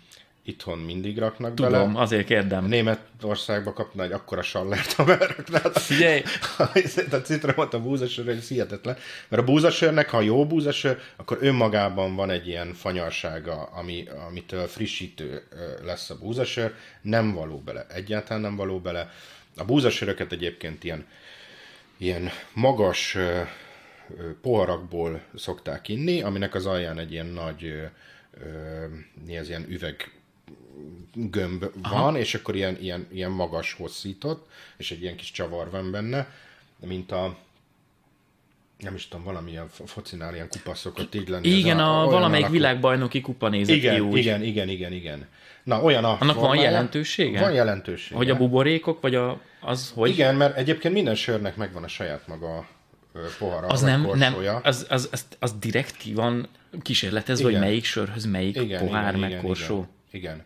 Itthon 0.48 0.78
mindig 0.78 1.18
raknak 1.18 1.54
Tudom, 1.54 1.72
bele. 1.72 2.00
azért 2.00 2.26
kérdem. 2.26 2.66
Németországba 2.66 3.74
kapna 3.74 4.04
egy 4.04 4.12
akkora 4.12 4.42
sallert, 4.42 4.94
ha 4.94 5.04
beraknád. 5.04 5.78
Figyelj, 5.78 6.22
a 7.12 7.16
citromot 7.24 7.74
a 7.74 7.82
búzasörre, 7.82 8.32
ez 8.32 8.48
hihetetlen. 8.48 8.98
Mert 9.28 9.42
a 9.42 9.46
búzasörnek, 9.46 10.10
ha 10.10 10.22
jó 10.22 10.48
búzasör, 10.48 11.00
akkor 11.16 11.38
önmagában 11.42 12.16
van 12.16 12.30
egy 12.30 12.48
ilyen 12.48 12.74
fanyarsága, 12.74 13.64
ami, 13.64 14.08
amitől 14.28 14.68
frissítő 14.68 15.44
lesz 15.84 16.10
a 16.10 16.18
búzasör. 16.18 16.74
Nem 17.02 17.34
való 17.34 17.60
bele, 17.60 17.86
egyáltalán 17.90 18.42
nem 18.42 18.56
való 18.56 18.80
bele. 18.80 19.12
A 19.58 19.64
búzasöröket 19.64 20.32
egyébként 20.32 20.84
ilyen, 20.84 21.06
ilyen 21.98 22.30
magas 22.54 23.18
poharakból 24.42 25.22
szokták 25.36 25.88
inni, 25.88 26.22
aminek 26.22 26.56
az 26.56 26.66
alján 26.66 27.00
egy 27.00 27.12
ilyen 27.12 27.26
nagy 27.26 27.74
mi 29.26 29.38
ez, 29.38 29.48
ilyen 29.48 29.66
üveg 29.70 30.12
gömb 31.14 31.66
Aha. 31.82 32.02
van, 32.04 32.16
és 32.16 32.36
akkor 32.36 32.56
ilyen, 32.56 32.78
ilyen, 32.82 33.08
ilyen 33.12 33.32
magas 33.32 33.74
hosszított, 33.74 34.48
és 34.78 34.92
egy 34.92 35.02
ilyen 35.02 35.16
kis 35.16 35.32
csavar 35.32 35.70
van 35.70 35.92
benne, 35.92 36.28
mint 36.80 37.12
a 37.12 37.38
nem 38.80 38.96
is 38.96 39.08
tudom, 39.08 39.26
valamilyen 39.26 39.68
fo- 39.70 39.90
focinál 39.90 40.34
ilyen 40.34 40.48
kupa 40.50 40.76
szokott 40.76 41.16
így 41.16 41.28
lenni. 41.28 41.48
Igen, 41.48 41.80
a, 41.80 41.92
olyan 41.98 42.06
valamelyik 42.06 42.46
alakú- 42.46 42.52
világbajnoki 42.52 43.22
kupa 43.22 43.50
nézett 43.50 43.76
igen, 43.76 43.94
ki 43.94 44.00
úgy. 44.00 44.18
igen, 44.18 44.44
igen, 44.44 44.70
igen, 44.70 44.92
igen. 44.94 45.28
Na, 45.64 45.82
olyan 45.82 46.04
a 46.04 46.18
Annak 46.20 46.36
van 46.40 46.58
jelentősége? 46.58 47.40
Van 47.40 47.54
jelentősége. 47.54 48.16
Hogy 48.16 48.30
a 48.30 48.38
buborékok, 48.38 49.02
vagy 49.02 49.16
a, 49.16 49.42
az 49.62 49.92
hogy? 49.96 50.10
Igen, 50.10 50.36
mert 50.36 50.58
egyébként 50.58 50.94
minden 50.94 51.16
sörnek 51.16 51.56
megvan 51.56 51.84
a 51.84 51.88
saját 51.88 52.28
maga 52.28 52.68
pohara, 53.40 53.68
Az 53.68 53.82
nem, 53.82 54.02
nem 54.02 54.34
korsója. 54.34 54.60
az, 54.64 54.86
az, 54.90 55.10
az, 55.12 55.26
az 55.40 55.54
direkt 55.60 55.98
ki 55.98 56.14
van 56.14 56.48
kísérletezve, 56.82 57.48
Igen. 57.50 57.60
hogy 57.60 57.70
melyik 57.70 57.86
sörhöz 57.86 58.26
melyik 58.26 58.56
igen, 58.62 58.86
pohár, 58.86 59.08
igen, 59.08 59.20
meg 59.20 59.30
igen, 59.30 59.42
korsó. 59.42 59.74
Igen, 59.76 59.90
igen. 60.16 60.44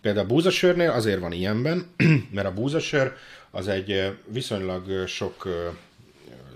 Például 0.00 0.24
a 0.24 0.28
búzasörnél 0.28 0.90
azért 0.90 1.20
van 1.20 1.32
ilyenben, 1.32 1.94
mert 2.34 2.46
a 2.46 2.52
búzasör 2.52 3.16
az 3.50 3.68
egy 3.68 4.16
viszonylag 4.26 5.06
sok 5.06 5.48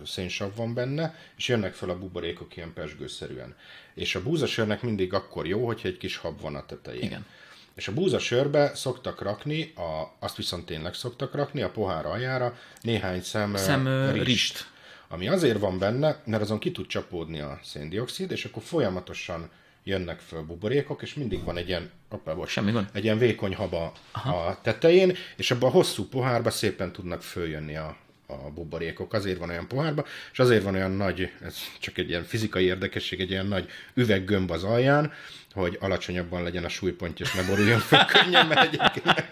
szénsav 0.04 0.56
van 0.56 0.74
benne, 0.74 1.14
és 1.36 1.48
jönnek 1.48 1.74
fel 1.74 1.90
a 1.90 1.98
buborékok 1.98 2.56
ilyen 2.56 2.72
pesgőszerűen. 2.72 3.54
És 3.94 4.14
a 4.14 4.22
búzasörnek 4.22 4.82
mindig 4.82 5.12
akkor 5.12 5.46
jó, 5.46 5.66
hogyha 5.66 5.88
egy 5.88 5.98
kis 5.98 6.16
hab 6.16 6.40
van 6.40 6.54
a 6.54 6.66
tetején. 6.66 7.02
Igen. 7.02 7.26
És 7.74 7.88
a 7.88 7.92
búzasörbe 7.92 8.74
szoktak 8.74 9.22
rakni, 9.22 9.72
a, 9.76 10.16
azt 10.18 10.36
viszont 10.36 10.66
tényleg 10.66 10.94
szoktak 10.94 11.34
rakni, 11.34 11.62
a 11.62 11.70
pohár 11.70 12.06
aljára 12.06 12.58
néhány 12.80 13.22
szem, 13.22 13.56
Szem, 13.56 13.86
ö, 13.86 14.22
rist. 14.22 14.66
Ami 15.08 15.28
azért 15.28 15.58
van 15.58 15.78
benne, 15.78 16.22
mert 16.24 16.42
azon 16.42 16.58
ki 16.58 16.72
tud 16.72 16.86
csapódni 16.86 17.40
a 17.40 17.60
széndiokszid, 17.62 18.30
és 18.30 18.44
akkor 18.44 18.62
folyamatosan 18.62 19.50
jönnek 19.84 20.20
föl 20.20 20.42
buborékok, 20.42 21.02
és 21.02 21.14
mindig 21.14 21.44
van 21.44 21.56
egy 21.56 21.68
ilyen, 21.68 21.90
opa, 22.10 22.34
bocs, 22.34 22.50
Semmi 22.50 22.70
gond. 22.70 22.86
egy 22.92 23.04
ilyen 23.04 23.18
vékony 23.18 23.54
haba 23.54 23.92
Aha. 24.12 24.46
a 24.46 24.60
tetején, 24.62 25.16
és 25.36 25.50
abban 25.50 25.68
a 25.68 25.72
hosszú 25.72 26.04
pohárba 26.08 26.50
szépen 26.50 26.92
tudnak 26.92 27.22
följönni 27.22 27.76
a, 27.76 27.96
a 28.26 28.50
buborékok. 28.54 29.12
Azért 29.12 29.38
van 29.38 29.48
olyan 29.48 29.66
pohárba, 29.68 30.04
és 30.32 30.38
azért 30.38 30.62
van 30.62 30.74
olyan 30.74 30.90
nagy, 30.92 31.32
ez 31.42 31.56
csak 31.80 31.98
egy 31.98 32.08
ilyen 32.08 32.24
fizikai 32.24 32.64
érdekesség, 32.64 33.20
egy 33.20 33.30
ilyen 33.30 33.46
nagy 33.46 33.68
üveggömb 33.94 34.50
az 34.50 34.64
alján, 34.64 35.12
hogy 35.52 35.76
alacsonyabban 35.80 36.42
legyen 36.42 36.64
a 36.64 36.68
súlypontja, 36.68 37.26
és 37.26 37.32
ne 37.32 37.42
boruljon 37.42 37.78
fel 37.78 38.06
könnyen, 38.14 38.46
mert 38.46 38.60
egyébként 38.60 39.24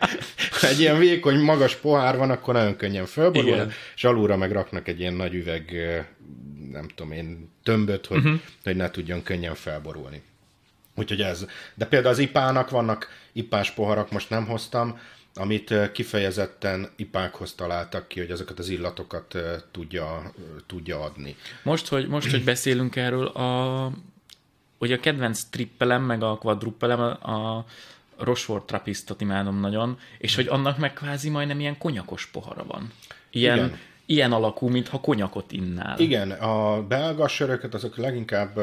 ha 0.61 0.67
egy 0.67 0.81
ilyen 0.81 0.99
vékony, 0.99 1.39
magas 1.39 1.77
pohár 1.77 2.17
van, 2.17 2.31
akkor 2.31 2.55
nagyon 2.55 2.77
könnyen 2.77 3.07
fölborul, 3.07 3.49
Igen. 3.49 3.73
és 3.95 4.05
alulra 4.05 4.37
meg 4.37 4.53
raknak 4.53 4.89
egy 4.89 5.01
ilyen 5.01 5.15
nagy 5.15 5.35
üveg, 5.35 5.73
nem 6.73 6.89
tudom 6.95 7.13
én, 7.13 7.51
tömböt, 7.63 8.07
hogy, 8.07 8.19
uh-huh. 8.19 8.41
hogy 8.65 8.77
ne 8.77 8.91
tudjon 8.91 9.23
könnyen 9.23 9.55
felborulni. 9.55 10.23
Úgyhogy 10.97 11.21
ez. 11.21 11.47
De 11.75 11.87
például 11.87 12.13
az 12.13 12.19
ipának 12.19 12.71
vannak 12.71 13.09
ipás 13.33 13.71
poharak, 13.71 14.11
most 14.11 14.31
nem 14.31 14.47
hoztam, 14.47 14.99
amit 15.35 15.75
kifejezetten 15.93 16.89
ipákhoz 16.97 17.55
találtak 17.55 18.09
ki, 18.09 18.21
hogy 18.21 18.31
ezeket 18.31 18.59
az 18.59 18.69
illatokat 18.69 19.37
tudja, 19.71 20.33
tudja 20.67 21.01
adni. 21.01 21.37
Most, 21.63 21.89
hogy, 21.89 22.09
most, 22.09 22.31
hogy 22.31 22.45
beszélünk 22.45 22.97
erről, 22.97 23.27
a, 23.27 23.93
hogy 24.79 24.93
a 24.93 25.01
kedvenc 25.01 25.43
trippelem, 25.43 26.03
meg 26.03 26.23
a 26.23 26.39
quadruppelem, 26.39 27.01
a, 27.01 27.65
Rochefort 28.19 28.67
Trappistot 28.67 29.21
imádom 29.21 29.61
nagyon, 29.61 29.99
és 30.19 30.35
hogy 30.35 30.47
annak 30.47 30.79
meg 30.79 30.93
kvázi 30.93 31.29
majdnem 31.29 31.61
ilyen 31.61 31.79
konyakos 31.79 32.27
pohara 32.27 32.65
van. 32.65 32.93
Ilyen, 33.31 33.57
Igen. 33.57 33.79
ilyen 34.07 34.33
alakú, 34.33 34.69
mintha 34.69 35.01
konyakot 35.01 35.53
innál. 35.53 35.99
Igen, 35.99 36.31
a 36.31 36.83
belga 36.83 37.29
söröket 37.29 37.75
azok 37.75 37.97
leginkább 37.97 38.59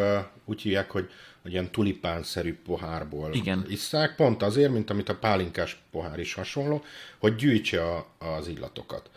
úgy 0.46 0.62
hívják, 0.62 0.92
hogy 0.92 1.10
ilyen 1.46 1.72
tulipánszerű 1.72 2.58
pohárból 2.66 3.34
Igen. 3.34 3.66
isszák, 3.70 4.16
pont 4.16 4.44
azért, 4.44 4.72
mint 4.72 4.90
amit 4.90 5.10
a 5.10 5.16
pálinkás 5.16 5.82
pohár 5.92 6.20
is 6.20 6.34
hasonló, 6.34 6.84
hogy 7.18 7.36
gyűjtse 7.36 7.84
a, 7.84 8.08
az 8.18 8.48
illatokat. 8.48 9.10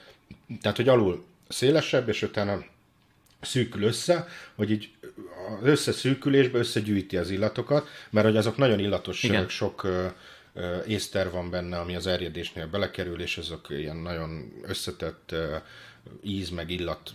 Tehát, 0.61 0.77
hogy 0.77 0.89
alul 0.89 1.25
szélesebb, 1.49 2.09
és 2.09 2.23
utána 2.23 2.65
szűkül 3.41 3.83
össze, 3.83 4.27
hogy 4.55 4.71
így 4.71 4.91
az 5.61 5.67
összeszűkülésbe 5.67 6.59
összegyűjti 6.59 7.17
az 7.17 7.31
illatokat, 7.31 7.89
mert 8.11 8.27
hogy 8.27 8.37
azok 8.37 8.57
nagyon 8.57 8.79
illatos 8.79 9.23
Igen. 9.23 9.49
sok 9.49 9.83
ö, 9.83 10.07
ö, 10.55 10.83
észter 10.87 11.31
van 11.31 11.51
benne, 11.51 11.79
ami 11.79 11.97
az 11.97 12.07
erjedésnél 12.07 12.67
belekerül, 12.67 13.21
és 13.21 13.39
azok 13.39 13.67
ilyen 13.69 13.97
nagyon 13.97 14.53
összetett 14.63 15.33
ö, 15.33 15.57
íz 16.23 16.49
meg 16.49 16.71
illat 16.71 17.11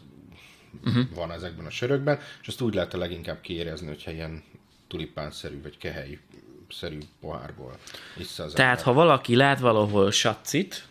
uh-huh. 0.85 1.05
van 1.13 1.31
ezekben 1.31 1.65
a 1.65 1.69
sörökben, 1.69 2.19
és 2.41 2.47
azt 2.47 2.61
úgy 2.61 2.73
lehet 2.73 2.93
a 2.93 2.97
leginkább 2.97 3.41
kiérezni, 3.41 3.87
hogyha 3.87 4.11
ilyen 4.11 4.43
tulipánszerű 4.91 5.61
vagy 5.61 5.77
kehely-szerű 5.77 6.97
pohárból 7.21 7.77
vissza 8.17 8.43
az 8.43 8.53
Tehát, 8.53 8.81
ha 8.81 8.93
valaki 8.93 9.35
lát 9.35 9.59
valahol 9.59 10.11
saccit, 10.11 10.85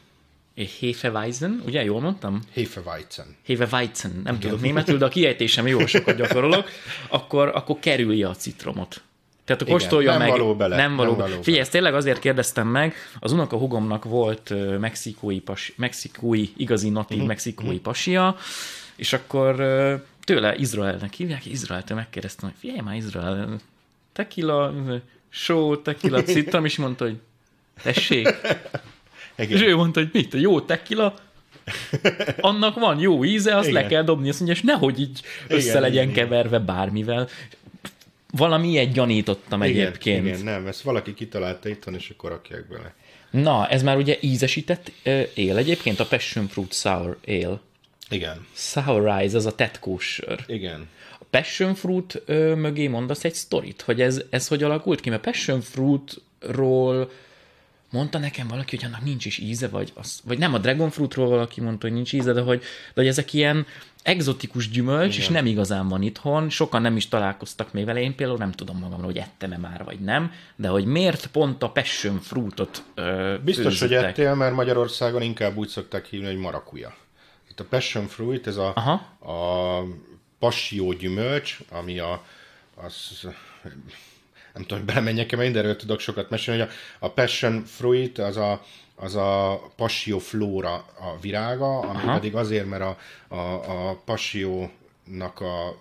és 0.55 0.79
Hefeweizen, 0.81 1.63
ugye 1.67 1.85
jól 1.85 2.01
mondtam? 2.01 2.41
Hefeweizen. 2.55 3.37
Hefeweizen, 3.47 4.21
nem 4.25 4.39
tudok 4.39 4.61
németül, 4.61 4.99
de 4.99 5.05
a 5.05 5.09
kiejtésem 5.09 5.67
jó, 5.67 5.87
sokat 5.87 6.17
gyakorolok, 6.17 6.69
akkor, 7.09 7.49
akkor 7.55 7.79
kerülje 7.79 8.29
a 8.29 8.35
citromot. 8.35 9.03
Tehát 9.45 9.63
Igen, 9.63 9.75
kóstolja 9.75 10.11
nem 10.11 10.19
meg. 10.19 10.31
való 10.31 10.55
bele, 10.57 10.77
Nem 10.77 10.97
való. 10.97 11.11
nem 11.11 11.19
való 11.19 11.31
Figyelj, 11.31 11.45
bele. 11.45 11.61
ezt 11.61 11.71
tényleg 11.71 11.95
azért 11.95 12.19
kérdeztem 12.19 12.69
meg, 12.69 12.95
az 13.19 13.33
unoka 13.33 13.57
hugomnak 13.57 14.05
volt 14.05 14.79
mexikói, 14.79 15.41
pas, 15.41 15.73
mexikói, 15.77 16.45
igazi 16.57 16.89
natív 16.89 17.19
Mhm, 17.19 17.27
mexikói 17.27 17.79
pasia, 17.79 18.37
és 18.97 19.13
akkor 19.13 19.55
tőle 20.25 20.55
Izraelnek 20.57 21.13
hívják, 21.15 21.47
Izraeltől 21.47 21.97
megkérdeztem, 21.97 22.49
hogy 22.49 22.59
figyelj 22.59 22.81
már 22.81 22.97
Izrael, 22.97 23.61
tequila, 24.13 24.75
só, 25.29 25.77
tequila, 25.77 26.23
citrom, 26.23 26.65
és 26.65 26.77
mondta, 26.77 27.05
hogy 27.05 27.17
tessék, 27.83 28.29
Igen. 29.39 29.57
és 29.57 29.63
ő 29.63 29.77
mondta, 29.77 30.01
hogy 30.01 30.09
mit, 30.13 30.35
jó 30.35 30.61
tequila, 30.61 31.15
annak 32.41 32.75
van 32.75 32.99
jó 32.99 33.25
íze, 33.25 33.57
azt 33.57 33.69
Igen. 33.69 33.83
le 33.83 33.89
kell 33.89 34.03
dobni, 34.03 34.29
azt 34.29 34.39
mondja, 34.41 34.57
és 34.57 34.63
nehogy 34.63 35.01
így 35.01 35.21
össze 35.49 35.69
Igen, 35.69 35.81
legyen 35.81 36.09
igen. 36.09 36.15
keverve 36.15 36.59
bármivel. 36.59 37.29
Valami 38.31 38.69
ilyet 38.69 38.93
gyanítottam 38.93 39.63
Igen, 39.63 39.77
egyébként. 39.77 40.27
Igen, 40.27 40.41
nem, 40.41 40.67
ezt 40.67 40.81
valaki 40.81 41.15
kitalálta 41.15 41.69
itthon, 41.69 41.95
és 41.95 42.11
akkor 42.11 42.31
rakják 42.31 42.69
bele. 42.69 42.95
Na, 43.31 43.69
ez 43.69 43.83
már 43.83 43.97
ugye 43.97 44.17
ízesített 44.21 44.93
ö, 45.03 45.23
él 45.35 45.57
egyébként, 45.57 46.01
a 46.01 46.07
Passion 46.07 46.49
Fruit 46.49 46.73
Sour 46.73 47.19
Ale. 47.27 47.61
Igen. 48.09 48.47
Sourize, 48.53 49.37
az 49.37 49.47
a 49.47 49.55
tetkós 49.55 50.13
sör. 50.13 50.45
Igen. 50.47 50.89
Passion 51.31 51.75
Fruit 51.75 52.23
ö, 52.27 52.55
mögé 52.55 52.87
mondasz 52.89 53.25
egy 53.25 53.35
sztorit, 53.35 53.83
hogy 53.83 54.01
ez, 54.01 54.23
ez 54.31 54.49
hogy 54.49 54.63
alakult 54.63 55.01
ki? 55.01 55.11
Mert 55.11 55.23
Passion 55.23 55.61
Fruitról 55.61 57.11
mondta 57.91 58.19
nekem 58.19 58.49
valaki, 58.49 58.77
hogy 58.77 58.85
annak 58.85 59.05
nincs 59.05 59.25
is 59.25 59.39
íze, 59.39 59.69
vagy, 59.69 59.93
az, 59.95 60.21
vagy 60.25 60.39
nem 60.39 60.55
a 60.55 60.59
Dragon 60.59 60.91
Fruitról 60.91 61.29
valaki 61.29 61.61
mondta, 61.61 61.87
hogy 61.87 61.97
nincs 61.97 62.13
íze, 62.13 62.33
de 62.33 62.41
hogy, 62.41 62.59
de 62.61 62.67
hogy 62.95 63.07
ezek 63.07 63.33
ilyen 63.33 63.67
egzotikus 64.03 64.71
gyümölcs, 64.71 65.15
Igen. 65.15 65.27
és 65.27 65.29
nem 65.29 65.47
igazán 65.47 65.89
van 65.89 66.03
itthon, 66.03 66.51
sokan 66.51 66.83
nem 66.83 66.97
is 66.97 67.09
találkoztak 67.09 67.73
még 67.73 67.85
vele, 67.85 68.01
én 68.01 68.15
például 68.15 68.39
nem 68.39 68.53
tudom 68.53 68.79
magamról, 68.79 69.07
hogy 69.07 69.19
ettem-e 69.19 69.57
már, 69.57 69.85
vagy 69.85 70.01
nem, 70.01 70.33
de 70.57 70.69
hogy 70.69 70.85
miért 70.85 71.27
pont 71.27 71.63
a 71.63 71.71
Passion 71.71 72.21
Fruitot 72.21 72.83
ö, 72.95 73.35
Biztos, 73.45 73.65
hogy 73.65 73.89
főzitek? 73.89 74.05
ettél, 74.05 74.35
mert 74.35 74.55
Magyarországon 74.55 75.23
inkább 75.23 75.57
úgy 75.57 75.69
szokták 75.69 76.07
hívni, 76.07 76.27
hogy 76.27 76.37
marakuja. 76.39 76.95
Itt 77.51 77.61
a 77.61 77.65
passion 77.65 78.07
fruit, 78.07 78.47
ez 78.47 78.57
a, 78.57 78.73
Aha. 78.75 78.93
a 79.33 79.83
passió 80.41 80.93
gyümölcs, 80.93 81.59
ami 81.69 81.99
a, 81.99 82.25
az 82.75 83.27
nem 84.53 84.63
tudom, 84.63 84.79
hogy 84.79 84.87
belemenjek-e, 84.87 85.37
mert 85.37 85.49
mindenről 85.49 85.77
tudok 85.77 86.01
sokat 86.01 86.31
mesélni, 86.31 86.61
hogy 86.61 86.69
a, 86.71 87.05
a 87.07 87.13
passion 87.13 87.65
fruit 87.65 88.19
az 88.19 88.37
a, 88.37 88.65
az 88.95 89.15
a 89.17 89.63
passio 89.77 90.19
flora 90.19 90.75
a 90.75 91.19
virága, 91.21 91.79
ami 91.79 92.03
Aha. 92.03 92.15
pedig 92.15 92.35
azért, 92.35 92.67
mert 92.67 92.83
a, 92.83 92.97
a, 93.29 93.89
a 93.89 93.95
passió-nak 94.05 95.41
a 95.41 95.79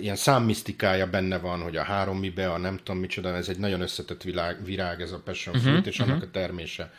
ilyen 0.00 0.16
számmisztikája 0.16 1.06
benne 1.06 1.38
van, 1.38 1.62
hogy 1.62 1.76
a 1.76 1.82
három 1.82 2.18
mibe, 2.18 2.52
a 2.52 2.58
nem 2.58 2.76
tudom 2.76 3.00
micsoda, 3.00 3.34
ez 3.34 3.48
egy 3.48 3.58
nagyon 3.58 3.80
összetett 3.80 4.22
világ, 4.22 4.64
virág, 4.64 5.00
ez 5.00 5.12
a 5.12 5.18
passion 5.18 5.54
fruit, 5.54 5.74
uh-huh, 5.74 5.86
és 5.86 5.98
uh-huh. 5.98 6.14
annak 6.14 6.28
a 6.28 6.30
termése. 6.30 6.92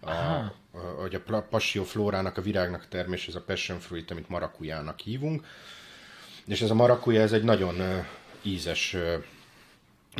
A, 0.00 0.10
a, 0.10 0.54
hogy 1.00 1.14
a 1.14 1.42
passio 1.50 1.84
flórának, 1.84 2.36
a 2.36 2.42
virágnak 2.42 2.82
a 2.82 2.88
termése, 2.88 3.28
ez 3.28 3.34
a 3.34 3.42
passion 3.42 3.78
fruit, 3.78 4.10
amit 4.10 4.28
marakujának 4.28 5.00
hívunk. 5.00 5.46
És 6.46 6.60
ez 6.60 6.70
a 6.70 6.74
marakuja, 6.74 7.20
ez 7.20 7.32
egy 7.32 7.42
nagyon 7.42 8.04
ízes 8.42 8.96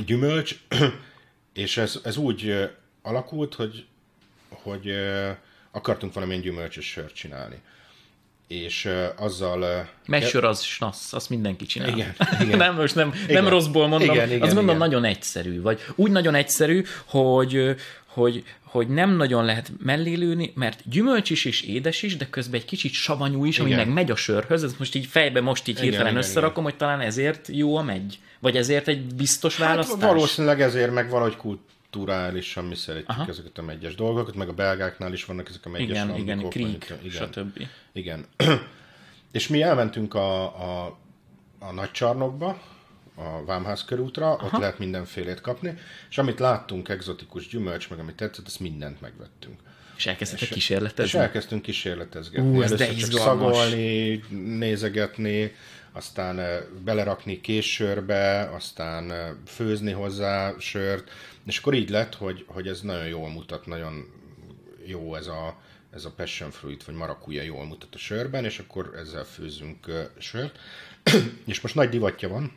gyümölcs, 0.07 0.57
és 1.53 1.77
ez, 1.77 2.01
ez 2.05 2.17
úgy 2.17 2.71
alakult, 3.03 3.55
hogy, 3.55 3.87
hogy 4.49 4.93
akartunk 5.71 6.13
valamilyen 6.13 6.43
gyümölcsös 6.43 6.87
sört 6.87 7.15
csinálni 7.15 7.63
és 8.49 8.89
azzal... 9.17 9.89
Megsor 10.07 10.45
az 10.45 10.63
snassz, 10.63 11.13
azt 11.13 11.31
mindenki 11.31 11.67
csinál. 11.67 11.89
Igen, 11.89 12.15
igen. 12.41 12.59
nem, 12.59 12.75
most 12.75 12.95
nem, 12.95 13.13
igen. 13.25 13.43
nem 13.43 13.53
rosszból 13.53 13.89
mondom, 13.89 14.15
igen, 14.15 14.29
igen, 14.29 14.43
azt 14.43 14.55
gondolom 14.55 14.77
igen. 14.77 14.89
nagyon 14.89 15.05
egyszerű, 15.05 15.61
vagy 15.61 15.81
úgy 15.95 16.11
nagyon 16.11 16.35
egyszerű, 16.35 16.85
hogy, 17.05 17.75
hogy, 18.15 18.45
hogy 18.63 18.89
nem 18.89 19.11
nagyon 19.11 19.45
lehet 19.45 19.73
mellélőni, 19.79 20.53
mert 20.55 20.89
gyümölcs 20.89 21.31
is 21.31 21.45
és 21.45 21.63
édes 21.63 22.03
is, 22.03 22.17
de 22.17 22.27
közben 22.31 22.61
egy 22.61 22.67
kicsit 22.67 22.93
savanyú 22.93 23.45
is, 23.45 23.59
ami 23.59 23.71
igen. 23.71 23.87
meg 23.87 23.95
megy 23.95 24.11
a 24.11 24.17
sörhöz, 24.17 24.65
ez 24.65 24.75
most 24.79 24.95
így 24.95 25.07
fejbe 25.07 25.41
most 25.41 25.69
így 25.69 25.75
igen, 25.75 25.83
hirtelen 25.83 26.11
igen, 26.13 26.23
összerakom, 26.23 26.63
igen. 26.63 26.65
hogy 26.65 26.77
talán 26.77 27.01
ezért 27.01 27.49
jó 27.53 27.77
a 27.77 27.83
megy. 27.83 28.19
Vagy 28.41 28.57
ezért 28.57 28.89
egy 28.89 29.15
biztos 29.15 29.57
hát 29.57 29.69
választás? 29.69 30.01
Hát 30.01 30.11
valószínűleg 30.11 30.61
ezért, 30.61 30.93
meg 30.93 31.11
valahogy 31.11 31.37
kult 31.37 31.61
kulturálisan 31.95 32.65
mi 32.65 32.75
szeretjük 32.75 33.09
Aha. 33.09 33.27
ezeket 33.29 33.59
a 33.59 33.63
megyes 33.63 33.95
dolgokat, 33.95 34.35
meg 34.35 34.49
a 34.49 34.53
belgáknál 34.53 35.13
is 35.13 35.25
vannak 35.25 35.49
ezek 35.49 35.67
a 35.67 35.69
megyes 35.69 35.89
igen, 35.89 36.07
rangikok. 36.07 36.55
Igen, 36.55 36.79
krík, 36.79 36.95
igen, 37.03 37.29
stb. 37.33 37.67
Igen. 37.93 38.27
És 39.33 39.49
mi 39.49 39.63
elmentünk 39.63 40.15
a, 40.15 40.43
a, 40.43 40.99
a 41.59 41.73
nagy 41.73 41.91
csarnokba, 41.91 42.63
a 43.15 43.45
Vámház 43.45 43.85
körútra, 43.85 44.33
Aha. 44.33 44.47
ott 44.47 44.61
lehet 44.61 44.79
mindenfélét 44.79 45.41
kapni, 45.41 45.75
és 46.11 46.19
amit 46.19 46.39
láttunk, 46.39 46.89
egzotikus 46.89 47.49
gyümölcs, 47.49 47.91
meg 47.91 47.99
amit 47.99 48.17
tetszett, 48.17 48.47
ezt 48.47 48.61
mindent 48.61 49.01
megvettünk. 49.01 49.61
És 49.97 50.07
elkezdtek 50.07 50.49
kísérletezni? 50.49 51.05
És 51.05 51.15
elkezdtünk 51.15 51.63
kísérletezgetni. 51.63 52.57
Ú, 52.57 52.63
ez 52.63 52.73
Először 52.73 53.09
csak 53.09 53.21
szagolni, 53.21 54.25
nézegetni, 54.59 55.53
aztán 55.93 56.41
belerakni 56.85 57.41
késsörbe, 57.41 58.51
aztán 58.55 59.13
főzni 59.47 59.93
hozzá 59.93 60.55
sört, 60.59 61.11
és 61.47 61.59
akkor 61.59 61.75
így 61.75 61.91
lett, 61.91 62.15
hogy, 62.15 62.45
hogy 62.49 62.69
ez 62.69 62.81
nagyon 62.81 63.07
jól 63.07 63.29
mutat, 63.29 63.67
nagyon 63.67 64.13
jó 64.87 65.15
ez 65.15 65.27
a, 65.27 65.61
ez 65.91 66.05
a 66.05 66.11
passion 66.11 66.51
fruit, 66.51 66.85
vagy 66.85 66.95
marakuja 66.95 67.43
jól 67.43 67.67
mutat 67.67 67.95
a 67.95 67.99
sörben, 67.99 68.45
és 68.45 68.59
akkor 68.59 68.95
ezzel 68.97 69.25
főzünk 69.25 70.09
sört. 70.19 70.59
és 71.47 71.61
most 71.61 71.75
nagy 71.75 71.89
divatja 71.89 72.29
van 72.29 72.53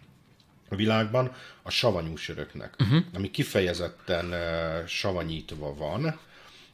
világban 0.76 1.36
a 1.64 1.70
savanyú 1.70 2.16
söröknek, 2.16 2.74
uh-huh. 2.80 3.04
ami 3.14 3.32
kifejezetten 3.32 4.26
uh, 4.26 4.86
savanyítva 4.88 5.76
van, 5.76 6.20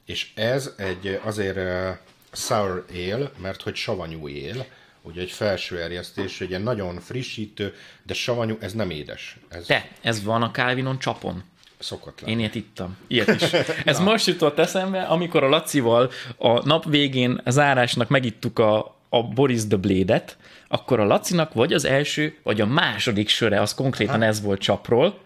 és 0.05 0.31
ez 0.35 0.73
egy 0.77 1.19
azért 1.23 1.57
uh, 1.57 1.97
sour 2.31 2.85
ale, 2.89 3.31
mert 3.41 3.61
hogy 3.61 3.75
savanyú 3.75 4.27
él, 4.27 4.65
ugye 5.01 5.21
egy 5.21 5.31
felső 5.31 5.81
erjesztés, 5.81 6.41
egy 6.41 6.49
ilyen 6.49 6.61
nagyon 6.61 6.99
frissítő, 6.99 7.73
de 8.03 8.13
savanyú, 8.13 8.57
ez 8.59 8.73
nem 8.73 8.89
édes. 8.89 9.37
Ez... 9.49 9.67
De, 9.67 9.91
ez 10.01 10.23
van 10.23 10.41
a 10.41 10.51
Calvinon 10.51 10.99
csapon. 10.99 11.43
Szokott 11.79 12.21
lenni. 12.21 12.31
Én 12.31 12.39
ilyet 12.39 12.55
ittam. 12.55 12.97
Ilyet 13.07 13.41
is. 13.41 13.53
Ez 13.85 13.99
most 13.99 14.27
jutott 14.27 14.59
eszembe, 14.59 15.03
amikor 15.03 15.43
a 15.43 15.49
Lacival 15.49 16.11
a 16.37 16.65
nap 16.65 16.85
végén 16.89 17.41
zárásnak 17.45 18.09
megittuk 18.09 18.59
a, 18.59 18.95
a 19.09 19.23
Boris 19.23 19.67
the 19.67 19.77
Blade-et, 19.77 20.37
akkor 20.73 20.99
a 20.99 21.05
Lacinak 21.05 21.53
vagy 21.53 21.73
az 21.73 21.85
első, 21.85 22.35
vagy 22.43 22.61
a 22.61 22.65
második 22.65 23.29
söre, 23.29 23.61
az 23.61 23.73
konkrétan 23.73 24.19
hát. 24.19 24.29
ez 24.29 24.41
volt 24.41 24.59
csapról, 24.59 25.19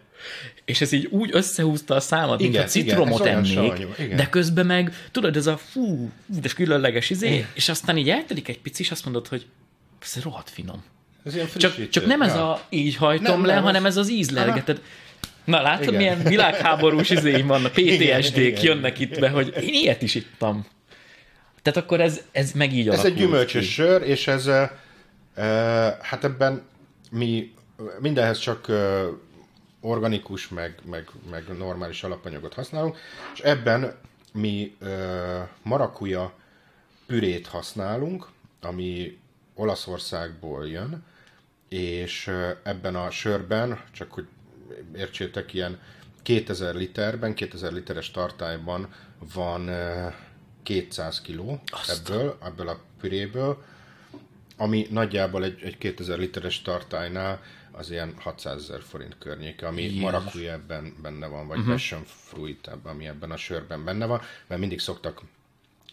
és 0.65 0.82
ez 0.82 0.91
így 0.91 1.06
úgy 1.06 1.30
összehúzta 1.34 1.95
a 1.95 1.99
számat, 1.99 2.41
mint 2.41 2.57
a 2.57 2.64
citromot 2.64 3.19
igen, 3.19 3.38
ennék, 3.38 3.88
de 4.15 4.30
közben 4.30 4.65
meg, 4.65 4.94
tudod, 5.11 5.36
ez 5.36 5.48
a 5.48 5.57
fú, 5.57 6.11
de 6.26 6.49
különleges 6.56 7.10
izé, 7.10 7.34
igen. 7.34 7.48
és 7.53 7.69
aztán 7.69 7.98
így 7.98 8.10
eltelik 8.10 8.48
egy 8.48 8.60
pici, 8.60 8.82
és 8.82 8.91
azt 8.91 9.03
mondod, 9.03 9.28
hogy 9.28 9.45
ez 10.02 10.24
rohadt 10.24 10.49
finom. 10.49 10.84
Ez 11.24 11.36
ilyen 11.36 11.48
csak, 11.57 11.90
csak 11.90 12.06
nem 12.06 12.22
ja. 12.22 12.26
ez 12.26 12.36
a 12.36 12.61
így 12.69 12.95
hajtom 12.95 13.26
nem, 13.26 13.45
le, 13.45 13.53
nem, 13.53 13.64
hanem 13.64 13.86
ez 13.86 13.98
az 13.98 14.10
ízlelgeted. 14.10 14.82
Na 15.44 15.61
látod, 15.61 15.88
igen. 15.88 15.95
milyen 15.95 16.24
világháborús 16.24 17.10
izéim 17.10 17.48
vannak, 17.53 17.72
PTSD-k 17.72 18.61
jönnek 18.61 18.99
itt 18.99 19.19
be, 19.19 19.30
hogy 19.30 19.53
én 19.61 19.74
ilyet 19.74 20.02
is 20.02 20.15
ittam. 20.15 20.65
Tehát 21.61 21.84
akkor 21.84 22.02
ez, 22.02 22.22
ez 22.32 22.52
meg 22.52 22.74
így 22.74 22.90
Ez 22.90 23.06
egy 23.06 23.14
gyümölcsös 23.14 23.65
ki. 23.65 23.72
sör, 23.72 24.02
és 24.02 24.28
ez, 24.28 24.49
hát 26.02 26.24
ebben 26.24 26.68
mi 27.12 27.54
mindenhez 28.00 28.38
csak 28.38 28.68
organikus, 29.80 30.48
meg, 30.48 30.80
meg, 30.86 31.10
meg 31.30 31.58
normális 31.58 32.04
alapanyagot 32.04 32.54
használunk, 32.54 32.98
és 33.34 33.40
ebben 33.40 33.96
mi 34.34 34.78
marakuja 35.62 36.34
pürét 37.06 37.48
használunk, 37.48 38.28
ami 38.62 39.20
Olaszországból 39.56 40.68
jön, 40.68 41.04
és 41.70 42.32
ebben 42.64 42.96
a 42.96 43.10
sörben, 43.10 43.82
csak 43.92 44.12
hogy 44.12 44.28
értsétek, 44.96 45.54
ilyen 45.54 45.80
2000 46.24 46.76
literben, 46.76 47.34
2000 47.34 47.72
literes 47.72 48.12
tartályban 48.12 48.94
van 49.34 49.70
200 50.64 51.22
kiló 51.22 51.62
ebből, 51.88 52.38
ebből 52.44 52.68
a 52.68 52.80
püréből, 53.00 53.64
ami 54.58 54.88
nagyjából 54.90 55.44
egy, 55.44 55.62
egy 55.62 55.78
2000 55.78 56.18
literes 56.18 56.62
tartálynál 56.62 57.42
az 57.72 57.92
ilyen 57.92 58.14
600 58.20 58.62
ezer 58.62 58.82
forint 58.82 59.18
környéke, 59.18 59.68
ami 59.68 59.82
Igen. 59.82 60.02
marakuja 60.02 60.52
ebben 60.52 60.94
benne 61.02 61.28
van, 61.28 61.48
vagy 61.48 61.58
uh-huh. 61.58 61.74
passion 61.74 62.04
fruit, 62.06 62.70
ami 62.84 63.08
ebben 63.08 63.32
a 63.32 63.38
sörben 63.38 63.84
benne 63.84 64.06
van, 64.06 64.22
mert 64.48 64.60
mindig 64.60 64.80
szoktak 64.80 65.22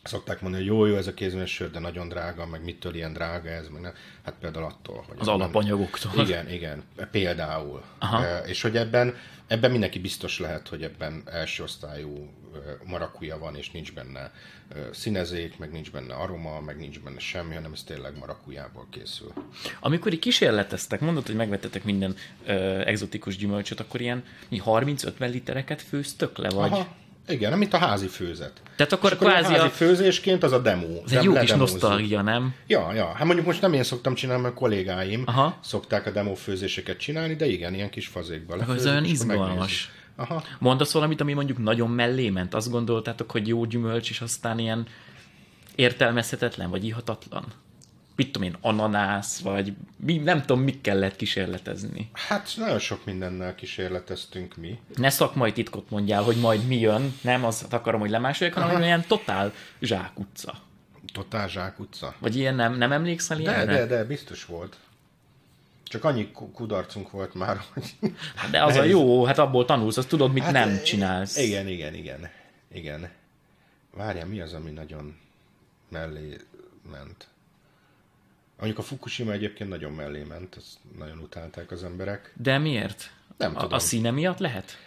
szokták 0.04 0.40
mondani, 0.40 0.62
hogy 0.66 0.72
jó, 0.72 0.86
jó 0.86 0.96
ez 0.96 1.06
a 1.06 1.14
kézműves 1.14 1.50
sör, 1.50 1.70
de 1.70 1.78
nagyon 1.78 2.08
drága, 2.08 2.46
meg 2.46 2.64
mitől 2.64 2.94
ilyen 2.94 3.12
drága 3.12 3.48
ez, 3.48 3.68
meg 3.68 3.80
nem. 3.80 3.92
Hát 4.24 4.34
például 4.40 4.64
attól, 4.64 5.04
hogy... 5.08 5.16
Az 5.20 5.28
alapanyagoktól. 5.28 6.12
Nem, 6.14 6.24
igen, 6.24 6.50
igen, 6.50 6.82
például. 7.10 7.82
Aha. 7.98 8.24
E, 8.24 8.38
és 8.38 8.62
hogy 8.62 8.76
ebben, 8.76 9.16
ebben 9.46 9.70
mindenki 9.70 9.98
biztos 9.98 10.38
lehet, 10.38 10.68
hogy 10.68 10.82
ebben 10.82 11.22
első 11.26 11.62
osztályú 11.62 12.30
marakuja 12.84 13.38
van, 13.38 13.56
és 13.56 13.70
nincs 13.70 13.92
benne 13.92 14.32
színezék, 14.90 15.58
meg 15.58 15.72
nincs 15.72 15.90
benne 15.90 16.14
aroma, 16.14 16.60
meg 16.60 16.76
nincs 16.76 17.00
benne 17.00 17.18
semmi, 17.18 17.54
hanem 17.54 17.72
ez 17.72 17.82
tényleg 17.82 18.18
marakujából 18.18 18.86
készül. 18.90 19.32
Amikor 19.80 20.12
így 20.12 20.18
kísérleteztek, 20.18 21.00
mondod, 21.00 21.26
hogy 21.26 21.34
megvettetek 21.34 21.84
minden 21.84 22.16
ö, 22.46 22.52
exotikus 22.86 23.36
gyümölcsöt, 23.36 23.80
akkor 23.80 24.00
ilyen 24.00 24.24
30-50 24.50 25.30
litereket 25.30 25.82
főztök 25.82 26.38
le, 26.38 26.48
vagy? 26.48 26.72
Aha 26.72 27.02
igen, 27.28 27.58
mint 27.58 27.74
a 27.74 27.78
házi 27.78 28.06
főzet. 28.06 28.52
Tehát 28.76 28.92
akkor, 28.92 29.12
akkor 29.12 29.26
kvázi 29.26 29.54
a 29.54 29.56
házi 29.56 29.66
a... 29.66 29.70
főzésként 29.70 30.42
az 30.42 30.52
a 30.52 30.58
demo. 30.58 31.02
Ez 31.04 31.12
egy 31.12 31.24
jó 31.24 31.32
kis 31.32 31.50
nosztalgia, 31.52 32.22
nem? 32.22 32.54
Ja, 32.66 32.92
ja. 32.94 33.12
Hát 33.14 33.24
mondjuk 33.24 33.46
most 33.46 33.60
nem 33.60 33.72
én 33.72 33.82
szoktam 33.82 34.14
csinálni, 34.14 34.42
mert 34.42 34.54
kollégáim 34.54 35.22
Aha. 35.26 35.58
szokták 35.62 36.06
a 36.06 36.10
demo 36.10 36.34
főzéseket 36.34 36.98
csinálni, 36.98 37.34
de 37.34 37.46
igen, 37.46 37.74
ilyen 37.74 37.90
kis 37.90 38.06
fazékba 38.06 38.56
lefőzik. 38.56 38.80
Ez 38.80 38.86
olyan 38.86 39.04
izgalmas. 39.04 39.90
Aha. 40.16 40.42
Mondasz 40.58 40.92
valamit, 40.92 41.20
ami 41.20 41.32
mondjuk 41.32 41.58
nagyon 41.58 41.90
mellé 41.90 42.30
ment? 42.30 42.54
Azt 42.54 42.70
gondoltátok, 42.70 43.30
hogy 43.30 43.48
jó 43.48 43.64
gyümölcs, 43.64 44.10
és 44.10 44.20
aztán 44.20 44.58
ilyen 44.58 44.86
értelmezhetetlen, 45.74 46.70
vagy 46.70 46.84
ihatatlan? 46.84 47.44
Mit 48.16 48.32
tudom 48.32 48.48
én, 48.48 48.56
ananász, 48.60 49.40
vagy 49.40 49.72
mi, 49.96 50.16
nem 50.16 50.40
tudom, 50.40 50.62
mik 50.62 50.80
kellett 50.80 51.16
kísérletezni. 51.16 52.10
Hát 52.12 52.52
nagyon 52.56 52.78
sok 52.78 53.04
mindennel 53.04 53.54
kísérleteztünk 53.54 54.56
mi. 54.56 54.78
Ne 54.96 55.10
szakmai 55.10 55.52
titkot 55.52 55.90
mondjál, 55.90 56.22
hogy 56.22 56.36
majd 56.36 56.66
mi 56.66 56.78
jön, 56.78 57.14
nem 57.20 57.44
azt 57.44 57.72
akarom, 57.72 58.00
hogy 58.00 58.10
lemásoljak, 58.10 58.56
hanem 58.56 58.82
ilyen 58.82 59.04
totál 59.06 59.52
zsákutca. 59.80 60.54
Totál 61.12 61.48
zsákutca? 61.48 62.14
Vagy 62.18 62.36
ilyen 62.36 62.54
nem, 62.54 62.74
nem 62.74 62.92
emlékszel 62.92 63.40
ilyenre? 63.40 63.64
De, 63.64 63.86
de, 63.86 63.86
de, 63.86 64.04
biztos 64.04 64.44
volt. 64.44 64.76
Csak 65.84 66.04
annyi 66.04 66.30
kudarcunk 66.30 67.10
volt 67.10 67.34
már, 67.34 67.60
hogy... 67.72 67.94
Hát 68.34 68.50
de 68.50 68.64
az 68.64 68.76
a 68.76 68.82
jó, 68.82 69.24
hát 69.24 69.38
abból 69.38 69.64
tanulsz, 69.64 69.96
azt 69.96 70.08
tudod, 70.08 70.32
mit 70.32 70.42
hát 70.42 70.52
nem 70.52 70.82
csinálsz. 70.82 71.36
Igen, 71.36 71.68
igen, 71.68 71.94
igen. 71.94 72.30
Igen. 72.72 73.10
Várjál, 73.90 74.26
mi 74.26 74.40
az, 74.40 74.52
ami 74.52 74.70
nagyon 74.70 75.16
mellé 75.88 76.36
ment? 76.90 77.28
Mondjuk 78.56 78.78
a 78.78 78.82
Fukushima 78.82 79.32
egyébként 79.32 79.70
nagyon 79.70 79.92
mellé 79.92 80.22
ment, 80.22 80.56
ezt 80.56 80.78
nagyon 80.98 81.18
utálták 81.18 81.70
az 81.70 81.84
emberek. 81.84 82.32
De 82.36 82.58
miért? 82.58 83.10
Nem 83.36 83.56
a, 83.56 83.60
tudom. 83.60 83.72
A 83.74 83.78
színe 83.78 84.10
miatt 84.10 84.38
lehet? 84.38 84.78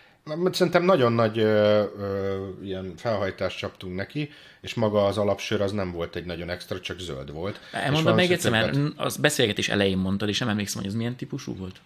Szerintem 0.52 0.84
nagyon 0.84 1.14
nagy 1.14 1.39
ö, 1.39 1.84
ö, 1.99 2.48
ilyen 2.64 2.94
felhajtást 2.98 3.57
csaptunk 3.57 3.95
neki, 3.95 4.30
és 4.61 4.73
maga 4.73 5.06
az 5.06 5.18
alapsör 5.18 5.61
az 5.61 5.72
nem 5.72 5.91
volt 5.91 6.15
egy 6.15 6.26
nagyon 6.26 6.49
extra, 6.49 6.80
csak 6.80 6.99
zöld 6.99 7.31
volt. 7.31 7.60
Elmondom 7.72 8.15
még 8.15 8.31
egyszer, 8.31 8.52
mert 8.52 8.77
az 8.95 9.18
beszélgetés 9.18 9.69
elején 9.69 9.98
mondtad, 9.98 10.30
és 10.30 10.39
nem 10.39 10.49
emlékszem, 10.49 10.81
hogy 10.81 10.89
az 10.89 10.95
milyen 10.95 11.15
típusú 11.15 11.56
volt. 11.56 11.81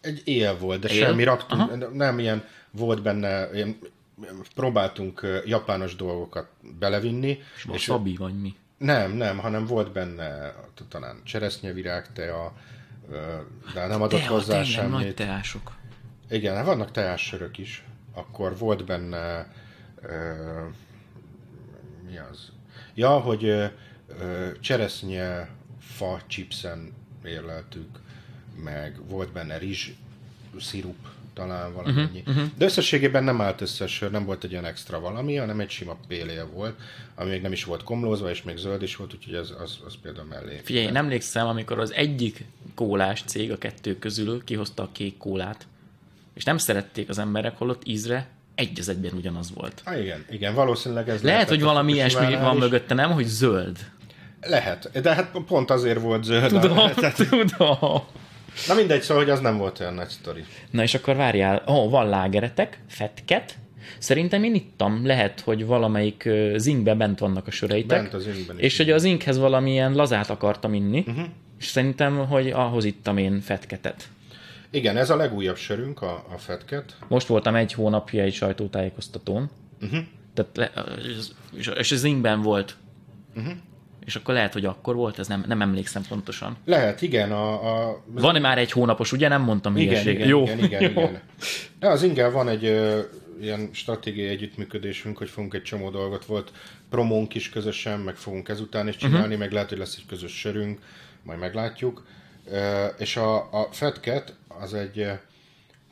Egy 0.00 0.22
él 0.24 0.58
volt, 0.58 0.80
de 0.80 0.88
Él? 0.88 1.04
semmi 1.04 1.24
raktunk, 1.24 1.60
Aha. 1.60 1.88
nem 1.92 2.18
ilyen, 2.18 2.44
volt 2.70 3.02
benne, 3.02 3.50
ilyen, 3.54 3.78
próbáltunk 4.54 5.42
japános 5.44 5.96
dolgokat 5.96 6.48
belevinni. 6.78 7.38
És 7.56 7.66
wasabi 7.66 8.16
vagy 8.16 8.40
mi? 8.40 8.54
Nem, 8.82 9.12
nem, 9.12 9.38
hanem 9.38 9.66
volt 9.66 9.92
benne 9.92 10.54
talán 10.88 11.20
cseresznyevirág, 11.24 12.12
tea, 12.12 12.52
de 13.74 13.86
nem 13.86 14.02
adott 14.02 14.20
Tea, 14.20 14.28
hozzá 14.30 14.62
tényleg, 14.62 14.88
nagy 14.90 15.00
semmit. 15.00 15.16
teások. 15.16 15.72
Igen, 16.30 16.54
hát 16.54 16.64
vannak 16.64 16.90
teássörök 16.90 17.58
is. 17.58 17.84
Akkor 18.14 18.58
volt 18.58 18.84
benne... 18.84 19.52
Ö, 20.02 20.32
mi 22.10 22.18
az? 22.30 22.52
Ja, 22.94 23.10
hogy 23.18 23.44
ö, 23.44 23.66
cseresznye 24.60 25.48
fa 25.80 26.20
chipsen 26.26 26.92
érleltük, 27.24 27.98
meg 28.62 29.08
volt 29.08 29.32
benne 29.32 29.58
rizs 29.58 29.90
szirup, 30.60 31.08
talán 31.34 31.72
valamennyi. 31.74 32.00
Mhm, 32.02 32.18
Uh-huh, 32.28 32.36
uh-huh. 32.36 32.50
De 32.58 32.64
összességében 32.64 33.24
nem 33.24 33.40
állt 33.40 33.60
össze 33.60 33.86
sör, 33.86 34.10
nem 34.10 34.24
volt 34.24 34.44
egy 34.44 34.52
olyan 34.52 34.64
extra 34.64 35.00
valami, 35.00 35.36
hanem 35.36 35.60
egy 35.60 35.70
sima 35.70 35.96
pélél 36.08 36.46
volt, 36.54 36.74
ami 37.14 37.30
még 37.30 37.42
nem 37.42 37.52
is 37.52 37.64
volt 37.64 37.82
komlózva, 37.82 38.30
és 38.30 38.42
még 38.42 38.56
zöld 38.56 38.82
is 38.82 38.96
volt, 38.96 39.14
úgyhogy 39.14 39.34
az, 39.34 39.54
az, 39.62 39.78
az 39.86 39.94
például 40.02 40.26
mellé. 40.26 40.60
Figyelj, 40.64 40.86
én 40.86 40.96
emlékszem, 40.96 41.46
amikor 41.46 41.78
az 41.78 41.92
egyik 41.92 42.44
kólás 42.74 43.22
cég 43.26 43.52
a 43.52 43.58
kettő 43.58 43.98
közül 43.98 44.44
kihozta 44.44 44.82
a 44.82 44.88
kék 44.92 45.16
kólát, 45.16 45.66
és 46.34 46.44
nem 46.44 46.58
szerették 46.58 47.08
az 47.08 47.18
emberek, 47.18 47.58
holott 47.58 47.82
ízre 47.84 48.28
egy 48.54 48.78
az 48.80 48.88
egyben 48.88 49.12
ugyanaz 49.14 49.52
volt. 49.54 49.82
Ah, 49.84 50.00
igen, 50.00 50.24
igen, 50.30 50.54
valószínűleg 50.54 51.08
ez 51.08 51.22
Lehet, 51.22 51.48
hogy 51.48 51.62
a 51.62 51.64
valami 51.64 51.92
ilyesmi 51.92 52.34
van 52.36 52.54
is. 52.56 52.60
mögötte, 52.62 52.94
nem, 52.94 53.10
hogy 53.10 53.26
zöld. 53.26 53.78
Lehet, 54.40 55.00
de 55.02 55.14
hát 55.14 55.30
pont 55.46 55.70
azért 55.70 56.00
volt 56.00 56.24
zöld. 56.24 56.48
Tudom, 56.60 56.76
Tehát, 56.94 57.16
tudom. 57.28 58.02
Na 58.68 58.74
mindegy, 58.74 59.02
szóval, 59.02 59.22
hogy 59.22 59.32
az 59.32 59.40
nem 59.40 59.56
volt 59.56 59.80
olyan 59.80 59.94
nagy 59.94 60.08
sztori. 60.08 60.44
Na 60.70 60.82
és 60.82 60.94
akkor 60.94 61.16
várjál, 61.16 61.62
ó, 61.68 61.72
oh, 61.72 61.90
van 61.90 62.08
lágeretek, 62.08 62.78
fetket, 62.88 63.56
Szerintem 63.98 64.44
én 64.44 64.54
ittam, 64.54 65.06
lehet, 65.06 65.40
hogy 65.40 65.66
valamelyik 65.66 66.24
ö, 66.24 66.54
zinkben 66.56 66.98
bent 66.98 67.18
vannak 67.18 67.46
a 67.46 67.50
söreitek. 67.50 68.00
Bent 68.02 68.14
az 68.14 68.22
zinkben 68.22 68.58
is. 68.58 68.64
És 68.64 68.76
hogy 68.76 68.90
az 68.90 69.02
zinkhez 69.02 69.38
valamilyen 69.38 69.94
lazát 69.94 70.30
akartam 70.30 70.74
inni, 70.74 71.04
uh-huh. 71.06 71.24
és 71.58 71.66
szerintem, 71.66 72.26
hogy 72.26 72.50
ahhoz 72.50 72.84
ittam 72.84 73.16
én 73.16 73.40
fetketet. 73.40 74.08
Igen, 74.70 74.96
ez 74.96 75.10
a 75.10 75.16
legújabb 75.16 75.56
sörünk, 75.56 76.02
a, 76.02 76.24
a 76.34 76.38
Fetket. 76.38 76.96
Most 77.08 77.26
voltam 77.26 77.54
egy 77.54 77.72
hónapja 77.72 78.22
egy 78.22 78.34
sajtótájékoztatón, 78.34 79.50
uh-huh. 79.80 80.00
Tehát 80.34 80.56
le, 80.56 80.72
és, 81.56 81.66
és 81.66 81.92
az 81.92 81.98
zinkben 81.98 82.42
volt. 82.42 82.76
Uh-huh. 83.36 83.52
És 84.04 84.16
akkor 84.16 84.34
lehet, 84.34 84.52
hogy 84.52 84.64
akkor 84.64 84.94
volt, 84.94 85.18
ez 85.18 85.28
nem, 85.28 85.44
nem 85.46 85.62
emlékszem 85.62 86.02
pontosan. 86.08 86.56
Lehet, 86.64 87.02
igen. 87.02 87.32
A, 87.32 87.52
a, 87.88 88.02
Van-e 88.06 88.38
már 88.38 88.58
egy 88.58 88.70
hónapos, 88.70 89.12
ugye? 89.12 89.28
Nem 89.28 89.42
mondtam 89.42 89.76
igen, 89.76 89.88
hülyeséget. 89.88 90.14
igen, 90.14 90.28
Jó. 90.28 90.42
igen, 90.42 90.58
igen, 90.58 90.82
Jó. 90.82 90.88
igen. 90.88 91.20
De 91.78 91.88
az 91.88 92.02
ingel 92.02 92.30
van 92.30 92.48
egy 92.48 92.64
ö, 92.64 93.00
ilyen 93.40 93.68
stratégiai 93.72 94.28
együttműködésünk, 94.28 95.18
hogy 95.18 95.28
fogunk 95.28 95.54
egy 95.54 95.62
csomó 95.62 95.90
dolgot. 95.90 96.24
Volt 96.24 96.52
promónk 96.90 97.34
is 97.34 97.48
közösen, 97.48 98.00
meg 98.00 98.16
fogunk 98.16 98.48
ezután 98.48 98.88
is 98.88 98.96
csinálni, 98.96 99.24
uh-huh. 99.24 99.38
meg 99.38 99.52
lehet, 99.52 99.68
hogy 99.68 99.78
lesz 99.78 99.96
egy 99.96 100.06
közös 100.06 100.38
sörünk, 100.38 100.78
majd 101.22 101.38
meglátjuk. 101.38 102.06
Ö, 102.50 102.86
és 102.98 103.16
a, 103.16 103.36
a 103.36 103.68
Fetket 103.70 104.34
az 104.48 104.74
egy 104.74 104.98
ö, 104.98 105.12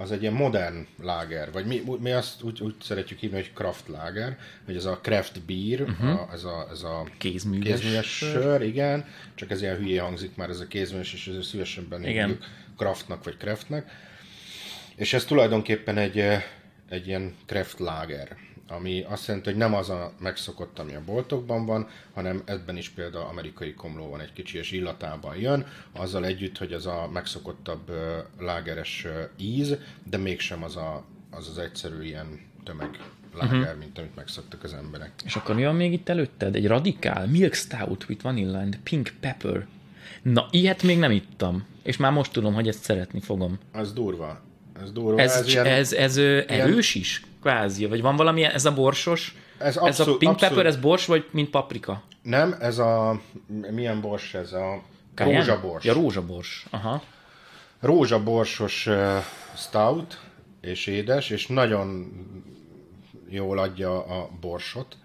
az 0.01 0.13
egy 0.13 0.21
ilyen 0.21 0.33
modern 0.33 0.87
láger, 1.03 1.53
vagy 1.53 1.67
mi, 1.67 1.83
mi 1.99 2.11
azt 2.11 2.43
úgy, 2.43 2.61
úgy 2.63 2.75
szeretjük 2.83 3.19
hívni, 3.19 3.37
hogy 3.37 3.53
craft 3.55 3.89
láger, 3.89 4.39
hogy 4.65 4.77
ez 4.77 4.85
a 4.85 4.99
craft 5.03 5.41
beer, 5.41 5.81
uh-huh. 5.81 6.11
a, 6.11 6.29
ez, 6.33 6.45
a, 6.45 6.69
ez 6.71 6.83
a 6.83 7.07
Kézműves 7.19 7.81
kézműves 7.81 8.07
sör, 8.07 8.63
igen, 8.63 9.05
csak 9.35 9.51
ez 9.51 9.63
ilyen 9.63 9.77
hülyé 9.77 9.97
hangzik 9.97 10.37
már 10.37 10.49
ez 10.49 10.61
a 10.61 10.67
kézműves, 10.67 11.13
és 11.13 11.27
ezért 11.27 11.45
szívesebben 11.45 12.05
Igen. 12.05 12.29
hívjuk 12.29 12.45
craftnak 12.77 13.25
vagy 13.25 13.37
craftnek. 13.37 13.91
És 14.97 15.13
ez 15.13 15.25
tulajdonképpen 15.25 15.97
egy, 15.97 16.19
eh, 16.19 16.45
egy 16.89 17.07
ilyen 17.07 17.35
craft 17.47 17.79
láger, 17.79 18.37
ami 18.71 19.05
azt 19.09 19.27
jelenti, 19.27 19.49
hogy 19.49 19.59
nem 19.59 19.75
az 19.75 19.91
a 19.91 20.13
megszokott, 20.19 20.79
ami 20.79 20.95
a 20.95 21.03
boltokban 21.05 21.67
van, 21.67 21.89
hanem 22.15 22.43
ebben 22.45 22.77
is 22.77 22.89
például 22.89 23.25
amerikai 23.25 23.75
komló 23.75 24.09
van 24.09 24.21
egy 24.21 24.33
kicsi, 24.33 24.59
és 24.59 24.73
illatában 24.73 25.37
jön, 25.37 25.67
azzal 25.93 26.25
együtt, 26.25 26.59
hogy 26.59 26.73
ez 26.73 26.87
a 26.87 27.09
megszokottabb 27.13 27.93
lágeres 28.39 29.07
íz, 29.37 29.77
de 30.05 30.17
mégsem 30.17 30.63
az 30.63 30.77
a, 30.77 31.05
az, 31.31 31.49
az 31.49 31.59
egyszerű 31.59 32.03
ilyen 32.03 32.41
tömeg 32.65 33.01
láger, 33.39 33.59
uh-huh. 33.59 33.79
mint 33.79 33.99
amit 33.99 34.15
megszoktak 34.17 34.65
az 34.65 34.73
emberek. 34.73 35.13
És 35.25 35.37
akkor 35.37 35.55
mi 35.55 35.65
van 35.65 35.75
még 35.75 35.93
itt 35.93 36.09
előtted? 36.09 36.55
Egy 36.55 36.67
radikál 36.67 37.27
milk 37.27 37.55
stout 37.55 38.09
with 38.09 38.23
vanilla 38.23 38.59
and 38.59 38.79
pink 38.83 39.13
pepper. 39.21 39.67
Na, 40.23 40.49
ilyet 40.51 40.83
még 40.83 40.99
nem 40.99 41.11
ittam. 41.11 41.67
És 41.83 41.97
már 41.97 42.13
most 42.13 42.33
tudom, 42.33 42.55
hogy 42.55 42.69
ezt 42.69 42.83
szeretni 42.83 43.21
fogom. 43.21 43.59
Az 43.73 43.93
durva. 43.93 44.41
Ez 44.83 44.93
durva. 44.93 45.21
Ez, 45.21 45.37
ez, 45.37 45.49
ilyen- 45.49 45.67
ez, 45.67 45.93
ez 45.93 46.17
erős 46.47 46.95
is? 46.95 47.23
Kvázi. 47.41 47.87
Vagy 47.87 48.01
van 48.01 48.17
valami, 48.17 48.45
ez 48.45 48.65
a 48.65 48.73
borsos? 48.75 49.35
Ez 49.59 49.77
ez 49.77 50.01
a 50.01 50.05
pink 50.05 50.33
abszolút. 50.33 50.39
pepper, 50.39 50.67
ez 50.67 50.77
bors, 50.77 51.07
vagy 51.07 51.27
mint 51.31 51.51
paprika? 51.51 52.03
Nem, 52.23 52.57
ez 52.61 52.79
a... 52.79 53.21
Milyen 53.71 54.01
bors 54.01 54.35
ez? 54.35 54.53
A 54.53 54.83
Cayenne? 55.15 55.39
rózsabors. 55.39 55.85
Ja, 55.85 55.93
rózsabors. 55.93 56.67
Aha. 56.71 57.03
rózsaborsos 57.81 58.87
uh, 58.87 59.17
stout, 59.57 60.19
és 60.61 60.87
édes, 60.87 61.31
és 61.31 61.47
nagyon 61.47 62.13
jól 63.29 63.59
adja 63.59 64.05
a 64.05 64.31
borsot. 64.41 64.97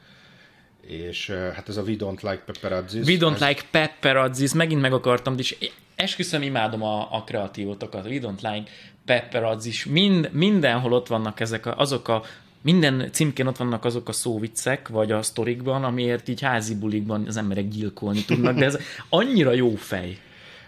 És 0.82 1.30
hát 1.30 1.70
ez 1.70 1.78
a 1.78 1.82
We 1.82 1.96
Don't 1.98 2.22
Like 2.22 2.42
Pepperazzi. 2.46 3.00
We 3.00 3.18
don't 3.20 3.34
ez, 3.34 3.48
like 3.48 3.62
pepperazzi, 3.72 4.48
meg 4.54 4.80
meg 4.80 4.94
akartam, 4.94 5.38
és 5.38 5.58
esküszöm, 5.96 6.42
imádom 6.42 6.84
a, 6.84 7.16
a 7.16 7.24
kreatívotokat. 7.24 8.06
We 8.06 8.20
don't 8.22 8.42
like 8.42 8.70
pepperazzi, 9.06 9.72
Mind, 9.90 10.30
mindenhol 10.34 10.94
ott 10.94 11.08
vannak 11.08 11.40
ezek 11.40 11.66
a, 11.66 11.78
azok 11.78 12.08
a 12.08 12.24
minden 12.62 13.10
címkén 13.12 13.48
ott 13.48 13.58
vannak 13.58 13.86
azok 13.86 14.10
a 14.10 14.12
szóviccek, 14.12 14.88
vagy 14.88 15.12
a 15.12 15.22
sztorikban, 15.22 15.84
amiért 15.84 16.28
így 16.28 16.42
házi 16.42 16.76
bulikban 16.76 17.26
az 17.28 17.38
emberek 17.38 17.68
gyilkolni 17.68 18.26
tudnak, 18.26 18.56
de 18.56 18.66
ez 18.66 18.78
annyira 19.10 19.54
jó 19.54 19.76
fej. 19.76 20.18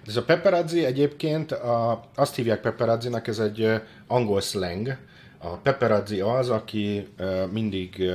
Ez 0.07 0.15
a 0.15 0.23
pepperazzi 0.23 0.85
egyébként, 0.85 1.51
a, 1.51 2.03
azt 2.15 2.35
hívják 2.35 2.61
pepperazzinak, 2.61 3.27
ez 3.27 3.39
egy 3.39 3.81
angol 4.07 4.41
slang. 4.41 4.97
A 5.37 5.47
pepperazzi 5.47 6.19
az, 6.19 6.49
aki 6.49 7.07
mindig 7.51 8.11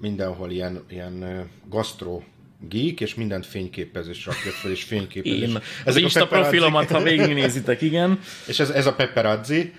mindenhol 0.00 0.50
ilyen, 0.50 0.84
ilyen 0.88 1.48
gastro 1.68 2.22
geek, 2.68 3.00
és 3.00 3.14
mindent 3.14 3.46
fényképezés 3.46 4.26
rakja 4.26 4.50
fel, 4.50 4.70
és 4.70 4.82
fényképezés. 4.82 5.48
Én 5.48 5.58
Ezek 5.84 6.00
a 6.00 6.04
Insta 6.04 6.26
profilomat, 6.26 6.90
ha 6.90 7.02
végignézitek, 7.02 7.82
igen. 7.82 8.20
És 8.48 8.58
ez, 8.58 8.70
ez 8.70 8.86
a 8.86 8.94
pepperazzi, 8.94 9.72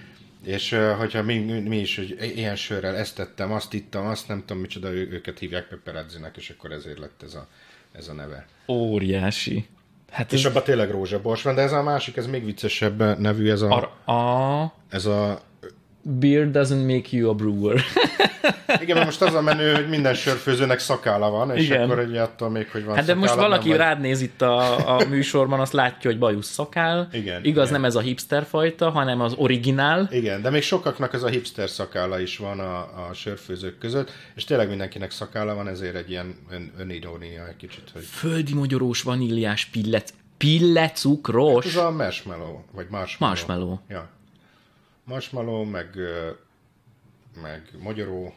és 0.45 0.75
hogyha 0.97 1.23
mi, 1.23 1.37
mi, 1.37 1.77
is, 1.77 1.95
hogy 1.95 2.31
ilyen 2.35 2.55
sörrel 2.55 2.95
ezt 2.95 3.15
tettem, 3.15 3.51
azt 3.51 3.73
ittam, 3.73 4.05
azt 4.05 4.27
nem 4.27 4.43
tudom 4.45 4.61
micsoda, 4.61 4.91
ő, 4.91 5.09
őket 5.11 5.39
hívják 5.39 5.67
pepperazzinak, 5.67 6.37
és 6.37 6.49
akkor 6.49 6.71
ezért 6.71 6.99
lett 6.99 7.23
ez 7.23 7.33
a, 7.33 7.47
ez 7.91 8.07
a 8.07 8.13
neve. 8.13 8.47
Óriási. 8.67 9.65
Hát 10.11 10.33
És 10.33 10.39
ez 10.39 10.51
abban 10.51 10.63
tényleg 10.63 10.91
rózsabors 10.91 11.41
van, 11.41 11.55
de 11.55 11.61
ez 11.61 11.71
a 11.71 11.83
másik, 11.83 12.17
ez 12.17 12.27
még 12.27 12.45
viccesebb 12.45 13.19
nevű, 13.19 13.49
ez 13.49 13.61
a, 13.61 13.91
a, 14.05 14.11
a 14.11 14.73
ez 14.89 15.05
a 15.05 15.41
beer 16.01 16.47
doesn't 16.51 16.85
make 16.85 17.07
you 17.17 17.29
a 17.29 17.33
brewer. 17.33 17.81
Igen, 18.81 18.95
mert 18.95 19.05
most 19.05 19.21
az 19.21 19.33
a 19.33 19.41
menő, 19.41 19.73
hogy 19.73 19.89
minden 19.89 20.13
sörfőzőnek 20.13 20.79
szakála 20.79 21.29
van, 21.29 21.55
és 21.55 21.63
Igen. 21.65 21.83
akkor 21.83 21.99
egy 21.99 22.15
attól 22.17 22.49
még, 22.49 22.69
hogy 22.71 22.85
van 22.85 22.95
Hát 22.95 23.05
de 23.05 23.15
most 23.15 23.29
szakála, 23.29 23.47
valaki 23.47 23.67
nem 23.69 23.77
vagy- 23.77 23.85
rád 23.87 23.99
néz 23.99 24.21
itt 24.21 24.41
a, 24.41 24.95
a 24.97 25.07
műsorban, 25.09 25.59
azt 25.59 25.73
látja, 25.73 26.09
hogy 26.09 26.19
bajusz 26.19 26.47
szakál. 26.51 27.07
Igen, 27.11 27.43
Igaz, 27.43 27.67
igen. 27.67 27.79
nem 27.81 27.89
ez 27.89 27.95
a 27.95 27.99
hipster 27.99 28.43
fajta, 28.45 28.89
hanem 28.89 29.21
az 29.21 29.33
originál. 29.37 30.07
Igen, 30.11 30.41
de 30.41 30.49
még 30.49 30.61
sokaknak 30.61 31.13
ez 31.13 31.23
a 31.23 31.27
hipster 31.27 31.69
szakála 31.69 32.19
is 32.19 32.37
van 32.37 32.59
a, 32.59 32.77
a 32.79 33.09
sörfőzők 33.13 33.77
között, 33.77 34.11
és 34.35 34.43
tényleg 34.43 34.69
mindenkinek 34.69 35.11
szakála 35.11 35.55
van, 35.55 35.67
ezért 35.67 35.95
egy 35.95 36.09
ilyen 36.09 36.35
ön, 36.51 36.71
önirónia 36.77 37.47
egy 37.47 37.55
kicsit, 37.57 37.83
hogy 37.93 38.03
Földi 38.03 38.53
mogyorós 38.53 39.01
vaníliás 39.01 39.65
pillet. 39.65 40.13
Pillecukros. 40.37 41.65
ez 41.65 41.75
a 41.75 41.91
marshmallow, 41.91 42.57
vagy 42.71 42.87
marshmallow. 42.89 43.35
Marshmallow. 43.35 43.77
Ja. 43.89 44.09
Marshmallow, 45.09 45.63
meg, 45.63 45.87
meg 47.41 47.61
magyaró. 47.79 48.33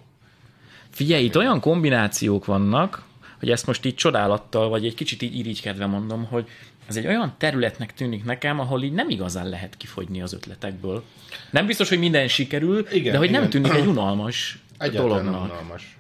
Figyelj, 0.90 1.24
itt 1.24 1.36
olyan 1.36 1.60
kombinációk 1.60 2.44
vannak, 2.44 3.04
hogy 3.38 3.50
ezt 3.50 3.66
most 3.66 3.84
így 3.84 3.94
csodálattal, 3.94 4.68
vagy 4.68 4.86
egy 4.86 4.94
kicsit 4.94 5.22
így 5.22 5.38
irigykedve 5.38 5.86
mondom, 5.86 6.24
hogy 6.24 6.48
ez 6.86 6.96
egy 6.96 7.06
olyan 7.06 7.34
területnek 7.38 7.94
tűnik 7.94 8.24
nekem, 8.24 8.60
ahol 8.60 8.82
így 8.82 8.92
nem 8.92 9.08
igazán 9.08 9.48
lehet 9.48 9.76
kifogyni 9.76 10.22
az 10.22 10.32
ötletekből. 10.32 11.04
Nem 11.50 11.66
biztos, 11.66 11.88
hogy 11.88 11.98
minden 11.98 12.28
sikerül, 12.28 12.86
Igen, 12.92 13.12
de 13.12 13.18
hogy 13.18 13.30
nem 13.30 13.38
igen. 13.44 13.50
tűnik 13.50 13.72
egy 13.72 13.86
unalmas 13.96 14.58
Egyáltalán 14.78 15.24
nem 15.24 15.32
dolognak. 15.32 15.50
unalmas. 15.60 15.98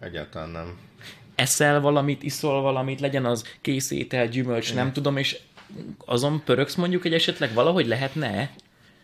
Egyáltalán 0.00 0.50
nem. 0.50 0.78
eszel 1.34 1.80
valamit, 1.80 2.22
iszol 2.22 2.62
valamit, 2.62 3.00
legyen 3.00 3.24
az 3.24 3.44
kész 3.60 3.90
étel, 3.90 4.28
gyümölcs, 4.28 4.74
nem 4.74 4.92
tudom, 4.92 5.16
és 5.16 5.38
azon 6.04 6.42
pöröksz 6.44 6.74
mondjuk, 6.74 7.02
hogy 7.02 7.14
esetleg 7.14 7.54
valahogy 7.54 7.86
lehetne? 7.86 8.50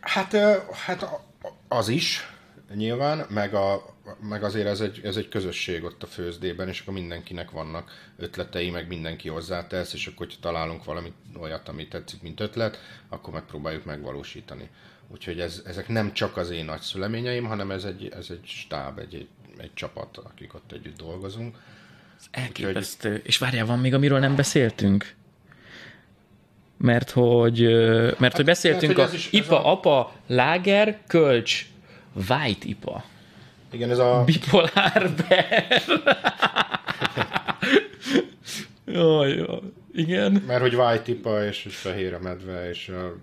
Hát, 0.00 0.36
hát 0.70 1.20
az 1.68 1.88
is, 1.88 2.32
nyilván, 2.74 3.26
meg, 3.28 3.54
a, 3.54 3.94
meg 4.28 4.42
azért 4.42 4.66
ez 4.66 4.80
egy, 4.80 5.00
ez 5.04 5.16
egy 5.16 5.28
közösség 5.28 5.84
ott 5.84 6.02
a 6.02 6.06
főzdében, 6.06 6.68
és 6.68 6.80
akkor 6.80 6.94
mindenkinek 6.94 7.50
vannak 7.50 8.12
ötletei, 8.16 8.70
meg 8.70 8.88
mindenki 8.88 9.28
hozzátesz, 9.28 9.92
és 9.92 10.06
akkor, 10.06 10.26
hogyha 10.26 10.40
találunk 10.40 10.84
valami 10.84 11.12
olyat, 11.40 11.68
ami 11.68 11.88
tetszik, 11.88 12.22
mint 12.22 12.40
ötlet, 12.40 12.78
akkor 13.08 13.32
megpróbáljuk 13.32 13.84
megvalósítani. 13.84 14.70
Úgyhogy 15.08 15.40
ez, 15.40 15.62
ezek 15.66 15.88
nem 15.88 16.12
csak 16.12 16.36
az 16.36 16.50
én 16.50 16.64
nagy 16.64 16.80
szüleményeim, 16.80 17.44
hanem 17.44 17.70
ez 17.70 17.84
egy, 17.84 18.08
ez 18.08 18.26
egy 18.30 18.46
stáb, 18.46 18.98
egy, 18.98 19.14
egy, 19.14 19.28
egy 19.56 19.74
csapat, 19.74 20.16
akik 20.16 20.54
ott 20.54 20.72
együtt 20.72 20.96
dolgozunk. 20.96 21.56
Ez 22.18 22.26
elképesztő. 22.30 23.08
Úgyhogy... 23.08 23.26
És 23.26 23.38
várjál, 23.38 23.66
van 23.66 23.78
még, 23.78 23.94
amiről 23.94 24.18
nem 24.18 24.36
beszéltünk? 24.36 25.14
Mert 26.78 27.10
hogy, 27.10 27.60
mert 27.60 28.18
hát, 28.20 28.36
hogy 28.36 28.44
beszéltünk 28.44 28.96
mert, 28.96 29.10
hogy 29.10 29.28
a 29.32 29.36
IPA, 29.36 29.64
a... 29.64 29.72
APA, 29.72 30.12
Lager, 30.26 30.98
Kölcs, 31.06 31.66
White 32.28 32.66
IPA. 32.68 33.04
Igen, 33.70 33.90
ez 33.90 33.98
a... 33.98 34.22
Bipolár 34.24 35.10
Bear. 35.28 35.82
Jaj, 38.84 39.36
jaj. 39.36 39.60
Igen. 39.98 40.44
Mert 40.46 40.60
hogy 40.60 40.74
white 40.74 41.02
tipa, 41.02 41.44
és, 41.44 41.64
és 41.64 41.76
fehér 41.76 42.14
a 42.14 42.18
medve, 42.18 42.68
és 42.68 42.88
a 42.88 43.14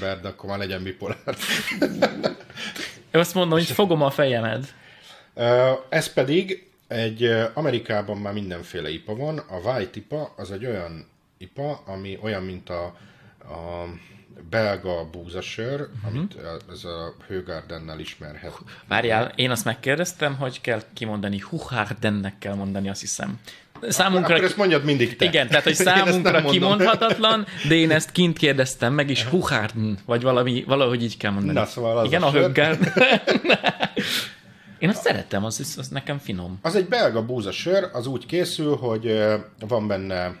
de 0.00 0.28
akkor 0.28 0.50
már 0.50 0.58
legyen 0.58 0.82
bipolár. 0.82 1.36
Én 3.10 3.20
azt 3.20 3.34
mondom, 3.34 3.58
hogy 3.58 3.66
fogom 3.66 4.02
a 4.02 4.10
fejemed. 4.10 4.74
Ez 5.88 6.12
pedig 6.12 6.70
egy 6.88 7.24
Amerikában 7.54 8.16
már 8.16 8.32
mindenféle 8.32 8.90
ipa 8.90 9.16
van. 9.16 9.38
A 9.38 9.56
white 9.56 9.98
ipa 9.98 10.34
az 10.36 10.50
egy 10.50 10.66
olyan 10.66 11.06
ipa, 11.38 11.82
ami 11.86 12.18
olyan, 12.22 12.42
mint 12.42 12.70
a, 12.70 12.84
a 13.40 13.84
belga 14.50 15.08
búzasör, 15.12 15.80
uh-huh. 15.80 16.14
amit 16.14 16.36
ez 16.72 16.84
a 16.84 17.14
Hőgárdennel 17.26 17.98
ismerhet. 17.98 18.52
Várjál, 18.88 19.32
én 19.36 19.50
azt 19.50 19.64
megkérdeztem, 19.64 20.36
hogy 20.36 20.60
kell 20.60 20.82
kimondani, 20.92 21.38
Huhárdennek 21.40 22.38
kell 22.38 22.54
mondani, 22.54 22.88
azt 22.88 23.00
hiszem. 23.00 23.40
Számunkra... 23.88 24.34
Akkor 24.34 24.46
ezt 24.46 24.56
mondjad 24.56 24.84
mindig 24.84 25.16
te. 25.16 25.24
Igen, 25.24 25.48
tehát, 25.48 25.64
hogy 25.64 25.74
számunkra 25.74 26.42
kimondhatatlan, 26.42 27.46
de 27.68 27.74
én 27.74 27.90
ezt 27.90 28.12
kint 28.12 28.38
kérdeztem 28.38 28.92
meg, 28.92 29.10
és 29.10 29.24
Huhárden, 29.24 29.98
vagy 30.04 30.22
valami, 30.22 30.64
valahogy 30.66 31.02
így 31.02 31.16
kell 31.16 31.30
mondani. 31.30 31.58
Na, 31.58 31.64
szóval 31.64 31.98
az 31.98 32.06
Igen, 32.06 32.22
a, 32.22 32.26
a 32.26 32.30
Hőgárden. 32.30 32.92
Én 34.78 34.88
azt 34.88 35.02
szeretem, 35.02 35.44
az, 35.44 35.76
az 35.78 35.88
nekem 35.88 36.18
finom. 36.18 36.58
Az 36.62 36.74
egy 36.74 36.88
belga 36.88 37.24
búzasör, 37.24 37.88
az 37.92 38.06
úgy 38.06 38.26
készül, 38.26 38.76
hogy 38.76 39.24
van 39.68 39.86
benne 39.86 40.36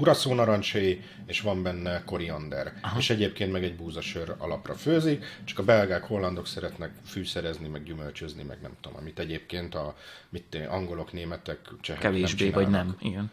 kuraszó 0.00 0.34
narancsé, 0.34 1.04
és 1.26 1.40
van 1.40 1.62
benne 1.62 2.02
koriander. 2.04 2.72
Aha. 2.82 2.98
És 2.98 3.10
egyébként 3.10 3.52
meg 3.52 3.64
egy 3.64 3.76
búzasör 3.76 4.34
alapra 4.38 4.74
főzik, 4.74 5.24
csak 5.44 5.58
a 5.58 5.62
belgák, 5.62 6.04
hollandok 6.04 6.46
szeretnek 6.46 6.90
fűszerezni, 7.06 7.68
meg 7.68 7.82
gyümölcsözni, 7.82 8.42
meg 8.42 8.58
nem 8.62 8.72
tudom, 8.80 8.98
amit 8.98 9.18
egyébként 9.18 9.74
a 9.74 9.96
mit, 10.28 10.58
angolok, 10.68 11.12
németek, 11.12 11.58
csehek 11.80 12.02
Kevésbé, 12.02 12.44
nem 12.44 12.52
vagy 12.52 12.68
nem, 12.68 12.96
igen. 13.00 13.30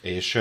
És, 0.00 0.38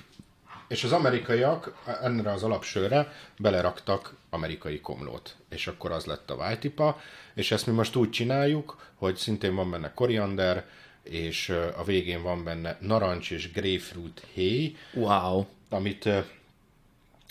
és 0.74 0.84
az 0.84 0.92
amerikaiak 0.92 1.82
ennek 2.02 2.26
az 2.26 2.42
alapsörre 2.42 3.12
beleraktak 3.38 4.14
amerikai 4.30 4.80
komlót, 4.80 5.36
és 5.48 5.66
akkor 5.66 5.92
az 5.92 6.04
lett 6.04 6.30
a 6.30 6.36
vájtipa, 6.36 7.00
és 7.34 7.50
ezt 7.50 7.66
mi 7.66 7.72
most 7.72 7.96
úgy 7.96 8.10
csináljuk, 8.10 8.86
hogy 8.94 9.16
szintén 9.16 9.54
van 9.54 9.70
benne 9.70 9.92
koriander, 9.94 10.64
és 11.10 11.48
a 11.76 11.84
végén 11.84 12.22
van 12.22 12.44
benne 12.44 12.78
narancs 12.80 13.30
és 13.30 13.52
grapefruit 13.52 14.26
héj. 14.34 14.76
Wow. 14.92 15.46
Amit 15.68 16.08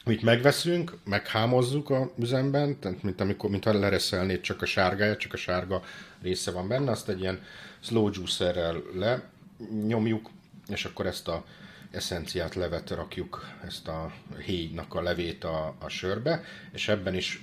amit 0.08 0.22
megveszünk, 0.22 0.98
meghámozzuk 1.04 1.90
a 1.90 2.12
üzemben, 2.18 2.80
tehát 2.80 3.04
mint 3.04 3.22
amikor 3.22 3.50
mint 3.50 3.66
lereszelnéd 3.66 4.42
csak 4.42 4.62
a 4.62 4.66
sárgáját, 4.66 5.18
csak 5.18 5.34
a 5.34 5.38
sárga 5.38 5.84
része 6.22 6.52
van 6.52 6.68
benne, 6.68 6.92
azt 6.92 7.10
egy 7.10 7.20
ilyen 7.20 7.42
slow 7.80 8.10
juicerrel 8.14 8.82
lenyomjuk, 8.94 10.30
és 10.68 10.86
akkor 10.86 11.06
ezt 11.06 11.28
a 11.28 11.46
eszenciát 11.92 12.56
levet 12.56 12.90
rakjuk, 12.90 13.48
ezt 13.66 13.88
a 13.88 14.14
héjnak 14.46 14.94
a 14.94 15.02
levét 15.02 15.44
a, 15.44 15.76
a 15.80 15.90
sörbe, 15.90 16.44
és 16.72 16.88
ebben 16.88 17.16
is 17.16 17.42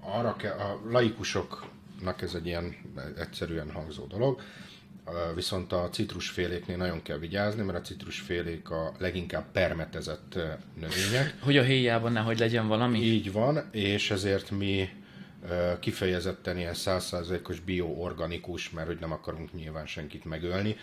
arra 0.00 0.36
kell, 0.36 0.58
a 0.58 0.80
laikusoknak 0.90 2.22
ez 2.22 2.34
egy 2.34 2.46
ilyen 2.46 2.76
egyszerűen 3.18 3.70
hangzó 3.70 4.06
dolog, 4.06 4.40
Viszont 5.34 5.72
a 5.72 5.88
citrusféléknél 5.92 6.76
nagyon 6.76 7.02
kell 7.02 7.18
vigyázni, 7.18 7.62
mert 7.62 7.78
a 7.78 7.80
citrusfélék 7.80 8.70
a 8.70 8.92
leginkább 8.98 9.52
permetezett 9.52 10.38
növények. 10.80 11.34
Hogy 11.40 11.56
a 11.56 11.62
héjában 11.62 12.12
nehogy 12.12 12.38
legyen 12.38 12.68
valami? 12.68 12.98
Így 12.98 13.32
van, 13.32 13.68
és 13.70 14.10
ezért 14.10 14.50
mi 14.50 14.88
kifejezetten 15.80 16.58
ilyen 16.58 16.74
százszázalékos 16.74 17.60
bioorganikus, 17.60 18.70
mert 18.70 18.86
hogy 18.86 18.98
nem 19.00 19.12
akarunk 19.12 19.52
nyilván 19.52 19.86
senkit 19.86 20.24
megölni, 20.24 20.76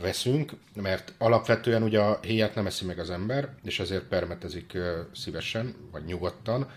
veszünk, 0.00 0.52
mert 0.74 1.14
alapvetően 1.18 1.82
ugye 1.82 2.00
a 2.00 2.18
héját 2.22 2.54
nem 2.54 2.66
eszi 2.66 2.84
meg 2.84 2.98
az 2.98 3.10
ember, 3.10 3.48
és 3.64 3.80
ezért 3.80 4.04
permetezik 4.04 4.78
szívesen, 5.14 5.74
vagy 5.92 6.04
nyugodtan, 6.04 6.70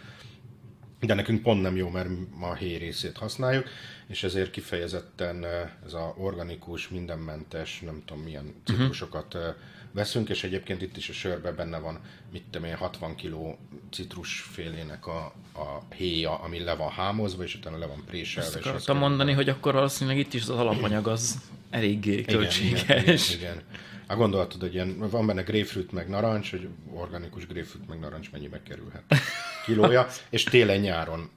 de 1.00 1.14
nekünk 1.14 1.42
pont 1.42 1.62
nem 1.62 1.76
jó, 1.76 1.90
mert 1.90 2.10
ma 2.36 2.48
a 2.48 2.56
héj 2.56 2.78
részét 2.78 3.18
használjuk, 3.18 3.68
és 4.14 4.24
ezért 4.24 4.52
kifejezetten 4.52 5.46
ez 5.86 5.94
a 5.94 6.14
organikus, 6.18 6.90
mindenmentes, 6.90 7.80
nem 7.80 8.02
tudom 8.06 8.24
milyen 8.24 8.44
mhm. 8.44 8.56
citrusokat 8.66 9.34
uh-huh. 9.34 9.54
veszünk, 9.92 10.30
és 10.30 10.44
egyébként 10.44 10.82
itt 10.82 10.98
is 10.98 11.10
a 11.10 11.14
sörbe 11.14 11.52
benne 11.52 11.78
van, 11.78 12.00
mit 12.32 12.44
tudom 12.52 12.68
én, 12.68 12.76
60 12.76 13.16
kg 13.16 13.58
citrusfélének 13.92 15.08
a, 15.08 15.34
a 15.54 15.94
héja, 15.96 16.40
ami 16.40 16.60
le 16.60 16.76
van 16.76 16.90
hámozva, 16.90 17.44
és 17.44 17.56
utána 17.56 17.78
le 17.78 17.86
van 17.86 18.04
préselve. 18.06 18.48
Ezt 18.48 18.56
akartam 18.56 18.98
mondani, 18.98 19.32
hogy 19.32 19.50
akkor 19.50 19.74
valószínűleg 19.74 20.20
itt 20.20 20.34
is 20.34 20.42
az 20.42 20.50
alapanyag 20.50 21.08
az 21.08 21.38
eléggé 21.70 22.22
költséges. 22.22 22.84
Igen, 22.84 22.98
igen, 23.02 23.16
igen, 23.16 23.38
igen. 23.38 23.62
Hát 24.08 24.54
hogy 24.60 24.74
ilyen, 24.74 24.98
van 25.10 25.26
benne 25.26 25.42
grapefruit 25.42 25.92
meg 25.92 26.10
narancs, 26.10 26.52
hogy 26.52 26.68
organikus 26.94 27.48
grapefruit 27.48 27.88
meg 27.88 28.00
narancs 28.00 28.32
mennyibe 28.32 28.62
kerülhet 28.64 29.04
kilója, 29.66 30.08
és 30.30 30.44
télen-nyáron 30.44 31.30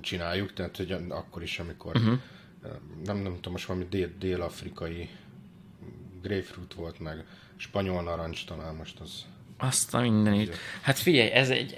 csináljuk, 0.00 0.52
tehát 0.52 0.76
hogy 0.76 0.96
akkor 1.08 1.42
is, 1.42 1.58
amikor 1.58 1.96
uh-huh. 1.96 2.18
nem, 3.04 3.16
nem 3.16 3.34
tudom, 3.34 3.52
most 3.52 3.66
valami 3.66 3.86
dél, 3.90 4.10
dél-afrikai 4.18 5.08
grapefruit 6.22 6.74
volt, 6.74 7.00
meg 7.00 7.24
spanyol 7.56 8.02
narancs 8.02 8.44
talán 8.44 8.74
most 8.74 9.00
az 9.00 9.24
azt 9.60 9.94
a 9.94 10.00
mindenit. 10.00 10.56
Hát 10.80 10.98
figyelj, 10.98 11.30
ez 11.30 11.50
egy 11.50 11.74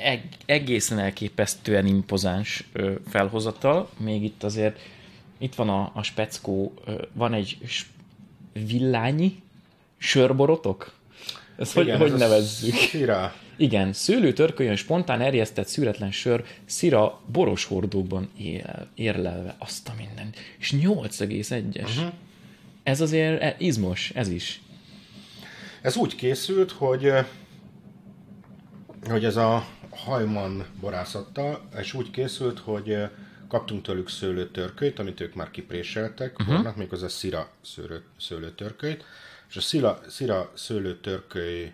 egészen 0.46 0.98
elképesztően 0.98 1.86
impozáns 1.86 2.64
felhozatal. 3.08 3.90
Még 3.96 4.22
itt 4.22 4.42
azért, 4.42 4.80
itt 5.38 5.54
van 5.54 5.68
a, 5.68 5.90
a 5.94 6.02
speckó, 6.02 6.74
van 7.12 7.32
egy 7.32 7.58
villányi 8.52 9.42
sörborotok? 9.98 10.92
Ezt 11.56 11.76
Igen, 11.76 11.96
hogy, 11.96 12.06
ez 12.06 12.10
hogy 12.10 12.20
nevezzük? 12.20 12.74
Szira. 12.74 13.34
Igen, 13.60 13.92
szőlő 13.92 14.32
törkölyön 14.32 14.76
spontán 14.76 15.20
erjesztett 15.20 15.66
szüretlen 15.66 16.10
sör 16.10 16.44
szira 16.64 17.20
boros 17.32 17.64
hordóban 17.64 18.30
él, 18.38 18.88
érlelve 18.94 19.56
azt 19.58 19.88
a 19.88 19.92
mindent. 19.96 20.36
És 20.58 20.74
8,1-es. 20.76 21.82
Uh-huh. 21.82 22.12
Ez 22.82 23.00
azért 23.00 23.42
e, 23.42 23.54
izmos, 23.58 24.10
ez 24.14 24.28
is. 24.28 24.62
Ez 25.82 25.96
úgy 25.96 26.14
készült, 26.14 26.70
hogy 26.70 27.12
hogy 29.08 29.24
ez 29.24 29.36
a 29.36 29.66
hajman 29.90 30.66
borászattal, 30.80 31.68
és 31.78 31.94
úgy 31.94 32.10
készült, 32.10 32.58
hogy 32.58 32.96
kaptunk 33.48 33.82
tőlük 33.82 34.08
szőlőtörkölyt, 34.08 34.98
amit 34.98 35.20
ők 35.20 35.34
már 35.34 35.50
kipréseltek, 35.50 36.38
uh-huh. 36.38 36.54
volnak, 36.54 36.76
méghozzá 36.76 37.08
szira 37.08 37.50
szőlő, 37.62 38.02
szőlőtörkölyt, 38.18 39.04
és 39.48 39.56
a 39.56 39.60
szira, 39.60 40.00
szira 40.08 40.52
szőlőtörköly 40.54 41.72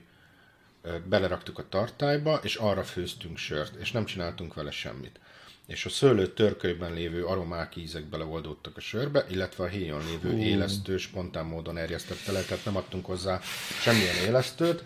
beleraktuk 1.04 1.58
a 1.58 1.68
tartályba, 1.68 2.40
és 2.42 2.54
arra 2.54 2.84
főztünk 2.84 3.36
sört, 3.36 3.74
és 3.74 3.92
nem 3.92 4.04
csináltunk 4.04 4.54
vele 4.54 4.70
semmit. 4.70 5.20
És 5.66 5.84
a 5.84 5.88
szőlő 5.88 6.26
törkölyben 6.26 6.92
lévő 6.92 7.24
aromák, 7.24 7.76
ízek 7.76 8.04
beleoldódtak 8.04 8.76
a 8.76 8.80
sörbe, 8.80 9.26
illetve 9.30 9.64
a 9.64 9.66
héjon 9.66 10.04
lévő 10.04 10.30
Hú. 10.30 10.38
élesztő 10.38 10.96
spontán 10.96 11.46
módon 11.46 11.78
erjesztette 11.78 12.32
le, 12.32 12.40
tehát 12.40 12.64
nem 12.64 12.76
adtunk 12.76 13.06
hozzá 13.06 13.40
semmilyen 13.80 14.16
élesztőt, 14.26 14.84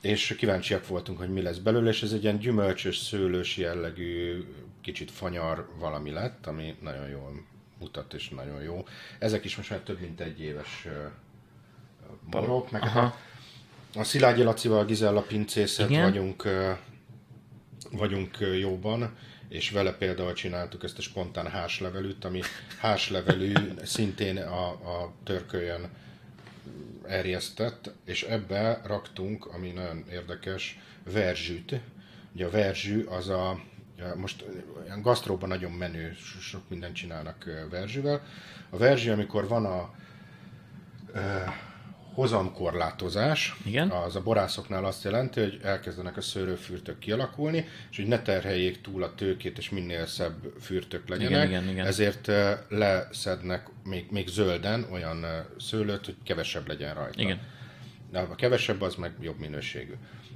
és 0.00 0.34
kíváncsiak 0.38 0.86
voltunk, 0.86 1.18
hogy 1.18 1.32
mi 1.32 1.42
lesz 1.42 1.56
belőle, 1.56 1.90
és 1.90 2.02
ez 2.02 2.12
egy 2.12 2.22
ilyen 2.22 2.38
gyümölcsös, 2.38 2.98
szőlős 2.98 3.56
jellegű, 3.56 4.44
kicsit 4.80 5.10
fanyar 5.10 5.68
valami 5.78 6.10
lett, 6.10 6.46
ami 6.46 6.76
nagyon 6.82 7.08
jól 7.08 7.46
mutat, 7.78 8.14
és 8.14 8.28
nagyon 8.28 8.62
jó. 8.62 8.86
Ezek 9.18 9.44
is 9.44 9.56
most 9.56 9.70
már 9.70 9.80
több 9.80 10.00
mint 10.00 10.20
egy 10.20 10.40
éves 10.40 10.86
borok, 12.30 12.70
meg 12.70 12.82
Aha. 12.82 13.18
A 13.94 14.04
Szilágyi 14.04 14.42
Lacival, 14.42 14.84
Gizella 14.84 15.22
pincészet 15.22 15.90
Igen? 15.90 16.02
vagyunk, 16.02 16.48
vagyunk 17.90 18.38
jóban, 18.60 19.16
és 19.48 19.70
vele 19.70 19.92
például 19.92 20.32
csináltuk 20.32 20.84
ezt 20.84 20.98
a 20.98 21.02
spontán 21.02 21.46
háslevelűt, 21.46 22.24
ami 22.24 22.40
háslevelű 22.78 23.52
szintén 23.84 24.36
a, 24.36 24.68
a 24.68 25.12
törkölyön 25.24 25.88
erjesztett, 27.06 27.90
és 28.04 28.22
ebbe 28.22 28.80
raktunk, 28.84 29.46
ami 29.46 29.70
nagyon 29.70 30.04
érdekes, 30.10 30.78
verzsűt. 31.12 31.80
Ugye 32.34 32.46
a 32.46 32.50
verzsű 32.50 33.04
az 33.04 33.28
a, 33.28 33.60
most 34.16 34.44
ilyen 34.84 35.02
gasztróban 35.02 35.48
nagyon 35.48 35.72
menő, 35.72 36.16
sok 36.40 36.62
mindent 36.68 36.94
csinálnak 36.94 37.66
verzsűvel. 37.70 38.22
A 38.70 38.76
verzsű, 38.76 39.10
amikor 39.10 39.48
van 39.48 39.64
a 39.64 39.94
hozamkorlátozás, 42.14 43.56
Igen. 43.64 43.90
az 43.90 44.16
a 44.16 44.22
borászoknál 44.22 44.84
azt 44.84 45.04
jelenti, 45.04 45.40
hogy 45.40 45.60
elkezdenek 45.62 46.16
a 46.16 46.20
szőlőfürtök 46.20 46.98
kialakulni, 46.98 47.68
és 47.90 47.96
hogy 47.96 48.06
ne 48.06 48.22
terheljék 48.22 48.80
túl 48.80 49.02
a 49.02 49.14
tőkét, 49.14 49.58
és 49.58 49.70
minél 49.70 50.06
szebb 50.06 50.52
fürtök 50.60 51.08
legyenek. 51.08 51.48
Igen, 51.48 51.62
igen, 51.62 51.68
igen. 51.68 51.86
Ezért 51.86 52.28
eh, 52.28 52.58
leszednek 52.68 53.68
még, 53.84 54.06
még 54.10 54.28
zölden 54.28 54.86
olyan 54.92 55.24
eh, 55.24 55.44
szőlőt, 55.58 56.04
hogy 56.04 56.16
kevesebb 56.24 56.68
legyen 56.68 56.94
rajta. 56.94 57.22
Igen. 57.22 57.40
De 58.10 58.18
a 58.18 58.34
kevesebb 58.34 58.80
az 58.80 58.94
meg 58.94 59.12
jobb 59.20 59.38
minőségű. 59.38 59.92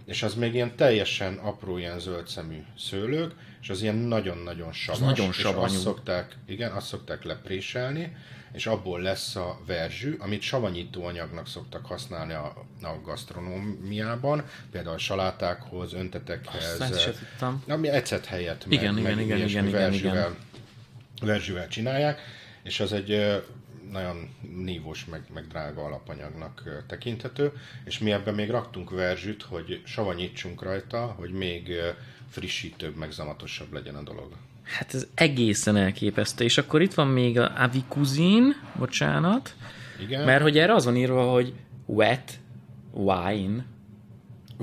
És 0.06 0.22
az 0.22 0.34
még 0.34 0.54
ilyen 0.54 0.76
teljesen 0.76 1.34
apró, 1.34 1.78
ilyen 1.78 1.98
zöld 1.98 2.28
szemű 2.28 2.62
szőlők, 2.78 3.32
és 3.62 3.70
az 3.70 3.82
ilyen 3.82 3.94
nagyon-nagyon 3.94 4.72
savas. 4.72 5.00
nagyon 5.00 5.28
és 5.28 5.36
savanyú. 5.36 5.64
azt 5.64 5.80
szokták, 5.80 6.36
igen, 6.46 6.72
azt 6.72 6.86
szokták 6.86 7.24
lepréselni, 7.24 8.16
és 8.54 8.66
abból 8.66 9.00
lesz 9.00 9.36
a 9.36 9.60
verzsű, 9.66 10.16
amit 10.18 10.42
savanyító 10.42 11.04
anyagnak 11.04 11.48
szoktak 11.48 11.86
használni 11.86 12.32
a, 12.32 12.66
a 12.82 13.00
gasztronómiában, 13.04 14.44
például 14.70 14.98
salátákhoz, 14.98 15.92
öntetekhez. 15.92 16.80
Azt 16.80 16.80
ezt 16.80 17.00
se 17.00 17.12
tudtam. 17.12 17.62
Ami 17.68 17.88
ecet 17.88 18.24
helyett 18.24 18.66
meg, 18.66 18.78
igen, 18.78 18.94
meg 18.94 19.02
igen, 19.02 19.20
igen, 19.20 19.48
igen, 19.48 19.70
verzsűvel, 19.70 20.14
igen. 20.14 20.36
verzsűvel 21.20 21.68
csinálják, 21.68 22.20
és 22.62 22.80
az 22.80 22.92
egy 22.92 23.10
ö, 23.10 23.36
nagyon 23.90 24.34
nívós, 24.56 25.04
meg, 25.04 25.22
meg 25.34 25.46
drága 25.46 25.84
alapanyagnak 25.84 26.62
ö, 26.64 26.70
tekinthető, 26.86 27.52
és 27.84 27.98
mi 27.98 28.12
ebben 28.12 28.34
még 28.34 28.50
raktunk 28.50 28.90
verzsűt, 28.90 29.42
hogy 29.42 29.82
savanyítsunk 29.84 30.62
rajta, 30.62 31.06
hogy 31.06 31.30
még 31.30 31.72
frissítőbb, 32.30 32.96
meg 32.96 33.10
zamatosabb 33.10 33.72
legyen 33.72 33.94
a 33.94 34.02
dolog. 34.02 34.32
Hát 34.64 34.94
ez 34.94 35.06
egészen 35.14 35.76
elképesztő. 35.76 36.44
És 36.44 36.58
akkor 36.58 36.82
itt 36.82 36.94
van 36.94 37.06
még 37.08 37.38
a 37.38 37.52
avicuzin, 37.62 38.54
bocsánat, 38.78 39.54
Igen, 40.00 40.24
mert 40.24 40.42
hogy 40.42 40.58
erre 40.58 40.74
az 40.74 40.84
van 40.84 40.96
írva, 40.96 41.30
hogy 41.30 41.52
wet 41.86 42.38
wine. 42.92 43.64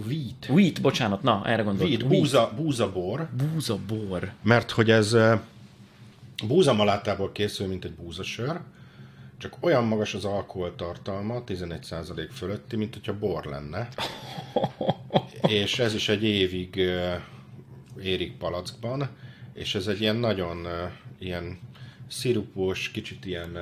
wheat, 0.07 0.48
Wheat, 0.49 0.82
bocsánat, 0.82 1.22
na, 1.23 1.41
erre 1.45 1.61
gondoltam. 1.64 1.88
wheat, 1.95 2.07
búza, 2.07 2.52
búzabor, 2.56 3.30
Búza 3.38 3.78
bor. 3.88 4.32
mert 4.44 4.72
hogy 4.72 4.91
ez 4.91 5.14
ö, 5.14 5.34
búzamalátából 6.48 7.32
készül, 7.32 7.68
mint 7.68 7.86
egy 7.86 7.94
búzasör, 7.94 8.60
csak 9.38 9.57
olyan 9.60 9.84
magas 9.84 10.14
az 10.14 10.26
alkoholtartalma, 10.26 11.44
11% 11.48 12.28
fölötti, 12.34 12.76
mint 12.76 12.94
hogyha 12.94 13.18
bor 13.19 13.45
lenne. 13.45 13.88
és 15.48 15.80
ez 15.80 15.94
is 15.94 16.10
egy 16.10 16.23
évig 16.23 16.78
ö, 16.78 17.14
érik 18.02 18.38
palackban, 18.38 19.10
és 19.53 19.76
ez 19.76 19.88
egy 19.88 20.02
ilyen 20.02 20.15
nagyon 20.15 20.68
ilyen 21.19 21.60
szirupos, 22.07 22.91
kicsit 22.91 23.26
ilyen 23.26 23.57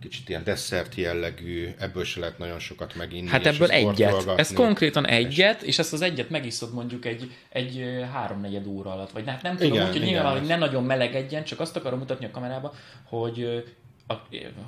kicsit 0.00 0.28
ilyen 0.28 0.44
desszert 0.44 0.94
jellegű, 0.94 1.68
ebből 1.78 2.04
se 2.04 2.20
lehet 2.20 2.38
nagyon 2.38 2.58
sokat 2.58 2.94
meginni. 2.94 3.28
Hát 3.28 3.46
ebből 3.46 3.70
egyet. 3.70 4.28
Ez 4.36 4.52
konkrétan 4.52 5.06
egyet, 5.06 5.62
és 5.62 5.78
ezt 5.78 5.92
az 5.92 6.00
egyet 6.02 6.30
megiszod 6.30 6.72
mondjuk 6.72 7.04
egy, 7.04 7.30
egy 7.48 8.04
háromnegyed 8.12 8.66
óra 8.66 8.92
alatt. 8.92 9.10
Vagy 9.10 9.26
hát 9.26 9.42
nem 9.42 9.56
tudom, 9.56 9.72
Igen, 9.72 9.86
úgy, 9.86 9.92
hogy 9.92 10.02
igen, 10.02 10.08
nyilván, 10.08 10.38
hogy 10.38 10.48
ne 10.48 10.56
nagyon 10.56 10.84
melegedjen, 10.84 11.44
csak 11.44 11.60
azt 11.60 11.76
akarom 11.76 11.98
mutatni 11.98 12.24
a 12.24 12.30
kamerába, 12.30 12.74
hogy 13.04 13.64
a 14.06 14.14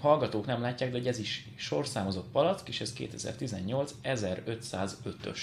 hallgatók 0.01 0.47
nem 0.47 0.61
látják, 0.61 0.91
de 0.91 0.99
hogy 0.99 1.07
ez 1.07 1.19
is 1.19 1.45
sorszámozott 1.57 2.31
palack, 2.33 2.69
és 2.69 2.81
ez 2.81 2.93
2018 2.93 3.95
1505-ös. 4.05 5.41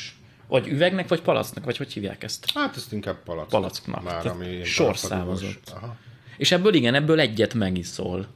Vagy 0.53 0.67
üvegnek, 0.67 1.07
vagy 1.07 1.21
palacknak, 1.21 1.65
vagy 1.65 1.77
hogy 1.77 1.93
hívják 1.93 2.23
ezt? 2.23 2.51
Hát 2.53 2.75
ezt 2.75 2.91
inkább 2.91 3.23
palack. 3.23 3.49
Palacknak. 3.49 4.03
Már, 4.03 4.21
Tehát 4.21 4.25
ami 4.25 4.63
sorszámozott. 4.63 5.73
Aha. 5.75 5.95
És 6.37 6.51
ebből 6.51 6.73
igen, 6.73 6.93
ebből 6.93 7.19
egyet 7.19 7.53
megiszol. 7.53 8.27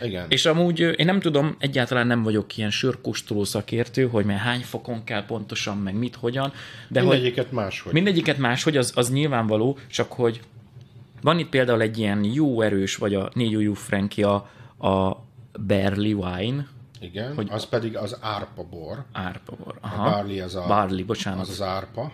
Igen. 0.00 0.26
És 0.28 0.46
amúgy 0.46 0.80
én 0.80 1.06
nem 1.06 1.20
tudom, 1.20 1.56
egyáltalán 1.58 2.06
nem 2.06 2.22
vagyok 2.22 2.56
ilyen 2.56 2.70
sörkóstoló 2.70 3.44
szakértő, 3.44 4.08
hogy 4.08 4.24
már 4.24 4.38
hány 4.38 4.60
fokon 4.60 5.04
kell 5.04 5.26
pontosan, 5.26 5.78
meg 5.78 5.94
mit, 5.94 6.16
hogyan, 6.16 6.52
de 6.88 7.00
hogy 7.00 7.08
Mindegyiket 7.10 7.52
máshogy. 7.52 7.92
mindegyiket 7.92 8.38
máshogy, 8.38 8.76
az, 8.76 8.92
az 8.94 9.10
nyilvánvaló, 9.10 9.78
csak 9.86 10.12
hogy 10.12 10.40
van 11.20 11.38
itt 11.38 11.48
például 11.48 11.80
egy 11.80 11.98
ilyen 11.98 12.24
jó 12.24 12.60
erős, 12.60 12.96
vagy 12.96 13.14
a 13.14 13.30
négy 13.34 13.56
ujjú 13.56 13.74
Frankie 13.74 14.26
a, 14.28 14.34
a 14.88 15.24
Barley 15.66 16.18
Wine, 16.18 16.66
Igen, 17.00 17.34
hogy- 17.34 17.48
az 17.50 17.64
pedig 17.64 17.96
az 17.96 18.16
árpa 18.20 18.62
bor. 18.64 19.04
árpabor. 19.12 19.78
A 19.80 19.86
Aha. 19.86 20.10
barley 20.10 20.42
az 20.42 20.54
a, 20.54 20.66
Barley, 20.66 21.04
bocsánat. 21.04 21.40
az 21.40 21.48
az 21.48 21.62
árpa. 21.62 22.12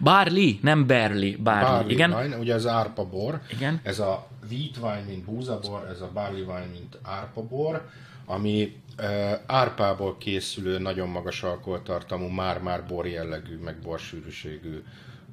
Barley, 0.00 0.50
nem 0.60 0.86
Barley, 0.86 1.42
Barley. 1.42 1.64
Barley 1.70 1.90
igen? 1.90 2.12
wine, 2.12 2.36
ugye 2.38 2.54
az 2.54 2.66
árpa 2.66 3.04
bor. 3.04 3.40
Igen. 3.50 3.80
Ez 3.82 3.98
a 3.98 4.26
wheat 4.50 4.76
wine, 4.76 5.04
mint 5.08 5.24
búzabor, 5.24 5.86
ez 5.90 6.00
a 6.00 6.10
barley 6.12 6.40
wine, 6.44 6.66
mint 6.72 6.98
árpa 7.02 7.42
bor, 7.42 7.88
ami 8.26 8.76
uh, 8.98 9.32
árpából 9.46 10.16
készülő, 10.18 10.78
nagyon 10.78 11.08
magas 11.08 11.42
alkoholtartalmú, 11.42 12.26
már-már 12.28 12.84
bor 12.86 13.06
jellegű, 13.06 13.58
meg 13.58 13.76
borsűrűségű 13.82 14.82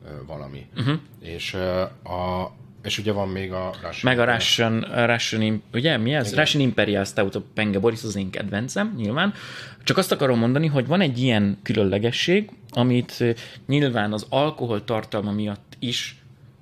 uh, 0.03 0.09
valami. 0.27 0.69
Uh-huh. 0.77 0.99
És, 1.19 1.53
uh, 1.53 2.11
a, 2.13 2.51
és 2.84 2.97
ugye 2.97 3.11
van 3.11 3.27
még 3.30 3.51
a 3.51 3.72
Russian 3.81 4.15
Meg 4.15 4.19
a 4.27 4.34
Russian, 4.34 4.81
a 4.84 5.06
Russian, 5.06 5.61
ugye 5.73 5.97
mi 5.97 6.14
ez? 6.14 6.27
Igen. 6.31 6.39
Russian 6.39 6.64
Imperial 6.64 7.03
Stout, 7.06 7.35
a 7.35 7.41
Penge 7.53 7.80
Boris 7.80 8.03
az 8.03 8.15
én 8.15 8.30
kedvencem, 8.30 8.93
nyilván. 8.97 9.34
Csak 9.84 9.97
azt 9.97 10.11
akarom 10.11 10.39
mondani, 10.39 10.68
hogy 10.68 10.88
van 10.88 11.01
egy 11.01 11.22
ilyen 11.22 11.57
különlegesség, 11.64 12.49
amit 12.72 13.15
ö, 13.19 13.31
nyilván 13.68 14.14
az 14.14 14.26
alkohol 14.30 14.84
tartalma 14.84 15.31
miatt 15.31 15.73
is 15.80 16.18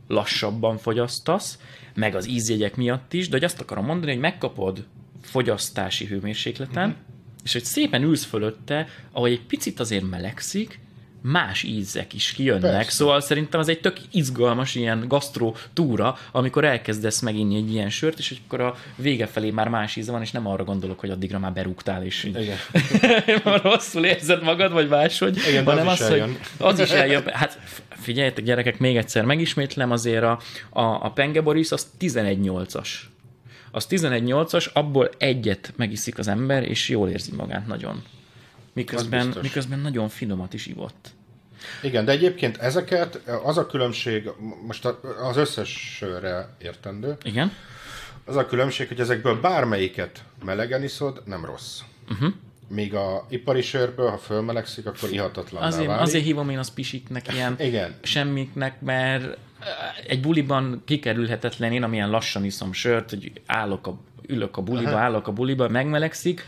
lassabban 0.07 0.77
fogyasztasz, 0.77 1.59
meg 1.95 2.15
az 2.15 2.27
ízjegyek 2.29 2.75
miatt 2.75 3.13
is, 3.13 3.27
de 3.29 3.35
hogy 3.35 3.45
azt 3.45 3.61
akarom 3.61 3.85
mondani, 3.85 4.11
hogy 4.11 4.21
megkapod 4.21 4.85
fogyasztási 5.21 6.05
hőmérsékleten, 6.05 6.89
Mhm. 6.89 6.97
és 7.43 7.53
hogy 7.53 7.63
szépen 7.63 8.03
ülsz 8.03 8.23
fölötte, 8.25 8.87
ahogy 9.11 9.31
egy 9.31 9.45
picit 9.45 9.79
azért 9.79 10.09
melegszik, 10.09 10.79
más 11.21 11.63
ízek 11.63 12.13
is 12.13 12.31
kijönnek. 12.31 12.71
Persze. 12.71 12.91
Szóval 12.91 13.21
szerintem 13.21 13.59
az 13.59 13.67
egy 13.67 13.79
tök 13.79 13.97
izgalmas 14.11 14.75
ilyen 14.75 15.07
gasztró 15.07 15.55
túra, 15.73 16.17
amikor 16.31 16.65
elkezdesz 16.65 17.19
meginni 17.19 17.55
egy 17.55 17.71
ilyen 17.71 17.89
sört, 17.89 18.19
és 18.19 18.35
akkor 18.45 18.61
a 18.61 18.75
vége 18.95 19.27
felé 19.27 19.49
már 19.49 19.67
más 19.67 19.95
íze 19.95 20.11
van, 20.11 20.21
és 20.21 20.31
nem 20.31 20.47
arra 20.47 20.63
gondolok, 20.63 20.99
hogy 20.99 21.09
addigra 21.09 21.39
már 21.39 21.53
berúgtál, 21.53 22.03
és 22.03 22.23
így 22.23 22.39
Igen. 22.41 22.57
rosszul 23.63 24.05
érzed 24.05 24.43
magad, 24.43 24.71
vagy 24.71 24.87
máshogy. 24.87 25.37
Igen, 25.49 25.63
de 25.63 25.71
az 25.71 25.77
hanem 25.77 25.93
is 25.93 25.99
hogy 25.99 26.37
az 26.57 26.79
is 26.79 26.89
eljön. 26.89 27.23
Hát 27.27 27.59
figyeljetek, 27.89 28.43
gyerekek, 28.43 28.79
még 28.79 28.97
egyszer 28.97 29.25
megismétlem, 29.25 29.91
azért 29.91 30.23
a, 30.23 30.39
a, 30.69 30.81
a 30.81 31.11
Penge 31.11 31.41
Boris 31.41 31.71
az 31.71 31.87
11-8-as. 31.99 32.89
Az 33.71 33.87
11-8-as, 33.89 34.73
abból 34.73 35.09
egyet 35.17 35.73
megiszik 35.75 36.17
az 36.17 36.27
ember, 36.27 36.63
és 36.63 36.89
jól 36.89 37.09
érzi 37.09 37.31
magát 37.35 37.67
nagyon. 37.67 38.03
Miközben, 38.77 39.33
miközben 39.41 39.79
nagyon 39.79 40.09
finomat 40.09 40.53
is 40.53 40.65
ivott. 40.65 41.09
Igen, 41.81 42.05
de 42.05 42.11
egyébként 42.11 42.57
ezeket, 42.57 43.21
az 43.43 43.57
a 43.57 43.65
különbség, 43.65 44.29
most 44.67 44.85
az 45.29 45.37
összes 45.37 45.95
sörre 45.95 46.49
értendő, 46.61 47.17
Igen? 47.23 47.51
az 48.25 48.35
a 48.35 48.45
különbség, 48.45 48.87
hogy 48.87 48.99
ezekből 48.99 49.39
bármelyiket 49.39 50.23
melegen 50.45 50.83
iszod, 50.83 51.21
nem 51.25 51.45
rossz. 51.45 51.79
Uh-huh. 52.09 52.33
Míg 52.67 52.93
a 52.93 53.25
ipari 53.29 53.61
sörből, 53.61 54.09
ha 54.09 54.17
fölmelegszik, 54.17 54.85
akkor 54.85 55.11
ihatatlan 55.11 55.63
Azért, 55.63 55.87
válik. 55.87 56.01
azért 56.01 56.23
hívom 56.23 56.49
én 56.49 56.57
az 56.57 56.73
pisiknek 56.73 57.33
ilyen 57.33 57.55
Igen. 57.69 57.95
semmiknek, 58.01 58.81
mert 58.81 59.23
eh, 59.23 59.37
egy 60.07 60.21
buliban 60.21 60.81
kikerülhetetlen, 60.85 61.71
én 61.71 61.83
amilyen 61.83 62.09
lassan 62.09 62.45
iszom 62.45 62.73
sört, 62.73 63.09
hogy 63.09 63.31
állok 63.45 63.87
a, 63.87 63.97
ülök 64.27 64.57
a 64.57 64.61
buliba, 64.61 64.89
Aha. 64.89 64.99
állok 64.99 65.27
a 65.27 65.31
buliba, 65.31 65.69
megmelegszik, 65.69 66.45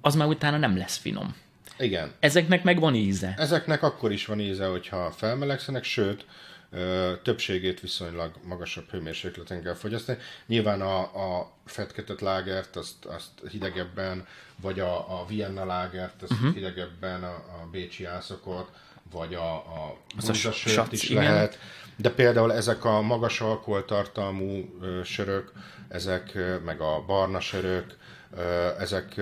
az 0.00 0.14
már 0.14 0.28
utána 0.28 0.56
nem 0.56 0.76
lesz 0.76 0.96
finom. 0.96 1.34
Igen. 1.80 2.12
Ezeknek 2.20 2.62
meg 2.62 2.80
van 2.80 2.94
íze. 2.94 3.34
Ezeknek 3.36 3.82
akkor 3.82 4.12
is 4.12 4.26
van 4.26 4.40
íze, 4.40 4.66
hogyha 4.66 5.10
felmelegszenek, 5.10 5.84
sőt, 5.84 6.24
ö, 6.70 7.12
többségét 7.22 7.80
viszonylag 7.80 8.32
magasabb 8.44 8.90
hőmérsékleten 8.90 9.62
kell 9.62 9.74
fogyasztani. 9.74 10.18
Nyilván 10.46 10.80
a, 10.80 10.98
a 11.00 11.52
fetkötött 11.64 12.20
lágert, 12.20 12.76
azt, 12.76 13.04
azt 13.04 13.30
hidegebben, 13.50 14.26
vagy 14.60 14.80
a, 14.80 15.20
a 15.20 15.24
Vienna 15.28 15.64
lágert, 15.64 16.22
azt 16.22 16.32
uh-huh. 16.32 16.54
hidegebben, 16.54 17.22
a, 17.24 17.34
a 17.34 17.68
bécsi 17.70 18.04
ászokot, 18.04 18.70
vagy 19.12 19.34
a, 19.34 19.54
a 19.54 20.32
sac, 20.32 20.92
is 20.92 21.08
igen. 21.08 21.22
lehet. 21.22 21.58
De 21.96 22.10
például 22.10 22.52
ezek 22.52 22.84
a 22.84 23.00
magas 23.00 23.40
alkoholtartalmú 23.40 24.78
ö, 24.80 25.00
sörök, 25.04 25.52
ezek, 25.88 26.38
meg 26.64 26.80
a 26.80 27.04
barna 27.06 27.40
sörök, 27.40 27.96
ö, 28.36 28.68
ezek 28.78 29.20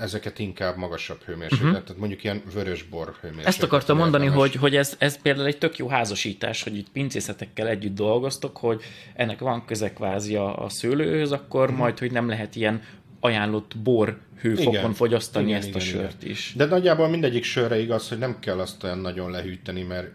ezeket 0.00 0.38
inkább 0.38 0.76
magasabb 0.76 1.22
hőmérséklet, 1.22 1.68
uh-huh. 1.68 1.82
tehát 1.82 2.00
mondjuk 2.00 2.24
ilyen 2.24 2.42
vörösbor 2.54 3.04
hőmérséklet. 3.04 3.36
Mhm. 3.36 3.46
Ezt 3.46 3.62
akartam 3.62 3.96
mondani, 3.96 4.26
hogy, 4.26 4.54
hogy 4.54 4.76
ez, 4.76 4.96
ez 4.98 5.22
például 5.22 5.46
egy 5.46 5.58
tök 5.58 5.76
jó 5.78 5.88
házasítás, 5.88 6.62
hogy 6.62 6.76
itt 6.76 6.90
pincészetekkel 6.90 7.68
együtt 7.68 7.94
dolgoztok, 7.94 8.56
hogy 8.56 8.82
ennek 9.14 9.38
van 9.38 9.64
köze 9.64 9.92
kvázi 9.92 10.36
a, 10.36 10.64
a 10.64 10.68
szőlőhöz, 10.68 11.32
akkor 11.32 11.62
uh-huh. 11.62 11.78
majd, 11.78 11.98
hogy 11.98 12.12
nem 12.12 12.28
lehet 12.28 12.56
ilyen 12.56 12.82
ajánlott 13.20 13.78
bor 13.78 14.18
hőfokon 14.40 14.74
Igen. 14.74 14.92
fogyasztani 14.92 15.46
Igen, 15.46 15.58
ezt 15.58 15.68
igen, 15.68 15.80
a 15.80 15.84
igen. 15.84 16.00
sört 16.00 16.24
is. 16.24 16.52
De 16.56 16.64
nagyjából 16.64 17.08
mindegyik 17.08 17.44
sörre 17.44 17.78
igaz, 17.80 18.08
hogy 18.08 18.18
nem 18.18 18.38
kell 18.38 18.58
azt 18.58 18.84
olyan 18.84 18.98
nagyon 18.98 19.30
lehűteni, 19.30 19.82
mert, 19.82 20.10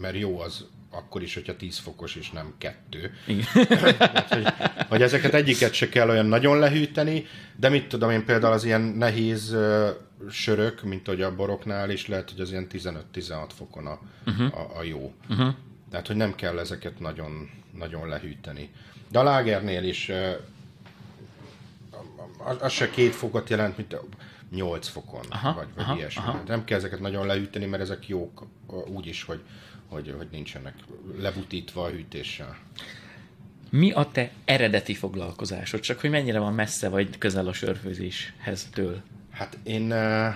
mert 0.00 0.16
jó 0.16 0.40
az 0.40 0.66
akkor 0.90 1.22
is, 1.22 1.34
hogyha 1.34 1.56
10 1.56 1.78
fokos 1.78 2.14
és 2.14 2.30
nem 2.30 2.54
kettő. 2.58 3.14
Tehát, 3.98 4.34
hogy, 4.34 4.46
hogy 4.88 5.02
ezeket 5.02 5.34
egyiket 5.34 5.72
se 5.72 5.88
kell 5.88 6.08
olyan 6.08 6.26
nagyon 6.26 6.58
lehűteni, 6.58 7.26
de 7.56 7.68
mit 7.68 7.88
tudom 7.88 8.10
én 8.10 8.24
például 8.24 8.52
az 8.52 8.64
ilyen 8.64 8.80
nehéz 8.80 9.52
ö, 9.52 9.90
sörök, 10.30 10.82
mint 10.82 11.06
hogy 11.06 11.22
a 11.22 11.34
boroknál 11.34 11.90
is 11.90 12.06
lehet, 12.06 12.30
hogy 12.30 12.40
az 12.40 12.50
ilyen 12.50 12.66
15-16 12.72 13.48
fokon 13.56 13.86
a, 13.86 13.98
uh-huh. 14.26 14.58
a, 14.58 14.78
a 14.78 14.82
jó. 14.82 15.14
Uh-huh. 15.28 15.54
Tehát, 15.90 16.06
hogy 16.06 16.16
nem 16.16 16.34
kell 16.34 16.58
ezeket 16.58 17.00
nagyon, 17.00 17.50
nagyon 17.72 18.08
lehűteni. 18.08 18.70
De 19.10 19.18
a 19.18 19.22
lágernél 19.22 19.84
is 19.84 20.10
az, 22.38 22.56
az 22.60 22.72
se 22.72 22.90
két 22.90 23.14
fokot 23.14 23.50
jelent, 23.50 23.76
mint 23.76 23.96
8 24.50 24.88
fokon, 24.88 25.24
aha, 25.28 25.54
vagy, 25.54 25.66
vagy 25.74 25.84
aha, 25.84 25.96
ilyesmi. 25.96 26.22
Aha. 26.26 26.42
Nem 26.46 26.64
kell 26.64 26.78
ezeket 26.78 27.00
nagyon 27.00 27.26
leüteni, 27.26 27.66
mert 27.66 27.82
ezek 27.82 28.08
jók 28.08 28.46
úgy 28.86 29.06
is, 29.06 29.22
hogy, 29.22 29.40
hogy, 29.88 30.14
hogy 30.16 30.28
nincsenek 30.30 30.74
lebutítva 31.18 31.82
a 31.82 31.90
hűtéssel. 31.90 32.56
Mi 33.70 33.92
a 33.92 34.10
te 34.12 34.30
eredeti 34.44 34.94
foglalkozásod? 34.94 35.80
Csak 35.80 36.00
hogy 36.00 36.10
mennyire 36.10 36.38
van 36.38 36.54
messze 36.54 36.88
vagy 36.88 37.18
közel 37.18 37.46
a 37.46 37.52
sörfőzéshez 37.52 38.68
től? 38.72 39.02
Hát 39.30 39.58
én 39.62 39.92
uh, 39.92 40.34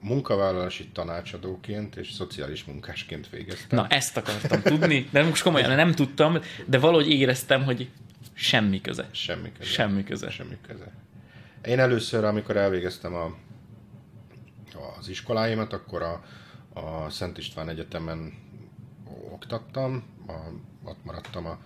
munkavállalási 0.00 0.88
tanácsadóként 0.88 1.96
és 1.96 2.12
szociális 2.12 2.64
munkásként 2.64 3.30
végeztem. 3.30 3.78
Na, 3.78 3.86
ezt 3.86 4.16
akartam 4.16 4.62
tudni, 4.62 5.08
de 5.12 5.22
most 5.22 5.42
komolyan 5.42 5.74
nem 5.74 5.92
tudtam, 5.92 6.38
de 6.66 6.78
valahogy 6.78 7.10
éreztem, 7.10 7.64
hogy 7.64 7.90
semmi 8.32 8.80
köze. 8.80 9.08
Semmi 9.12 9.52
köze. 9.58 9.70
Semmi 9.70 10.04
köze. 10.04 10.30
Semmi 10.30 10.58
köze. 10.66 10.92
Én 11.64 11.78
először, 11.78 12.24
amikor 12.24 12.56
elvégeztem 12.56 13.14
a, 13.14 13.34
az 14.98 15.08
iskoláimat, 15.08 15.72
akkor 15.72 16.02
a, 16.02 16.24
a 16.80 17.10
Szent 17.10 17.38
István 17.38 17.68
Egyetemen 17.68 18.32
oktattam, 19.30 20.02
a, 20.26 20.32
ott 20.82 21.04
maradtam 21.04 21.46
a, 21.46 21.58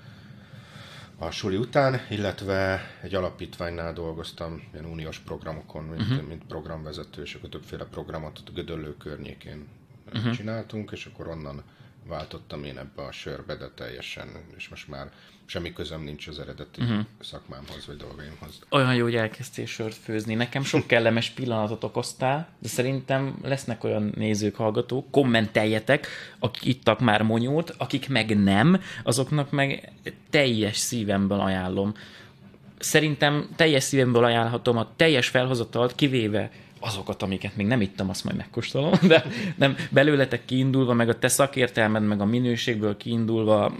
a 1.18 1.30
suli 1.30 1.56
után, 1.56 2.00
illetve 2.10 2.80
egy 3.02 3.14
alapítványnál 3.14 3.92
dolgoztam 3.92 4.68
ilyen 4.72 4.84
uniós 4.84 5.18
programokon, 5.18 5.84
mint, 5.84 6.00
uh-huh. 6.00 6.28
mint 6.28 6.44
programvezető, 6.44 7.22
és 7.22 7.34
akkor 7.34 7.48
többféle 7.48 7.84
programot 7.84 8.42
a 8.46 8.50
Gödöllő 8.50 8.96
környékén 8.96 9.68
uh-huh. 10.14 10.32
csináltunk, 10.32 10.90
és 10.90 11.06
akkor 11.06 11.28
onnan 11.28 11.62
váltottam 12.06 12.64
én 12.64 12.78
ebbe 12.78 13.02
a 13.02 13.12
sörbe, 13.12 13.56
de 13.56 13.68
teljesen, 13.68 14.28
és 14.56 14.68
most 14.68 14.88
már 14.88 15.12
semmi 15.50 15.72
közöm 15.72 16.02
nincs 16.02 16.26
az 16.26 16.38
eredeti 16.38 16.80
uh-huh. 16.82 16.98
szakmámhoz 17.20 17.86
vagy 17.86 17.96
dolgaimhoz. 17.96 18.58
Olyan 18.70 18.94
jó, 18.94 19.02
hogy 19.02 19.14
elkezdtél 19.14 19.66
sört 19.66 19.94
főzni. 19.94 20.34
Nekem 20.34 20.64
sok 20.64 20.86
kellemes 20.86 21.30
pillanatot 21.30 21.84
okoztál, 21.84 22.48
de 22.58 22.68
szerintem 22.68 23.38
lesznek 23.42 23.84
olyan 23.84 24.12
nézők, 24.16 24.56
hallgatók, 24.56 25.10
kommenteljetek, 25.10 26.06
akik 26.38 26.64
ittak 26.64 27.00
már 27.00 27.22
monyót, 27.22 27.74
akik 27.78 28.08
meg 28.08 28.42
nem, 28.42 28.80
azoknak 29.02 29.50
meg 29.50 29.92
teljes 30.30 30.76
szívemből 30.76 31.40
ajánlom. 31.40 31.94
Szerintem 32.78 33.48
teljes 33.56 33.82
szívemből 33.82 34.24
ajánlhatom 34.24 34.76
a 34.76 34.92
teljes 34.96 35.28
felhozatalt, 35.28 35.94
kivéve 35.94 36.50
azokat, 36.80 37.22
amiket 37.22 37.56
még 37.56 37.66
nem 37.66 37.80
ittam, 37.80 38.08
azt 38.08 38.24
majd 38.24 38.36
megkóstolom, 38.36 38.92
de 39.02 39.24
nem 39.56 39.76
belőletek 39.90 40.44
kiindulva, 40.44 40.92
meg 40.92 41.08
a 41.08 41.18
te 41.18 41.28
szakértelmed, 41.28 42.02
meg 42.02 42.20
a 42.20 42.24
minőségből 42.24 42.96
kiindulva, 42.96 43.72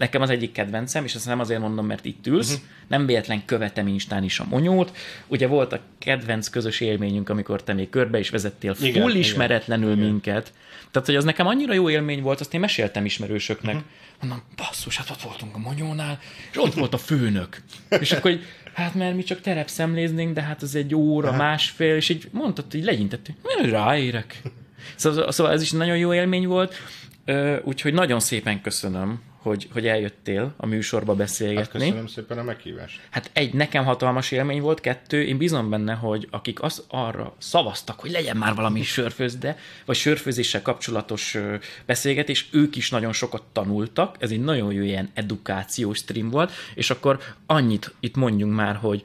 nekem 0.00 0.22
az 0.22 0.30
egyik 0.30 0.52
kedvencem, 0.52 1.04
és 1.04 1.14
ezt 1.14 1.26
nem 1.26 1.40
azért 1.40 1.60
mondom, 1.60 1.86
mert 1.86 2.04
itt 2.04 2.26
ülsz, 2.26 2.52
uh-huh. 2.52 2.66
nem 2.88 3.06
véletlen 3.06 3.44
követem 3.44 3.86
Instán 3.86 4.24
is 4.24 4.38
a 4.38 4.46
monyót. 4.48 4.96
Ugye 5.26 5.46
volt 5.46 5.72
a 5.72 5.80
kedvenc 5.98 6.48
közös 6.48 6.80
élményünk, 6.80 7.28
amikor 7.28 7.62
te 7.62 7.72
még 7.72 7.90
körbe 7.90 8.18
is 8.18 8.30
vezettél 8.30 8.76
igen, 8.80 9.02
full 9.02 9.14
ismeretlenül 9.14 9.92
igen. 9.92 10.04
minket. 10.04 10.52
Tehát, 10.90 11.08
hogy 11.08 11.16
az 11.16 11.24
nekem 11.24 11.46
annyira 11.46 11.72
jó 11.72 11.90
élmény 11.90 12.22
volt, 12.22 12.40
azt 12.40 12.54
én 12.54 12.60
meséltem 12.60 13.04
ismerősöknek. 13.04 13.74
Uh-huh. 13.74 13.90
Mondom, 14.20 14.42
basszus, 14.56 14.96
hát 14.96 15.10
ott 15.10 15.22
voltunk 15.22 15.54
a 15.54 15.58
monyónál, 15.58 16.18
és 16.50 16.58
ott 16.58 16.74
volt 16.74 16.94
a 16.94 16.98
főnök. 16.98 17.62
és 18.00 18.12
akkor, 18.12 18.30
hogy 18.30 18.44
hát 18.72 18.94
mert 18.94 19.16
mi 19.16 19.22
csak 19.22 19.40
terepszemléznénk, 19.40 20.34
de 20.34 20.42
hát 20.42 20.62
az 20.62 20.74
egy 20.74 20.94
óra, 20.94 21.28
uh-huh. 21.28 21.44
másfél, 21.44 21.94
és 21.94 22.08
így 22.08 22.28
mondtad, 22.32 22.64
hogy 22.70 22.84
legyintettünk, 22.84 23.38
ráérek. 23.62 24.42
Szóval, 24.96 25.32
szóval 25.32 25.52
ez 25.52 25.62
is 25.62 25.70
nagyon 25.70 25.96
jó 25.96 26.14
élmény 26.14 26.46
volt, 26.46 26.74
úgyhogy 27.64 27.92
nagyon 27.92 28.20
szépen 28.20 28.60
köszönöm, 28.60 29.20
hogy, 29.42 29.68
hogy 29.72 29.86
eljöttél 29.86 30.54
a 30.56 30.66
műsorba 30.66 31.14
beszélgetni. 31.14 31.80
Hát 31.80 31.88
köszönöm 31.88 32.06
szépen 32.06 32.38
a 32.38 32.42
meghívást. 32.42 33.00
Hát 33.10 33.30
egy, 33.32 33.54
nekem 33.54 33.84
hatalmas 33.84 34.30
élmény 34.30 34.60
volt, 34.60 34.80
kettő, 34.80 35.22
én 35.22 35.36
bízom 35.36 35.70
benne, 35.70 35.94
hogy 35.94 36.28
akik 36.30 36.62
az 36.62 36.84
arra 36.88 37.34
szavaztak, 37.38 38.00
hogy 38.00 38.10
legyen 38.10 38.36
már 38.36 38.54
valami 38.54 38.82
sörfőzde, 38.82 39.58
vagy 39.84 39.96
sörfőzéssel 39.96 40.62
kapcsolatos 40.62 41.38
beszélgetés, 41.86 42.48
ők 42.52 42.76
is 42.76 42.90
nagyon 42.90 43.12
sokat 43.12 43.42
tanultak, 43.52 44.16
ez 44.18 44.30
egy 44.30 44.40
nagyon 44.40 44.72
jó 44.72 44.80
ilyen 44.80 45.10
edukációs 45.14 45.98
stream 45.98 46.30
volt, 46.30 46.52
és 46.74 46.90
akkor 46.90 47.18
annyit 47.46 47.94
itt 48.00 48.16
mondjunk 48.16 48.54
már, 48.54 48.76
hogy 48.76 49.02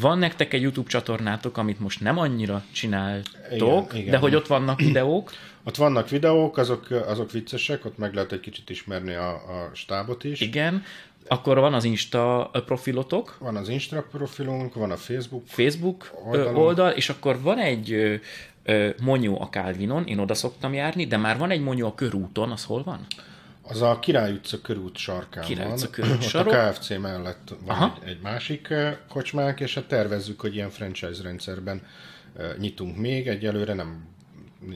van 0.00 0.18
nektek 0.18 0.52
egy 0.52 0.62
YouTube 0.62 0.88
csatornátok, 0.88 1.56
amit 1.56 1.80
most 1.80 2.00
nem 2.00 2.18
annyira 2.18 2.64
csináltok, 2.72 3.90
igen, 3.90 4.00
igen. 4.00 4.10
de 4.10 4.16
hogy 4.16 4.34
ott 4.34 4.46
vannak 4.46 4.80
videók. 4.80 5.32
Ott 5.68 5.76
vannak 5.76 6.08
videók, 6.08 6.56
azok, 6.56 6.90
azok 6.90 7.30
viccesek, 7.30 7.84
ott 7.84 7.98
meg 7.98 8.14
lehet 8.14 8.32
egy 8.32 8.40
kicsit 8.40 8.70
ismerni 8.70 9.14
a, 9.14 9.28
a 9.30 9.70
stábot 9.72 10.24
is. 10.24 10.40
Igen. 10.40 10.82
Akkor 11.26 11.58
van 11.58 11.74
az 11.74 11.84
Insta 11.84 12.50
profilotok. 12.52 13.36
Van 13.38 13.56
az 13.56 13.68
Insta 13.68 14.02
profilunk, 14.02 14.74
van 14.74 14.90
a 14.90 14.96
Facebook, 14.96 15.42
Facebook 15.46 16.10
oldalunk. 16.24 16.56
oldal, 16.56 16.90
és 16.90 17.08
akkor 17.08 17.40
van 17.40 17.58
egy 17.58 18.20
monyó 19.02 19.40
a 19.40 19.48
Calvinon, 19.48 20.06
én 20.06 20.18
oda 20.18 20.34
szoktam 20.34 20.74
járni, 20.74 21.06
de 21.06 21.16
már 21.16 21.38
van 21.38 21.50
egy 21.50 21.62
monyó 21.62 21.86
a 21.86 21.94
körúton, 21.94 22.50
az 22.50 22.64
hol 22.64 22.82
van? 22.82 23.06
Az 23.62 23.82
a 23.82 23.98
Király 23.98 24.32
utca 24.32 24.60
körút 24.60 24.96
sarkán 24.96 25.44
Király 25.44 25.66
van. 25.66 25.74
Utca 25.74 25.90
körút 25.96 26.22
sarok. 26.22 26.52
a 26.52 26.70
KFC 26.70 26.98
mellett 26.98 27.54
van 27.66 27.94
egy, 28.02 28.08
egy 28.08 28.18
másik 28.22 28.74
kocsmánk, 29.08 29.60
és 29.60 29.74
hát 29.74 29.88
tervezzük, 29.88 30.40
hogy 30.40 30.54
ilyen 30.54 30.70
franchise 30.70 31.22
rendszerben 31.22 31.82
nyitunk 32.58 32.96
még. 32.96 33.26
Egyelőre 33.26 33.74
nem 33.74 34.16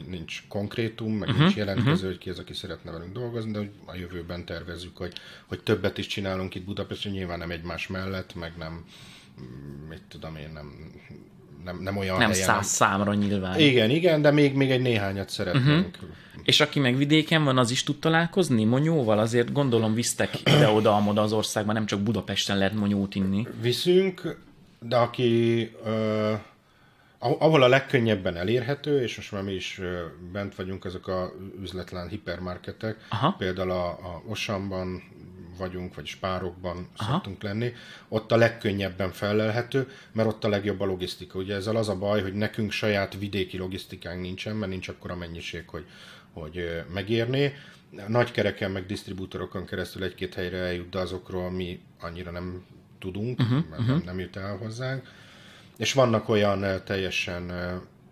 nincs 0.09 0.42
konkrétum, 0.48 1.12
meg 1.12 1.28
uh-huh, 1.28 1.44
nincs 1.44 1.56
jelentkező, 1.56 1.92
uh-huh. 1.92 2.09
hogy 2.09 2.18
ki 2.18 2.30
az, 2.30 2.38
aki 2.38 2.54
szeretne 2.54 2.90
velünk 2.90 3.12
dolgozni, 3.12 3.50
de 3.50 3.59
hogy 3.59 3.70
a 3.84 3.94
jövőben 3.94 4.44
tervezzük, 4.44 4.96
hogy, 4.96 5.12
hogy 5.46 5.62
többet 5.62 5.98
is 5.98 6.06
csinálunk 6.06 6.54
itt 6.54 6.64
Budapesten, 6.64 7.12
nyilván 7.12 7.38
nem 7.38 7.50
egymás 7.50 7.86
mellett, 7.86 8.34
meg 8.34 8.52
nem, 8.59 8.84
mit 9.88 10.02
tudom 10.09 10.36
én, 10.36 10.50
nem, 10.52 10.92
nem, 11.64 11.78
nem 11.80 11.96
olyan 11.96 12.18
Nem 12.18 12.30
helyen, 12.30 12.46
száz 12.46 12.54
nem... 12.54 12.88
számra 12.88 13.14
nyilván. 13.14 13.60
Igen, 13.60 13.90
igen, 13.90 14.22
de 14.22 14.30
még, 14.30 14.54
még 14.54 14.70
egy 14.70 14.82
néhányat 14.82 15.30
szeretnénk. 15.30 15.94
Uh-huh. 15.94 16.10
És 16.42 16.60
aki 16.60 16.80
meg 16.80 16.96
vidéken 16.96 17.44
van, 17.44 17.59
az 17.59 17.70
is 17.70 17.82
tud 17.82 17.98
találkozni 17.98 18.64
monyóval? 18.64 19.18
Azért 19.18 19.52
gondolom 19.52 19.94
visztek 19.94 20.38
ide-oda, 20.44 20.96
amoda 20.96 21.22
az 21.22 21.32
országban, 21.32 21.74
nem 21.74 21.86
csak 21.86 22.00
Budapesten 22.00 22.59
lehet 22.59 22.74
monyót 22.74 23.14
inni. 23.14 23.46
Viszünk, 23.60 24.38
de 24.80 24.96
aki... 24.96 25.70
Ö 25.84 26.32
ahol 27.23 27.62
a 27.62 27.69
legkönnyebben 27.69 28.36
elérhető, 28.36 29.03
és 29.03 29.16
most 29.16 29.32
már 29.32 29.43
mi 29.43 29.53
is 29.53 29.81
bent 30.32 30.55
vagyunk, 30.55 30.85
azok 30.85 31.09
a 31.09 31.32
üzletlen 31.61 32.09
hipermarketek, 32.09 33.07
Aha. 33.09 33.35
például 33.39 33.70
a, 33.70 33.89
a 33.89 34.23
Osamban 34.27 35.03
vagyunk, 35.59 35.94
vagy 35.94 36.07
Spárokban 36.07 36.89
Aha. 36.97 37.12
szoktunk 37.12 37.43
lenni, 37.43 37.73
ott 38.09 38.32
a 38.32 38.36
legkönnyebben 38.36 39.11
felelhető, 39.11 39.90
mert 40.12 40.28
ott 40.28 40.44
a 40.44 40.49
legjobb 40.49 40.81
a 40.81 40.85
logisztika. 40.85 41.39
Ugye 41.39 41.55
ezzel 41.55 41.77
az 41.77 41.89
a 41.89 41.99
baj, 41.99 42.23
hogy 42.23 42.35
nekünk 42.35 42.70
saját 42.70 43.19
vidéki 43.19 43.57
logisztikánk 43.57 44.20
nincsen, 44.20 44.57
mert 44.57 44.70
nincs 44.70 44.89
akkora 44.89 45.16
mennyiség, 45.16 45.69
hogy, 45.69 45.85
hogy 46.32 46.82
megérné. 46.93 47.55
Nagy 48.09 48.31
kereken, 48.31 48.70
meg 48.70 48.86
disztribútorokon 48.86 49.66
keresztül 49.66 50.03
egy-két 50.03 50.35
helyre 50.35 50.59
eljut, 50.59 50.89
de 50.89 50.99
azokról 50.99 51.51
mi 51.51 51.81
annyira 52.01 52.31
nem 52.31 52.65
tudunk, 52.99 53.40
uh-huh, 53.40 53.65
mert 53.70 53.81
uh-huh. 53.81 53.97
Nem, 53.97 54.03
nem 54.05 54.19
jut 54.19 54.36
el 54.36 54.57
hozzánk 54.57 55.09
és 55.82 55.92
vannak 55.92 56.28
olyan 56.28 56.82
teljesen 56.84 57.52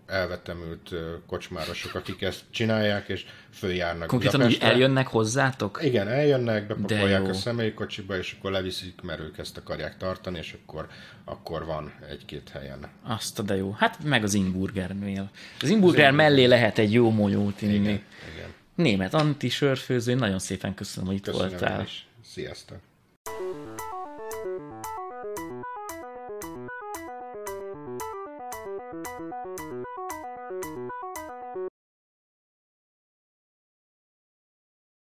elvetemült 0.05 0.89
kocsmárosok, 1.27 1.95
akik 1.95 2.21
ezt 2.21 2.43
csinálják, 2.49 3.07
és 3.07 3.25
följárnak 3.53 4.07
Konkrétan 4.07 4.43
úgy 4.43 4.57
eljönnek 4.61 5.07
hozzátok? 5.07 5.79
Igen, 5.83 6.07
eljönnek, 6.07 6.67
bepakolják 6.67 7.27
a 7.27 7.33
személykocsiba, 7.33 8.17
és 8.17 8.35
akkor 8.37 8.51
leviszik, 8.51 9.01
mert 9.01 9.19
ők 9.19 9.37
ezt 9.37 9.57
akarják 9.57 9.97
tartani, 9.97 10.37
és 10.37 10.55
akkor, 10.61 10.87
akkor 11.25 11.65
van 11.65 11.93
egy-két 12.09 12.49
helyen. 12.49 12.87
Azt 13.03 13.39
a 13.39 13.41
de 13.41 13.55
jó. 13.55 13.71
Hát 13.71 14.03
meg 14.03 14.23
az 14.23 14.33
Inburgernél. 14.33 15.29
Az 15.61 15.69
Inburger 15.69 16.09
az 16.09 16.15
mellé 16.15 16.45
lehet 16.45 16.77
egy 16.77 16.93
jó 16.93 17.09
molyót 17.09 17.61
inni. 17.61 17.75
Igen, 17.75 18.03
igen. 18.35 18.53
Német 18.75 19.13
Anti 19.13 19.49
sörfőző, 19.49 20.13
nagyon 20.13 20.39
szépen 20.39 20.73
köszönöm, 20.73 21.07
hogy 21.07 21.17
itt 21.17 21.23
köszönöm 21.23 21.49
voltál. 21.49 21.81
Is. 21.81 22.07
Sziasztok! 22.23 22.77